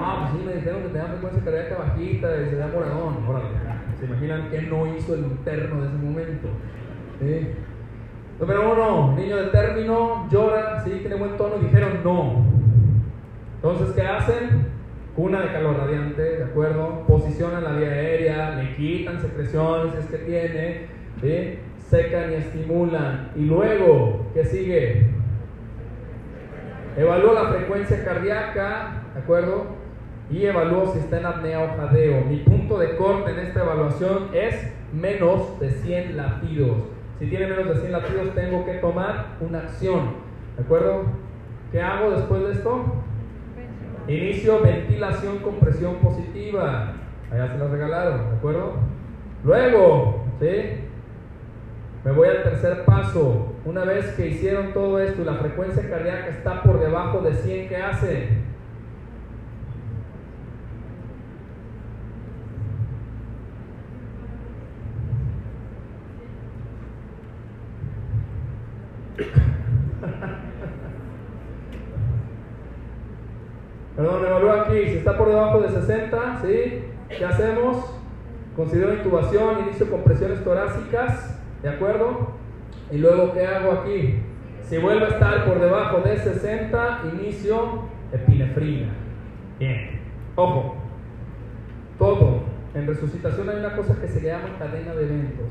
Ah, 0.00 0.28
pues 0.28 0.32
sí, 0.32 0.46
me 0.46 0.54
dijeron 0.54 0.82
que 0.82 0.88
tenía 0.88 1.06
frecuencia 1.06 1.44
cardíaca 1.44 1.76
bajita 1.78 2.28
y 2.42 2.50
se 2.50 2.56
da 2.56 2.66
moradón. 2.66 3.24
Órale, 3.26 3.48
¿se 3.98 4.04
imaginan 4.04 4.50
qué 4.50 4.62
no 4.62 4.94
hizo 4.94 5.14
el 5.14 5.20
interno 5.20 5.80
de 5.80 5.88
ese 5.88 5.96
momento? 5.96 6.48
¿Sí? 7.20 7.48
Número 8.38 8.72
uno, 8.72 9.14
niño 9.16 9.36
de 9.36 9.46
término, 9.48 10.26
llora, 10.30 10.82
sí, 10.84 10.90
tiene 11.00 11.16
buen 11.16 11.36
tono, 11.36 11.56
dijeron 11.56 12.00
no. 12.04 12.44
Entonces, 13.56 13.94
¿qué 13.94 14.02
hacen? 14.02 14.66
Cuna 15.14 15.40
de 15.40 15.52
calor 15.52 15.76
radiante, 15.76 16.22
¿de 16.22 16.44
acuerdo? 16.44 17.04
Posicionan 17.06 17.64
la 17.64 17.72
vía 17.72 17.88
aérea, 17.88 18.50
le 18.54 18.76
quitan 18.76 19.20
secreciones, 19.20 19.94
es 19.94 20.06
que 20.06 20.18
tiene, 20.18 20.86
secan 21.90 22.32
y 22.32 22.34
estimulan. 22.34 23.32
Y 23.36 23.40
luego, 23.40 24.26
¿qué 24.32 24.44
sigue? 24.44 25.06
Evalúo 26.96 27.34
la 27.34 27.50
frecuencia 27.50 28.04
cardíaca, 28.04 29.02
¿de 29.14 29.20
acuerdo? 29.20 29.66
Y 30.30 30.44
evalúo 30.44 30.92
si 30.92 31.00
está 31.00 31.18
en 31.18 31.26
apnea 31.26 31.60
o 31.60 31.76
jadeo. 31.76 32.24
Mi 32.24 32.38
punto 32.38 32.78
de 32.78 32.96
corte 32.96 33.32
en 33.32 33.40
esta 33.40 33.62
evaluación 33.62 34.28
es 34.32 34.72
menos 34.92 35.58
de 35.60 35.70
100 35.70 36.16
latidos. 36.16 36.76
Si 37.18 37.26
tiene 37.26 37.48
menos 37.48 37.68
de 37.68 37.80
100 37.80 37.92
latidos, 37.92 38.34
tengo 38.34 38.64
que 38.64 38.74
tomar 38.74 39.36
una 39.40 39.58
acción. 39.58 40.14
¿De 40.56 40.62
acuerdo? 40.62 41.04
¿Qué 41.72 41.80
hago 41.80 42.12
después 42.12 42.42
de 42.42 42.52
esto? 42.52 42.84
Inicio 44.08 44.60
ventilación 44.60 45.38
con 45.38 45.56
presión 45.56 45.96
positiva. 45.96 46.94
Allá 47.30 47.52
se 47.52 47.58
las 47.58 47.70
regalaron, 47.70 48.30
¿de 48.30 48.36
acuerdo? 48.36 48.72
Luego, 49.44 50.24
¿sí? 50.40 50.89
Me 52.04 52.12
voy 52.12 52.28
al 52.28 52.42
tercer 52.42 52.84
paso. 52.84 53.54
Una 53.64 53.84
vez 53.84 54.14
que 54.14 54.28
hicieron 54.28 54.72
todo 54.72 55.00
esto 55.00 55.20
y 55.20 55.24
la 55.24 55.34
frecuencia 55.34 55.86
cardíaca 55.88 56.28
está 56.28 56.62
por 56.62 56.80
debajo 56.80 57.20
de 57.20 57.34
100, 57.34 57.68
¿qué 57.68 57.76
hace? 57.76 58.28
Perdón, 73.96 74.24
evalúa 74.24 74.62
aquí. 74.62 74.84
Si 74.84 74.98
está 74.98 75.18
por 75.18 75.28
debajo 75.28 75.60
de 75.60 75.68
60, 75.68 76.40
¿sí? 76.42 76.84
¿Qué 77.10 77.24
hacemos? 77.26 77.84
Considero 78.56 78.94
intubación, 78.94 79.66
inicio 79.66 79.90
con 79.90 80.02
presiones 80.02 80.42
torácicas, 80.42 81.39
¿de 81.62 81.68
acuerdo? 81.68 82.30
Y 82.90 82.98
luego, 82.98 83.32
¿qué 83.32 83.46
hago 83.46 83.72
aquí? 83.72 84.20
Si 84.62 84.78
vuelve 84.78 85.06
a 85.06 85.08
estar 85.08 85.44
por 85.46 85.60
debajo 85.60 86.00
de 86.00 86.16
60, 86.16 87.02
inicio 87.12 87.82
epinefrina. 88.12 88.88
Bien. 89.58 90.00
Ojo. 90.36 90.76
Todo. 91.98 92.42
En 92.74 92.86
resucitación 92.86 93.48
hay 93.48 93.56
una 93.56 93.74
cosa 93.74 94.00
que 94.00 94.08
se 94.08 94.20
llama 94.20 94.56
cadena 94.58 94.94
de 94.94 95.04
eventos. 95.04 95.48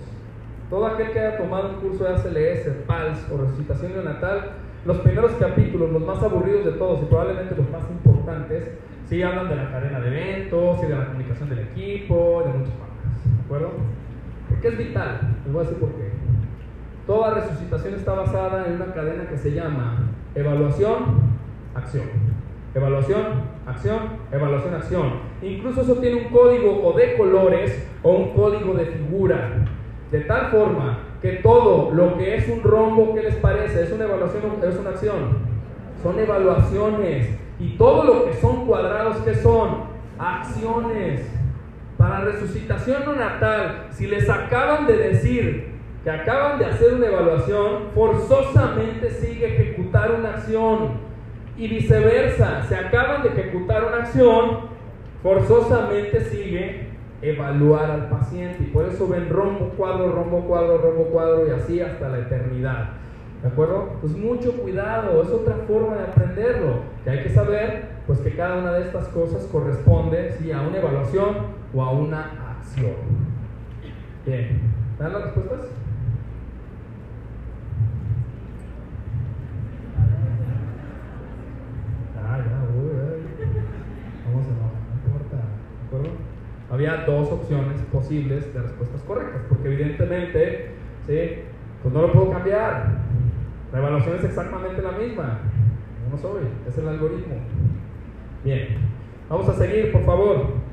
Todo 0.70 0.86
aquel 0.88 1.12
que 1.12 1.20
haya 1.20 1.38
tomado 1.38 1.70
un 1.70 1.76
curso 1.76 2.04
de 2.04 2.12
ACLS, 2.12 2.86
PALS 2.88 3.28
o 3.32 3.38
resucitación 3.38 3.94
neonatal, 3.94 4.52
los 4.86 5.00
primeros 5.00 5.32
capítulos, 5.34 5.92
los 5.92 6.02
más 6.02 6.22
aburridos 6.24 6.66
de 6.66 6.72
todos 6.74 7.02
y 7.02 7.06
probablemente 7.06 7.56
los 7.56 7.70
más 7.70 7.84
importantes, 7.90 8.72
sí 9.10 9.22
hablan 9.22 9.50
de 9.50 9.56
la 9.56 9.72
cadena 9.72 10.00
de 10.00 10.08
eventos 10.08 10.80
y 10.84 10.86
de 10.86 10.96
la 10.96 11.08
comunicación 11.08 11.50
del 11.50 11.60
equipo, 11.60 12.44
de 12.46 12.58
muchas 12.58 12.74
cosas. 12.76 13.36
¿De 13.38 13.44
acuerdo? 13.46 13.72
Porque 14.62 14.76
es 14.76 14.88
vital. 14.90 15.38
Les 15.46 15.54
voy 15.54 15.62
a 15.62 15.70
decir 15.70 15.80
por 15.80 15.94
qué. 15.94 16.12
Toda 17.08 17.34
resucitación 17.34 17.94
está 17.94 18.14
basada 18.14 18.68
en 18.68 18.74
una 18.74 18.94
cadena 18.94 19.26
que 19.30 19.38
se 19.38 19.54
llama 19.54 20.10
evaluación, 20.36 20.98
acción. 21.74 22.04
Evaluación, 22.76 23.24
acción, 23.66 24.00
evaluación, 24.30 24.74
acción. 24.74 25.12
Incluso 25.42 25.82
eso 25.82 25.96
tiene 25.96 26.24
un 26.24 26.30
código 26.30 26.86
o 26.86 26.92
de 26.92 27.16
colores 27.16 27.88
o 28.04 28.12
un 28.12 28.34
código 28.34 28.74
de 28.74 28.88
figura. 28.88 29.66
De 30.12 30.20
tal 30.22 30.48
forma 30.48 31.00
que 31.22 31.36
todo 31.36 31.92
lo 31.94 32.18
que 32.18 32.36
es 32.36 32.50
un 32.50 32.62
rombo, 32.62 33.16
¿qué 33.16 33.24
les 33.24 33.36
parece? 33.36 33.84
¿Es 33.84 33.94
una 33.94 34.04
evaluación 34.04 34.44
o 34.62 34.66
es 34.66 34.78
una 34.78 34.90
acción? 34.90 35.38
Son 36.04 36.20
evaluaciones. 36.20 37.30
Y 37.62 37.78
todo 37.78 38.04
lo 38.04 38.26
que 38.26 38.34
son 38.34 38.66
cuadrados, 38.66 39.20
¿qué 39.20 39.36
son? 39.36 39.84
Acciones. 40.20 41.39
Para 42.00 42.22
resucitación 42.22 43.04
no 43.06 43.14
natal, 43.14 43.88
si 43.92 44.08
les 44.08 44.30
acaban 44.30 44.88
de 44.88 44.96
decir 44.96 45.68
que 46.02 46.10
acaban 46.10 46.58
de 46.58 46.64
hacer 46.64 46.94
una 46.94 47.08
evaluación, 47.08 47.90
forzosamente 47.94 49.12
sigue 49.12 49.48
ejecutar 49.48 50.16
una 50.18 50.30
acción. 50.30 51.10
Y 51.58 51.68
viceversa, 51.68 52.64
se 52.70 52.78
acaban 52.78 53.22
de 53.22 53.28
ejecutar 53.28 53.84
una 53.84 53.98
acción, 53.98 54.60
forzosamente 55.22 56.22
sigue 56.22 56.88
evaluar 57.22 57.92
al 57.92 58.08
paciente. 58.08 58.64
Y 58.64 58.68
por 58.68 58.86
eso 58.86 59.06
ven 59.10 59.28
rombo, 59.30 59.74
cuadro, 59.76 60.10
rombo, 60.10 60.46
cuadro, 60.48 60.78
rombo, 60.78 61.04
cuadro 61.08 61.50
y 61.50 61.52
así 61.52 61.82
hasta 61.82 62.08
la 62.08 62.20
eternidad. 62.20 62.92
¿De 63.42 63.50
acuerdo? 63.50 63.98
Pues 64.00 64.14
mucho 64.14 64.54
cuidado, 64.54 65.22
es 65.22 65.28
otra 65.32 65.56
forma 65.68 65.96
de 65.96 66.04
aprenderlo. 66.04 66.76
Que 67.04 67.10
hay 67.10 67.24
que 67.24 67.30
saber 67.30 67.90
pues 68.08 68.20
que 68.20 68.38
cada 68.38 68.60
una 68.60 68.72
de 68.72 68.84
estas 68.84 69.10
cosas 69.10 69.44
corresponde 69.52 70.32
¿sí? 70.40 70.54
a 70.54 70.62
una 70.62 70.78
evaluación 70.78 71.59
o 71.74 71.84
a 71.84 71.92
una 71.92 72.56
acción. 72.58 72.96
Bien, 74.26 74.62
¿dan 74.98 75.14
las 75.14 75.24
respuestas? 75.24 75.60
Ah, 82.18 82.38
ya, 82.38 82.80
uy, 82.80 82.90
Vamos 84.26 84.46
a 84.46 84.52
no, 84.52 84.70
no 84.70 85.06
importa, 85.06 85.38
¿de 85.38 85.88
acuerdo? 85.88 86.18
Había 86.72 87.06
dos 87.06 87.32
opciones 87.32 87.82
posibles 87.92 88.54
de 88.54 88.62
respuestas 88.62 89.02
correctas, 89.02 89.42
porque 89.50 89.68
evidentemente, 89.74 90.72
¿sí? 91.08 91.44
Pues 91.82 91.94
no 91.94 92.02
lo 92.02 92.12
puedo 92.12 92.32
cambiar. 92.32 93.00
La 93.72 93.80
evaluación 93.80 94.18
es 94.18 94.26
exactamente 94.26 94.82
la 94.82 94.92
misma. 94.92 95.40
No 96.12 96.18
soy, 96.18 96.42
es 96.68 96.78
el 96.78 96.88
algoritmo. 96.88 97.36
Bien, 98.44 98.78
vamos 99.30 99.48
a 99.50 99.54
seguir, 99.54 99.92
por 99.92 100.04
favor. 100.04 100.69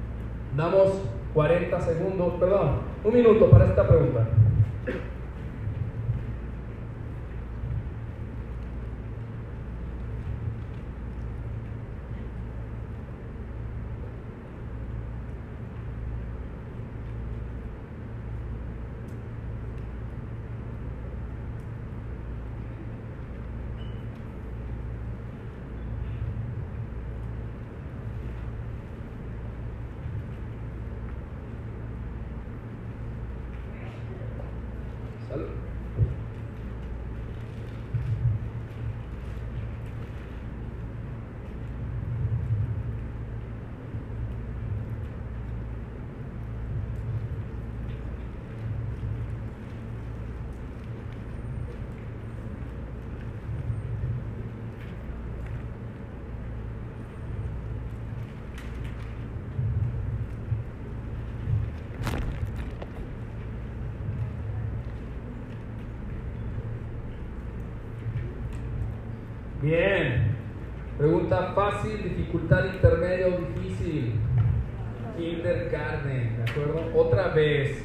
Damos 0.56 1.02
40 1.34 1.80
segundos, 1.82 2.32
perdón, 2.40 2.80
un 3.04 3.14
minuto 3.14 3.50
para 3.50 3.66
esta 3.66 3.86
pregunta. 3.86 4.26
Bien. 69.66 70.36
Pregunta 70.96 71.52
fácil, 71.52 72.00
dificultad 72.00 72.72
intermedia 72.72 73.26
o 73.26 73.30
difícil. 73.52 74.12
Kindergarten, 75.16 76.36
¿de 76.36 76.50
acuerdo? 76.50 76.80
Otra 76.94 77.28
vez. 77.28 77.84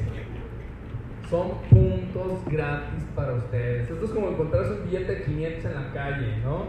Son 1.28 1.58
puntos 1.70 2.44
gratis 2.46 3.04
para 3.16 3.34
ustedes. 3.34 3.90
Esto 3.90 4.04
es 4.04 4.12
como 4.12 4.28
encontrarse 4.28 4.74
un 4.74 4.84
billete 4.84 5.12
de 5.12 5.22
500 5.24 5.64
en 5.64 5.74
la 5.74 5.92
calle, 5.92 6.36
¿no? 6.44 6.66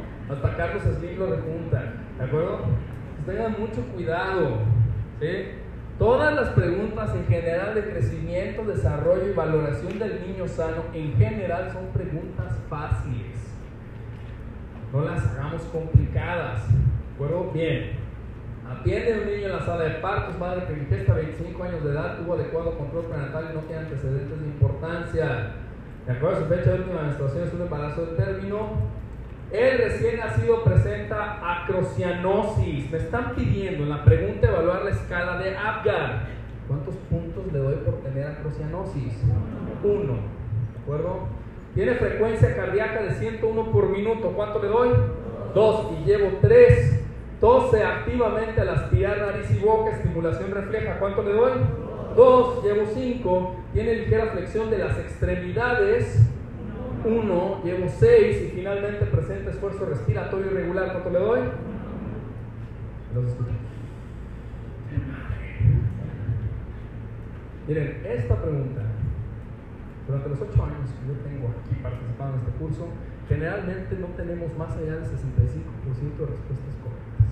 Carlos 0.57 0.83
Slim 0.83 1.19
lo 1.19 1.35
rejunta, 1.35 1.93
¿de 2.17 2.23
acuerdo? 2.23 2.59
Pues 3.15 3.37
tengan 3.37 3.59
mucho 3.59 3.81
cuidado, 3.93 4.59
¿sí? 5.19 5.27
Todas 5.99 6.33
las 6.33 6.49
preguntas 6.49 7.13
en 7.15 7.25
general 7.27 7.75
de 7.75 7.83
crecimiento, 7.83 8.65
desarrollo 8.65 9.29
y 9.29 9.33
valoración 9.33 9.99
del 9.99 10.27
niño 10.27 10.47
sano 10.47 10.83
en 10.93 11.15
general 11.17 11.71
son 11.71 11.87
preguntas 11.93 12.57
fáciles. 12.67 13.53
No 14.91 15.01
las 15.01 15.25
hagamos 15.25 15.61
complicadas. 15.63 16.67
¿De 16.69 17.13
acuerdo? 17.15 17.51
Bien. 17.51 17.91
Atiende 18.69 19.13
a 19.13 19.17
un 19.17 19.25
niño 19.25 19.45
en 19.47 19.51
la 19.51 19.65
sala 19.65 19.83
de 19.83 19.89
partos, 19.95 20.39
madre 20.39 20.65
que 20.65 20.73
ingesta 20.73 21.13
25 21.13 21.63
años 21.63 21.83
de 21.83 21.91
edad, 21.91 22.17
tuvo 22.17 22.33
adecuado 22.33 22.77
control 22.77 23.05
prenatal 23.05 23.49
y 23.51 23.55
no 23.55 23.61
tiene 23.61 23.83
antecedentes 23.83 24.39
de 24.39 24.47
importancia. 24.47 25.51
De 26.07 26.11
acuerdo 26.11 26.41
su 26.41 26.45
fecha 26.47 26.71
de 26.71 26.79
última 26.79 27.03
menstruación, 27.03 27.47
es 27.47 27.53
un 27.53 27.61
embarazo 27.61 28.05
de 28.05 28.17
término. 28.17 28.69
El 29.53 29.77
recién 29.77 30.17
nacido 30.17 30.63
presenta 30.63 31.37
acrocianosis. 31.61 32.91
Me 32.91 32.97
están 32.97 33.35
pidiendo 33.35 33.83
en 33.83 33.89
la 33.89 34.03
pregunta 34.03 34.47
evaluar 34.47 34.83
la 34.83 34.89
escala 34.89 35.37
de 35.37 35.55
Apgar. 35.55 36.27
¿Cuántos 36.67 36.95
puntos 37.07 37.53
le 37.53 37.59
doy 37.59 37.75
por 37.85 38.01
tener 38.01 38.25
acrocianosis? 38.25 39.13
Uno. 39.83 40.13
¿De 40.13 40.79
acuerdo? 40.81 41.27
Tiene 41.75 41.93
frecuencia 41.93 42.55
cardíaca 42.55 43.03
de 43.03 43.13
101 43.13 43.71
por 43.71 43.89
minuto. 43.89 44.29
¿Cuánto 44.35 44.59
le 44.59 44.69
doy? 44.69 44.89
Dos. 45.53 45.91
Y 45.99 46.03
llevo 46.03 46.31
tres. 46.41 47.05
Tose 47.39 47.83
activamente 47.83 48.59
al 48.59 48.69
aspirar 48.69 49.19
nariz 49.19 49.51
y 49.51 49.59
boca, 49.59 49.91
estimulación 49.91 50.49
refleja. 50.49 50.97
¿Cuánto 50.97 51.21
le 51.21 51.31
doy? 51.31 51.51
Dos. 52.15 52.63
Llevo 52.63 52.87
cinco. 52.91 53.55
Tiene 53.71 53.97
ligera 53.97 54.31
flexión 54.31 54.71
de 54.71 54.79
las 54.79 54.97
extremidades. 54.97 56.27
Uno. 57.05 57.61
Llevo 57.63 57.87
seis. 57.87 58.41
Y 58.43 58.55
finalmente 58.55 59.05
presenta 59.05 59.51
esfuerzo 59.51 59.85
respiratorio 59.85 60.51
irregular. 60.51 60.91
¿Cuánto 60.91 61.09
le 61.09 61.19
doy? 61.19 61.39
Miren, 67.67 68.01
esta 68.05 68.41
pregunta 68.41 68.81
durante 70.07 70.29
los 70.29 70.41
ocho 70.41 70.63
años 70.63 70.89
que 70.91 71.07
yo 71.07 71.13
tengo 71.23 71.47
aquí 71.47 71.75
participando 71.81 72.37
en 72.37 72.39
este 72.43 72.51
curso, 72.59 72.87
generalmente 73.29 73.95
no 73.95 74.07
tenemos 74.07 74.55
más 74.57 74.71
allá 74.75 74.95
del 74.95 75.05
65% 75.05 75.13
de 76.19 76.25
respuestas 76.25 76.75
correctas. 76.83 77.31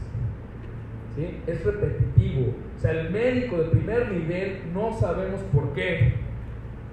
¿Sí? 1.15 1.41
Es 1.47 1.65
repetitivo. 1.65 2.53
O 2.77 2.79
sea, 2.79 2.91
el 2.91 3.11
médico 3.11 3.57
de 3.57 3.65
primer 3.65 4.11
nivel 4.11 4.61
no 4.73 4.93
sabemos 4.97 5.41
por 5.53 5.73
qué. 5.73 6.13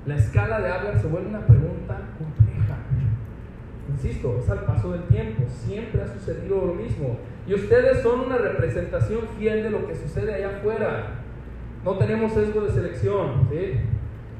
La 0.07 0.17
escala 0.17 0.61
de 0.61 0.69
Adler 0.71 0.99
se 0.99 1.07
vuelve 1.07 1.29
una 1.29 1.47
pregunta 1.47 2.01
compleja. 2.19 2.58
Insisto, 3.91 4.39
es 4.43 4.51
al 4.51 4.65
paso 4.65 4.93
del 4.93 5.03
tiempo. 5.05 5.45
Siempre 5.49 6.03
ha 6.03 6.07
sucedido 6.07 6.67
lo 6.67 6.75
mismo. 6.75 7.19
Y 7.47 7.55
ustedes 7.55 8.03
son 8.03 8.21
una 8.21 8.37
representación 8.37 9.21
fiel 9.39 9.63
de 9.63 9.71
lo 9.71 9.87
que 9.87 9.95
sucede 9.95 10.35
allá 10.35 10.59
afuera. 10.59 11.07
No 11.85 11.97
tenemos 11.97 12.33
sesgo 12.33 12.61
de 12.63 12.71
selección. 12.71 13.49
¿sí? 13.51 13.81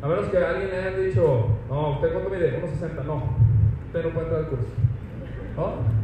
A 0.03 0.09
menos 0.09 0.27
que 0.27 0.39
alguien 0.39 0.71
haya 0.71 0.97
dicho, 0.97 1.49
no, 1.69 1.93
¿usted 1.93 2.13
cuánto 2.13 2.31
mide? 2.31 2.63
1,60. 2.63 3.05
No, 3.05 3.23
usted 3.87 4.05
no 4.05 4.11
puede 4.11 4.27
entrar 4.27 4.45
al 4.45 4.49
curso. 4.49 4.69
¿No? 5.57 5.99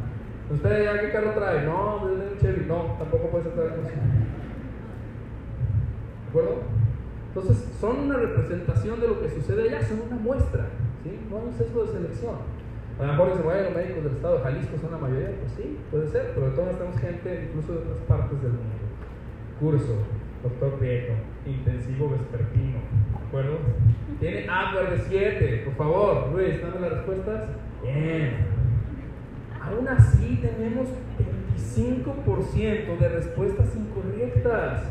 ¿Usted 0.54 0.84
ya 0.84 1.00
qué 1.00 1.10
carro 1.10 1.32
trae? 1.32 1.64
No, 1.64 2.02
un 2.02 2.38
Chevy. 2.40 2.66
No, 2.66 2.96
tampoco 2.98 3.28
puede 3.28 3.48
entrar 3.48 3.68
al 3.68 3.74
curso. 3.74 3.90
¿De 6.24 6.28
acuerdo? 6.28 6.62
Entonces, 7.28 7.68
son 7.80 7.98
una 8.00 8.16
representación 8.16 9.00
de 9.00 9.08
lo 9.08 9.20
que 9.20 9.28
sucede 9.28 9.68
allá, 9.68 9.86
son 9.86 10.02
una 10.06 10.16
muestra. 10.16 10.66
¿Sí? 11.04 11.20
No 11.30 11.38
hay 11.38 11.44
un 11.46 11.52
sesgo 11.52 11.84
de 11.84 11.92
selección. 11.92 12.34
A 12.98 13.02
lo 13.02 13.12
mejor 13.12 13.28
dicen, 13.28 13.44
bueno, 13.44 13.70
médicos 13.70 14.04
del 14.04 14.14
estado 14.14 14.38
de 14.38 14.42
Jalisco 14.44 14.78
son 14.80 14.90
la 14.92 14.98
mayoría. 14.98 15.30
Pues 15.40 15.52
sí, 15.56 15.78
puede 15.90 16.08
ser, 16.08 16.32
pero 16.34 16.50
de 16.50 16.56
todas 16.56 16.76
tenemos 16.78 16.98
gente 17.00 17.48
incluso 17.48 17.72
de 17.72 17.78
otras 17.78 17.98
partes 18.08 18.42
del 18.42 18.52
mundo. 18.52 18.84
Curso, 19.60 19.98
doctor 20.42 20.78
Prieto, 20.78 21.12
intensivo 21.46 22.10
vespertino, 22.10 22.78
¿de 22.78 23.26
acuerdo? 23.26 23.58
Tiene 24.20 24.48
agua 24.48 24.90
de 24.90 24.98
7, 24.98 25.62
por 25.64 25.74
favor, 25.74 26.32
Luis, 26.32 26.60
dame 26.60 26.80
las 26.80 26.92
respuestas. 26.92 27.48
Bien. 27.82 28.46
Aún 29.60 29.88
así 29.88 30.40
tenemos 30.42 30.88
25% 31.74 32.98
de 32.98 33.08
respuestas 33.08 33.74
incorrectas. 33.74 34.84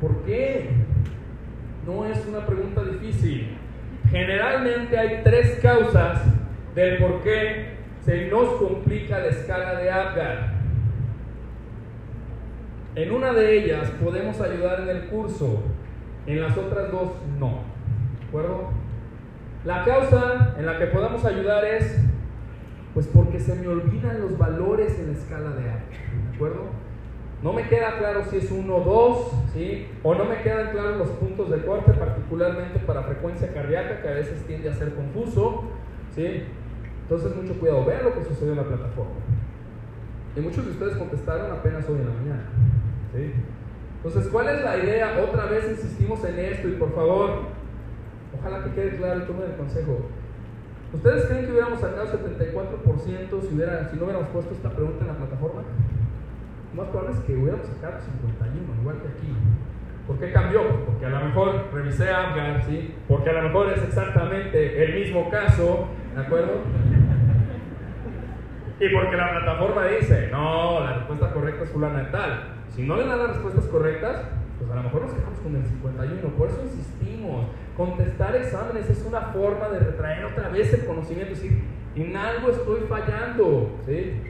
¿Por 0.00 0.22
qué? 0.24 0.70
No 1.86 2.04
es 2.04 2.26
una 2.26 2.44
pregunta 2.44 2.82
difícil. 2.82 3.56
Generalmente 4.10 4.98
hay 4.98 5.20
tres 5.24 5.58
causas 5.60 6.22
del 6.74 6.98
por 6.98 7.22
qué 7.22 7.76
se 8.04 8.28
nos 8.28 8.54
complica 8.54 9.18
la 9.18 9.26
escala 9.26 9.74
de 9.80 9.90
Apgar. 9.90 10.54
En 12.94 13.12
una 13.12 13.32
de 13.32 13.58
ellas 13.58 13.90
podemos 14.02 14.40
ayudar 14.40 14.80
en 14.80 14.88
el 14.88 15.06
curso, 15.08 15.62
en 16.26 16.40
las 16.40 16.56
otras 16.56 16.90
dos 16.90 17.12
no. 17.38 17.64
¿De 18.20 18.26
acuerdo? 18.28 18.70
La 19.64 19.84
causa 19.84 20.54
en 20.58 20.66
la 20.66 20.78
que 20.78 20.86
podemos 20.86 21.24
ayudar 21.24 21.64
es, 21.64 21.98
pues 22.94 23.08
porque 23.08 23.40
se 23.40 23.54
me 23.56 23.66
olvidan 23.68 24.20
los 24.20 24.38
valores 24.38 24.98
en 25.00 25.12
la 25.12 25.18
escala 25.18 25.50
de 25.50 25.68
A. 25.68 25.74
¿De 25.74 26.36
acuerdo? 26.36 26.85
No 27.42 27.52
me 27.52 27.68
queda 27.68 27.98
claro 27.98 28.24
si 28.30 28.38
es 28.38 28.50
1 28.50 28.74
o 28.74 28.80
2, 28.80 29.52
¿sí? 29.52 29.86
O 30.02 30.14
no 30.14 30.24
me 30.24 30.42
quedan 30.42 30.70
claros 30.70 30.96
los 30.96 31.10
puntos 31.10 31.50
de 31.50 31.64
corte, 31.64 31.92
particularmente 31.92 32.78
para 32.80 33.02
frecuencia 33.02 33.52
cardíaca, 33.52 34.00
que 34.00 34.08
a 34.08 34.12
veces 34.12 34.42
tiende 34.46 34.70
a 34.70 34.74
ser 34.74 34.94
confuso, 34.94 35.64
¿sí? 36.14 36.44
Entonces, 37.02 37.36
mucho 37.36 37.58
cuidado. 37.60 37.84
Vean 37.84 38.04
lo 38.04 38.14
que 38.14 38.24
sucedió 38.24 38.52
en 38.52 38.58
la 38.58 38.64
plataforma. 38.64 39.14
Y 40.36 40.40
muchos 40.40 40.64
de 40.66 40.72
ustedes 40.72 40.96
contestaron 40.96 41.50
apenas 41.52 41.88
hoy 41.88 41.98
en 42.00 42.08
la 42.08 42.14
mañana. 42.14 42.44
¿sí? 43.14 43.32
Entonces, 43.96 44.30
¿cuál 44.30 44.48
es 44.48 44.62
la 44.62 44.76
idea? 44.76 45.18
Otra 45.22 45.46
vez 45.46 45.70
insistimos 45.70 46.22
en 46.24 46.38
esto 46.38 46.68
y 46.68 46.72
por 46.72 46.94
favor, 46.94 47.30
ojalá 48.38 48.64
que 48.64 48.70
quede 48.72 48.96
claro 48.96 49.20
el 49.20 49.26
turno 49.26 49.42
del 49.42 49.56
consejo. 49.56 49.98
¿Ustedes 50.92 51.26
creen 51.26 51.46
que 51.46 51.52
hubiéramos 51.52 51.80
sacado 51.80 52.06
74% 52.06 53.40
si, 53.40 53.54
hubiera, 53.54 53.88
si 53.88 53.96
no 53.96 54.04
hubiéramos 54.04 54.28
puesto 54.28 54.54
esta 54.54 54.70
pregunta 54.70 55.02
en 55.02 55.08
la 55.08 55.16
plataforma? 55.16 55.62
Más 56.76 56.88
probable 56.88 57.14
es 57.14 57.20
que 57.20 57.34
hubiéramos 57.34 57.66
sacado 57.66 57.98
51, 57.98 58.80
igual 58.82 58.96
que 59.00 59.08
aquí. 59.08 59.34
¿Por 60.06 60.18
qué 60.18 60.30
cambió? 60.30 60.84
Porque 60.84 61.06
a 61.06 61.08
lo 61.08 61.24
mejor 61.24 61.68
revisé 61.72 62.10
Apgar, 62.10 62.62
¿sí? 62.64 62.94
Porque 63.08 63.30
a 63.30 63.32
lo 63.32 63.42
mejor 63.44 63.72
es 63.72 63.82
exactamente 63.82 64.84
el 64.84 64.94
mismo 64.94 65.30
caso, 65.30 65.88
¿de 66.14 66.20
acuerdo? 66.20 66.52
Y 68.78 68.88
porque 68.90 69.16
la 69.16 69.30
plataforma 69.30 69.86
dice, 69.86 70.28
no, 70.30 70.80
la 70.80 70.98
respuesta 70.98 71.32
correcta 71.32 71.64
es 71.64 71.70
fulana 71.70 71.98
de 72.00 72.10
tal. 72.10 72.42
Si 72.68 72.82
no 72.82 72.96
le 72.96 73.06
dan 73.06 73.18
las 73.20 73.28
respuestas 73.28 73.64
correctas, 73.64 74.24
pues 74.58 74.70
a 74.70 74.74
lo 74.74 74.82
mejor 74.82 75.02
nos 75.02 75.14
quedamos 75.14 75.38
con 75.40 75.56
el 75.56 75.64
51. 75.64 76.28
Por 76.36 76.48
eso 76.50 76.60
insistimos, 76.62 77.46
contestar 77.74 78.36
exámenes 78.36 78.90
es 78.90 79.02
una 79.06 79.22
forma 79.22 79.70
de 79.70 79.78
retraer 79.78 80.26
otra 80.26 80.50
vez 80.50 80.74
el 80.74 80.84
conocimiento, 80.84 81.32
es 81.32 81.42
decir, 81.42 81.62
en 81.96 82.14
algo 82.14 82.50
estoy 82.50 82.80
fallando, 82.86 83.80
¿sí? 83.86 84.20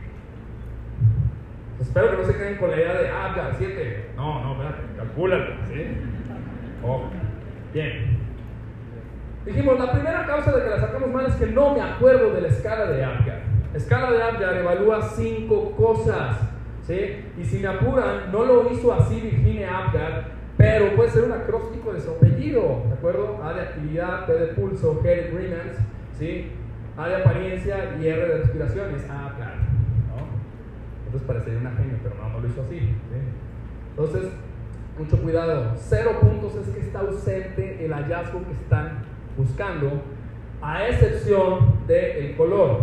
Espero 1.80 2.10
que 2.10 2.16
no 2.16 2.24
se 2.24 2.36
queden 2.36 2.56
con 2.56 2.70
la 2.70 2.76
idea 2.76 2.94
de, 2.94 3.08
ah, 3.08 3.34
ya, 3.36 3.54
7. 3.56 4.10
No, 4.16 4.42
no, 4.42 4.52
espérate, 4.52 4.96
calcúlalo, 4.96 5.54
¿sí? 5.68 5.86
Oh, 6.82 7.02
bien. 7.72 8.18
Dijimos, 9.44 9.78
la 9.78 9.92
primera 9.92 10.26
causa 10.26 10.52
de 10.52 10.64
que 10.64 10.70
la 10.70 10.80
sacamos 10.80 11.10
mal 11.10 11.26
es 11.26 11.34
que 11.36 11.46
no 11.46 11.74
me 11.74 11.80
acuerdo 11.80 12.32
de 12.32 12.40
la 12.40 12.48
escala 12.48 12.86
de 12.86 13.04
Apgar. 13.04 13.42
La 13.72 13.78
escala 13.78 14.10
de 14.10 14.22
Apgar 14.22 14.56
evalúa 14.56 15.02
cinco 15.02 15.72
cosas. 15.72 16.38
¿sí? 16.86 17.24
Y 17.38 17.44
si 17.44 17.58
me 17.58 17.68
apuran, 17.68 18.32
no 18.32 18.44
lo 18.44 18.72
hizo 18.72 18.92
así 18.92 19.20
Virginia 19.20 19.86
Apgar, 19.86 20.32
pero 20.56 20.96
puede 20.96 21.10
ser 21.10 21.24
un 21.24 21.32
acróstico 21.32 21.92
de 21.92 22.00
su 22.00 22.10
apellido, 22.10 22.84
¿de 22.88 22.94
acuerdo? 22.94 23.40
A 23.44 23.52
de 23.52 23.60
actividad, 23.60 24.26
P 24.26 24.32
de 24.32 24.46
pulso, 24.48 25.00
G 25.00 25.02
de 25.02 25.28
agreements, 25.28 25.78
¿sí? 26.18 26.52
A 26.96 27.08
de 27.08 27.16
apariencia 27.16 27.96
y 28.00 28.08
R 28.08 28.26
de 28.26 28.38
respiraciones, 28.38 29.04
Apgar. 29.04 29.65
Entonces 31.06 31.26
parecería 31.26 31.60
una 31.60 31.72
genio, 31.72 31.98
pero 32.02 32.16
no, 32.16 32.40
lo 32.40 32.46
hizo 32.46 32.60
así, 32.60 32.78
¿sí? 32.78 32.96
Entonces, 33.90 34.32
mucho 34.98 35.22
cuidado. 35.22 35.74
Cero 35.76 36.18
puntos 36.20 36.54
es 36.56 36.68
que 36.68 36.80
está 36.80 37.00
ausente 37.00 37.84
el 37.84 37.92
hallazgo 37.92 38.44
que 38.44 38.52
están 38.52 39.04
buscando, 39.36 40.02
a 40.60 40.88
excepción 40.88 41.86
del 41.86 42.36
color. 42.36 42.80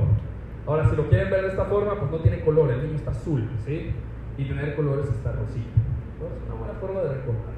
Ahora, 0.66 0.90
si 0.90 0.96
lo 0.96 1.10
quieren 1.10 1.30
ver 1.30 1.42
de 1.42 1.50
esta 1.50 1.66
forma, 1.66 2.00
pues 2.00 2.12
no 2.12 2.20
tiene 2.20 2.42
color, 2.42 2.72
el 2.72 2.84
niño 2.84 2.96
está 2.96 3.12
azul, 3.12 3.50
¿sí? 3.66 3.92
Y 4.38 4.46
tener 4.46 4.76
colores 4.76 5.08
está 5.08 5.34
rosito. 5.34 5.70
Entonces, 6.14 6.42
es 6.42 6.50
una 6.50 6.60
buena 6.60 6.74
forma 6.80 7.02
de 7.02 7.10
recordar. 7.16 7.54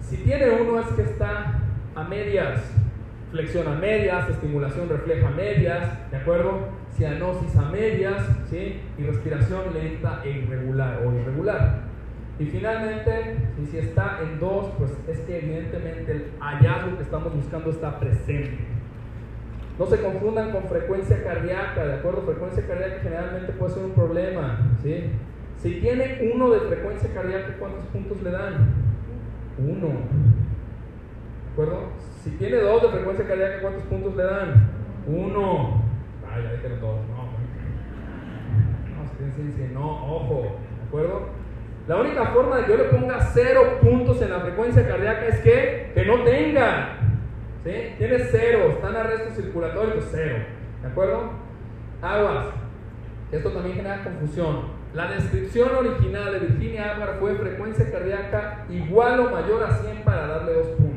Si 0.00 0.16
tiene 0.18 0.50
uno 0.50 0.80
es 0.80 0.86
que 0.88 1.02
está 1.02 1.60
a 1.94 2.04
medias. 2.04 2.60
Flexión 3.34 3.66
a 3.66 3.74
medias, 3.74 4.30
estimulación 4.30 4.88
refleja 4.88 5.28
medias, 5.30 6.08
¿de 6.08 6.16
acuerdo? 6.16 6.68
Cianosis 6.96 7.56
a 7.56 7.62
medias, 7.62 8.24
¿sí? 8.48 8.80
Y 8.96 9.02
respiración 9.02 9.74
lenta 9.74 10.22
e 10.24 10.30
irregular 10.30 11.02
o 11.04 11.12
irregular. 11.12 11.80
Y 12.38 12.44
finalmente, 12.44 13.36
si 13.68 13.78
está 13.78 14.20
en 14.22 14.38
dos, 14.38 14.66
pues 14.78 14.92
es 15.08 15.18
que 15.26 15.38
evidentemente 15.38 16.12
el 16.12 16.26
hallazgo 16.38 16.96
que 16.96 17.02
estamos 17.02 17.34
buscando 17.34 17.70
está 17.70 17.98
presente. 17.98 18.58
No 19.80 19.86
se 19.86 20.00
confundan 20.00 20.52
con 20.52 20.68
frecuencia 20.68 21.24
cardíaca, 21.24 21.84
¿de 21.84 21.94
acuerdo? 21.94 22.22
Frecuencia 22.22 22.64
cardíaca 22.64 23.00
generalmente 23.02 23.52
puede 23.52 23.74
ser 23.74 23.84
un 23.84 23.94
problema, 23.94 24.76
¿sí? 24.80 25.06
Si 25.60 25.80
tiene 25.80 26.30
uno 26.32 26.50
de 26.50 26.60
frecuencia 26.60 27.12
cardíaca, 27.12 27.56
¿cuántos 27.58 27.84
puntos 27.86 28.22
le 28.22 28.30
dan? 28.30 28.74
Uno. 29.58 30.43
¿De 31.54 31.62
acuerdo? 31.62 31.84
Si 32.24 32.30
tiene 32.30 32.56
dos 32.56 32.82
de 32.82 32.88
frecuencia 32.88 33.28
cardíaca, 33.28 33.60
¿cuántos 33.60 33.84
puntos 33.84 34.16
le 34.16 34.24
dan? 34.24 34.70
Uno. 35.06 35.84
Ah, 36.28 36.40
ya 36.42 36.52
dijeron 36.52 36.80
todos. 36.80 37.00
No, 37.06 37.24
no, 38.96 39.08
si 39.36 39.52
sí, 39.52 39.70
no, 39.72 40.16
ojo. 40.16 40.42
¿De 40.80 40.86
acuerdo? 40.88 41.28
La 41.86 41.96
única 42.00 42.26
forma 42.26 42.56
de 42.56 42.64
que 42.64 42.72
yo 42.72 42.78
le 42.78 42.84
ponga 42.84 43.20
cero 43.32 43.78
puntos 43.80 44.20
en 44.20 44.30
la 44.30 44.40
frecuencia 44.40 44.88
cardíaca 44.88 45.26
es 45.28 45.40
que, 45.42 45.92
que 45.94 46.04
no 46.04 46.24
tenga. 46.24 46.98
¿Sí? 47.62 47.94
Tiene 47.98 48.18
cero, 48.18 48.70
está 48.70 48.88
en 48.88 48.96
arresto 48.96 49.40
circulatorio, 49.40 50.02
cero. 50.10 50.36
¿De 50.82 50.88
acuerdo? 50.88 51.30
Aguas. 52.02 52.46
Esto 53.30 53.50
también 53.52 53.76
genera 53.76 54.02
confusión. 54.02 54.72
La 54.92 55.06
descripción 55.06 55.70
original 55.72 56.32
de 56.32 56.38
Virginia 56.40 56.96
Agar 56.96 57.18
fue 57.20 57.36
frecuencia 57.36 57.92
cardíaca 57.92 58.64
igual 58.68 59.20
o 59.20 59.30
mayor 59.30 59.62
a 59.62 59.70
100 59.70 60.02
para 60.02 60.26
darle 60.26 60.52
dos 60.54 60.66
puntos. 60.68 60.93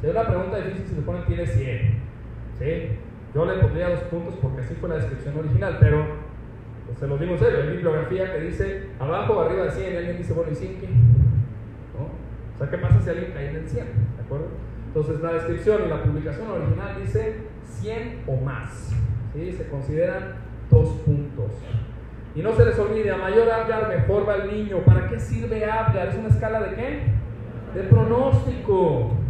Si 0.00 0.06
es 0.06 0.12
una 0.12 0.26
pregunta 0.26 0.58
difícil, 0.58 0.86
si 0.86 0.94
le 0.94 1.02
ponen 1.02 1.24
tiene 1.24 1.46
100. 1.46 2.00
¿Sí? 2.58 2.88
Yo 3.34 3.44
le 3.44 3.54
pondría 3.54 3.90
dos 3.90 4.00
puntos 4.00 4.34
porque 4.40 4.62
así 4.62 4.74
fue 4.74 4.88
la 4.88 4.96
descripción 4.96 5.38
original, 5.38 5.76
pero 5.80 6.06
pues, 6.86 6.98
se 6.98 7.06
lo 7.06 7.18
digo 7.18 7.32
en 7.32 7.38
serio. 7.38 7.62
Hay 7.62 7.70
bibliografía 7.70 8.32
que 8.32 8.40
dice 8.40 8.88
abajo 8.98 9.34
o 9.34 9.40
arriba 9.42 9.64
de 9.64 9.70
100 9.72 9.92
y 9.92 9.96
alguien 9.96 10.18
dice, 10.18 10.32
bueno, 10.32 10.52
¿y 10.52 10.54
100 10.54 10.80
qué? 10.80 10.88
¿No? 10.88 12.04
O 12.54 12.58
sea, 12.58 12.70
¿qué 12.70 12.78
pasa 12.78 13.00
si 13.00 13.10
alguien 13.10 13.32
cae 13.32 13.50
en 13.50 13.56
el 13.56 13.68
100? 13.68 13.84
¿De 13.84 14.22
acuerdo? 14.24 14.46
Entonces, 14.86 15.20
la 15.20 15.32
descripción 15.34 15.82
y 15.84 15.88
la 15.88 16.02
publicación 16.02 16.50
original 16.50 16.96
dice 17.00 17.36
100 17.66 18.22
o 18.26 18.36
más. 18.36 18.94
¿Sí? 19.34 19.52
Se 19.52 19.68
consideran 19.68 20.36
dos 20.70 20.88
puntos. 21.04 21.52
Y 22.34 22.40
no 22.40 22.54
se 22.54 22.64
les 22.64 22.78
olvide, 22.78 23.10
a 23.10 23.16
mayor 23.16 23.50
Apgar, 23.50 23.88
mejor 23.88 24.28
va 24.28 24.36
el 24.36 24.50
niño. 24.50 24.78
¿Para 24.78 25.08
qué 25.08 25.18
sirve 25.18 25.64
Apgar? 25.64 26.08
¿Es 26.08 26.14
una 26.16 26.28
escala 26.28 26.60
de 26.60 26.74
qué? 26.74 27.02
De 27.74 27.82
pronóstico. 27.84 29.25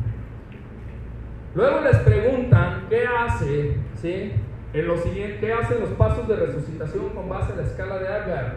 Luego 1.56 1.80
les 1.80 1.96
preguntan 2.00 2.84
qué 2.90 3.06
hace, 3.06 3.76
¿sí? 3.94 4.32
En 4.74 4.86
lo 4.86 4.98
siguiente, 4.98 5.38
¿qué 5.40 5.54
hacen 5.54 5.80
los 5.80 5.88
pasos 5.90 6.28
de 6.28 6.36
resucitación 6.36 7.08
con 7.14 7.30
base 7.30 7.52
en 7.52 7.56
la 7.56 7.64
escala 7.64 7.98
de 7.98 8.08
Apgar? 8.08 8.56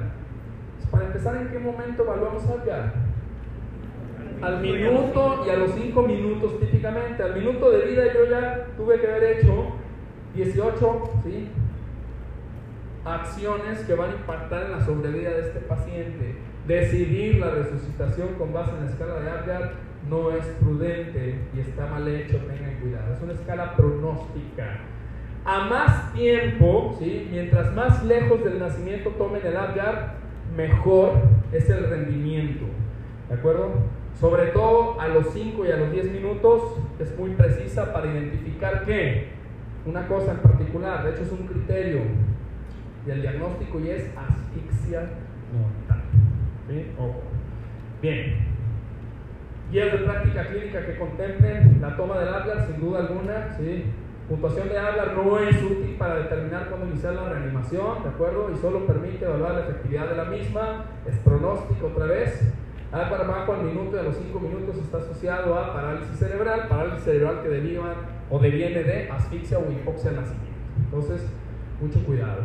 Pues 0.76 0.89
para 0.89 1.05
empezar, 1.05 1.38
¿en 1.38 1.47
qué 1.47 1.59
momento 1.59 2.03
evaluamos 2.03 2.45
Apgar? 2.49 2.91
Al 4.41 4.59
minuto 4.59 5.45
y 5.47 5.49
a 5.49 5.55
los 5.55 5.71
5 5.76 6.01
minutos 6.01 6.59
típicamente. 6.59 7.23
Al 7.23 7.35
minuto 7.35 7.71
de 7.71 7.85
vida 7.85 8.03
yo 8.13 8.26
ya 8.30 8.65
tuve 8.76 8.99
que 8.99 9.07
haber 9.07 9.38
hecho 9.38 9.67
18, 10.35 11.03
¿sí? 11.23 11.47
acciones 13.05 13.80
que 13.80 13.93
van 13.95 14.09
a 14.09 14.13
impactar 14.13 14.63
en 14.63 14.71
la 14.73 14.85
sobrevida 14.85 15.30
de 15.30 15.39
este 15.39 15.59
paciente. 15.61 16.35
Decidir 16.67 17.39
la 17.39 17.51
resucitación 17.51 18.34
con 18.38 18.51
base 18.51 18.71
en 18.71 18.85
la 18.85 18.91
escala 18.91 19.21
de 19.21 19.30
Apgar 19.30 19.89
no 20.07 20.31
es 20.31 20.45
prudente 20.59 21.39
y 21.55 21.59
está 21.59 21.88
mal 21.88 22.07
hecho, 22.07 22.38
tengan 22.38 22.76
cuidado. 22.81 23.13
Es 23.13 23.21
una 23.21 23.34
escala 23.34 23.76
pronóstica. 23.76 24.80
A 25.45 25.65
más 25.65 26.13
tiempo, 26.13 26.95
¿sí? 26.99 27.27
mientras 27.31 27.73
más 27.73 28.03
lejos 28.03 28.43
del 28.43 28.59
nacimiento 28.59 29.09
tomen 29.11 29.45
el 29.45 29.57
Apgar, 29.57 30.15
mejor 30.55 31.13
es 31.51 31.69
el 31.69 31.89
rendimiento. 31.89 32.65
¿De 33.27 33.35
acuerdo? 33.35 33.71
Sobre 34.19 34.47
todo 34.47 34.99
a 34.99 35.07
los 35.07 35.34
5 35.34 35.65
y 35.65 35.71
a 35.71 35.77
los 35.77 35.91
10 35.91 36.11
minutos 36.11 36.61
es 36.99 37.17
muy 37.17 37.31
precisa 37.31 37.93
para 37.93 38.07
identificar 38.07 38.84
qué. 38.85 39.30
Una 39.85 40.07
cosa 40.07 40.31
en 40.31 40.39
particular, 40.39 41.03
de 41.03 41.11
hecho 41.11 41.23
es 41.23 41.31
un 41.31 41.47
criterio 41.47 42.01
del 43.05 43.21
diagnóstico 43.21 43.80
y 43.80 43.89
es 43.89 44.09
asfixia 44.17 45.09
mortal. 45.53 46.03
Bien. 48.01 48.48
Guías 49.71 49.91
de 49.91 49.97
práctica 49.99 50.47
clínica 50.47 50.85
que 50.85 50.97
contemplen 50.97 51.77
la 51.79 51.95
toma 51.95 52.17
del 52.19 52.29
hablar, 52.29 52.65
sin 52.65 52.79
duda 52.79 52.99
alguna. 52.99 53.55
¿sí? 53.57 53.85
Puntuación 54.27 54.69
de 54.69 54.77
hablar 54.77 55.13
no 55.15 55.39
es 55.39 55.61
útil 55.61 55.95
para 55.97 56.15
determinar 56.15 56.69
cómo 56.69 56.85
iniciar 56.85 57.13
la 57.13 57.29
reanimación, 57.29 58.03
¿de 58.03 58.09
acuerdo? 58.09 58.51
Y 58.53 58.57
solo 58.57 58.85
permite 58.85 59.25
evaluar 59.25 59.53
la 59.53 59.61
efectividad 59.61 60.09
de 60.09 60.15
la 60.15 60.25
misma. 60.25 60.85
Es 61.07 61.17
pronóstico 61.19 61.87
otra 61.87 62.05
vez. 62.05 62.53
Hablar 62.91 63.27
bajo 63.27 63.53
al 63.53 63.63
minuto 63.63 63.95
y 63.95 63.99
a 63.99 64.03
los 64.03 64.15
5 64.15 64.39
minutos 64.39 64.77
está 64.77 64.97
asociado 64.97 65.53
a 65.53 65.73
parálisis 65.73 66.17
cerebral, 66.17 66.67
parálisis 66.67 67.03
cerebral 67.03 67.41
que 67.43 67.49
deriva 67.49 67.93
o 68.31 68.39
deviene 68.39 68.83
de 68.83 69.09
asfixia 69.09 69.59
o 69.59 69.71
hipoxia 69.71 70.11
nacimiento. 70.11 70.49
Entonces, 70.85 71.27
mucho 71.79 72.03
cuidado. 72.05 72.41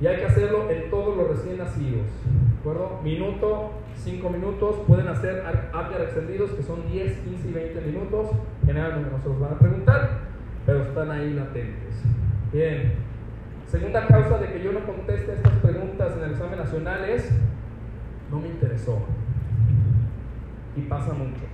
Y 0.00 0.06
hay 0.06 0.18
que 0.18 0.26
hacerlo 0.26 0.70
en 0.70 0.90
todos 0.90 1.16
los 1.16 1.28
recién 1.28 1.58
nacidos. 1.58 2.06
¿De 2.24 2.58
acuerdo? 2.60 3.00
Minuto, 3.02 3.70
5 4.02 4.30
minutos. 4.30 4.76
Pueden 4.86 5.08
hacer 5.08 5.44
Apgar 5.72 6.00
extendidos 6.02 6.50
que 6.52 6.62
son 6.62 6.86
10, 6.90 7.18
15 7.18 7.48
y 7.48 7.52
20 7.52 7.80
minutos. 7.82 8.30
Generalmente 8.66 9.10
no 9.10 9.22
se 9.22 9.28
los 9.28 9.40
van 9.40 9.54
a 9.54 9.58
preguntar, 9.58 10.10
pero 10.66 10.82
están 10.82 11.10
ahí 11.10 11.32
latentes. 11.34 12.02
Bien. 12.52 12.94
Segunda 13.66 14.06
causa 14.06 14.38
de 14.38 14.52
que 14.52 14.62
yo 14.62 14.72
no 14.72 14.84
conteste 14.84 15.32
estas 15.32 15.52
preguntas 15.54 16.12
en 16.16 16.24
el 16.24 16.30
examen 16.32 16.58
nacional 16.58 17.04
es 17.08 17.30
no 18.30 18.40
me 18.40 18.48
interesó. 18.48 18.98
Y 20.76 20.80
pasa 20.82 21.14
mucho. 21.14 21.44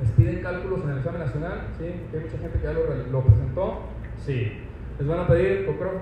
Les 0.00 0.10
piden 0.12 0.42
cálculos 0.42 0.84
en 0.84 0.90
el 0.90 0.98
examen 0.98 1.20
nacional, 1.20 1.68
¿sí? 1.78 1.86
Hay 1.86 2.20
mucha 2.20 2.38
gente 2.38 2.58
que 2.58 2.64
ya 2.64 2.72
lo, 2.72 2.84
lo 3.10 3.20
presentó. 3.22 3.80
Sí. 4.18 4.60
¿Les 4.98 5.08
van 5.08 5.20
a 5.20 5.26
pedir 5.26 5.66
Cochrane? 5.66 5.98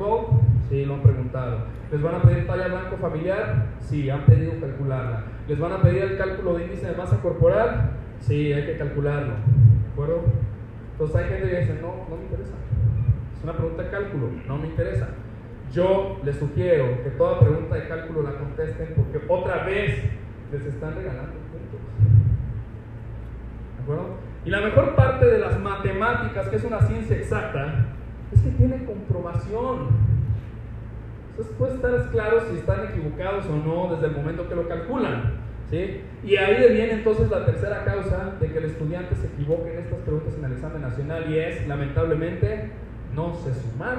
Sí, 0.69 0.85
lo 0.85 0.95
han 0.95 1.03
preguntado. 1.03 1.67
¿Les 1.91 2.03
van 2.03 2.15
a 2.17 2.23
pedir 2.23 2.47
talla 2.47 2.69
blanco 2.69 2.97
familiar? 2.97 3.67
Sí, 3.81 4.11
han 4.11 4.25
pedido 4.27 4.53
calcularla. 4.61 5.25
¿Les 5.49 5.59
van 5.59 5.73
a 5.73 5.83
pedir 5.83 6.03
el 6.03 6.19
cálculo 6.19 6.55
de 6.55 6.65
índice 6.65 6.87
de 6.87 6.97
masa 6.97 7.21
corporal? 7.21 7.91
Sí, 8.21 8.53
hay 8.53 8.65
que 8.65 8.79
calcularlo. 8.79 9.33
¿De 9.33 9.93
acuerdo? 9.93 10.23
Entonces 10.93 11.17
hay 11.17 11.29
gente 11.29 11.51
que 11.51 11.61
dice, 11.61 11.79
no, 11.83 12.07
no 12.09 12.17
me 12.17 12.23
interesa. 12.23 12.55
Es 13.37 13.45
una 13.45 13.55
pregunta 13.55 13.83
de 13.83 13.91
cálculo, 13.91 14.29
no 14.47 14.59
me 14.59 14.69
interesa. 14.69 15.09
Yo 15.73 16.21
les 16.23 16.37
sugiero 16.37 17.03
que 17.03 17.11
toda 17.11 17.41
pregunta 17.41 17.75
de 17.75 17.89
cálculo 17.89 18.23
la 18.23 18.39
contesten 18.39 18.95
porque 18.95 19.25
otra 19.27 19.65
vez 19.65 20.05
les 20.53 20.67
están 20.67 20.95
regalando 20.95 21.33
puntos. 21.33 21.81
¿De 23.77 23.83
acuerdo? 23.83 24.17
Y 24.45 24.51
la 24.51 24.61
mejor 24.61 24.95
parte 24.95 25.27
de 25.27 25.39
las 25.39 25.59
matemáticas, 25.59 26.49
que 26.49 26.57
es 26.57 26.65
una 26.65 26.81
ciencia 26.83 27.17
exacta, 27.17 27.87
es 28.33 28.43
que 28.43 28.51
tiene 28.51 28.85
comprobación. 28.85 30.12
Entonces 31.33 31.55
puede 31.57 31.75
estar 31.75 32.11
claro 32.11 32.43
si 32.51 32.59
están 32.59 32.85
equivocados 32.91 33.47
o 33.47 33.57
no 33.57 33.95
desde 33.95 34.07
el 34.07 34.13
momento 34.13 34.49
que 34.49 34.55
lo 34.55 34.69
calculan. 34.69 35.33
¿sí? 35.71 36.03
Y 36.23 36.37
ahí 36.37 36.73
viene 36.75 36.93
entonces 36.93 37.31
la 37.31 37.47
tercera 37.47 37.85
causa 37.85 38.35
de 38.39 38.53
que 38.53 38.59
el 38.59 38.67
estudiante 38.67 39.17
se 39.17 39.27
equivoque 39.29 39.73
en 39.73 39.79
estas 39.81 39.99
preguntas 40.01 40.35
en 40.39 40.45
el 40.45 40.53
examen 40.53 40.83
nacional 40.83 41.31
y 41.31 41.39
es, 41.39 41.67
lamentablemente, 41.67 42.71
no 43.15 43.35
sé 43.35 43.55
sumar, 43.55 43.99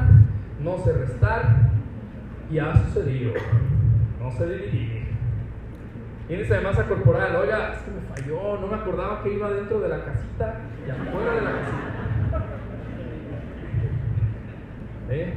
no 0.60 0.78
sé 0.78 0.94
restar 0.94 1.72
y 2.52 2.60
ha 2.60 2.76
sucedido. 2.86 3.34
No 4.20 4.32
sé 4.32 4.46
dividir. 4.46 5.04
Índice 6.30 6.54
de 6.54 6.62
masa 6.62 6.86
corporal, 6.86 7.36
oiga, 7.36 7.74
es 7.74 7.80
que 7.80 7.92
me 7.92 8.02
falló, 8.02 8.62
no 8.62 8.68
me 8.68 8.76
acordaba 8.76 9.24
que 9.24 9.34
iba 9.34 9.52
dentro 9.52 9.80
de 9.82 9.90
la 9.90 10.06
casita 10.06 10.62
y 10.86 10.90
afuera 10.90 11.34
de 11.34 11.42
la 11.42 11.52
casita. 11.52 12.46
¿Eh? 15.10 15.34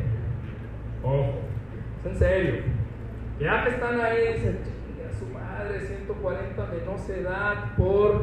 Ojo, 1.02 1.40
en 2.09 2.16
serio. 2.16 2.55
Ya 3.41 3.65
que 3.65 3.70
están 3.70 4.01
ahí, 4.01 4.35
dicen, 4.35 4.59
a 5.09 5.19
su 5.19 5.27
madre, 5.27 5.81
140 5.81 6.66
menos 6.66 7.09
edad 7.11 7.77
por 7.77 8.23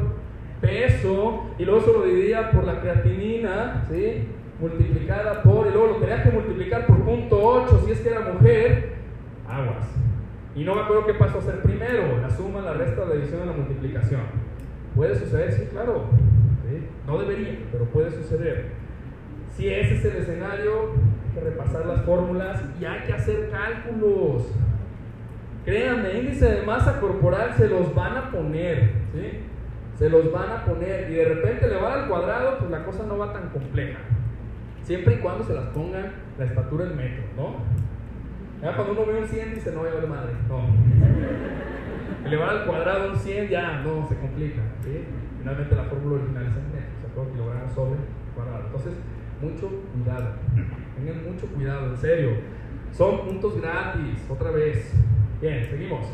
peso, 0.60 1.50
y 1.58 1.64
luego 1.64 1.80
se 1.80 1.92
lo 1.92 2.02
dividía 2.02 2.50
por 2.50 2.64
la 2.64 2.80
creatinina, 2.80 3.84
¿sí? 3.90 4.28
multiplicada 4.60 5.42
por, 5.42 5.66
y 5.66 5.70
luego 5.70 5.86
lo 5.88 5.96
tenía 5.96 6.22
que 6.22 6.30
multiplicar 6.30 6.86
por 6.86 7.00
punto 7.00 7.38
8 7.42 7.82
si 7.84 7.92
es 7.92 8.00
que 8.00 8.08
era 8.08 8.20
mujer, 8.20 8.94
aguas. 9.48 9.86
Y 10.54 10.64
no 10.64 10.74
me 10.74 10.82
acuerdo 10.82 11.06
qué 11.06 11.14
pasó 11.14 11.38
a 11.38 11.42
ser 11.42 11.62
primero, 11.62 12.18
la 12.20 12.30
suma, 12.30 12.60
la 12.60 12.74
resta, 12.74 13.04
la 13.04 13.14
división 13.14 13.42
y 13.42 13.46
la 13.46 13.52
multiplicación. 13.52 14.20
¿Puede 14.94 15.16
suceder? 15.16 15.52
Sí, 15.52 15.66
claro. 15.72 16.04
No 17.06 17.18
debería, 17.18 17.58
pero 17.70 17.84
puede 17.86 18.10
suceder. 18.10 18.66
Si 19.56 19.68
ese 19.68 19.96
es 19.96 20.04
el 20.04 20.16
escenario, 20.16 20.92
que 21.34 21.40
repasar 21.40 21.86
las 21.86 22.02
fórmulas 22.02 22.62
y 22.80 22.84
hay 22.84 23.00
que 23.00 23.12
hacer 23.12 23.50
cálculos. 23.50 24.52
Créanme, 25.64 26.20
índice 26.20 26.46
de 26.46 26.62
masa 26.62 27.00
corporal 27.00 27.54
se 27.56 27.68
los 27.68 27.94
van 27.94 28.16
a 28.16 28.30
poner, 28.30 28.92
¿sí? 29.12 29.40
Se 29.98 30.10
los 30.10 30.30
van 30.32 30.50
a 30.50 30.64
poner 30.64 31.10
y 31.10 31.14
de 31.14 31.24
repente 31.24 31.68
le 31.68 31.76
va 31.76 31.94
al 31.94 32.08
cuadrado, 32.08 32.58
pues 32.58 32.70
la 32.70 32.84
cosa 32.84 33.04
no 33.06 33.18
va 33.18 33.32
tan 33.32 33.48
compleja. 33.48 33.98
Siempre 34.82 35.14
y 35.14 35.18
cuando 35.18 35.44
se 35.44 35.54
las 35.54 35.66
pongan 35.66 36.12
la 36.38 36.44
estatura 36.44 36.84
en 36.84 36.96
metro, 36.96 37.24
¿no? 37.36 37.56
Ya 38.60 38.76
cuando 38.76 38.92
uno 38.92 39.06
ve 39.06 39.20
un 39.20 39.28
100 39.28 39.54
dice, 39.54 39.72
no 39.72 39.80
voy 39.80 39.88
a 39.88 39.94
ver 39.94 40.06
madre, 40.06 40.32
no. 40.48 40.66
Elevar 42.26 42.48
al 42.48 42.66
cuadrado 42.66 43.10
un 43.12 43.16
100 43.16 43.48
ya, 43.48 43.80
no, 43.80 44.06
se 44.08 44.16
complica. 44.16 44.60
Finalmente 45.38 45.74
la 45.74 45.84
fórmula 45.84 46.16
original 46.16 46.44
es 46.44 46.56
en 46.56 46.72
metros, 46.72 47.00
se 47.00 47.06
acuerdan 47.06 47.32
kilogramos 47.32 47.72
sobre 47.72 48.00
cuadrado. 48.34 48.64
Entonces, 48.66 48.94
mucho 49.40 49.70
cuidado, 49.92 50.34
tengan 51.04 51.32
mucho 51.32 51.46
cuidado, 51.48 51.86
en 51.86 51.96
serio. 51.96 52.30
Son 52.92 53.20
puntos 53.26 53.60
gratis, 53.60 54.24
otra 54.28 54.50
vez. 54.50 54.92
Bien, 55.40 55.66
seguimos. 55.68 56.06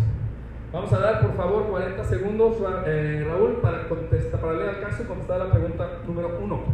Vamos 0.73 0.93
a 0.93 0.99
dar 0.99 1.21
por 1.21 1.35
favor 1.37 1.67
40 1.69 2.05
segundos, 2.05 2.57
eh, 2.87 3.25
Raúl, 3.27 3.57
para, 3.61 3.89
contestar, 3.89 4.41
para 4.41 4.55
leer 4.55 4.77
el 4.77 4.81
caso 4.81 5.03
y 5.03 5.07
contestar 5.07 5.39
la 5.39 5.51
pregunta 5.51 5.99
número 6.07 6.39
1. 6.41 6.65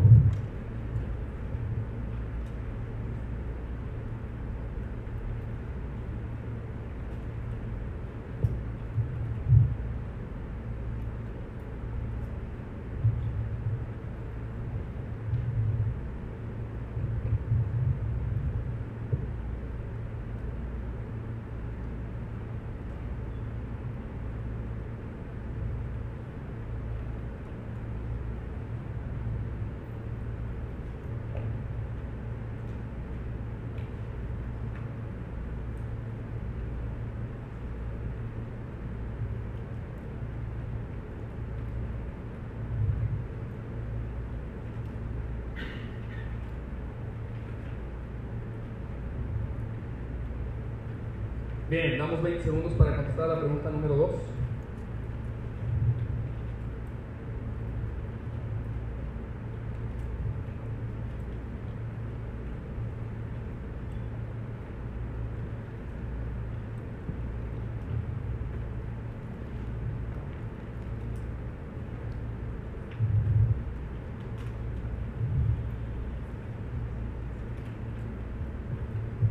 Bien, 52.16 52.22
damos 52.22 52.22
20 52.22 52.44
segundos 52.44 52.72
para 52.74 52.96
contestar 52.96 53.28
la 53.28 53.38
pregunta 53.40 53.70
número 53.70 53.96
2. 53.96 54.10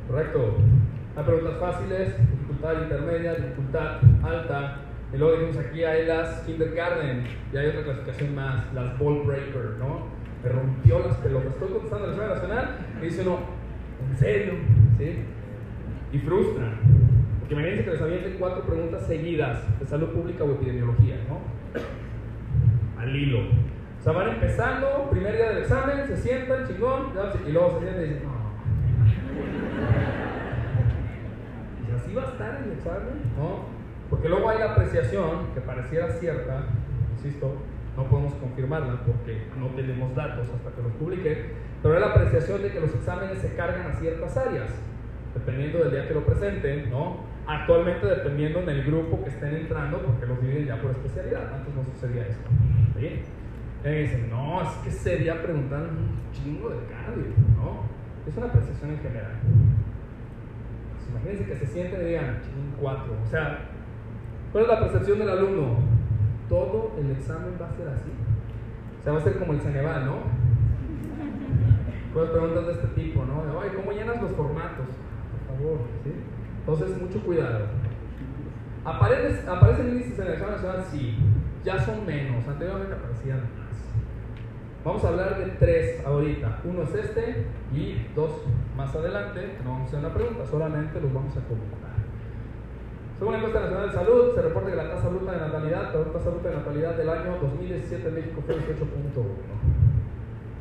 Correcto. 0.08 0.56
Hay 1.18 1.24
preguntas 1.24 1.60
fáciles, 1.60 2.18
dificultad 2.20 2.82
intermedia, 2.84 3.36
dificultad 3.36 4.00
alta. 4.24 4.78
Y 5.14 5.18
luego 5.18 5.38
dijimos 5.38 5.66
aquí 5.66 5.84
hay 5.84 6.06
las 6.06 6.30
kindergarten 6.46 7.24
y 7.52 7.58
hay 7.58 7.68
otra 7.68 7.84
clasificación 7.84 8.36
más, 8.36 8.74
las 8.74 8.98
ball 9.00 9.24
breaker, 9.26 9.76
¿no? 9.80 10.08
Me 10.44 10.50
rompió 10.50 11.00
las 11.00 11.18
pelotas. 11.18 11.54
Estoy 11.54 11.70
contestando 11.70 12.08
la 12.08 12.14
Escuela 12.14 12.36
Nacional 12.36 12.78
y 13.02 13.06
dice 13.06 13.22
uno, 13.22 13.40
¿en 14.10 14.18
serio? 14.18 14.54
¿Sí? 14.98 15.16
Y 16.14 16.20
frustra. 16.20 16.74
Porque 17.40 17.54
imagínense 17.54 17.86
que 17.86 17.92
les 17.92 18.02
avienten 18.02 18.36
cuatro 18.40 18.64
preguntas 18.64 19.06
seguidas 19.08 19.80
de 19.80 19.86
salud 19.86 20.10
pública 20.10 20.44
o 20.44 20.52
epidemiología, 20.52 21.18
¿no? 21.28 21.42
Al 23.02 23.16
hilo. 23.16 23.40
O 24.00 24.04
sea, 24.04 24.14
van 24.14 24.30
empezando, 24.30 25.10
primer 25.10 25.36
día 25.36 25.50
del 25.50 25.60
examen, 25.60 26.08
se 26.08 26.18
sientan, 26.18 26.68
chingón, 26.68 27.12
y 27.48 27.52
luego 27.52 27.72
se 27.74 27.80
sientan 27.80 28.04
y 28.04 28.08
dicen, 28.08 28.24
no. 28.24 28.36
así 31.96 32.14
va 32.14 32.22
a 32.24 32.26
estar 32.26 32.62
el 32.64 32.72
examen, 32.72 33.22
¿no? 33.38 33.75
Porque 34.10 34.30
luego 34.30 34.50
hay 34.50 34.60
la 34.60 34.72
apreciación 34.72 35.54
que 35.54 35.62
pareciera 35.62 36.10
cierta, 36.10 36.66
insisto, 37.18 37.56
no 37.98 38.04
podemos 38.06 38.34
confirmarla 38.36 39.02
porque 39.06 39.48
no 39.58 39.68
tenemos 39.68 40.14
datos 40.16 40.48
hasta 40.54 40.72
que 40.72 40.82
los 40.82 40.92
publique, 40.94 41.46
pero 41.82 41.96
hay 41.96 42.02
la 42.02 42.08
apreciación 42.08 42.62
de 42.62 42.72
que 42.72 42.80
los 42.80 42.94
exámenes 42.94 43.40
se 43.40 43.56
cargan 43.56 43.92
a 43.92 43.94
ciertas 43.94 44.36
áreas, 44.38 44.70
dependiendo 45.34 45.80
del 45.80 45.92
día 45.92 46.08
que 46.08 46.14
lo 46.14 46.26
presenten, 46.26 46.90
¿no? 46.90 47.18
Actualmente 47.48 48.06
dependiendo 48.06 48.60
en 48.60 48.70
el 48.70 48.84
grupo 48.84 49.24
que 49.24 49.30
estén 49.30 49.56
entrando, 49.56 50.02
porque 50.02 50.26
los 50.26 50.42
dividen 50.42 50.66
ya 50.66 50.82
por 50.82 50.92
especialidad, 50.92 51.54
antes 51.54 51.74
no 51.74 51.84
sucedía 51.86 52.24
esto, 52.28 52.50
¿sí? 53.00 53.22
Y 53.86 53.90
dicen, 53.90 54.30
no, 54.30 54.62
es 54.64 54.70
que 54.84 54.92
sería 54.92 55.42
preguntar 55.42 55.84
un 55.84 56.34
chingo 56.34 56.70
de 56.70 56.78
cardio, 56.88 57.32
¿no? 57.56 57.84
Es 58.28 58.36
una 58.36 58.48
apreciación 58.48 58.92
en 58.92 59.00
general. 59.00 59.32
Imagínense 61.12 61.46
que 61.46 61.56
se 61.56 61.68
sienten 61.68 62.02
y 62.02 62.06
digan, 62.06 62.40
cuatro. 62.82 63.14
O 63.24 63.30
sea, 63.30 63.60
¿cuál 64.56 64.64
es 64.64 64.72
la 64.72 64.80
percepción 64.80 65.20
del 65.20 65.30
alumno? 65.30 65.80
Todo 66.48 66.94
el 66.98 67.12
examen 67.12 67.58
va 67.62 67.68
a 67.68 67.74
ser 67.74 67.90
así. 67.90 68.10
O 68.98 69.04
sea, 69.04 69.12
va 69.12 69.20
a 69.20 69.22
ser 69.22 69.38
como 69.38 69.52
el 69.52 69.60
Ceneval, 69.60 70.06
¿no? 70.06 70.16
Pues 72.14 72.30
preguntas 72.30 72.66
de 72.68 72.72
este 72.72 72.88
tipo, 72.96 73.26
¿no? 73.26 73.44
Ay, 73.62 73.72
¿cómo 73.76 73.92
llenas 73.92 74.22
los 74.22 74.32
formatos? 74.32 74.88
Por 75.46 75.58
favor, 75.58 75.80
¿sí? 76.06 76.14
Entonces, 76.60 77.02
mucho 77.02 77.22
cuidado. 77.26 77.66
¿Aparecen, 78.86 79.50
¿Aparecen 79.50 79.90
índices 79.90 80.20
en 80.20 80.28
el 80.28 80.34
examen 80.36 80.56
nacional? 80.56 80.86
Sí. 80.90 81.18
Ya 81.66 81.78
son 81.78 82.06
menos. 82.06 82.48
Anteriormente 82.48 82.96
aparecían 82.96 83.40
más. 83.40 83.76
Vamos 84.86 85.04
a 85.04 85.10
hablar 85.10 85.38
de 85.38 85.48
tres 85.60 86.02
ahorita. 86.06 86.62
Uno 86.64 86.84
es 86.84 86.96
este 86.96 87.46
y 87.74 88.08
dos 88.16 88.32
más 88.78 88.96
adelante. 88.96 89.58
No 89.66 89.72
vamos 89.72 89.88
a 89.88 89.98
hacer 89.98 90.00
una 90.00 90.14
pregunta, 90.14 90.46
solamente 90.46 91.02
los 91.02 91.14
vamos 91.14 91.36
a 91.36 91.42
comentar. 91.42 91.85
Según 93.18 93.32
la 93.32 93.38
encuesta 93.40 93.62
nacional 93.62 93.88
de 93.88 93.96
salud, 93.96 94.36
se 94.36 94.42
reporta 94.42 94.70
que 94.70 94.76
la 94.76 94.90
tasa 94.90 95.08
bruta 95.08 95.32
de 95.32 95.38
natalidad, 95.38 95.94
la 95.94 96.12
tasa 96.12 96.30
bruta 96.30 96.50
de 96.50 96.56
natalidad 96.56 96.96
del 96.96 97.10
año 97.10 97.38
2017 97.42 98.10
en 98.10 98.16
México 98.16 98.44
fue 98.46 98.56
18.1. 98.56 98.62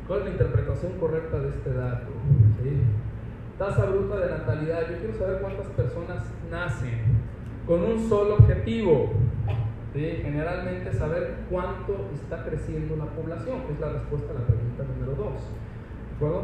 ¿Cuál 0.07 0.19
es 0.19 0.25
la 0.25 0.31
interpretación 0.31 0.93
correcta 0.93 1.39
de 1.39 1.49
este 1.49 1.73
dato? 1.73 2.11
¿Sí? 2.63 2.81
Tasa 3.57 3.85
bruta 3.85 4.17
de 4.17 4.31
natalidad. 4.31 4.81
Yo 4.89 4.99
quiero 4.99 5.13
saber 5.15 5.41
cuántas 5.41 5.67
personas 5.67 6.23
nacen 6.49 7.01
con 7.67 7.83
un 7.83 8.07
solo 8.07 8.35
objetivo. 8.35 9.11
Generalmente 9.93 10.93
saber 10.93 11.35
cuánto 11.49 12.09
está 12.13 12.43
creciendo 12.43 12.97
la 12.97 13.05
población, 13.05 13.59
es 13.71 13.79
la 13.79 13.93
respuesta 13.93 14.31
a 14.31 14.39
la 14.39 14.45
pregunta 14.45 14.83
número 14.83 15.15
2. 15.15 15.27
¿De 15.29 16.15
acuerdo? 16.15 16.43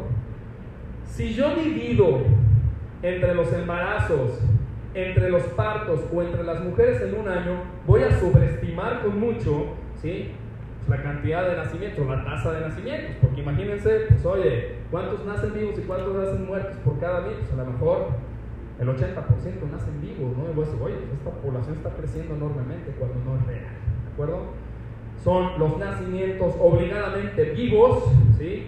Si 1.06 1.34
yo 1.34 1.54
divido 1.54 2.20
entre 3.02 3.34
los 3.34 3.52
embarazos, 3.52 4.40
entre 4.94 5.30
los 5.30 5.42
partos 5.44 6.00
o 6.12 6.22
entre 6.22 6.42
las 6.44 6.62
mujeres 6.62 7.00
en 7.02 7.18
un 7.18 7.28
año, 7.28 7.62
voy 7.86 8.02
a 8.02 8.18
sobreestimar 8.18 9.02
con 9.02 9.18
mucho 9.18 9.66
¿sí? 10.00 10.32
la 10.88 11.02
cantidad 11.02 11.48
de 11.48 11.56
nacimientos, 11.56 12.06
la 12.06 12.24
tasa 12.24 12.52
de 12.52 12.60
nacimientos, 12.60 13.16
porque 13.20 13.40
imagínense, 13.40 14.06
pues 14.08 14.26
oye, 14.26 14.76
¿cuántos 14.90 15.24
nacen 15.24 15.54
vivos 15.54 15.78
y 15.78 15.82
cuántos 15.82 16.14
nacen 16.14 16.46
muertos 16.46 16.76
por 16.84 16.98
cada 16.98 17.20
mes? 17.22 17.34
Pues, 17.38 17.52
a 17.52 17.56
lo 17.56 17.70
mejor 17.70 18.08
el 18.80 18.88
80% 18.88 19.70
nacen 19.70 20.00
vivos, 20.00 20.36
¿no? 20.36 20.50
Y 20.50 20.64
decir, 20.64 20.82
oye, 20.82 20.96
pues 20.96 21.12
esta 21.12 21.30
población 21.30 21.76
está 21.76 21.90
creciendo 21.90 22.34
enormemente 22.34 22.92
cuando 22.98 23.16
no 23.24 23.40
es 23.40 23.46
real, 23.46 23.64
¿de 24.04 24.12
acuerdo? 24.12 24.40
Son 25.22 25.58
los 25.58 25.78
nacimientos 25.78 26.54
obligadamente 26.58 27.44
vivos, 27.52 28.04
¿sí? 28.38 28.66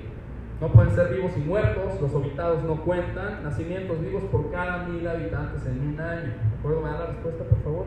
No 0.60 0.68
pueden 0.68 0.94
ser 0.94 1.12
vivos 1.12 1.32
y 1.36 1.40
muertos, 1.40 2.01
los 2.01 2.14
habitados 2.14 2.64
no 2.64 2.81
cuentan, 2.82 3.43
nacimientos 3.43 4.01
vivos 4.01 4.22
por 4.24 4.51
cada 4.51 4.86
mil 4.86 5.06
habitantes 5.06 5.66
en 5.66 5.89
un 5.89 6.01
año, 6.01 6.22
¿de 6.22 6.59
acuerdo? 6.59 6.81
¿Me 6.81 6.90
da 6.90 6.98
la 7.01 7.06
respuesta, 7.06 7.44
por 7.44 7.62
favor? 7.62 7.86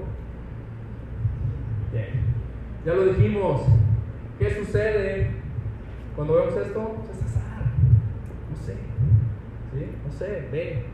Bien, 1.92 2.10
ya 2.86 2.94
lo 2.94 3.06
dijimos, 3.06 3.62
¿qué 4.38 4.54
sucede 4.54 5.32
cuando 6.16 6.36
vemos 6.36 6.58
esto? 6.58 6.96
Pues 7.06 7.18
es 7.18 7.26
azar, 7.26 7.64
no 8.50 8.56
sé, 8.58 8.74
¿sí? 9.74 9.86
No 10.06 10.12
sé, 10.12 10.48
ve, 10.52 10.86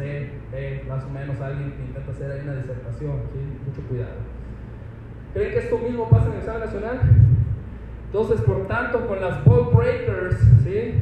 sé, 0.00 0.30
ve 0.50 0.84
más 0.88 1.04
o 1.04 1.10
menos 1.10 1.40
alguien 1.40 1.72
que 1.72 1.82
intenta 1.82 2.10
hacer 2.10 2.30
ahí 2.30 2.40
una 2.44 2.56
disertación, 2.56 3.12
mucho 3.66 3.82
cuidado. 3.88 4.18
¿Creen 5.32 5.52
que 5.52 5.58
esto 5.58 5.78
mismo 5.78 6.08
pasa 6.08 6.26
en 6.26 6.32
el 6.32 6.38
examen 6.38 6.60
nacional? 6.60 7.00
Entonces, 8.12 8.40
por 8.40 8.66
tanto, 8.66 9.06
con 9.06 9.20
las 9.20 9.44
ball 9.44 9.70
breakers, 9.72 10.36
¿sí? 10.64 10.94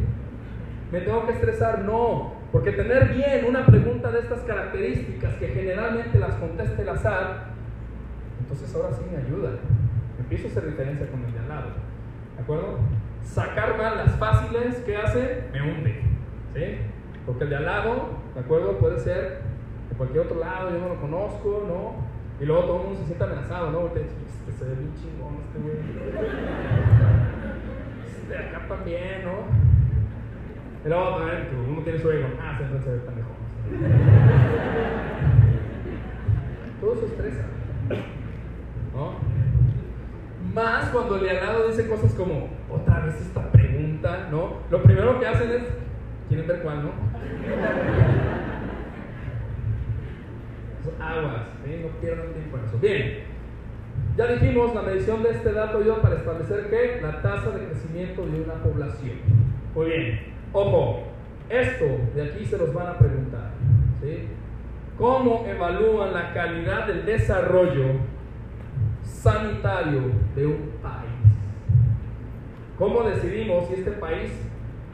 ¿Me 0.93 1.01
tengo 1.01 1.24
que 1.26 1.32
estresar? 1.32 1.80
No, 1.80 2.35
porque 2.52 2.72
tener 2.72 3.09
bien 3.09 3.47
una 3.47 3.64
pregunta 3.64 4.10
de 4.10 4.20
estas 4.20 4.40
características 4.40 5.35
que 5.36 5.48
generalmente 5.48 6.18
las 6.18 6.35
conteste 6.35 6.82
el 6.82 6.89
azar, 6.90 7.48
entonces 8.40 8.74
ahora 8.74 8.90
sí 8.93 9.02
me 9.10 9.18
ayuda. 9.18 9.52
Empiezo 10.18 10.48
a 10.48 10.51
hacer 10.51 10.66
diferencia 10.66 11.10
con 11.10 11.24
el 11.24 11.32
de 11.32 11.39
al 11.39 11.48
lado. 11.48 11.68
¿De 12.36 12.43
acuerdo? 12.43 12.78
Sacar 13.22 13.78
mal 13.78 13.97
las 13.97 14.14
fáciles, 14.16 14.76
¿qué 14.85 14.97
hace? 14.97 15.44
Me 15.52 15.62
hunde. 15.62 16.02
¿sí? 16.55 16.78
Porque 17.26 17.44
el 17.44 17.51
de 17.51 17.56
al 17.56 17.64
lado, 17.64 18.09
¿de 18.35 18.40
acuerdo? 18.40 18.78
Puede 18.78 18.98
ser 19.01 19.40
de 19.90 19.97
cualquier 19.97 20.24
otro 20.24 20.40
lado, 20.40 20.70
yo 20.70 20.78
no 20.78 20.89
lo 20.89 21.01
conozco, 21.01 21.64
¿no? 21.66 21.94
Y 22.43 22.47
luego 22.47 22.62
todo 22.64 22.76
el 22.76 22.82
mundo 22.85 23.01
se 23.01 23.06
siente 23.06 23.24
amenazado, 23.24 23.70
¿no? 23.70 23.80
Porque 23.80 24.01
este 24.01 24.52
se 24.52 24.64
ve 24.64 24.74
bien 24.76 24.94
chingón, 24.94 25.36
este 25.44 25.59
güey. 25.59 26.97
Este 28.28 28.42
de 28.42 28.48
acá 28.48 28.66
también, 28.68 29.24
¿no? 29.24 29.46
Y 30.84 30.88
luego 30.88 31.16
también, 31.16 31.48
uno 31.66 31.80
tiene 31.82 31.98
su 31.98 32.10
ego, 32.10 32.28
ah, 32.38 32.59
entonces 32.60 32.84
se 32.84 32.90
ve 32.90 32.98
pendejo. 32.98 33.30
Todo 36.80 36.96
se 36.96 37.06
estresa, 37.06 37.46
¿no? 38.94 39.14
Más 40.55 40.90
cuando 40.90 41.16
el 41.16 41.22
de 41.22 41.30
al 41.30 41.36
lado 41.36 41.68
dice 41.68 41.88
cosas 41.88 42.12
como, 42.12 42.50
otra 42.70 43.00
vez 43.00 43.18
esta 43.18 43.50
pregunta, 43.50 44.28
¿no? 44.30 44.59
Lo 44.70 44.82
primero 44.82 45.18
que 45.18 45.26
hacen 45.26 45.50
es, 45.50 45.62
¿quieren 46.28 46.46
ver 46.46 46.60
cuál, 46.60 46.82
no? 46.82 46.90
aguas, 51.00 51.46
¿sí? 51.64 51.80
no 51.82 51.88
pierdan 52.00 52.32
tiempo 52.32 52.59
en 52.59 52.64
eso. 52.64 52.78
Bien, 52.78 53.27
ya 54.18 54.26
dijimos, 54.26 54.74
la 54.74 54.82
medición 54.82 55.22
de 55.22 55.30
este 55.30 55.52
dato 55.52 55.78
ayuda 55.78 56.02
para 56.02 56.16
establecer 56.16 56.68
que 56.68 57.00
la 57.00 57.22
tasa 57.22 57.52
de 57.52 57.66
crecimiento 57.66 58.26
de 58.26 58.40
una 58.40 58.54
población. 58.54 59.12
Muy 59.76 59.86
bien, 59.86 60.20
ojo, 60.52 61.04
esto 61.48 61.84
de 62.16 62.22
aquí 62.24 62.44
se 62.44 62.58
los 62.58 62.74
van 62.74 62.88
a 62.88 62.98
preguntar. 62.98 63.52
¿sí? 64.02 64.26
¿Cómo 64.98 65.46
evalúan 65.46 66.12
la 66.12 66.34
calidad 66.34 66.88
del 66.88 67.06
desarrollo 67.06 67.84
sanitario 69.04 70.00
de 70.34 70.46
un 70.46 70.72
país? 70.82 71.12
¿Cómo 72.76 73.04
decidimos 73.04 73.68
si 73.68 73.74
este 73.74 73.92
país 73.92 74.32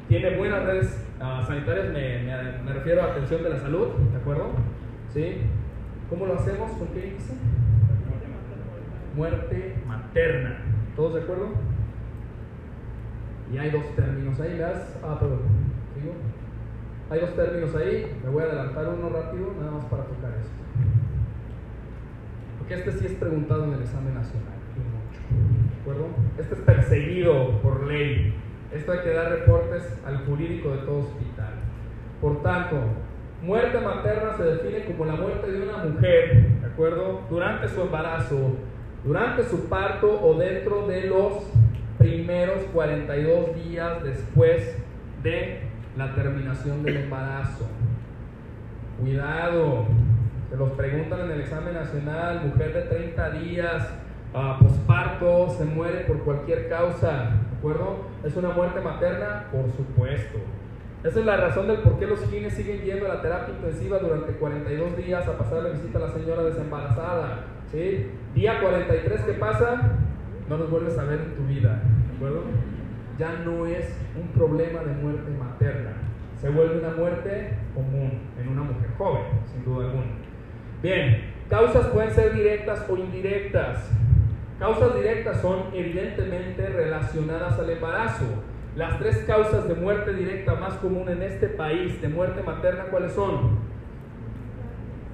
tiene 0.07 0.37
buenas 0.37 0.65
redes 0.67 1.03
uh, 1.19 1.47
sanitarias? 1.47 1.87
Me, 1.95 2.25
me, 2.25 2.59
me, 2.63 2.73
refiero 2.75 3.01
a 3.01 3.07
atención 3.07 3.43
de 3.43 3.49
la 3.49 3.59
salud, 3.59 3.89
¿de 4.13 4.19
acuerdo? 4.19 4.51
¿Sí? 5.15 5.39
¿Cómo 6.11 6.27
lo 6.27 6.35
hacemos? 6.35 6.73
¿Con 6.73 6.89
qué 6.89 7.07
índice? 7.07 7.33
Muerte 9.15 9.77
materna. 9.87 10.59
¿Todos 10.97 11.15
de 11.15 11.21
acuerdo? 11.23 11.49
Y 13.53 13.59
hay 13.59 13.71
dos 13.71 13.85
términos 13.95 14.41
ahí, 14.41 14.59
¿veas? 14.59 14.99
Ah, 15.03 15.17
perdón. 15.19 15.41
Hay 17.11 17.21
dos 17.21 17.35
términos 17.37 17.75
ahí. 17.77 18.19
Me 18.25 18.31
voy 18.31 18.43
a 18.43 18.47
adelantar 18.47 18.89
uno 18.89 19.09
rápido, 19.11 19.55
nada 19.59 19.73
más 19.73 19.85
para 19.85 20.05
tocar 20.05 20.33
esto. 20.33 20.53
Porque 22.59 22.75
este 22.75 22.93
sí 22.93 23.07
es 23.07 23.13
preguntado 23.13 23.65
en 23.65 23.75
el 23.75 23.83
examen 23.83 24.15
nacional. 24.15 24.55
¿De 25.75 25.81
acuerdo? 25.81 26.07
Este 26.39 26.55
es 26.55 26.61
perseguido 26.63 27.61
por 27.61 27.87
ley. 27.87 28.35
Esto 28.73 28.93
hay 28.93 29.01
que 29.01 29.11
dar 29.11 29.31
reportes 29.31 30.01
al 30.05 30.25
jurídico 30.27 30.71
de 30.71 30.79
todo 30.79 31.01
hospital. 31.01 31.53
Por 32.21 32.43
tanto, 32.43 32.79
Muerte 33.45 33.79
materna 33.79 34.35
se 34.39 34.43
define 34.43 34.87
como 34.87 35.05
la 35.05 35.17
muerte 35.17 35.53
de 35.53 35.63
una 35.69 35.85
mujer, 35.85 36.61
¿de 36.63 36.67
acuerdo? 36.67 37.21
Durante 37.29 37.69
su 37.69 37.83
embarazo, 37.83 38.57
durante 39.05 39.45
su 39.45 39.69
parto 39.69 40.21
o 40.23 40.35
dentro 40.35 40.87
de 40.87 41.03
los 41.03 41.33
primeros 41.99 42.61
42 42.73 43.55
días 43.55 44.03
después 44.03 44.77
de 45.23 45.61
la 45.97 46.15
terminación 46.15 46.83
del 46.83 46.97
embarazo. 46.99 47.69
Cuidado, 49.01 49.87
se 50.51 50.57
los 50.57 50.71
preguntan 50.71 51.21
en 51.21 51.31
el 51.33 51.41
examen 51.41 51.75
nacional, 51.75 52.43
mujer 52.47 52.73
de 52.73 52.83
30 52.83 53.31
días, 53.31 53.89
uh, 54.35 54.63
posparto, 54.63 55.51
se 55.51 55.65
muere 55.65 56.01
por 56.01 56.21
cualquier 56.25 56.69
causa, 56.69 57.31
¿de 57.51 57.57
acuerdo? 57.59 58.07
¿Es 58.25 58.35
una 58.37 58.51
muerte 58.51 58.81
materna? 58.81 59.47
Por 59.53 59.71
supuesto. 59.73 60.39
Esa 61.03 61.21
es 61.21 61.27
la 61.27 61.37
razón 61.37 61.67
del 61.69 61.79
por 61.79 61.99
qué 61.99 62.07
los 62.07 62.25
gines 62.31 62.55
siguen 62.55 62.81
yendo 62.83 63.05
a 63.07 63.17
la 63.17 63.23
terapia 63.23 63.55
intensiva 63.55 63.99
durante 63.99 64.33
42 64.33 64.97
días 64.97 65.29
a 65.29 65.37
pasar 65.37 65.63
la 65.63 65.69
visita 65.71 65.99
a 65.99 66.03
la 66.03 66.09
señora 66.09 66.43
desembarazada. 66.45 67.54
¿Sí? 67.71 68.11
Día 68.35 68.61
43, 68.61 69.21
¿qué 69.23 69.33
pasa? 69.35 69.99
No 70.49 70.59
nos 70.59 70.71
vuelves 70.71 70.99
a 70.99 71.05
ver 71.05 71.21
en 71.21 71.35
tu 71.35 71.47
vida. 71.47 71.83
¿De 72.09 72.17
acuerdo? 72.17 72.43
Ya 73.19 73.33
no 73.45 73.67
es 73.67 73.97
un 74.17 74.29
problema 74.29 74.81
de 74.81 74.93
muerte 74.95 75.31
materna. 75.39 75.93
Se 76.41 76.49
vuelve 76.49 76.79
una 76.79 76.95
muerte 76.97 77.55
común 77.75 78.21
en 78.41 78.49
una 78.49 78.63
mujer 78.63 78.91
joven, 78.99 79.23
sin 79.53 79.65
duda 79.65 79.87
alguna. 79.87 80.13
Bien, 80.83 81.33
causas 81.49 81.87
pueden 81.87 82.11
ser 82.11 82.35
directas 82.35 82.85
o 82.89 82.97
indirectas. 82.97 83.91
Causas 84.59 84.95
directas 84.95 85.41
son 85.41 85.65
evidentemente 85.73 86.67
relacionadas 86.69 87.59
al 87.59 87.71
embarazo 87.71 88.27
las 88.77 88.99
tres 88.99 89.19
causas 89.19 89.69
de 89.69 89.75
muerte 89.75 90.13
directa 90.13 90.55
más 90.55 90.75
común 90.75 91.09
en 91.09 91.23
este 91.23 91.47
país 91.47 92.01
de 92.03 92.09
muerte 92.09 92.43
materna, 92.43 92.85
¿cuáles 92.91 93.13
son? 93.13 93.59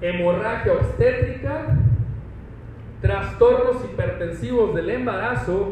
Hemorragia 0.01 0.73
obstétrica, 0.73 1.77
trastornos 3.01 3.83
hipertensivos 3.83 4.75
del 4.75 4.89
embarazo 4.91 5.71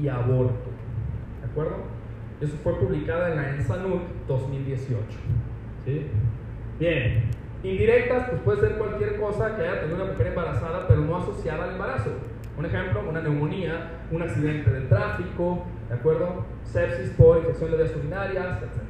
y 0.00 0.08
aborto. 0.08 0.70
¿De 1.42 1.50
acuerdo? 1.50 1.76
Eso 2.40 2.54
fue 2.62 2.74
publicado 2.74 3.26
en 3.26 3.36
la 3.36 3.50
ENSANUD 3.50 4.00
2018. 4.28 5.04
¿Sí? 5.84 6.06
Bien, 6.78 7.24
indirectas, 7.62 8.28
pues 8.28 8.42
puede 8.42 8.60
ser 8.60 8.78
cualquier 8.78 9.18
cosa 9.18 9.56
que 9.56 9.62
haya 9.62 9.80
tenido 9.80 9.96
una 10.02 10.12
mujer 10.12 10.28
embarazada, 10.28 10.86
pero 10.86 11.00
no 11.00 11.16
asociada 11.16 11.64
al 11.64 11.70
embarazo. 11.70 12.10
Un 12.58 12.66
ejemplo, 12.66 13.02
una 13.08 13.20
neumonía, 13.20 13.90
un 14.10 14.22
accidente 14.22 14.70
de 14.70 14.82
tráfico, 14.82 15.64
¿de 15.88 15.94
acuerdo? 15.94 16.44
Sepsis 16.62 17.10
por 17.10 17.38
infección 17.38 17.70
de 17.70 17.76
vías 17.78 17.96
urinarias, 17.96 18.62
etc. 18.62 18.85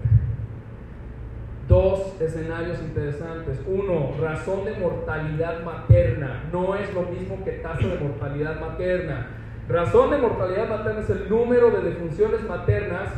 Dos 1.68 2.20
escenarios 2.20 2.80
interesantes. 2.80 3.60
Uno, 3.66 4.12
razón 4.20 4.64
de 4.64 4.76
mortalidad 4.76 5.64
materna. 5.64 6.44
No 6.52 6.76
es 6.76 6.92
lo 6.94 7.02
mismo 7.02 7.44
que 7.44 7.52
tasa 7.52 7.86
de 7.86 7.98
mortalidad 7.98 8.60
materna. 8.60 9.26
Razón 9.68 10.10
de 10.10 10.18
mortalidad 10.18 10.68
materna 10.68 11.00
es 11.00 11.10
el 11.10 11.28
número 11.28 11.70
de 11.70 11.90
defunciones 11.90 12.42
maternas 12.48 13.08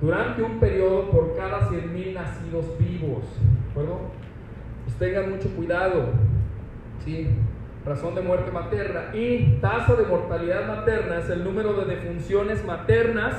durante 0.00 0.42
un 0.42 0.58
periodo 0.58 1.10
por 1.10 1.36
cada 1.36 1.60
100.000 1.70 2.14
nacidos 2.14 2.66
vivos. 2.78 3.22
¿De 3.38 3.70
acuerdo? 3.70 4.00
Pues 4.84 4.96
tengan 4.96 5.30
mucho 5.30 5.48
cuidado. 5.54 6.06
¿sí? 7.04 7.28
razón 7.84 8.14
de 8.14 8.22
muerte 8.22 8.50
materna, 8.50 9.10
y 9.12 9.58
tasa 9.60 9.94
de 9.94 10.04
mortalidad 10.04 10.66
materna 10.68 11.18
es 11.18 11.28
el 11.30 11.42
número 11.42 11.74
de 11.74 11.96
defunciones 11.96 12.64
maternas 12.64 13.34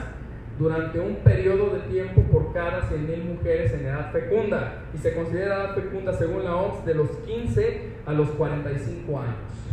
durante 0.59 0.99
un 0.99 1.15
periodo 1.17 1.71
de 1.71 1.79
tiempo 1.91 2.21
por 2.23 2.53
cada 2.53 2.81
100.000 2.89 3.23
mujeres 3.23 3.73
en 3.73 3.85
edad 3.85 4.11
fecunda, 4.11 4.83
y 4.93 4.97
se 4.97 5.15
considera 5.15 5.55
edad 5.55 5.75
fecunda 5.75 6.13
según 6.13 6.43
la 6.43 6.55
OMS 6.55 6.85
de 6.85 6.95
los 6.95 7.09
15 7.09 7.81
a 8.05 8.13
los 8.13 8.29
45 8.29 9.19
años. 9.19 9.63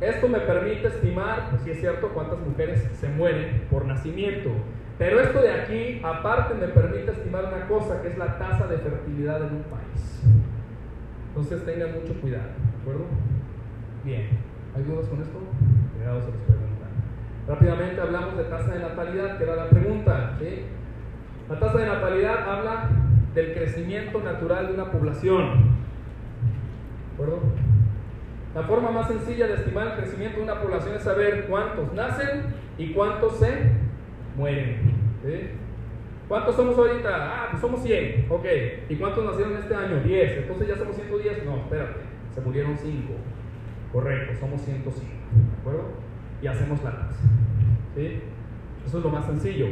Esto 0.00 0.28
me 0.28 0.38
permite 0.40 0.86
estimar, 0.86 1.50
pues 1.50 1.62
si 1.62 1.72
es 1.72 1.80
cierto, 1.80 2.10
cuántas 2.10 2.38
mujeres 2.38 2.88
se 3.00 3.08
mueren 3.08 3.66
por 3.68 3.84
nacimiento. 3.84 4.50
Pero 4.96 5.20
esto 5.20 5.40
de 5.40 5.50
aquí, 5.50 6.00
aparte, 6.04 6.54
me 6.54 6.68
permite 6.68 7.10
estimar 7.10 7.46
una 7.46 7.66
cosa, 7.66 8.00
que 8.00 8.08
es 8.08 8.18
la 8.18 8.38
tasa 8.38 8.66
de 8.68 8.78
fertilidad 8.78 9.44
en 9.46 9.56
un 9.56 9.62
país. 9.64 10.22
Entonces 11.28 11.64
tengan 11.64 11.92
mucho 11.92 12.14
cuidado, 12.20 12.48
¿de 12.48 12.80
acuerdo? 12.80 13.06
Bien, 14.04 14.28
¿hay 14.74 14.82
dudas 14.82 15.08
con 15.08 15.20
esto? 15.20 15.38
Cuidado, 15.96 16.20
se 16.20 16.26
los. 16.28 16.67
Rápidamente 17.48 18.00
hablamos 18.00 18.36
de 18.36 18.44
tasa 18.44 18.74
de 18.74 18.80
natalidad, 18.80 19.38
que 19.38 19.44
era 19.44 19.56
la 19.56 19.70
pregunta. 19.70 20.36
La 21.48 21.58
tasa 21.58 21.78
de 21.78 21.86
natalidad 21.86 22.46
habla 22.46 22.90
del 23.34 23.54
crecimiento 23.54 24.20
natural 24.20 24.68
de 24.68 24.74
una 24.74 24.92
población. 24.92 25.78
¿De 27.08 27.14
acuerdo? 27.14 27.40
La 28.54 28.62
forma 28.64 28.90
más 28.90 29.08
sencilla 29.08 29.46
de 29.46 29.54
estimar 29.54 29.88
el 29.88 29.92
crecimiento 29.94 30.38
de 30.38 30.44
una 30.44 30.60
población 30.60 30.94
es 30.94 31.02
saber 31.02 31.46
cuántos 31.48 31.92
nacen 31.94 32.54
y 32.76 32.92
cuántos 32.92 33.38
se 33.38 33.72
mueren. 34.36 34.92
¿Cuántos 36.28 36.54
somos 36.54 36.76
ahorita? 36.76 37.08
Ah, 37.10 37.48
pues 37.50 37.62
somos 37.62 37.82
100. 37.82 38.26
Ok. 38.28 38.44
¿Y 38.90 38.96
cuántos 38.96 39.24
nacieron 39.24 39.56
este 39.56 39.74
año? 39.74 40.00
10. 40.04 40.38
Entonces 40.38 40.68
ya 40.68 40.76
somos 40.76 40.96
110. 40.96 41.46
No, 41.46 41.56
espérate. 41.56 42.00
Se 42.34 42.42
murieron 42.42 42.76
5. 42.76 43.14
Correcto, 43.92 44.34
somos 44.38 44.60
105, 44.60 44.92
¿de 44.92 45.60
acuerdo? 45.60 46.07
Y 46.42 46.46
hacemos 46.46 46.82
la 46.84 46.90
tasa. 46.90 47.20
¿sí? 47.94 48.20
Eso 48.86 48.98
es 48.98 49.04
lo 49.04 49.10
más 49.10 49.26
sencillo. 49.26 49.66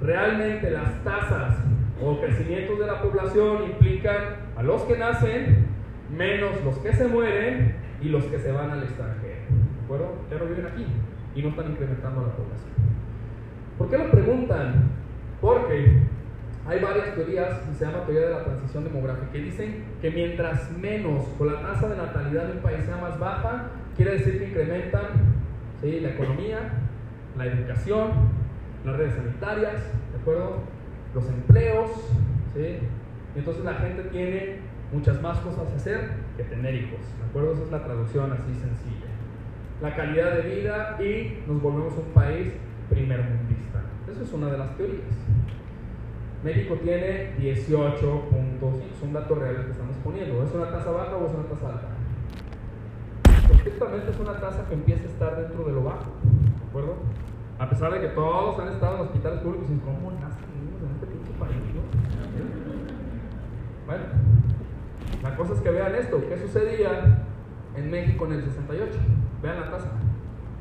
Realmente 0.00 0.70
las 0.70 1.02
tasas 1.02 1.56
o 2.02 2.20
crecimientos 2.20 2.78
de 2.78 2.86
la 2.86 3.00
población 3.00 3.64
implican 3.64 4.16
a 4.56 4.62
los 4.62 4.82
que 4.82 4.98
nacen 4.98 5.66
menos 6.14 6.62
los 6.64 6.78
que 6.78 6.92
se 6.92 7.08
mueren 7.08 7.76
y 8.00 8.08
los 8.08 8.24
que 8.24 8.38
se 8.38 8.52
van 8.52 8.70
al 8.70 8.82
extranjero. 8.82 9.40
¿De 9.48 9.84
acuerdo? 9.84 10.14
Ya 10.30 10.38
no 10.38 10.44
viven 10.46 10.66
aquí 10.66 10.86
y 11.34 11.42
no 11.42 11.48
están 11.48 11.70
incrementando 11.70 12.22
la 12.22 12.32
población. 12.32 12.70
¿Por 13.78 13.90
qué 13.90 13.98
lo 13.98 14.10
preguntan? 14.10 14.90
Porque 15.40 16.02
hay 16.66 16.80
varias 16.80 17.14
teorías, 17.14 17.60
y 17.70 17.74
se 17.74 17.84
llama 17.84 18.04
teoría 18.04 18.28
de 18.28 18.32
la 18.32 18.44
transición 18.44 18.84
demográfica, 18.84 19.32
que 19.32 19.38
dicen 19.38 19.84
que 20.00 20.10
mientras 20.10 20.70
menos 20.72 21.26
o 21.38 21.44
la 21.44 21.60
tasa 21.60 21.88
de 21.88 21.96
natalidad 21.96 22.44
de 22.46 22.52
un 22.52 22.58
país 22.58 22.84
sea 22.84 22.96
más 22.96 23.18
baja, 23.18 23.70
quiere 23.96 24.12
decir 24.12 24.38
que 24.38 24.48
incrementan 24.48 25.02
la 26.00 26.10
economía, 26.10 26.58
la 27.36 27.46
educación, 27.46 28.10
las 28.84 28.96
redes 28.96 29.14
sanitarias, 29.14 29.82
¿de 30.12 30.20
acuerdo? 30.20 30.74
los 31.14 31.28
empleos, 31.28 31.90
¿sí? 32.54 32.78
Y 33.34 33.38
entonces 33.38 33.64
la 33.64 33.74
gente 33.74 34.02
tiene 34.04 34.56
muchas 34.92 35.20
más 35.22 35.38
cosas 35.38 35.70
a 35.72 35.76
hacer 35.76 36.10
que 36.36 36.44
tener 36.44 36.74
hijos, 36.74 37.00
¿de 37.18 37.24
acuerdo? 37.28 37.52
Esa 37.54 37.64
es 37.64 37.70
la 37.70 37.84
traducción 37.84 38.32
así 38.32 38.52
sencilla. 38.54 39.10
La 39.80 39.94
calidad 39.96 40.36
de 40.36 40.42
vida 40.42 40.96
y 41.00 41.42
nos 41.48 41.62
volvemos 41.62 41.94
un 41.96 42.12
país 42.12 42.52
primermundista. 42.90 43.82
Esa 44.10 44.22
es 44.22 44.32
una 44.32 44.50
de 44.50 44.58
las 44.58 44.76
teorías. 44.76 45.02
México 46.44 46.74
tiene 46.82 47.32
18 47.38 48.20
puntos, 48.30 48.74
es 48.94 49.02
un 49.02 49.12
dato 49.12 49.34
real 49.34 49.64
que 49.64 49.70
estamos 49.70 49.96
poniendo. 50.04 50.42
¿Es 50.44 50.52
una 50.52 50.70
tasa 50.70 50.90
baja 50.90 51.16
o 51.16 51.26
es 51.26 51.34
una 51.34 51.44
tasa 51.44 51.68
alta? 51.70 51.88
Es 53.64 54.20
una 54.20 54.38
tasa 54.38 54.66
que 54.68 54.74
empieza 54.74 55.04
a 55.04 55.06
estar 55.06 55.36
dentro 55.40 55.64
de 55.64 55.72
lo 55.72 55.84
bajo, 55.84 56.04
¿de 56.22 56.68
acuerdo? 56.68 56.96
A 57.58 57.66
pesar 57.66 57.94
de 57.94 58.00
que 58.02 58.08
todos 58.08 58.58
han 58.58 58.68
estado 58.68 58.96
en 58.96 59.00
hospitales 59.02 59.40
públicos 59.40 59.66
y 59.70 59.78
¿cómo 59.78 60.12
nacen 60.12 60.44
niños 60.52 60.82
en 60.84 60.90
este 60.92 61.06
pinche 61.06 61.32
país? 61.40 61.56
Bueno, 63.86 64.04
la 65.22 65.36
cosa 65.36 65.54
es 65.54 65.60
que 65.60 65.70
vean 65.70 65.94
esto, 65.94 66.20
¿qué 66.28 66.36
sucedía 66.36 67.24
en 67.74 67.90
México 67.90 68.26
en 68.26 68.32
el 68.34 68.44
68? 68.44 68.92
Vean 69.42 69.60
la 69.60 69.70
tasa, 69.70 69.92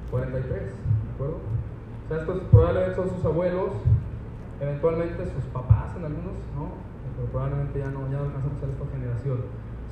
43, 0.09 0.61
¿de 0.61 1.13
acuerdo? 1.13 1.39
O 2.05 2.07
sea, 2.07 2.19
estos 2.19 2.41
probablemente 2.51 2.95
son 2.95 3.09
sus 3.09 3.25
abuelos, 3.25 3.71
eventualmente 4.61 5.25
sus 5.25 5.43
papás 5.51 5.93
en 5.97 6.05
algunos, 6.05 6.39
¿no? 6.55 6.71
Pero 7.17 7.27
probablemente 7.31 7.79
ya 7.79 7.87
no, 7.87 8.09
ya 8.09 8.19
no 8.19 8.23
alcanzamos 8.31 8.63
a 8.63 8.65
esta 8.65 8.85
generación. 8.95 9.39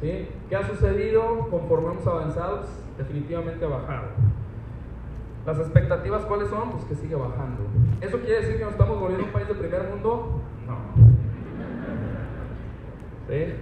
¿Sí? 0.02 0.28
¿Qué 0.50 0.56
ha 0.56 0.68
sucedido 0.68 1.48
conforme 1.50 1.92
hemos 1.92 2.08
avanzado? 2.08 2.62
Definitivamente 2.98 3.64
ha 3.64 3.70
bajado. 3.70 4.08
¿Las 5.46 5.58
expectativas 5.60 6.24
cuáles 6.26 6.50
son? 6.50 6.72
Pues 6.72 6.84
que 6.86 6.96
sigue 6.96 7.16
bajando. 7.16 7.64
¿Eso 8.02 8.20
quiere 8.20 8.42
decir 8.42 8.58
que 8.58 8.64
nos 8.64 8.74
estamos 8.74 9.00
volviendo 9.00 9.26
un 9.26 9.32
país 9.32 9.48
de 9.48 9.56
primer 9.56 9.84
mundo? 9.90 10.42
No. 10.68 10.78
¿Sí? 13.28 13.54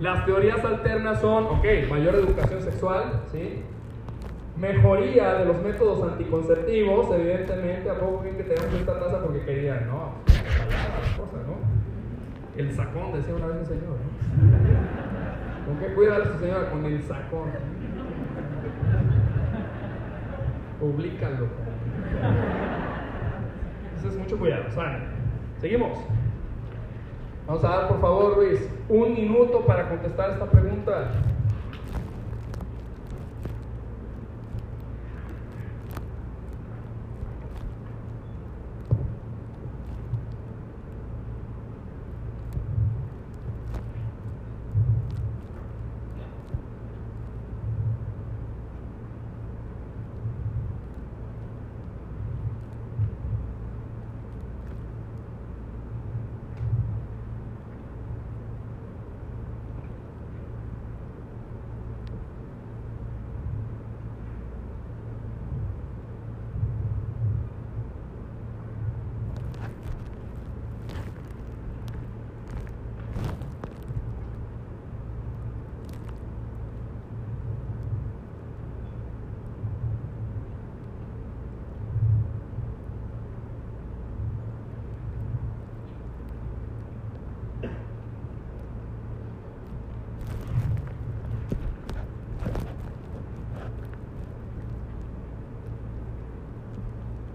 Las 0.00 0.26
teorías 0.26 0.64
alternas 0.64 1.20
son, 1.20 1.44
ok, 1.44 1.64
mayor 1.88 2.16
educación 2.16 2.60
sexual, 2.60 3.22
¿sí? 3.30 3.62
Mejoría 4.56 5.34
de 5.34 5.44
los 5.46 5.62
métodos 5.62 6.02
anticonceptivos, 6.12 7.14
evidentemente, 7.14 7.90
¿a 7.90 7.98
poco 7.98 8.20
creen 8.20 8.36
que 8.36 8.42
tenemos 8.44 8.74
esta 8.74 8.98
tasa 8.98 9.22
porque 9.22 9.44
querían? 9.44 9.86
No, 9.86 10.14
cosas, 11.16 11.46
¿no? 11.46 11.56
El 12.56 12.72
sacón, 12.72 13.12
decía 13.12 13.34
una 13.34 13.46
vez 13.46 13.58
el 13.58 13.66
señor, 13.66 13.84
¿no? 13.88 15.13
¿Con 15.66 15.78
qué 15.78 15.94
cuida 15.94 16.16
a 16.16 16.24
su 16.24 16.38
señora? 16.38 16.70
Con 16.70 16.84
el 16.84 17.02
sacón. 17.02 17.50
Publícalo. 20.78 21.48
Entonces, 23.96 24.20
mucho 24.20 24.38
cuidado, 24.38 24.70
sale. 24.70 24.98
Seguimos. 25.60 25.98
Vamos 27.46 27.64
a 27.64 27.68
dar, 27.68 27.88
por 27.88 28.00
favor, 28.00 28.36
Luis, 28.36 28.68
un 28.88 29.14
minuto 29.14 29.64
para 29.64 29.88
contestar 29.88 30.30
esta 30.30 30.46
pregunta. 30.50 31.10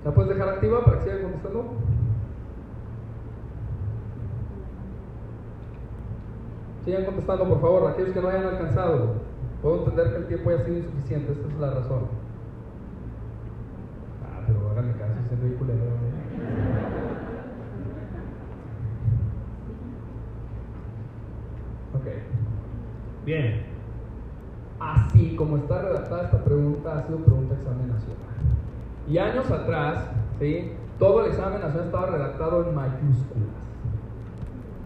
¿La 0.09 0.15
puedes 0.15 0.33
dejar 0.33 0.49
activa 0.49 0.83
para 0.83 0.97
que 0.97 1.03
siga 1.03 1.21
contestando? 1.21 1.73
Sigan 6.89 7.05
contestando, 7.05 7.47
por 7.47 7.61
favor, 7.61 7.91
aquellos 7.91 8.13
que 8.13 8.19
no 8.19 8.29
hayan 8.29 8.45
alcanzado. 8.45 9.13
Puedo 9.61 9.77
entender 9.77 10.09
que 10.09 10.17
el 10.17 10.27
tiempo 10.27 10.49
haya 10.49 10.65
sido 10.65 10.77
insuficiente, 10.79 11.33
esta 11.33 11.47
es 11.47 11.59
la 11.59 11.69
razón. 11.69 12.07
Ah, 14.25 14.41
pero 14.47 14.71
háganme 14.71 14.93
caso, 14.93 15.13
es 15.23 15.31
el 15.31 15.37
vehículo. 15.37 15.73
Ok. 21.93 22.07
Bien. 23.23 23.65
Así 24.79 25.35
como 25.35 25.57
está 25.57 25.83
redactada 25.83 26.23
esta 26.23 26.43
pregunta, 26.43 26.97
ha 26.97 27.05
sido 27.05 27.19
pregunta 27.19 27.53
de 27.53 27.61
examen 27.61 27.87
nacional. 27.87 28.17
Y 29.07 29.17
años 29.19 29.51
atrás, 29.51 30.09
¿sí? 30.39 30.71
todo 30.97 31.23
el 31.23 31.33
examen 31.33 31.61
nacional 31.61 31.85
estaba 31.85 32.07
redactado 32.07 32.67
en 32.67 32.73
mayúsculas. 32.73 33.58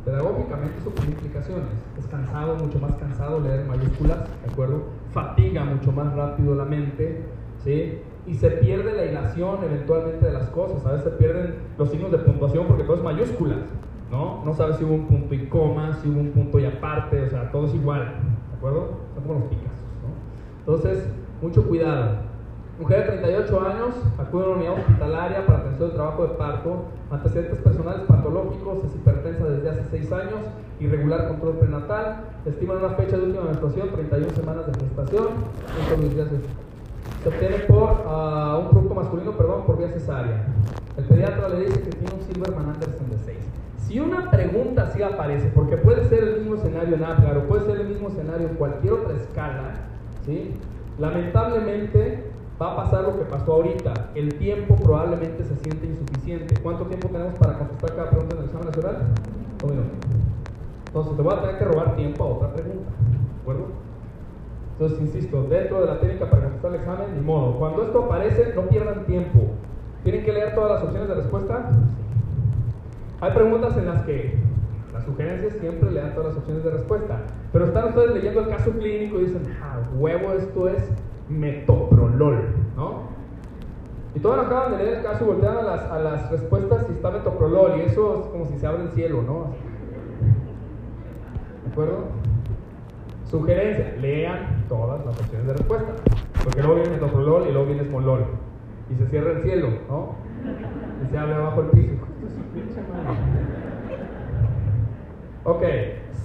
Pedagógicamente 0.06 0.80
eso 0.80 0.90
tiene 0.92 1.14
implicaciones. 1.14 1.66
Es 1.98 2.06
cansado, 2.08 2.56
mucho 2.56 2.78
más 2.80 2.96
cansado 2.96 3.40
leer 3.40 3.66
mayúsculas, 3.66 4.20
¿de 4.46 4.52
acuerdo? 4.52 4.84
Fatiga 5.12 5.64
mucho 5.64 5.92
más 5.94 6.14
rápido 6.14 6.56
la 6.56 6.66
mente, 6.66 7.24
¿sí? 7.64 8.00
Y 8.28 8.34
se 8.36 8.50
pierde 8.50 8.94
la 8.94 9.06
hilación 9.06 9.60
eventualmente 9.64 10.26
de 10.26 10.34
las 10.34 10.50
cosas. 10.50 10.86
A 10.86 10.92
veces 10.92 11.06
se 11.06 11.12
pierden 11.12 11.56
los 11.78 11.90
signos 11.90 12.12
de 12.12 12.18
puntuación 12.18 12.68
porque 12.68 12.84
todo 12.84 12.98
es 12.98 13.04
mayúsculas, 13.04 13.60
¿no? 14.12 14.44
No 14.44 14.54
sabes 14.54 14.78
si 14.78 14.84
hubo 14.84 14.94
un 14.94 15.08
punto 15.08 15.34
y 15.34 15.48
coma, 15.48 15.94
si 16.02 16.10
hubo 16.10 16.20
un 16.20 16.32
punto 16.32 16.60
y 16.60 16.66
aparte, 16.66 17.22
o 17.22 17.30
sea, 17.30 17.50
todo 17.52 17.68
es 17.68 17.74
igual, 17.74 18.02
¿de 18.02 18.58
acuerdo? 18.58 18.98
Son 19.14 19.24
como 19.24 19.40
los 19.40 19.50
Picassos, 19.50 19.88
¿no? 20.02 20.10
Entonces, 20.60 21.08
mucho 21.42 21.66
cuidado. 21.66 22.33
Mujer 22.80 23.02
de 23.02 23.18
38 23.18 23.62
años 23.62 23.96
acude 24.18 24.46
a 24.46 24.48
una 24.48 24.56
unidad 24.56 24.74
hospitalaria 24.74 25.46
para 25.46 25.60
atención 25.60 25.90
del 25.90 25.96
trabajo 25.96 26.24
de 26.24 26.34
parto, 26.34 26.86
antecedentes 27.12 27.60
personales 27.60 28.02
patológicos, 28.08 28.86
es 28.86 28.96
hipertensa 28.96 29.46
desde 29.46 29.70
hace 29.70 29.84
6 29.92 30.12
años, 30.12 30.40
irregular 30.80 31.28
control 31.28 31.58
prenatal, 31.60 32.24
estima 32.46 32.74
una 32.74 32.90
fecha 32.96 33.18
de 33.18 33.26
última 33.26 33.44
menstruación, 33.44 33.90
31 33.90 34.30
semanas 34.32 34.66
de 34.66 34.74
gestación, 34.80 35.28
se 37.22 37.30
obtiene 37.30 37.58
por 37.68 37.92
uh, 38.06 38.60
un 38.60 38.70
producto 38.70 38.96
masculino, 38.96 39.32
perdón, 39.34 39.66
por 39.66 39.78
vía 39.78 39.90
cesárea. 39.90 40.48
El 40.98 41.06
pediatra 41.06 41.50
le 41.50 41.66
dice 41.66 41.80
que 41.80 41.90
tiene 41.92 42.16
un 42.16 42.22
Silverman 42.22 42.70
Anderson 42.70 43.10
de 43.12 43.18
6. 43.20 43.38
Si 43.78 44.00
una 44.00 44.32
pregunta 44.32 44.84
así 44.84 45.02
aparece, 45.04 45.52
porque 45.54 45.78
puede 45.78 46.10
ser 46.10 46.24
el 46.24 46.40
mismo 46.40 46.56
escenario 46.56 46.96
en 46.96 47.04
Apgar 47.04 47.38
o 47.38 47.48
puede 47.48 47.66
ser 47.66 47.82
el 47.82 47.88
mismo 47.88 48.10
escenario 48.10 48.48
en 48.48 48.56
cualquier 48.56 48.94
otra 48.94 49.16
escala, 49.16 49.76
¿sí? 50.26 50.56
lamentablemente 51.00 52.33
va 52.62 52.74
a 52.74 52.76
pasar 52.76 53.04
lo 53.04 53.18
que 53.18 53.26
pasó 53.26 53.54
ahorita. 53.54 54.12
El 54.16 54.36
tiempo 54.36 54.76
probablemente 54.76 55.44
se 55.44 55.56
siente 55.58 55.88
insuficiente. 55.88 56.56
¿Cuánto 56.62 56.86
tiempo 56.86 57.08
tenemos 57.10 57.34
para 57.36 57.58
contestar 57.58 57.96
cada 57.96 58.10
pregunta 58.10 58.36
en 58.36 58.42
el 58.42 58.46
examen 58.46 58.68
nacional? 58.68 58.98
Entonces 60.88 61.16
te 61.16 61.22
voy 61.22 61.34
a 61.34 61.42
tener 61.42 61.58
que 61.58 61.66
robar 61.66 61.96
tiempo 61.96 62.24
a 62.24 62.28
otra 62.28 62.54
pregunta. 62.54 62.90
¿De 62.90 63.42
acuerdo? 63.42 63.66
Entonces, 64.74 65.02
insisto, 65.02 65.44
dentro 65.44 65.82
de 65.82 65.88
la 65.88 66.00
técnica 66.00 66.30
para 66.30 66.44
contestar 66.44 66.72
el 66.74 66.80
examen, 66.80 67.16
ni 67.16 67.22
modo. 67.22 67.58
Cuando 67.60 67.84
esto 67.84 68.06
aparece, 68.06 68.54
no 68.56 68.64
pierdan 68.64 69.06
tiempo. 69.06 69.40
¿Tienen 70.04 70.24
que 70.26 70.34
leer 70.34 70.56
todas 70.56 70.72
las 70.72 70.84
opciones 70.84 71.08
de 71.08 71.16
respuesta? 71.16 71.70
Hay 73.22 73.32
preguntas 73.32 73.78
en 73.78 73.86
las 73.86 74.04
que 74.04 74.38
las 74.92 75.06
sugerencias 75.06 75.54
siempre 75.60 75.92
le 75.92 76.02
dan 76.02 76.14
todas 76.14 76.30
las 76.30 76.38
opciones 76.38 76.64
de 76.64 76.72
respuesta. 76.72 77.22
Pero 77.52 77.66
están 77.66 77.90
ustedes 77.90 78.16
leyendo 78.16 78.42
el 78.42 78.50
caso 78.50 78.72
clínico 78.72 79.20
y 79.20 79.26
dicen, 79.26 79.44
ah, 79.62 79.80
huevo, 79.96 80.34
esto 80.34 80.68
es 80.68 80.84
metoprolol, 81.30 82.56
¿no? 82.76 83.14
Y 84.16 84.20
todos 84.20 84.46
acaban 84.46 84.72
de 84.72 84.84
leer 84.84 84.98
el 85.00 85.04
caso 85.04 85.26
voltean 85.26 85.58
a 85.58 85.62
las, 85.64 85.82
a 85.92 86.00
las 86.00 86.32
respuestas 86.32 86.86
si 86.86 86.94
está 86.94 87.10
metoprolol 87.12 87.80
y 87.80 87.82
eso 87.82 88.20
es 88.20 88.28
como 88.28 88.46
si 88.46 88.60
se 88.60 88.68
abre 88.68 88.84
el 88.84 88.90
cielo, 88.92 89.24
¿no? 89.24 89.54
¿De 91.66 91.72
acuerdo? 91.72 92.06
Sugerencia, 93.26 93.96
lean 94.00 94.66
todas 94.70 95.04
las 95.06 95.20
opciones 95.20 95.48
de 95.48 95.54
respuesta, 95.54 95.94
porque 96.44 96.62
luego 96.62 96.76
viene 96.76 96.92
metoprolol 96.92 97.48
y 97.48 97.52
luego 97.52 97.68
viene 97.68 97.84
smolol 97.86 98.26
y 98.92 98.96
se 98.96 99.08
cierra 99.08 99.32
el 99.32 99.42
cielo, 99.42 99.70
¿no? 99.90 100.16
Y 101.04 101.10
se 101.10 101.18
abre 101.18 101.34
abajo 101.34 101.62
el 101.62 101.68
piso. 101.68 101.94
Ok, 105.46 105.64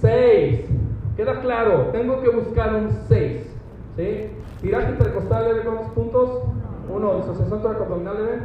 6. 0.01 0.69
Queda 1.17 1.41
claro, 1.41 1.87
tengo 1.91 2.21
que 2.21 2.29
buscar 2.29 2.75
un 2.75 2.91
6. 3.07 3.55
¿Sí? 3.95 4.27
Tiraje 4.61 4.91
intercostal 4.91 5.45
leve, 5.45 5.61
¿cuántos 5.63 5.87
puntos? 5.91 6.29
1. 6.89 7.15
Disociación 7.15 7.75
abdominal 7.75 8.17
leve. 8.17 8.41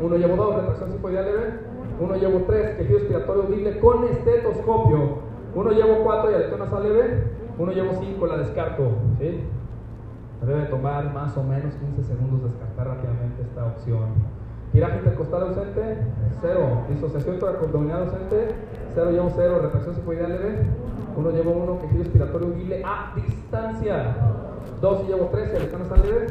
1. 0.00 0.16
Llevo 0.16 0.36
2. 0.36 0.56
Retracción 0.56 0.92
sifoidal 0.92 1.24
leve. 1.24 1.60
1. 1.98 2.16
Llevo 2.16 2.44
3. 2.46 2.76
Quejido 2.76 2.98
expiratorio 2.98 3.42
audible 3.42 3.80
con 3.80 4.04
estetoscopio. 4.04 5.18
1. 5.54 5.70
Llevo 5.72 6.04
4. 6.04 6.30
Y 6.30 6.34
aleteo 6.34 6.58
nasal 6.58 6.82
leve. 6.84 7.24
1. 7.58 7.72
Llevo 7.72 7.92
5. 7.98 8.26
La 8.26 8.36
descarto. 8.36 8.92
Debe 9.18 10.62
tomar 10.66 11.12
más 11.12 11.36
o 11.36 11.42
menos 11.42 11.74
15 11.74 12.04
segundos 12.04 12.44
descartar 12.44 12.86
rápidamente 12.86 13.42
esta 13.42 13.66
opción. 13.66 14.40
Tiraje 14.72 14.98
intercostal 14.98 15.42
ausente, 15.48 15.98
0. 16.40 16.86
Disociación 16.88 17.38
abdominal 17.44 18.02
ausente, 18.04 18.54
0 18.94 19.10
llevo 19.10 19.32
0. 19.34 19.58
Retracción 19.62 19.96
sifoidal 19.96 20.30
leve, 20.30 20.64
1 21.16 21.30
llevo 21.32 21.50
1. 21.50 21.80
Quejido 21.80 22.02
expiratorio 22.02 22.46
audible 22.48 22.82
a 22.84 23.12
distancia. 23.16 24.14
2 24.80 25.08
llevo 25.08 25.26
3. 25.26 25.52
Y 25.52 25.56
aleteo 25.56 25.78
nasal 25.78 26.02
leve. 26.02 26.26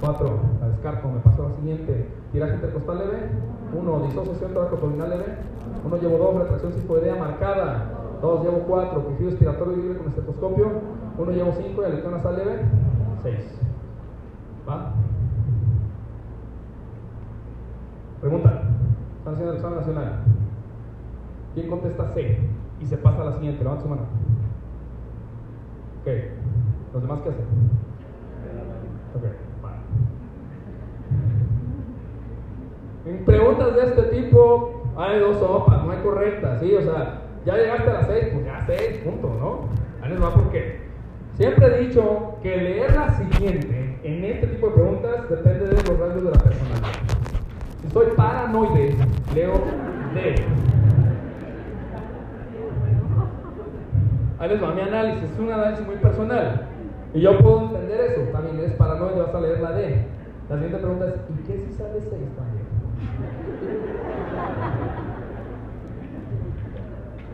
4. 0.00 0.40
La 0.60 0.68
descarto, 0.68 1.08
me 1.08 1.20
paso 1.20 1.46
a 1.46 1.48
la 1.48 1.54
siguiente. 1.56 2.08
Tiraje 2.32 2.54
intercostal 2.54 2.98
leve. 2.98 3.30
1. 3.74 4.00
Disociación 4.06 4.56
abdominal 4.56 5.10
leve. 5.10 5.36
1 5.84 5.96
llevo 5.96 6.18
2. 6.18 6.34
Retracción 6.42 6.72
sifoidea 6.74 7.16
marcada. 7.16 8.18
2 8.20 8.42
llevo 8.44 8.58
4. 8.66 9.08
Quejido 9.08 9.30
expiratorio 9.30 9.76
libre 9.76 9.98
con 9.98 10.08
estetoscopio. 10.08 10.66
1 11.18 11.32
llevo 11.32 11.52
5. 11.52 11.82
Y 11.82 11.84
aleteo 11.84 12.10
nasal 12.10 12.36
leve. 12.36 12.60
6. 13.22 13.58
¿Va? 14.68 14.92
Pregunta. 18.20 18.62
Están 19.18 19.34
haciendo 19.34 19.52
el 19.52 19.58
examen 19.58 19.78
nacional. 19.78 20.24
¿Quién 21.54 21.68
contesta 21.68 22.08
C? 22.12 22.38
Y 22.80 22.86
se 22.86 22.96
pasa 22.96 23.22
a 23.22 23.24
la 23.26 23.32
siguiente. 23.32 23.62
Levanta 23.62 23.82
su 23.82 23.88
mano. 23.88 24.02
Ok. 26.02 26.08
¿Los 26.92 27.02
demás 27.02 27.20
qué 27.22 27.30
hacen? 27.30 27.44
Ok. 29.14 29.24
En 33.06 33.24
preguntas 33.24 33.74
de 33.74 33.82
este 33.82 34.02
tipo 34.02 34.82
hay 34.96 35.18
dos 35.20 35.38
sopas, 35.38 35.84
no 35.84 35.90
hay 35.90 35.98
correctas, 36.02 36.60
¿sí? 36.60 36.74
O 36.74 36.82
sea, 36.82 37.22
ya 37.44 37.56
llegaste 37.56 37.90
a 37.90 37.94
las 37.94 38.06
6, 38.06 38.28
pues 38.32 38.44
ya 38.44 38.64
6, 38.66 38.98
punto, 39.04 39.28
¿no? 39.40 39.68
Ahí 40.02 40.10
les 40.10 40.22
va 40.22 40.34
por 40.34 40.50
qué. 40.50 40.82
Siempre 41.34 41.66
he 41.66 41.86
dicho 41.86 42.36
que 42.42 42.56
leer 42.56 42.94
la 42.94 43.10
siguiente 43.14 43.98
en 44.04 44.24
este 44.24 44.48
tipo 44.48 44.68
de 44.68 44.74
preguntas 44.74 45.30
depende 45.30 45.66
de 45.66 45.74
los 45.74 45.98
rasgos 45.98 46.24
de 46.24 46.30
la 46.30 46.38
personalidad. 46.38 46.88
Si 47.80 47.90
soy 47.90 48.06
paranoide, 48.16 48.96
leo 49.34 49.54
D. 50.14 50.34
Ahí 54.38 54.48
les 54.48 54.62
va 54.62 54.74
mi 54.74 54.80
análisis, 54.80 55.30
es 55.30 55.38
un 55.38 55.52
análisis 55.52 55.86
muy 55.86 55.96
personal. 55.96 56.71
Y 57.14 57.20
yo 57.20 57.38
puedo 57.38 57.62
entender 57.64 58.00
eso. 58.00 58.22
También 58.32 58.58
eres 58.58 58.72
paranoide, 58.72 59.20
vas 59.20 59.34
a 59.34 59.40
leer 59.40 59.60
la 59.60 59.72
D. 59.72 60.06
La 60.48 60.56
siguiente 60.56 60.78
pregunta 60.78 61.06
es: 61.06 61.14
¿y 61.30 61.42
qué 61.46 61.58
si 61.58 61.72
sale 61.72 62.00
6 62.00 62.10
también? 62.10 62.66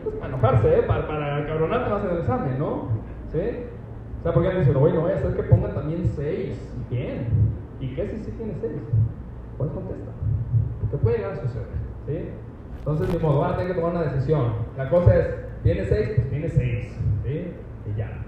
Pues 0.03 0.15
para 0.15 0.27
enojarse, 0.27 0.79
¿eh? 0.79 0.83
para, 0.83 1.07
para 1.07 1.47
cabronarte 1.47 1.89
más 1.89 2.03
en 2.03 2.09
el 2.11 2.17
examen, 2.19 2.59
¿no? 2.59 2.89
¿Sí? 3.31 3.39
O 4.19 4.23
sea, 4.23 4.33
porque 4.33 4.49
dicen, 4.49 4.75
oye, 4.75 4.93
no 4.93 5.01
voy 5.01 5.11
a 5.11 5.15
hacer 5.15 5.35
que 5.35 5.43
pongan 5.43 5.73
también 5.73 6.05
6. 6.05 6.75
Bien. 6.89 7.27
¿Y 7.79 7.95
qué 7.95 8.07
si 8.07 8.23
sí 8.23 8.31
tiene 8.31 8.53
6? 8.59 8.73
Pues 9.57 9.71
contesta. 9.71 10.11
Porque 10.81 10.97
puede 10.97 11.17
llegar 11.17 11.33
a 11.33 11.41
suceder. 11.41 11.67
¿sí? 12.05 12.29
Entonces, 12.79 13.13
ni 13.13 13.19
modo, 13.19 13.39
van 13.39 13.53
a 13.53 13.57
tener 13.57 13.73
que 13.73 13.79
tomar 13.79 13.95
una 13.95 14.11
decisión. 14.11 14.53
La 14.77 14.89
cosa 14.89 15.15
es, 15.15 15.27
¿tiene 15.63 15.85
6? 15.85 16.11
Pues 16.15 16.29
tiene 16.29 16.49
6. 16.49 16.97
¿sí? 17.23 17.53
Y 17.89 17.97
ya. 17.97 18.25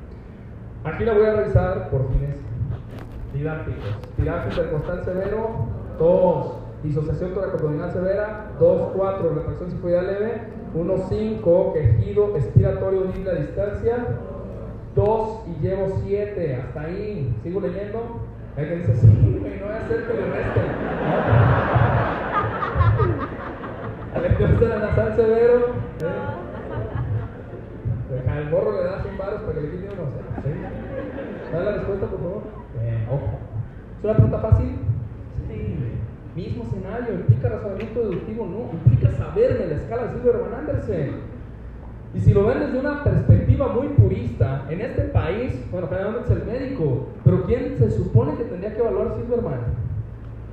Aquí 0.84 1.06
la 1.06 1.14
voy 1.14 1.26
a 1.26 1.34
revisar 1.34 1.90
por 1.90 2.08
fines 2.12 2.38
didácticos. 3.34 4.00
Tiraje 4.16 4.50
intercostal 4.50 5.06
severo, 5.06 5.50
2. 6.00 6.54
Disociación 6.84 7.34
toracoabdominal 7.36 7.92
severa, 7.92 8.48
2, 8.60 8.92
4. 8.96 9.30
Retracción 9.36 9.70
sifoidal 9.72 10.08
leve, 10.08 10.42
1, 10.74 10.98
5. 11.08 11.74
Quejido 11.74 12.36
expiratorio 12.36 13.02
audible 13.02 13.30
a 13.30 13.36
distancia, 13.36 14.08
2 14.96 15.40
y 15.48 15.62
llevo 15.62 16.02
7. 16.04 16.56
Hasta 16.56 16.82
ahí. 16.82 17.36
¿Sigo 17.44 17.62
leyendo? 17.62 18.22
Hay 18.58 18.66
que 18.66 18.76
dice, 18.78 18.96
sí, 18.96 19.38
güey, 19.40 19.60
no 19.60 19.66
voy 19.68 19.76
a 19.76 19.78
hacer 19.78 20.08
que 20.08 20.14
le 20.14 20.26
resten. 20.32 20.64
Alección 24.16 24.70
la 24.70 24.80
nasal 24.80 25.16
severo. 25.16 25.58
¿eh? 25.58 26.51
Morro 28.52 28.74
le 28.74 28.84
das 28.84 29.02
100 29.04 29.18
baros 29.18 29.42
para 29.42 29.54
que 29.54 29.62
le 29.62 29.70
quite 29.72 29.88
uno. 29.94 30.12
¿sí? 30.44 30.50
Dale 31.54 31.66
la 31.66 31.72
respuesta, 31.72 32.06
por 32.08 32.20
favor. 32.20 32.44
Bien, 32.82 33.08
ojo. 33.08 33.40
¿Es 33.98 34.04
una 34.04 34.14
pregunta 34.14 34.40
fácil? 34.40 34.76
Sí. 35.48 35.78
Mismo 36.36 36.64
escenario, 36.64 37.14
implica 37.14 37.48
razonamiento 37.48 38.00
deductivo, 38.02 38.46
no, 38.46 38.72
implica 38.74 39.12
saberme 39.12 39.68
la 39.68 39.76
escala 39.76 40.04
de 40.04 40.20
Silverman 40.20 40.54
Andersen. 40.54 41.12
Y 42.14 42.20
si 42.20 42.34
lo 42.34 42.46
ven 42.46 42.60
desde 42.60 42.78
una 42.80 43.04
perspectiva 43.06 43.70
muy 43.70 43.88
purista, 43.88 44.66
en 44.70 44.82
este 44.82 45.04
país, 45.04 45.54
bueno, 45.72 45.88
generalmente 45.88 46.34
es 46.34 46.40
el 46.40 46.46
médico, 46.46 47.08
pero 47.24 47.44
¿quién 47.46 47.78
se 47.78 47.90
supone 47.90 48.36
que 48.36 48.44
tendría 48.44 48.74
que 48.74 48.82
evaluar 48.82 49.16
Silverman? 49.16 49.60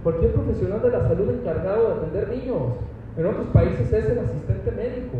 Cualquier 0.04 0.32
profesional 0.34 0.82
de 0.82 0.90
la 0.90 1.08
salud 1.08 1.30
encargado 1.30 1.88
de 1.88 1.94
atender 1.94 2.28
niños. 2.28 2.62
En 3.16 3.26
otros 3.26 3.46
países 3.48 3.92
es 3.92 4.08
el 4.08 4.18
asistente 4.20 4.70
médico. 4.70 5.18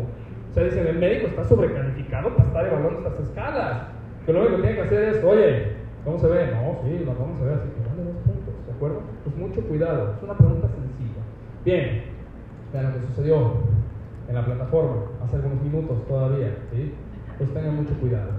O 0.49 0.53
sea, 0.53 0.63
dicen, 0.63 0.87
el 0.87 0.97
médico 0.97 1.27
está 1.27 1.43
sobrecalificado 1.43 2.35
para 2.35 2.47
estar 2.47 2.65
evaluando 2.65 3.07
estas 3.07 3.27
escalas. 3.27 3.87
Que 4.25 4.33
lo 4.33 4.41
único 4.41 4.55
que 4.57 4.61
tiene 4.61 4.75
que 4.77 4.81
hacer 4.83 5.03
es, 5.15 5.23
oye, 5.23 5.73
¿cómo 6.03 6.19
se 6.19 6.27
ve? 6.27 6.47
No, 6.47 6.79
sí, 6.83 7.03
nos 7.05 7.19
vamos 7.19 7.41
a 7.41 7.45
ver 7.45 7.53
así 7.53 7.69
que 7.69 7.89
dale 7.89 8.03
dos 8.11 8.21
puntos, 8.23 8.53
¿de 8.65 8.71
acuerdo? 8.73 9.01
Pues 9.23 9.35
mucho 9.37 9.61
cuidado, 9.61 10.13
es 10.17 10.23
una 10.23 10.37
pregunta 10.37 10.67
sencilla. 10.67 11.21
Bien, 11.65 12.03
vean 12.73 12.85
lo 12.85 12.93
que 12.93 13.07
sucedió 13.07 13.53
en 14.27 14.35
la 14.35 14.45
plataforma 14.45 14.95
hace 15.23 15.35
algunos 15.35 15.61
minutos 15.61 16.07
todavía, 16.07 16.55
¿sí? 16.71 16.93
Pues 17.37 17.53
tengan 17.53 17.75
mucho 17.75 17.93
cuidado. 17.95 18.31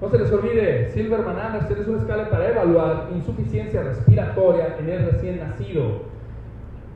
No 0.00 0.10
se 0.10 0.18
les 0.18 0.32
olvide, 0.32 0.90
Silverman 0.90 1.38
Anderson 1.38 1.78
es 1.80 1.88
una 1.88 1.98
escala 1.98 2.28
para 2.28 2.50
evaluar 2.50 3.08
insuficiencia 3.14 3.82
respiratoria 3.82 4.76
en 4.78 4.88
el 4.88 5.10
recién 5.10 5.40
nacido. 5.40 6.02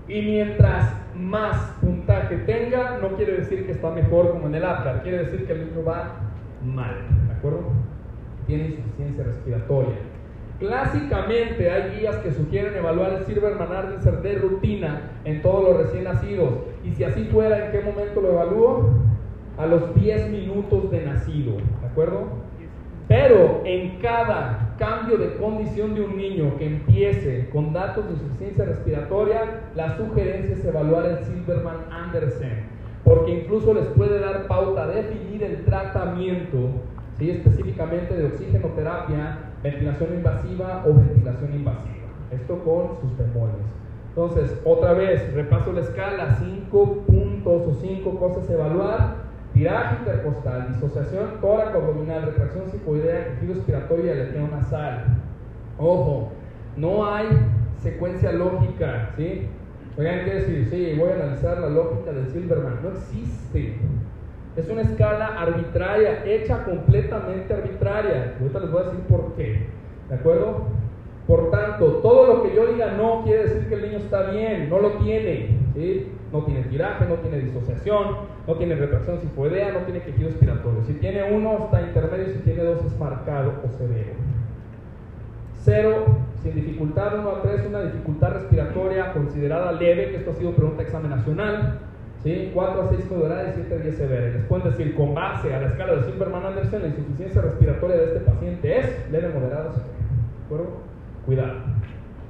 Y 0.09 0.23
mientras 0.23 0.95
más 1.19 1.73
puntaje 1.81 2.37
tenga, 2.39 2.99
no 3.03 3.17
quiere 3.17 3.39
decir 3.39 3.67
que 3.67 3.73
está 3.73 3.91
mejor 3.91 4.31
como 4.31 4.47
en 4.47 4.55
el 4.55 4.65
APGAR, 4.65 5.03
quiere 5.03 5.25
decir 5.25 5.47
que 5.47 5.53
el 5.53 5.67
niño 5.67 5.85
va 5.85 6.17
mal, 6.65 6.95
¿de 7.27 7.33
acuerdo? 7.33 7.65
Tiene 8.47 8.67
insuficiencia 8.69 9.25
respiratoria. 9.25 9.97
Clásicamente 10.59 11.71
hay 11.71 11.99
guías 11.99 12.17
que 12.17 12.33
sugieren 12.33 12.75
evaluar 12.77 13.13
el 13.13 13.25
Silverman 13.27 13.71
Anderson 13.71 14.23
de 14.23 14.35
rutina 14.37 15.13
en 15.25 15.41
todos 15.41 15.69
los 15.69 15.87
recién 15.87 16.05
nacidos. 16.05 16.51
Y 16.85 16.93
si 16.93 17.05
así 17.05 17.25
fuera, 17.25 17.67
¿en 17.67 17.73
qué 17.73 17.81
momento 17.81 18.21
lo 18.21 18.33
evalúo? 18.33 18.91
A 19.57 19.67
los 19.67 19.95
10 19.95 20.31
minutos 20.31 20.91
de 20.91 21.05
nacido, 21.05 21.57
¿de 21.57 21.87
acuerdo? 21.87 22.48
Pero 23.09 23.63
en 23.65 23.99
cada 24.01 24.75
cambio 24.79 25.17
de 25.17 25.35
condición 25.37 25.95
de 25.95 26.03
un 26.03 26.17
niño 26.19 26.57
que 26.59 26.67
empiece 26.67 27.49
con 27.51 27.73
datos 27.73 28.07
de 28.07 28.13
insuficiencia 28.13 28.67
respiratoria, 28.67 29.71
la 29.75 29.97
sugerencia 29.97 30.55
es 30.55 30.65
evaluar 30.65 31.07
el 31.07 31.25
Silverman 31.25 31.87
Andersen, 31.91 32.67
porque 33.05 33.33
incluso 33.33 33.73
les 33.73 33.87
puede 33.87 34.21
dar 34.21 34.47
pauta 34.47 34.87
definir 34.87 35.43
el 35.43 35.65
tratamiento, 35.65 36.69
¿sí? 37.19 37.31
específicamente 37.31 38.15
de 38.15 38.27
oxigenoterapia, 38.27 39.39
ventilación 39.63 40.15
invasiva 40.15 40.85
o 40.87 40.93
ventilación 40.93 41.55
invasiva. 41.55 41.95
Esto 42.31 42.63
con 42.63 43.01
sus 43.01 43.17
bemoles. 43.17 43.57
Entonces, 44.11 44.61
otra 44.65 44.93
vez, 44.93 45.33
repaso 45.33 45.73
la 45.73 45.81
escala, 45.81 46.37
cinco 46.39 47.05
puntos 47.07 47.63
o 47.69 47.75
cinco 47.81 48.19
cosas 48.19 48.51
a 48.51 48.53
evaluar 48.53 49.28
tiraje 49.59 49.97
intercostal, 49.99 50.73
disociación 50.73 51.41
tóraco-abdominal, 51.41 52.27
retracción 52.27 52.71
psicoidea, 52.71 53.35
quejido 53.35 53.55
respiratorio 53.55 54.07
y 54.07 54.11
aleteo 54.11 54.49
nasal. 54.49 55.05
Ojo, 55.79 56.31
no 56.77 57.13
hay 57.13 57.27
secuencia 57.83 58.31
lógica, 58.31 59.11
¿sí? 59.17 59.49
Oigan, 59.97 60.25
¿qué 60.25 60.35
decir? 60.35 60.69
Sí, 60.71 60.95
voy 60.97 61.11
a 61.11 61.15
analizar 61.17 61.59
la 61.59 61.71
lógica 61.71 62.13
del 62.13 62.29
Silverman. 62.29 62.79
No 62.85 62.91
existe. 62.91 63.79
Es 64.57 64.71
una 64.71 64.83
escala 64.83 65.27
arbitraria, 65.41 66.25
hecha 66.25 66.63
completamente 66.63 67.53
arbitraria. 67.53 68.37
Ahorita 68.41 68.61
les 68.61 68.71
voy 68.71 68.81
a 68.81 68.85
decir 68.85 69.01
por 69.09 69.35
qué. 69.35 69.67
¿De 70.09 70.15
acuerdo? 70.15 70.69
Por 71.29 71.51
tanto, 71.51 72.01
todo 72.03 72.27
lo 72.27 72.43
que 72.43 72.57
yo 72.57 72.67
diga 72.73 72.93
no 72.93 73.23
quiere 73.23 73.43
decir 73.45 73.69
que 73.69 73.75
el 73.75 73.83
niño 73.83 73.99
está 73.99 74.31
bien, 74.31 74.71
no 74.71 74.79
lo 74.79 74.93
tiene. 74.93 75.59
No 76.33 76.43
tiene 76.45 76.63
tiraje, 76.63 77.05
no 77.07 77.17
tiene 77.17 77.39
disociación, 77.41 78.17
no 78.47 78.55
tiene 78.55 78.75
retracción 78.75 79.21
sifoidea, 79.21 79.73
no 79.73 79.81
tiene 79.81 80.01
quejido 80.01 80.31
expiratorio. 80.31 80.83
Si 80.87 80.95
tiene 80.95 81.31
uno, 81.31 81.65
está 81.65 81.83
intermedio, 81.83 82.33
si 82.33 82.39
tiene 82.39 82.65
dos, 82.65 82.83
es 82.83 82.99
marcado 82.99 83.61
o 83.63 83.69
severo. 83.77 84.15
Cero, 85.63 86.07
sin 86.43 86.55
dificultad, 86.55 87.19
1 87.19 87.29
a 87.29 87.43
3, 87.43 87.67
una 87.69 87.83
dificultad 87.83 88.33
respiratoria 88.33 89.13
considerada 89.13 89.73
leve, 89.73 90.11
que 90.11 90.17
esto 90.17 90.31
ha 90.31 90.35
sido 90.35 90.53
pregunta 90.53 90.83
examen 90.83 91.11
nacional. 91.11 91.79
¿sí? 92.23 92.51
4 92.55 92.83
a 92.83 92.89
6 92.89 93.11
moderada 93.11 93.51
y 93.51 93.53
7 93.55 93.75
a 93.75 93.79
10 93.79 93.97
severa. 93.97 94.29
Les 94.31 94.45
pueden 94.47 94.71
decir, 94.71 94.95
con 94.95 95.15
base 95.15 95.53
a 95.55 95.61
la 95.61 95.69
escala 95.69 95.97
de 95.97 96.05
Silverman-Anderson, 96.05 96.81
la 96.81 96.89
insuficiencia 96.89 97.43
respiratoria 97.43 97.97
de 97.97 98.05
este 98.07 98.21
paciente 98.21 98.79
es 98.79 99.11
leve, 99.13 99.29
moderada 99.29 99.69
o 99.69 99.73
severa. 99.73 99.93
¿De 99.93 100.45
acuerdo? 100.47 100.88
Cuidado. 101.29 101.59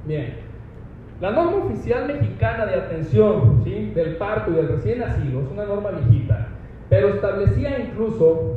Bien. 0.05 0.33
La 1.21 1.31
norma 1.31 1.63
oficial 1.63 2.05
mexicana 2.05 2.65
de 2.65 2.75
atención 2.75 3.61
¿sí? 3.63 3.93
del 3.95 4.17
parto 4.17 4.51
y 4.51 4.55
del 4.55 4.67
recién 4.67 4.99
nacido 4.99 5.39
es 5.39 5.47
una 5.49 5.63
norma 5.63 5.91
viejita, 5.91 6.49
pero 6.89 7.07
establecía 7.07 7.79
incluso, 7.79 8.55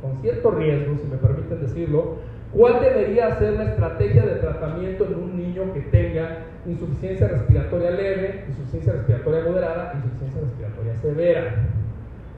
con 0.00 0.22
cierto 0.22 0.52
riesgo, 0.52 0.96
si 0.96 1.08
me 1.08 1.16
permiten 1.16 1.60
decirlo, 1.60 2.18
cuál 2.52 2.82
debería 2.82 3.34
ser 3.34 3.54
la 3.54 3.64
estrategia 3.64 4.24
de 4.24 4.36
tratamiento 4.36 5.06
en 5.06 5.14
un 5.16 5.36
niño 5.36 5.72
que 5.74 5.80
tenga 5.80 6.44
insuficiencia 6.66 7.26
respiratoria 7.26 7.90
leve, 7.90 8.44
insuficiencia 8.48 8.92
respiratoria 8.92 9.42
moderada, 9.42 9.92
insuficiencia 9.96 10.40
respiratoria 10.40 10.96
severa. 10.98 11.54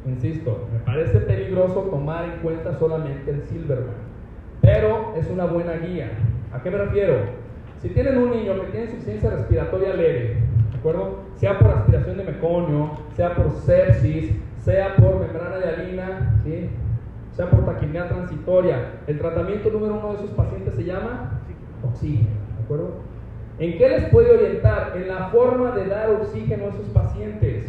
Insisto, 0.06 0.68
me 0.72 0.78
parece 0.78 1.18
peligroso 1.18 1.82
tomar 1.90 2.24
en 2.24 2.40
cuenta 2.40 2.72
solamente 2.78 3.30
el 3.30 3.42
Silverman, 3.42 4.06
pero 4.62 5.12
es 5.18 5.28
una 5.28 5.44
buena 5.44 5.74
guía. 5.74 6.08
¿A 6.52 6.62
qué 6.62 6.70
me 6.70 6.78
refiero? 6.78 7.14
Si 7.80 7.88
tienen 7.90 8.18
un 8.18 8.30
niño 8.30 8.60
que 8.60 8.68
tiene 8.68 8.86
insuficiencia 8.86 9.30
respiratoria 9.30 9.94
leve, 9.94 10.36
¿de 10.72 10.78
acuerdo? 10.78 11.24
Sea 11.36 11.58
por 11.58 11.70
aspiración 11.70 12.16
de 12.16 12.24
meconio, 12.24 12.98
sea 13.14 13.34
por 13.34 13.52
sepsis, 13.52 14.32
sea 14.64 14.96
por 14.96 15.20
membrana 15.20 15.58
hialina, 15.58 16.40
¿sí? 16.44 16.70
sea 17.36 17.50
por 17.50 17.66
taquimia 17.66 18.08
transitoria, 18.08 18.92
el 19.06 19.18
tratamiento 19.18 19.68
número 19.68 19.96
uno 19.96 20.12
de 20.12 20.14
esos 20.14 20.30
pacientes 20.30 20.74
se 20.74 20.84
llama 20.84 21.38
oxígeno, 21.86 22.30
¿de 22.56 22.64
acuerdo? 22.64 22.94
¿En 23.58 23.76
qué 23.76 23.88
les 23.90 24.04
puede 24.08 24.32
orientar? 24.32 24.94
En 24.96 25.08
la 25.08 25.28
forma 25.28 25.72
de 25.72 25.86
dar 25.86 26.10
oxígeno 26.10 26.64
a 26.64 26.68
esos 26.68 26.86
pacientes. 26.94 27.66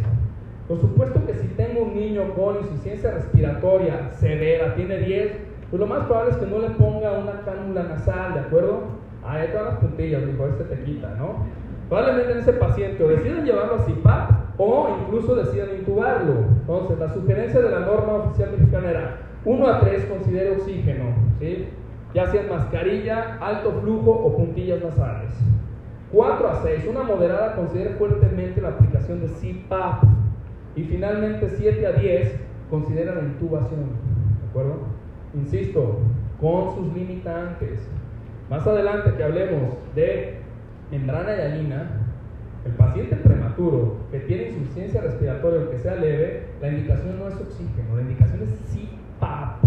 Por 0.69 0.79
supuesto 0.79 1.25
que 1.25 1.33
si 1.33 1.47
tengo 1.49 1.81
un 1.81 1.95
niño 1.95 2.33
con 2.33 2.57
insuficiencia 2.57 3.11
respiratoria 3.11 4.09
severa, 4.11 4.73
tiene 4.75 4.99
10, 4.99 5.31
pues 5.69 5.80
lo 5.80 5.85
más 5.85 6.06
probable 6.06 6.31
es 6.31 6.38
que 6.38 6.45
no 6.45 6.60
le 6.60 6.69
ponga 6.72 7.11
una 7.14 7.41
cánula 7.41 7.84
nasal, 7.84 8.34
¿de 8.34 8.39
acuerdo? 8.39 8.84
Ah, 9.23 9.39
todas 9.52 9.73
las 9.73 9.76
puntillas, 9.80 10.26
dijo, 10.26 10.48
este 10.48 10.64
te 10.64 10.84
quita, 10.84 11.15
¿no? 11.18 11.45
Probablemente 11.89 12.31
en 12.34 12.39
ese 12.39 12.53
paciente 12.53 13.03
o 13.03 13.07
deciden 13.07 13.45
llevarlo 13.45 13.76
a 13.76 13.80
CIPAP 13.80 14.31
o 14.57 14.98
incluso 15.02 15.35
deciden 15.35 15.80
intubarlo. 15.80 16.34
Entonces, 16.61 16.99
la 16.99 17.14
sugerencia 17.14 17.61
de 17.61 17.69
la 17.69 17.80
norma 17.81 18.14
oficial 18.14 18.52
mexicana 18.52 18.89
era 18.89 19.18
1 19.45 19.68
a 19.68 19.80
3 19.80 20.06
considere 20.06 20.52
oxígeno, 20.52 21.06
¿sí? 21.39 21.68
ya 22.14 22.27
sea 22.27 22.41
en 22.41 22.49
mascarilla, 22.49 23.38
alto 23.39 23.72
flujo 23.81 24.11
o 24.11 24.35
puntillas 24.35 24.84
nasales. 24.84 25.31
4 26.11 26.48
a 26.48 26.61
6, 26.64 26.85
una 26.89 27.03
moderada 27.03 27.56
considere 27.56 27.91
fuertemente 27.91 28.61
la 28.61 28.69
aplicación 28.69 29.22
de 29.22 29.27
CPAP. 29.27 30.03
Y 30.76 30.84
finalmente 30.84 31.49
7 31.49 31.85
a 31.85 31.91
10 31.91 32.39
considera 32.69 33.15
la 33.15 33.22
intubación. 33.22 33.81
¿De 34.41 34.49
acuerdo? 34.49 34.96
Insisto, 35.38 35.99
con 36.39 36.76
sus 36.76 36.93
limitantes. 36.93 37.88
Más 38.49 38.65
adelante 38.65 39.14
que 39.15 39.23
hablemos 39.23 39.73
de 39.95 40.39
membrana 40.91 41.35
hialina, 41.35 41.89
el 42.65 42.72
paciente 42.73 43.15
prematuro 43.18 43.97
que 44.11 44.19
tiene 44.22 44.49
insuficiencia 44.49 45.01
respiratoria 45.01 45.61
o 45.61 45.72
que 45.72 45.80
sea 45.80 45.95
leve, 45.95 46.47
la 46.61 46.69
indicación 46.69 47.19
no 47.19 47.27
es 47.27 47.35
oxígeno, 47.35 47.95
la 47.95 48.01
indicación 48.01 48.41
es 48.43 48.49
CPAP. 48.72 49.64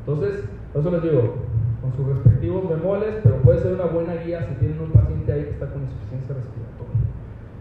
Entonces, 0.00 0.44
por 0.72 0.80
eso 0.80 0.90
les 0.90 1.02
digo, 1.02 1.34
con 1.80 1.92
sus 1.94 2.06
respectivos 2.16 2.68
bemoles, 2.68 3.16
pero 3.22 3.36
puede 3.36 3.60
ser 3.60 3.74
una 3.74 3.86
buena 3.86 4.14
guía 4.14 4.46
si 4.48 4.54
tienen 4.54 4.80
un 4.80 4.90
paciente 4.90 5.32
ahí 5.32 5.44
que 5.44 5.50
está 5.50 5.66
con 5.66 5.82
insuficiencia 5.82 6.34
respiratoria. 6.34 6.68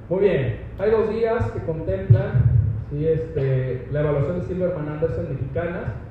Muy 0.09 0.19
bien, 0.21 0.59
hay 0.79 0.91
dos 0.91 1.09
guías 1.09 1.51
que 1.51 1.59
contemplan 1.59 2.57
este, 2.91 3.87
la 3.91 3.99
evaluación 3.99 4.39
de 4.39 4.45
Silverman 4.45 4.89
Anderson 4.89 5.29
mexicanas. 5.29 6.06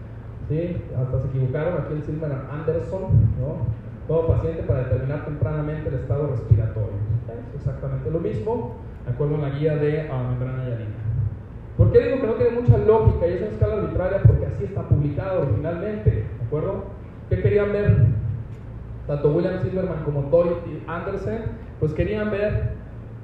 ¿Sí? 0.49 0.77
Hasta 0.97 1.21
se 1.23 1.29
equivocaron 1.29 1.75
aquí 1.75 1.95
el 1.95 2.03
Silverman 2.03 2.47
Anderson, 2.51 3.03
¿no? 3.41 3.87
todo 4.07 4.29
paciente 4.29 4.63
para 4.63 4.85
determinar 4.85 5.25
tempranamente 5.25 5.89
el 5.89 5.95
estado 5.97 6.29
respiratorio. 6.29 6.97
Es 7.29 7.57
exactamente 7.57 8.11
lo 8.11 8.21
mismo, 8.21 8.77
de 9.05 9.13
acuerdo 9.13 9.37
a 9.37 9.49
la 9.49 9.51
guía 9.51 9.77
de 9.77 10.09
uh, 10.09 10.31
membrana 10.31 10.65
hialina. 10.65 10.95
¿Por 11.77 11.93
qué 11.93 12.01
digo 12.01 12.21
que 12.21 12.27
no 12.27 12.33
tiene 12.35 12.61
mucha 12.61 12.79
lógica 12.79 13.27
y 13.27 13.33
es 13.33 13.43
una 13.43 13.51
escala 13.51 13.75
arbitraria? 13.75 14.23
Porque 14.23 14.47
así 14.47 14.65
está 14.65 14.83
publicado 14.83 15.43
originalmente, 15.43 16.11
¿de 16.11 16.45
acuerdo? 16.47 16.85
¿Qué 17.29 17.43
querían 17.43 17.73
ver? 17.73 18.07
Tanto 19.07 19.33
William 19.33 19.63
Silverman 19.63 20.05
como 20.05 20.23
Toy 20.31 20.49
Anderson, 20.87 21.39
pues 21.79 21.93
querían 21.93 22.31
ver 22.31 22.77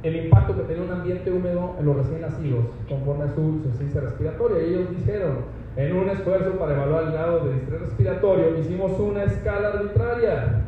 el 0.02 0.16
impacto 0.16 0.54
que 0.56 0.62
tenía 0.62 0.82
un 0.82 0.90
ambiente 0.90 1.30
húmedo 1.30 1.76
en 1.78 1.86
los 1.86 1.96
recién 1.96 2.20
nacidos 2.20 2.64
conforme 2.88 3.24
a 3.24 3.34
su 3.34 3.40
insuficiencia 3.40 4.00
respiratoria. 4.00 4.62
Y 4.62 4.74
ellos 4.74 4.90
dijeron, 4.90 5.38
en 5.76 5.96
un 5.96 6.08
esfuerzo 6.10 6.58
para 6.58 6.74
evaluar 6.74 7.04
el 7.04 7.12
grado 7.12 7.44
de 7.44 7.54
distrés 7.54 7.80
respiratorio, 7.80 8.58
hicimos 8.58 8.98
una 8.98 9.24
escala 9.24 9.68
arbitraria 9.68 10.62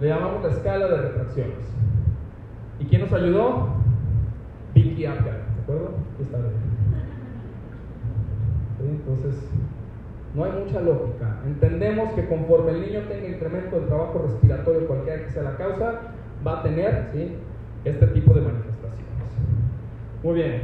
le 0.00 0.08
llamamos 0.08 0.42
la 0.42 0.48
escala 0.48 0.88
de 0.88 0.96
retracciones. 0.96 1.58
¿Y 2.78 2.86
quién 2.86 3.02
nos 3.02 3.12
ayudó? 3.12 3.68
Vicky 4.74 5.04
Acker, 5.04 5.24
¿de 5.24 5.62
acuerdo? 5.62 5.90
está 6.20 6.38
Entonces, 8.80 9.34
no 10.34 10.44
hay 10.44 10.52
mucha 10.52 10.80
lógica. 10.80 11.40
Entendemos 11.44 12.12
que 12.14 12.26
conforme 12.28 12.72
el 12.72 12.80
niño 12.80 13.00
tenga 13.08 13.28
incremento 13.28 13.76
del 13.76 13.88
trabajo 13.88 14.26
respiratorio, 14.26 14.86
cualquiera 14.86 15.24
que 15.26 15.30
sea 15.30 15.42
la 15.42 15.56
causa, 15.56 16.00
va 16.46 16.60
a 16.60 16.62
tener 16.62 17.10
¿sí? 17.12 17.36
este 17.84 18.06
tipo 18.06 18.32
de 18.32 18.40
manifestaciones. 18.40 19.04
Muy 20.22 20.34
bien. 20.34 20.62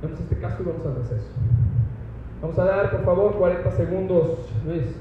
Vemos 0.00 0.18
este 0.18 0.38
caso 0.38 0.62
y 0.62 0.66
vamos 0.66 0.86
al 0.86 0.96
receso. 0.96 1.28
Vamos 2.40 2.58
a 2.58 2.64
dar, 2.64 2.90
por 2.90 3.04
favor, 3.04 3.34
40 3.34 3.70
segundos, 3.72 4.38
Luis. 4.64 4.96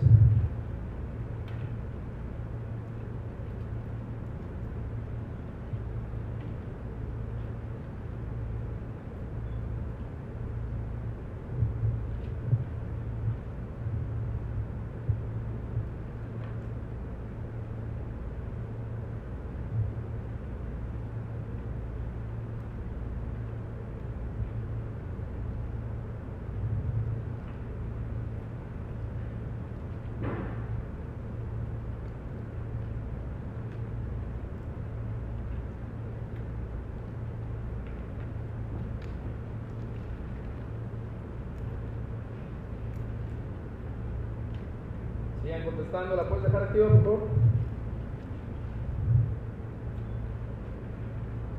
contestando. 45.63 46.15
¿La 46.15 46.27
puedes 46.27 46.43
dejar 46.43 46.63
activa, 46.63 46.87
por 46.89 47.03
favor? 47.03 47.19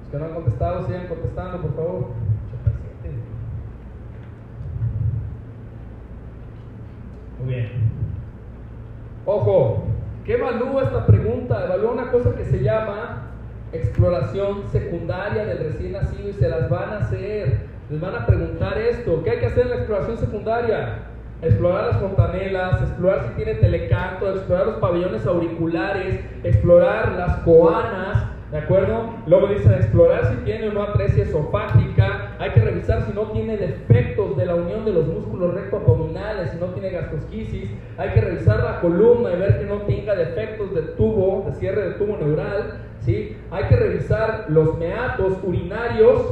Los 0.01 0.11
que 0.11 0.19
no 0.19 0.24
han 0.24 0.35
contestado, 0.61 0.87
sigan 0.87 1.09
contestando, 1.09 1.62
por 1.62 1.74
favor. 1.74 2.07
Muy 7.39 7.55
bien. 7.55 7.70
Ojo, 9.24 9.85
¿qué 10.24 10.35
evalúa 10.35 10.82
esta 10.82 11.07
pregunta? 11.07 11.65
Evalúa 11.65 11.93
una 11.93 12.11
cosa 12.11 12.35
que 12.35 12.45
se 12.45 12.62
llama 12.62 13.28
exploración 13.73 14.65
secundaria 14.70 15.47
del 15.47 15.59
recién 15.59 15.93
nacido 15.93 16.28
y 16.28 16.32
se 16.35 16.49
las 16.49 16.69
van 16.69 16.91
a 16.91 16.99
hacer. 16.99 17.70
Les 17.89 18.01
van 18.01 18.15
a 18.15 18.27
preguntar 18.27 18.77
esto. 18.77 19.23
¿Qué 19.24 19.31
hay 19.31 19.39
que 19.39 19.47
hacer 19.47 19.65
en 19.65 19.70
la 19.70 19.77
exploración 19.77 20.19
secundaria? 20.19 21.07
explorar 21.43 21.87
las 21.87 21.97
fontanelas, 21.97 22.82
explorar 22.82 23.28
si 23.28 23.43
tiene 23.43 23.55
telecanto, 23.55 24.31
explorar 24.31 24.66
los 24.66 24.77
pabellones 24.77 25.24
auriculares, 25.27 26.20
explorar 26.45 27.12
las 27.12 27.39
coanas, 27.39 28.30
¿de 28.51 28.59
acuerdo? 28.59 29.11
Luego 29.27 29.49
dicen 29.49 29.73
explorar 29.73 30.27
si 30.27 30.37
tiene 30.45 30.69
o 30.69 30.73
no 30.73 30.83
atresia 30.83 31.23
esofágica, 31.23 32.37
hay 32.39 32.51
que 32.51 32.61
revisar 32.61 33.03
si 33.03 33.13
no 33.13 33.31
tiene 33.31 33.57
defectos 33.57 34.37
de 34.37 34.47
la 34.47 34.57
unión 34.57 34.85
de 34.85 34.93
los 34.93 35.07
músculos 35.07 35.55
rectoabdominales, 35.55 36.51
si 36.51 36.59
no 36.59 36.67
tiene 36.67 36.91
gastrosquisis, 36.91 37.71
hay 37.97 38.11
que 38.11 38.21
revisar 38.21 38.63
la 38.63 38.81
columna 38.81 39.33
y 39.33 39.39
ver 39.39 39.59
que 39.59 39.67
no 39.67 39.83
tenga 39.83 40.15
defectos 40.15 40.75
de 40.75 40.83
tubo, 40.83 41.45
de 41.47 41.55
cierre 41.55 41.91
de 41.91 41.95
tubo 41.95 42.17
neural, 42.17 42.75
¿sí? 43.01 43.37
Hay 43.51 43.65
que 43.65 43.77
revisar 43.77 44.47
los 44.49 44.79
meatos 44.79 45.39
urinarios, 45.43 46.27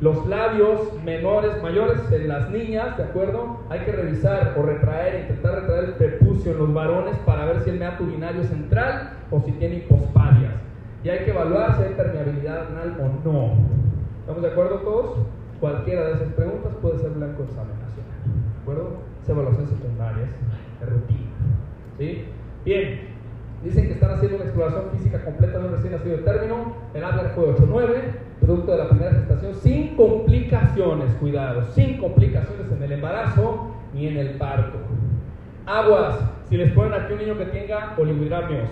los 0.00 0.26
labios 0.26 0.80
menores, 1.04 1.62
mayores 1.62 2.10
en 2.10 2.26
las 2.26 2.50
niñas, 2.50 2.96
¿de 2.96 3.04
acuerdo? 3.04 3.60
Hay 3.68 3.80
que 3.80 3.92
revisar 3.92 4.54
o 4.58 4.62
retraer, 4.62 5.20
intentar 5.20 5.60
retraer 5.60 5.84
el 5.84 5.92
prepucio 5.92 6.52
en 6.52 6.58
los 6.58 6.74
varones 6.74 7.16
para 7.18 7.44
ver 7.44 7.60
si 7.60 7.70
el 7.70 7.78
meato 7.78 8.02
urinario 8.02 8.42
es 8.42 8.48
central 8.48 9.12
o 9.30 9.40
si 9.40 9.52
tiene 9.52 9.76
hipospadias. 9.76 10.63
Y 11.04 11.08
hay 11.10 11.24
que 11.24 11.30
evaluar 11.30 11.76
si 11.76 11.82
hay 11.82 11.94
permeabilidad 11.94 12.66
anal 12.68 12.96
o 12.98 13.28
no. 13.28 13.52
¿Estamos 14.20 14.42
de 14.42 14.48
acuerdo 14.48 14.76
todos? 14.78 15.18
cualquiera 15.64 16.04
de 16.04 16.12
esas 16.12 16.32
preguntas 16.34 16.72
puede 16.82 16.98
ser 16.98 17.10
blanco 17.12 17.42
de 17.42 17.48
examen. 17.48 17.72
¿De 17.72 18.60
acuerdo? 18.60 18.98
Es 19.22 19.28
evaluación 19.30 19.66
secundaria, 19.66 20.26
de 20.80 20.86
rutina. 20.86 21.30
¿Sí? 21.96 22.24
Bien, 22.66 23.00
dicen 23.62 23.86
que 23.86 23.92
están 23.94 24.10
haciendo 24.10 24.36
una 24.36 24.44
exploración 24.44 24.84
física 24.92 25.24
completa 25.24 25.58
de 25.58 25.66
un 25.66 25.72
recién 25.72 25.92
nacido 25.92 26.16
de 26.18 26.22
término. 26.22 26.76
El 26.92 27.04
Adler 27.04 27.30
fue 27.34 27.54
8-9, 27.54 27.86
producto 28.42 28.72
de 28.72 28.78
la 28.78 28.88
primera 28.90 29.12
gestación, 29.12 29.54
sin 29.54 29.96
complicaciones, 29.96 31.14
cuidado, 31.14 31.64
sin 31.72 31.96
complicaciones 31.96 32.70
en 32.70 32.82
el 32.82 32.92
embarazo 32.92 33.74
ni 33.94 34.08
en 34.08 34.18
el 34.18 34.30
parto. 34.36 34.78
Aguas, 35.64 36.18
si 36.50 36.58
les 36.58 36.72
ponen 36.72 36.92
aquí 36.92 37.14
un 37.14 37.20
niño 37.20 37.38
que 37.38 37.46
tenga 37.46 37.94
oligohidramios, 37.96 38.68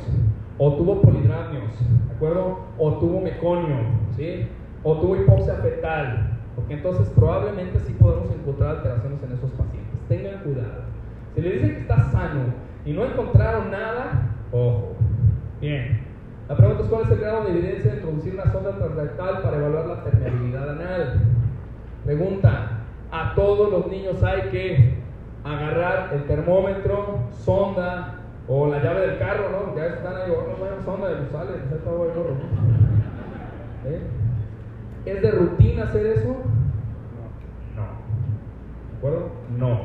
o 0.59 0.77
tuvo 0.77 1.01
polidramios, 1.03 1.73
¿de 2.09 2.15
acuerdo? 2.15 2.59
O 2.79 2.93
tuvo 2.99 3.21
meconio, 3.21 3.77
¿sí? 4.17 4.47
O 4.83 4.97
tuvo 4.99 5.17
hipoxia 5.17 5.55
fetal, 5.57 6.39
porque 6.55 6.75
entonces 6.75 7.09
probablemente 7.15 7.79
sí 7.81 7.95
podemos 7.95 8.31
encontrar 8.31 8.77
alteraciones 8.77 9.23
en 9.23 9.33
esos 9.33 9.51
pacientes. 9.53 9.99
Tengan 10.09 10.43
cuidado. 10.43 10.83
Si 11.35 11.41
le 11.41 11.53
dicen 11.53 11.71
que 11.71 11.81
está 11.81 12.11
sano 12.11 12.41
y 12.85 12.93
no 12.93 13.05
encontraron 13.05 13.71
nada, 13.71 14.37
ojo. 14.53 14.93
Bien. 15.61 16.01
La 16.49 16.57
pregunta 16.57 16.83
es 16.83 16.89
cuál 16.89 17.03
es 17.03 17.11
el 17.11 17.21
grado 17.21 17.45
de 17.45 17.51
evidencia 17.51 17.93
de 17.93 17.97
introducir 17.99 18.35
una 18.35 18.53
sonda 18.53 18.77
transrectal 18.77 19.43
para 19.43 19.57
evaluar 19.57 19.87
la 19.87 20.05
permeabilidad 20.05 20.71
anal. 20.71 21.21
Pregunta, 22.05 22.81
a 23.11 23.35
todos 23.35 23.71
los 23.71 23.87
niños 23.87 24.23
hay 24.23 24.51
que 24.51 24.95
agarrar 25.45 26.11
el 26.13 26.25
termómetro, 26.25 27.21
sonda 27.31 28.22
o 28.49 28.67
la 28.69 28.83
llave 28.83 29.07
del 29.07 29.19
carro, 29.19 29.51
¿no? 29.51 29.77
Ya 29.77 29.87
están 29.87 30.17
ahí, 30.17 30.31
oh, 30.31 30.57
no, 30.59 30.77
no, 30.77 30.83
sonda 30.83 31.09
de 31.09 31.31
sale, 31.31 31.51
ya 31.71 31.77
está 31.77 31.91
el 31.91 33.95
¿Eh? 33.95 34.01
¿Es 35.07 35.23
de 35.23 35.31
rutina 35.31 35.85
hacer 35.85 36.07
eso? 36.07 36.37
No. 37.77 37.87
¿De 38.91 38.97
acuerdo? 38.99 39.31
No. 39.57 39.81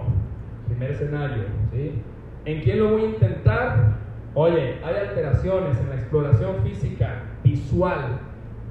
Primer 0.67 0.91
escenario, 0.91 1.43
¿sí? 1.71 2.01
¿En 2.45 2.61
quién 2.61 2.79
lo 2.79 2.91
voy 2.91 3.03
a 3.03 3.07
intentar? 3.07 3.97
Oye, 4.34 4.79
hay 4.84 4.95
alteraciones 4.95 5.79
en 5.79 5.89
la 5.89 5.95
exploración 5.95 6.57
física 6.63 7.23
visual 7.43 8.19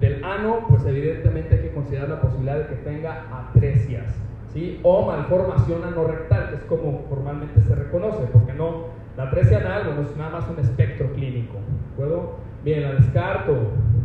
del 0.01 0.23
ano, 0.23 0.67
pues 0.69 0.85
evidentemente 0.87 1.55
hay 1.55 1.63
que 1.63 1.73
considerar 1.73 2.09
la 2.09 2.21
posibilidad 2.21 2.59
de 2.59 2.67
que 2.67 2.75
tenga 2.77 3.25
atresias, 3.33 4.15
¿sí? 4.53 4.81
O 4.83 5.07
malformación 5.07 5.85
anorrectal, 5.85 6.51
que 6.51 6.57
es 6.57 6.65
como 6.65 7.05
formalmente 7.09 7.61
se 7.63 7.75
reconoce, 7.75 8.25
porque 8.33 8.53
no, 8.53 8.87
la 9.17 9.25
atresia 9.25 9.59
anal 9.59 9.97
no 9.97 10.03
es 10.03 10.17
nada 10.17 10.31
más 10.31 10.49
un 10.49 10.59
espectro 10.59 11.13
clínico, 11.13 11.55
¿de 11.55 11.93
acuerdo? 11.95 12.35
Bien, 12.65 12.83
la 12.83 12.93
descarto. 12.95 13.55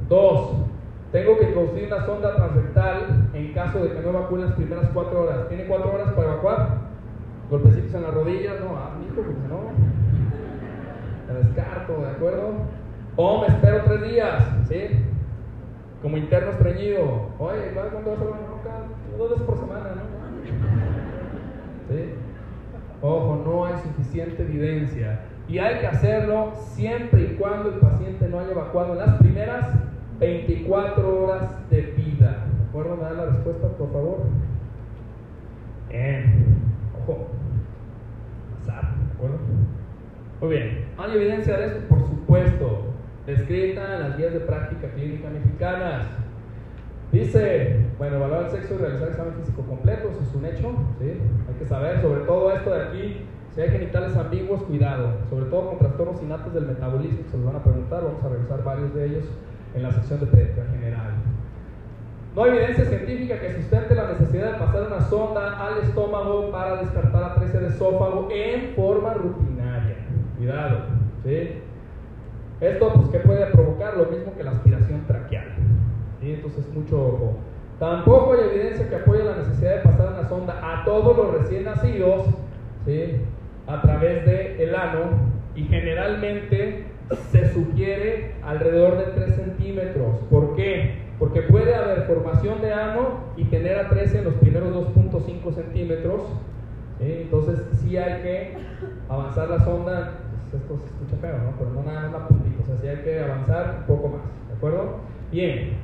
Dos, 0.07 0.55
tengo 1.11 1.37
que 1.37 1.45
introducir 1.45 1.87
una 1.87 2.05
sonda 2.05 2.35
transrectal 2.35 3.29
en 3.33 3.53
caso 3.53 3.83
de 3.83 3.91
que 3.91 4.01
no 4.01 4.09
evacúe 4.09 4.37
las 4.37 4.53
primeras 4.53 4.89
cuatro 4.93 5.23
horas. 5.23 5.47
¿Tiene 5.49 5.65
cuatro 5.65 5.93
horas 5.93 6.13
para 6.13 6.33
evacuar? 6.33 6.77
Golpecitos 7.49 7.93
en 7.95 8.03
las 8.03 8.13
rodillas, 8.13 8.59
no, 8.61 8.77
ah, 8.77 8.91
hijo, 9.05 9.21
porque 9.21 9.47
no 9.49 10.01
descarto, 11.33 12.01
¿de 12.01 12.09
acuerdo? 12.09 12.53
O 13.15 13.41
me 13.41 13.47
espero 13.47 13.83
tres 13.83 14.01
días, 14.03 14.43
¿sí? 14.67 14.87
Como 16.01 16.17
interno 16.17 16.51
estreñido. 16.51 17.29
Oye, 17.39 17.71
¿cuándo 17.73 18.11
vas 18.11 18.19
a 18.19 18.25
la 18.25 19.17
Dos 19.17 19.29
veces 19.29 19.45
por 19.45 19.59
semana, 19.59 19.89
¿no? 19.95 20.01
¿Sí? 21.89 22.13
Ojo, 23.01 23.41
no 23.45 23.65
hay 23.65 23.73
suficiente 23.81 24.43
evidencia. 24.43 25.21
Y 25.47 25.57
hay 25.57 25.79
que 25.79 25.87
hacerlo 25.87 26.53
siempre 26.55 27.23
y 27.23 27.35
cuando 27.35 27.69
el 27.69 27.75
paciente 27.75 28.27
no 28.27 28.39
haya 28.39 28.51
evacuado 28.51 28.95
las 28.95 29.17
primeras 29.17 29.67
24 30.19 31.23
horas 31.23 31.69
de 31.69 31.81
vida. 31.81 32.45
¿De 32.59 32.69
acuerdo? 32.69 32.95
¿Me 32.95 33.03
dan 33.03 33.17
la 33.17 33.25
respuesta, 33.25 33.67
por 33.69 33.91
favor? 33.91 34.17
Bien. 35.89 36.61
Ojo. 37.01 37.27
Pasar, 38.59 38.95
¿de 38.95 39.13
acuerdo? 39.13 39.37
Muy 40.41 40.49
bien, 40.49 40.85
¿hay 40.97 41.15
evidencia 41.15 41.57
de 41.57 41.65
esto? 41.67 41.79
Por 41.87 41.99
supuesto, 41.99 42.93
descrita 43.27 43.95
en 43.95 43.99
las 44.01 44.17
guías 44.17 44.33
de 44.33 44.39
práctica 44.39 44.87
clínica 44.93 45.29
mexicanas. 45.29 46.07
Dice, 47.11 47.87
bueno, 47.97 48.15
evaluar 48.15 48.45
el 48.45 48.51
sexo 48.51 48.75
y 48.75 48.77
realizar 48.77 49.09
examen 49.09 49.33
físico 49.33 49.63
completo, 49.63 50.09
eso 50.09 50.21
es 50.21 50.33
un 50.33 50.45
hecho, 50.45 50.71
¿sí? 50.97 51.11
Hay 51.47 51.55
que 51.59 51.65
saber, 51.65 52.01
sobre 52.01 52.21
todo 52.21 52.51
esto 52.51 52.73
de 52.73 52.83
aquí, 52.83 53.17
si 53.53 53.59
hay 53.59 53.69
genitales 53.69 54.15
ambiguos, 54.15 54.63
cuidado, 54.63 55.09
sobre 55.29 55.45
todo 55.45 55.69
con 55.69 55.79
trastornos 55.79 56.21
innatos 56.21 56.53
del 56.53 56.67
metabolismo, 56.67 57.19
se 57.29 57.35
los 57.35 57.45
van 57.45 57.57
a 57.57 57.63
preguntar, 57.63 58.01
vamos 58.03 58.23
a 58.23 58.29
revisar 58.29 58.63
varios 58.63 58.93
de 58.95 59.05
ellos 59.05 59.25
en 59.75 59.83
la 59.83 59.91
sección 59.91 60.21
de 60.21 60.27
pediatría 60.27 60.65
general. 60.71 61.11
No 62.33 62.43
hay 62.45 62.51
evidencia 62.51 62.85
científica 62.85 63.39
que 63.41 63.55
sustente 63.55 63.93
la 63.93 64.13
necesidad 64.13 64.53
de 64.53 64.59
pasar 64.59 64.87
una 64.87 65.01
sonda 65.01 65.67
al 65.67 65.83
estómago 65.83 66.49
para 66.49 66.77
descartar 66.77 67.23
atresia 67.23 67.59
de 67.59 67.67
esófago 67.67 68.29
en 68.31 68.73
forma 68.73 69.13
rutinaria. 69.15 69.97
Cuidado, 70.37 70.79
¿sí? 71.25 71.59
Esto, 72.61 72.93
pues, 72.93 73.09
¿qué 73.09 73.19
puede 73.19 73.45
provocar? 73.47 73.97
Lo 73.97 74.05
mismo 74.05 74.33
que 74.37 74.45
la 74.45 74.51
aspiración 74.51 75.03
traqueal. 75.07 75.40
¿Sí? 76.21 76.33
Entonces, 76.33 76.65
mucho 76.73 77.07
ojo. 77.07 77.33
Tampoco 77.79 78.33
hay 78.33 78.49
evidencia 78.51 78.87
que 78.87 78.95
apoye 78.95 79.23
la 79.23 79.37
necesidad 79.37 79.77
de 79.77 79.81
pasar 79.81 80.13
una 80.13 80.29
sonda 80.29 80.59
a 80.61 80.85
todos 80.85 81.17
los 81.17 81.41
recién 81.41 81.65
nacidos, 81.65 82.27
¿sí? 82.85 83.15
A 83.67 83.81
través 83.81 84.25
del 84.25 84.61
el 84.61 84.75
ano 84.75 85.31
y 85.55 85.63
generalmente 85.63 86.85
se 87.31 87.51
sugiere 87.53 88.35
alrededor 88.43 88.97
de 88.97 89.05
3 89.05 89.35
centímetros. 89.35 90.17
¿Por 90.29 90.55
qué? 90.55 91.01
Porque 91.17 91.41
puede 91.41 91.75
haber 91.75 92.03
formación 92.03 92.61
de 92.61 92.71
ano 92.71 93.19
y 93.35 93.45
tener 93.45 93.79
a 93.79 93.89
13 93.89 94.19
en 94.19 94.23
los 94.25 94.35
primeros 94.35 94.73
2.5 94.95 95.53
centímetros. 95.53 96.21
Entonces, 96.99 97.65
sí 97.81 97.97
hay 97.97 98.21
que 98.21 98.57
avanzar 99.09 99.49
la 99.49 99.59
sonda 99.59 100.13
esto 100.57 100.77
se 100.77 100.85
escucha 100.85 101.15
feo, 101.21 101.37
¿no? 101.37 101.53
Pero 101.57 101.71
no 101.71 101.83
nada 101.83 102.09
más 102.09 102.27
puntito, 102.27 102.61
o 102.61 102.65
sea, 102.65 102.75
sí 102.81 102.87
hay 102.87 102.97
que 102.97 103.19
avanzar 103.19 103.77
un 103.79 103.95
poco 103.95 104.09
más, 104.09 104.21
¿de 104.49 104.55
acuerdo? 104.55 104.97
Bien, 105.31 105.77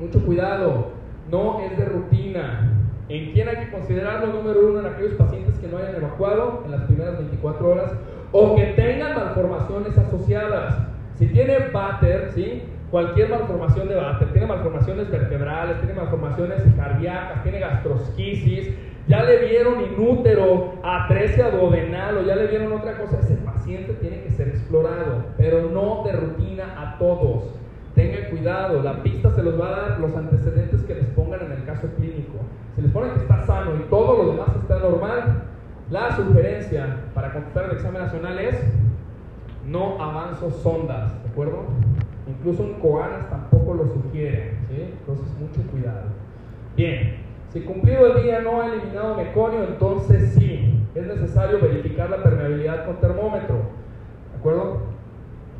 mucho 0.00 0.24
cuidado, 0.24 0.88
no 1.30 1.60
es 1.60 1.76
de 1.76 1.84
rutina. 1.84 2.72
¿En 3.08 3.32
quién 3.32 3.48
hay 3.48 3.56
que 3.56 3.70
considerarlo? 3.70 4.32
Número 4.32 4.68
uno, 4.68 4.80
en 4.80 4.86
aquellos 4.86 5.14
pacientes 5.14 5.58
que 5.58 5.68
no 5.68 5.78
hayan 5.78 5.96
evacuado 5.96 6.62
en 6.64 6.72
las 6.72 6.82
primeras 6.82 7.18
24 7.18 7.70
horas 7.70 7.92
o 8.32 8.54
que 8.54 8.64
tengan 8.76 9.14
malformaciones 9.14 9.96
asociadas. 9.96 10.86
Si 11.14 11.26
tiene 11.26 11.70
váter, 11.72 12.30
¿sí? 12.34 12.62
Cualquier 12.90 13.30
malformación 13.30 13.88
de 13.88 13.96
váter, 13.96 14.32
tiene 14.32 14.46
malformaciones 14.46 15.10
vertebrales, 15.10 15.78
tiene 15.78 15.94
malformaciones 15.94 16.62
cardíacas, 16.76 17.42
tiene 17.42 17.58
gastrosquisis, 17.60 18.74
ya 19.08 19.22
le 19.24 19.46
vieron 19.46 19.80
inútero, 19.80 20.74
atresia 20.82 21.50
duodenal 21.50 22.18
o 22.18 22.22
ya 22.22 22.36
le 22.36 22.46
vieron 22.46 22.72
otra 22.72 22.98
cosa, 22.98 23.18
ese 23.18 23.36
paciente 23.36 23.94
tiene 23.94 24.22
que 24.22 24.30
ser 24.30 24.48
explorado, 24.48 25.24
pero 25.36 25.70
no 25.70 26.04
de 26.04 26.12
rutina 26.12 26.74
a 26.76 26.98
todos. 26.98 27.54
Tengan 27.98 28.30
cuidado, 28.30 28.80
la 28.80 29.02
pista 29.02 29.32
se 29.32 29.42
los 29.42 29.60
va 29.60 29.66
a 29.66 29.70
dar 29.70 29.98
los 29.98 30.14
antecedentes 30.14 30.82
que 30.82 30.94
les 30.94 31.06
pongan 31.06 31.40
en 31.46 31.50
el 31.50 31.64
caso 31.64 31.88
clínico. 31.96 32.38
Si 32.76 32.82
les 32.82 32.92
ponen 32.92 33.10
que 33.10 33.22
está 33.22 33.44
sano 33.44 33.74
y 33.74 33.90
todo 33.90 34.22
lo 34.22 34.30
demás 34.30 34.50
está 34.54 34.78
normal, 34.78 35.42
la 35.90 36.14
sugerencia 36.14 37.06
para 37.12 37.32
contestar 37.32 37.64
el 37.64 37.72
examen 37.72 38.02
nacional 38.02 38.38
es 38.38 38.54
no 39.66 40.00
avanzo 40.00 40.48
sondas, 40.48 41.20
¿de 41.24 41.28
acuerdo? 41.30 41.64
Incluso 42.28 42.62
un 42.62 42.74
coanas 42.74 43.28
tampoco 43.30 43.74
lo 43.74 43.88
sugiere, 43.88 44.52
¿sí? 44.68 44.94
Entonces 45.00 45.26
mucho 45.40 45.68
cuidado. 45.68 46.02
Bien, 46.76 47.16
si 47.52 47.62
cumplido 47.62 48.14
el 48.14 48.22
día 48.22 48.42
no 48.42 48.62
ha 48.62 48.66
eliminado 48.66 49.16
meconio, 49.16 49.64
entonces 49.64 50.34
sí, 50.38 50.86
es 50.94 51.04
necesario 51.04 51.60
verificar 51.60 52.08
la 52.10 52.22
permeabilidad 52.22 52.86
con 52.86 53.00
termómetro. 53.00 53.56
¿De 53.56 54.38
acuerdo? 54.38 54.97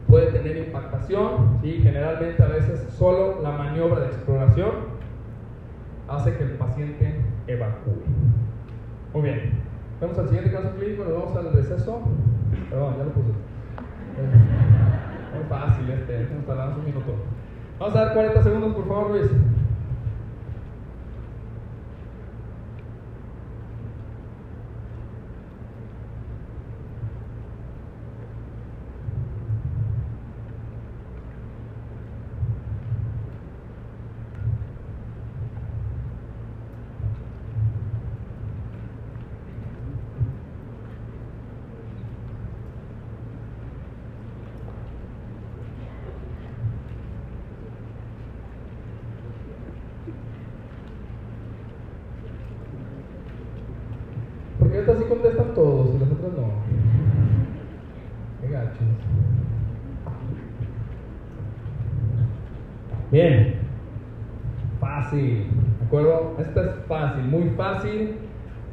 Puede 0.08 0.32
tener 0.32 0.56
impactación, 0.56 1.58
¿sí? 1.62 1.80
generalmente 1.82 2.42
a 2.42 2.46
veces 2.46 2.86
solo 2.94 3.42
la 3.42 3.50
maniobra 3.50 4.00
de 4.00 4.06
exploración 4.06 4.70
hace 6.08 6.34
que 6.36 6.44
el 6.44 6.52
paciente 6.52 7.20
evacúe. 7.46 8.02
Muy 9.12 9.22
bien, 9.22 9.60
vamos 10.00 10.18
al 10.18 10.28
siguiente 10.28 10.50
caso 10.50 10.70
clínico, 10.76 11.04
nos 11.04 11.12
vamos 11.12 11.36
al 11.36 11.52
receso. 11.52 12.00
Perdón, 12.70 12.94
ya 12.98 13.04
lo 13.04 13.10
puse. 13.10 13.28
Muy 15.34 15.44
fácil 15.48 15.90
este, 15.90 16.26
nos 16.34 16.46
tardamos 16.46 16.78
un 16.78 16.84
minuto. 16.86 17.12
Vamos 17.78 17.94
a 17.94 18.04
dar 18.04 18.14
40 18.14 18.42
segundos, 18.42 18.74
por 18.74 18.88
favor, 18.88 19.10
Luis. 19.10 19.30
Bien. 63.10 63.54
Fácil. 64.80 65.46
¿De 65.80 65.86
acuerdo? 65.86 66.34
Esta 66.38 66.60
es 66.64 66.70
fácil, 66.86 67.24
muy 67.24 67.50
fácil. 67.50 68.16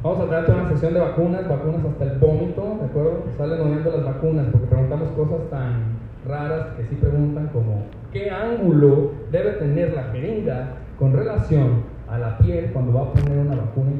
Vamos 0.04 0.20
a 0.20 0.28
traerte 0.28 0.52
una 0.52 0.70
sesión 0.70 0.94
de 0.94 1.00
vacunas, 1.00 1.50
vacunas 1.50 1.86
hasta 1.86 2.04
el 2.04 2.20
vómito, 2.20 2.78
¿de 2.80 2.86
acuerdo? 2.86 3.24
Salen 3.38 3.62
odiando 3.62 3.92
las 3.92 4.06
vacunas 4.06 4.46
porque 4.52 4.68
preguntamos 4.68 5.10
cosas 5.12 5.50
tan 5.50 5.96
raras 6.28 6.68
que 6.78 6.84
sí 6.86 6.96
preguntan 6.96 7.48
como 7.48 7.86
¿qué 8.12 8.30
ángulo 8.30 9.12
debe 9.32 9.52
tener 9.54 9.94
la 9.94 10.04
jeringa 10.12 10.74
con 11.00 11.14
relación 11.14 11.84
a 12.08 12.18
la 12.18 12.38
piel 12.38 12.72
cuando 12.72 12.94
va 12.94 13.02
a 13.02 13.14
poner 13.14 13.40
una 13.40 13.56
vacuna 13.56 13.92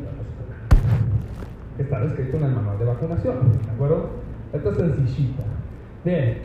Que 1.76 1.84
Está 1.84 2.04
escrito 2.04 2.38
en 2.38 2.44
el 2.44 2.52
manual 2.52 2.78
de 2.78 2.86
vacunación, 2.86 3.52
¿de 3.66 3.72
acuerdo? 3.72 4.10
Esta 4.54 4.70
es 4.70 4.76
sencillita. 4.78 5.44
Bien, 6.04 6.38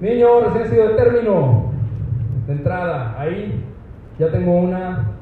niño 0.00 0.40
recién 0.40 0.66
sido 0.68 0.88
de 0.88 0.94
término, 0.94 1.72
de 2.46 2.52
entrada, 2.52 3.16
ahí 3.18 3.64
ya 4.18 4.30
tengo 4.30 4.52
una 4.52 5.12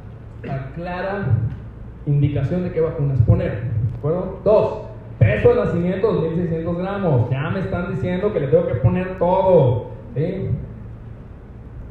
clara 0.75 1.27
indicación 2.07 2.65
de 2.65 2.73
qué 2.73 2.81
vacunas 2.81 3.19
poner, 3.23 3.63
¿de 3.63 3.99
acuerdo? 3.99 4.41
Dos, 4.45 4.83
peso 5.19 5.49
de 5.51 5.65
nacimiento 5.65 6.13
2600 6.13 6.79
gramos, 6.79 7.31
ya 7.31 7.51
me 7.51 7.61
están 7.61 7.91
diciendo 7.93 8.33
que 8.33 8.41
le 8.41 8.49
tengo 8.49 8.67
que 8.67 8.75
poner 8.75 9.19
todo, 9.19 9.87
¿sí? 10.15 10.51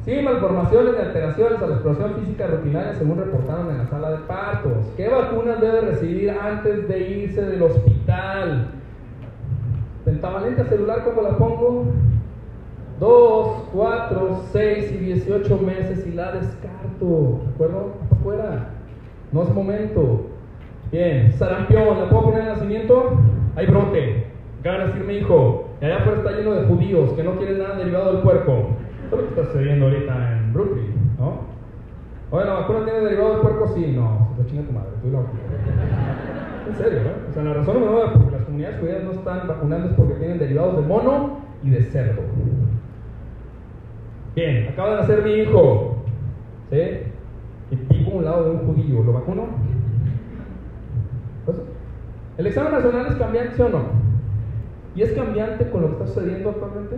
Sí, 0.04 0.20
malformaciones 0.22 0.94
y 0.98 1.00
alteraciones 1.00 1.62
a 1.62 1.66
la 1.66 1.74
exploración 1.76 2.14
física 2.20 2.46
rutinaria 2.46 2.94
según 2.94 3.16
reportaron 3.16 3.70
en 3.70 3.78
la 3.78 3.86
sala 3.86 4.10
de 4.10 4.18
partos. 4.18 4.92
¿Qué 4.98 5.08
vacunas 5.08 5.62
debe 5.62 5.80
recibir 5.80 6.30
antes 6.30 6.86
de 6.88 6.98
irse 7.08 7.40
del 7.40 7.62
hospital? 7.62 8.66
Pentavalente 10.04 10.64
celular, 10.64 11.04
¿cómo 11.04 11.22
la 11.22 11.38
pongo? 11.38 11.86
2, 13.00 13.68
4, 13.72 14.40
6 14.52 14.92
y 14.92 14.96
18 14.98 15.58
meses 15.58 16.06
y 16.06 16.12
la 16.12 16.32
descarto. 16.32 17.40
¿De 17.44 17.54
acuerdo? 17.54 17.94
Afuera. 18.10 18.70
No 19.32 19.42
es 19.42 19.54
momento. 19.54 20.26
Bien, 20.92 21.32
sarampión, 21.32 21.98
¿la 21.98 22.08
puedo 22.08 22.24
poner 22.24 22.40
en 22.40 22.48
nacimiento? 22.48 23.18
Hay 23.56 23.66
brote. 23.66 24.26
¿Qué 24.62 24.68
van 24.68 24.80
a 24.80 24.86
decir 24.86 25.04
mi 25.04 25.14
hijo? 25.14 25.68
Y 25.80 25.84
allá 25.84 25.96
afuera 25.98 26.18
está 26.18 26.30
lleno 26.32 26.52
de 26.52 26.66
judíos 26.66 27.12
que 27.12 27.22
no 27.24 27.36
quieren 27.36 27.58
nada 27.58 27.76
derivado 27.76 28.12
del 28.12 28.22
puerco. 28.22 28.52
Esto 29.04 29.16
es 29.16 29.22
lo 29.22 29.34
que 29.34 29.40
está 29.40 29.52
sucediendo 29.52 29.86
ahorita 29.86 30.32
en 30.32 30.52
Brooklyn, 30.52 30.94
¿no? 31.18 31.54
¿la 32.42 32.52
vacuna 32.54 32.84
tiene 32.84 33.00
derivado 33.00 33.32
del 33.32 33.40
puerco? 33.40 33.68
Sí, 33.74 33.92
no, 33.94 34.28
se 34.36 34.46
chinga 34.46 34.66
tu 34.66 34.72
madre, 34.72 34.88
estoy 34.96 35.10
loco. 35.10 35.28
En 36.68 36.74
serio, 36.76 36.98
¿eh? 37.00 37.14
O 37.28 37.32
sea, 37.32 37.42
la 37.44 37.54
razón 37.54 37.80
número 37.80 38.06
uno 38.06 38.12
por 38.24 38.32
las 38.32 38.42
comunidades 38.42 38.80
judías 38.80 39.04
no 39.04 39.10
están 39.12 39.46
vacunando 39.46 39.88
es 39.88 39.94
porque 39.94 40.14
tienen 40.14 40.38
derivados 40.38 40.76
de 40.76 40.82
mono 40.82 41.38
y 41.62 41.70
de 41.70 41.82
cerdo. 41.82 42.22
Bien, 44.34 44.68
acaba 44.68 44.90
de 44.90 44.96
nacer 44.96 45.22
mi 45.22 45.32
hijo, 45.32 45.96
¿sí? 46.70 46.76
Y 47.70 47.76
vivo 47.94 48.12
a 48.12 48.14
un 48.16 48.24
lado 48.24 48.44
de 48.44 48.50
un 48.50 48.66
judío, 48.66 49.04
¿lo 49.04 49.12
vacuno? 49.12 49.46
Pues, 51.44 51.58
¿El 52.36 52.46
examen 52.48 52.72
nacional 52.72 53.06
es 53.06 53.14
cambiante, 53.14 53.54
sí 53.54 53.62
o 53.62 53.68
no? 53.68 53.82
¿Y 54.96 55.02
es 55.02 55.12
cambiante 55.12 55.70
con 55.70 55.82
lo 55.82 55.88
que 55.88 56.04
está 56.04 56.06
sucediendo 56.06 56.50
actualmente? 56.50 56.96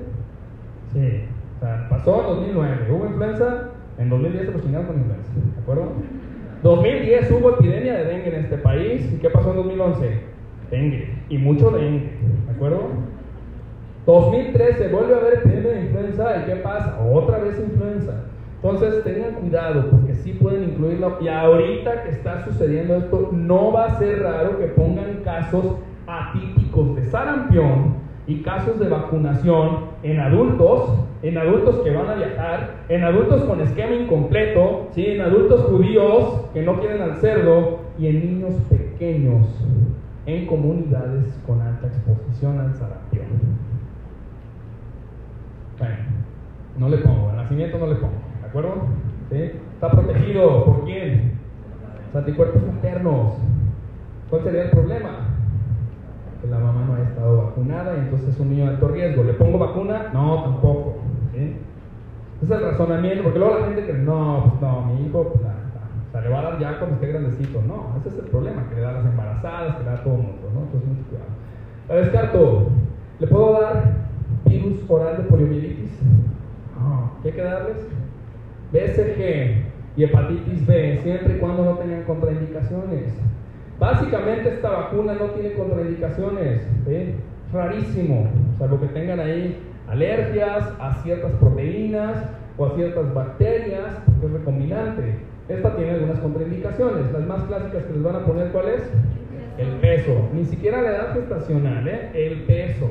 Sí. 0.92 1.24
O 1.56 1.60
sea, 1.60 1.88
pasó 1.90 2.20
en 2.20 2.26
2009, 2.26 2.92
hubo 2.92 3.06
influenza, 3.06 3.70
en 3.98 4.10
2010 4.10 4.46
se 4.46 4.52
lo 4.52 4.58
con 4.58 4.70
influenza, 4.70 5.32
¿de 5.54 5.60
acuerdo? 5.62 5.92
2010 6.62 7.30
hubo 7.32 7.50
epidemia 7.50 7.94
de 7.94 8.04
dengue 8.04 8.28
en 8.28 8.44
este 8.44 8.58
país, 8.58 9.12
¿y 9.12 9.18
qué 9.18 9.30
pasó 9.30 9.50
en 9.50 9.56
2011? 9.56 10.20
Dengue, 10.70 11.14
y 11.28 11.38
mucho 11.38 11.70
dengue, 11.70 12.12
¿de 12.46 12.52
acuerdo? 12.54 12.88
2013 14.06 14.88
vuelve 14.88 15.14
a 15.14 15.16
haber 15.18 15.34
epidemia 15.34 15.72
de 15.72 15.80
influenza, 15.80 16.36
¿y 16.38 16.46
qué 16.46 16.56
pasa? 16.56 16.96
Otra 17.12 17.38
vez 17.38 17.58
influenza. 17.58 18.22
Entonces 18.62 19.02
tengan 19.02 19.34
cuidado 19.34 19.90
porque 19.90 20.14
sí 20.14 20.32
pueden 20.32 20.64
incluirlo. 20.64 21.18
Y 21.20 21.28
ahorita 21.28 22.04
que 22.04 22.10
está 22.10 22.44
sucediendo 22.44 22.96
esto, 22.96 23.30
no 23.32 23.72
va 23.72 23.86
a 23.86 23.98
ser 23.98 24.22
raro 24.22 24.58
que 24.58 24.66
pongan 24.66 25.22
casos 25.24 25.76
atípicos 26.06 26.94
de 26.94 27.04
sarampión 27.06 27.94
y 28.28 28.42
casos 28.42 28.78
de 28.78 28.88
vacunación 28.88 29.86
en 30.02 30.20
adultos, 30.20 30.90
en 31.22 31.38
adultos 31.38 31.80
que 31.80 31.90
van 31.90 32.08
a 32.08 32.14
viajar, 32.14 32.84
en 32.88 33.04
adultos 33.04 33.42
con 33.42 33.60
esquema 33.60 33.94
incompleto, 33.94 34.88
¿sí? 34.92 35.04
en 35.06 35.20
adultos 35.20 35.62
judíos 35.62 36.44
que 36.52 36.62
no 36.62 36.78
quieren 36.80 37.02
al 37.02 37.16
cerdo 37.16 37.80
y 37.98 38.06
en 38.06 38.20
niños 38.20 38.54
pequeños 38.70 39.46
en 40.26 40.46
comunidades 40.46 41.40
con 41.46 41.60
alta 41.60 41.86
exposición 41.86 42.58
al 42.58 42.74
sarampión. 42.74 43.05
Bueno, 45.78 45.96
no 46.78 46.88
le 46.88 46.98
pongo, 46.98 47.30
al 47.30 47.36
nacimiento 47.36 47.78
no 47.78 47.86
le 47.86 47.96
pongo, 47.96 48.14
¿de 48.40 48.48
acuerdo? 48.48 48.74
Está 49.30 49.90
protegido, 49.90 50.64
¿por 50.64 50.84
quién? 50.84 51.38
Los 52.06 52.16
anticuerpos 52.16 52.62
maternos. 52.62 53.34
¿Cuál 54.30 54.42
sería 54.42 54.62
el 54.64 54.70
problema? 54.70 55.36
que 56.40 56.48
la 56.48 56.58
mamá 56.58 56.84
no 56.86 56.94
haya 56.94 57.04
estado 57.04 57.44
vacunada 57.44 57.96
y 57.96 58.00
entonces 58.00 58.28
es 58.28 58.40
un 58.40 58.50
niño 58.50 58.64
de 58.64 58.70
alto 58.70 58.88
riesgo. 58.88 59.24
¿Le 59.24 59.34
pongo 59.34 59.58
vacuna? 59.58 60.10
No, 60.12 60.42
tampoco. 60.42 60.96
Ese 61.34 62.44
es 62.44 62.50
el 62.50 62.60
razonamiento, 62.60 63.22
porque 63.22 63.38
luego 63.38 63.58
la 63.58 63.66
gente 63.66 63.86
que 63.86 63.94
no, 63.94 64.44
pues 64.50 64.60
no, 64.60 64.84
mi 64.86 65.06
hijo, 65.06 65.22
pues, 65.22 65.36
o 65.36 66.12
sea, 66.12 66.20
le 66.20 66.28
va 66.28 66.40
a 66.40 66.42
dar 66.42 66.58
ya 66.58 66.78
cuando 66.78 66.96
esté 66.96 67.08
grandecito. 67.08 67.62
No, 67.66 67.94
ese 67.98 68.10
es 68.10 68.24
el 68.24 68.30
problema, 68.30 68.68
que 68.68 68.74
le 68.76 68.80
da 68.82 68.90
a 68.90 68.94
las 68.94 69.06
embarazadas, 69.06 69.76
que 69.76 69.84
le 69.84 69.90
da 69.90 69.96
a 69.96 70.02
todo 70.02 70.14
el 70.14 70.22
mundo, 70.22 70.50
¿no? 70.54 70.60
Entonces, 70.60 70.88
mucho 70.88 71.02
cuidado. 71.08 71.30
La 71.88 71.94
descarto. 71.96 72.68
¿Le 73.18 73.26
puedo 73.26 73.52
dar 73.60 74.05
virus 74.46 74.84
oral 74.88 75.18
de 75.18 75.22
poliomielitis? 75.24 75.90
¿Qué 77.22 77.28
hay 77.28 77.34
que 77.34 77.42
darles? 77.42 77.76
BCG 78.72 79.64
y 79.96 80.04
hepatitis 80.04 80.66
B, 80.66 81.00
siempre 81.02 81.36
y 81.36 81.38
cuando 81.38 81.64
no 81.64 81.72
tengan 81.78 82.02
contraindicaciones. 82.04 83.14
Básicamente 83.78 84.48
esta 84.50 84.70
vacuna 84.70 85.14
no 85.14 85.26
tiene 85.30 85.54
contraindicaciones, 85.54 86.62
¿sí? 86.86 87.14
rarísimo, 87.52 88.28
salvo 88.58 88.80
que 88.80 88.86
tengan 88.88 89.20
ahí 89.20 89.58
alergias 89.88 90.72
a 90.80 90.94
ciertas 91.02 91.32
proteínas 91.32 92.24
o 92.58 92.66
a 92.66 92.74
ciertas 92.74 93.12
bacterias, 93.14 94.02
que 94.20 94.26
es 94.26 94.32
recombinante. 94.32 95.14
Esta 95.48 95.76
tiene 95.76 95.92
algunas 95.92 96.18
contraindicaciones. 96.18 97.12
Las 97.12 97.26
más 97.26 97.44
clásicas 97.44 97.84
que 97.84 97.92
les 97.92 98.02
van 98.02 98.16
a 98.16 98.24
poner, 98.24 98.50
¿cuál 98.50 98.66
es? 98.68 98.82
El 99.58 99.68
peso. 99.80 100.28
Ni 100.34 100.44
siquiera 100.44 100.82
la 100.82 100.88
edad 100.88 101.14
gestacional, 101.14 101.86
¿eh? 101.86 102.10
El 102.14 102.42
peso. 102.42 102.90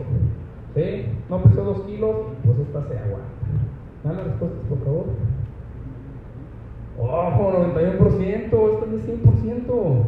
¿Sí? 0.76 1.06
No 1.30 1.42
pesó 1.42 1.64
2 1.64 1.82
kilos, 1.84 2.16
pues 2.44 2.60
esta 2.60 2.84
se 2.84 3.00
aguanta. 3.00 3.30
Dan 4.04 4.18
las 4.18 4.28
respuestas, 4.28 4.60
por 4.70 4.80
favor. 4.84 5.06
¡Ojo! 7.00 7.54
91%, 7.74 8.74
esta 8.74 8.86
es 8.86 8.92
de 8.92 9.14
100% 9.14 10.06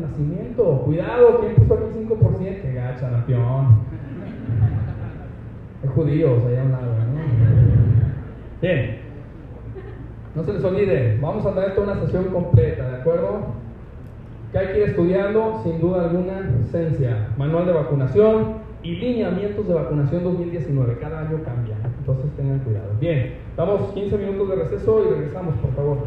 nacimiento. 0.00 0.82
Cuidado, 0.84 1.40
¿quién 1.40 1.54
puso 1.54 1.74
aquí 1.74 1.98
5%? 1.98 2.62
Que 2.62 2.72
gacha, 2.74 3.10
campeón. 3.10 3.80
Es 5.82 5.90
judíos 5.90 6.44
allá 6.46 6.62
a 6.62 6.64
un 6.64 6.72
lado, 6.72 6.84
¿no? 6.84 7.20
Bien. 8.62 8.98
No 10.34 10.44
se 10.44 10.52
les 10.52 10.64
olvide, 10.64 11.18
vamos 11.20 11.46
a 11.46 11.54
tener 11.54 11.74
toda 11.74 11.92
una 11.92 12.00
sesión 12.02 12.24
completa, 12.26 12.88
¿de 12.88 12.96
acuerdo? 12.96 13.38
Que 14.52 14.58
hay 14.58 14.66
que 14.68 14.78
ir 14.78 14.84
estudiando, 14.90 15.60
sin 15.62 15.80
duda 15.80 16.04
alguna, 16.04 16.50
esencia, 16.60 17.28
manual 17.38 17.66
de 17.66 17.72
vacunación 17.72 18.65
y 18.86 18.94
lineamientos 18.94 19.66
de 19.66 19.74
vacunación 19.74 20.22
2019. 20.22 20.98
Cada 21.00 21.22
año 21.22 21.42
cambia, 21.44 21.76
entonces 21.98 22.26
tengan 22.36 22.60
cuidado. 22.60 22.92
Bien, 23.00 23.34
damos 23.56 23.92
15 23.92 24.16
minutos 24.16 24.48
de 24.48 24.54
receso 24.54 25.04
y 25.04 25.10
regresamos, 25.10 25.56
por 25.56 25.74
favor. 25.74 25.98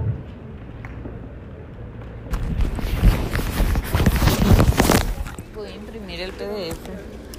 imprimir 5.75 6.21
el 6.21 6.31
PDF. 6.31 7.18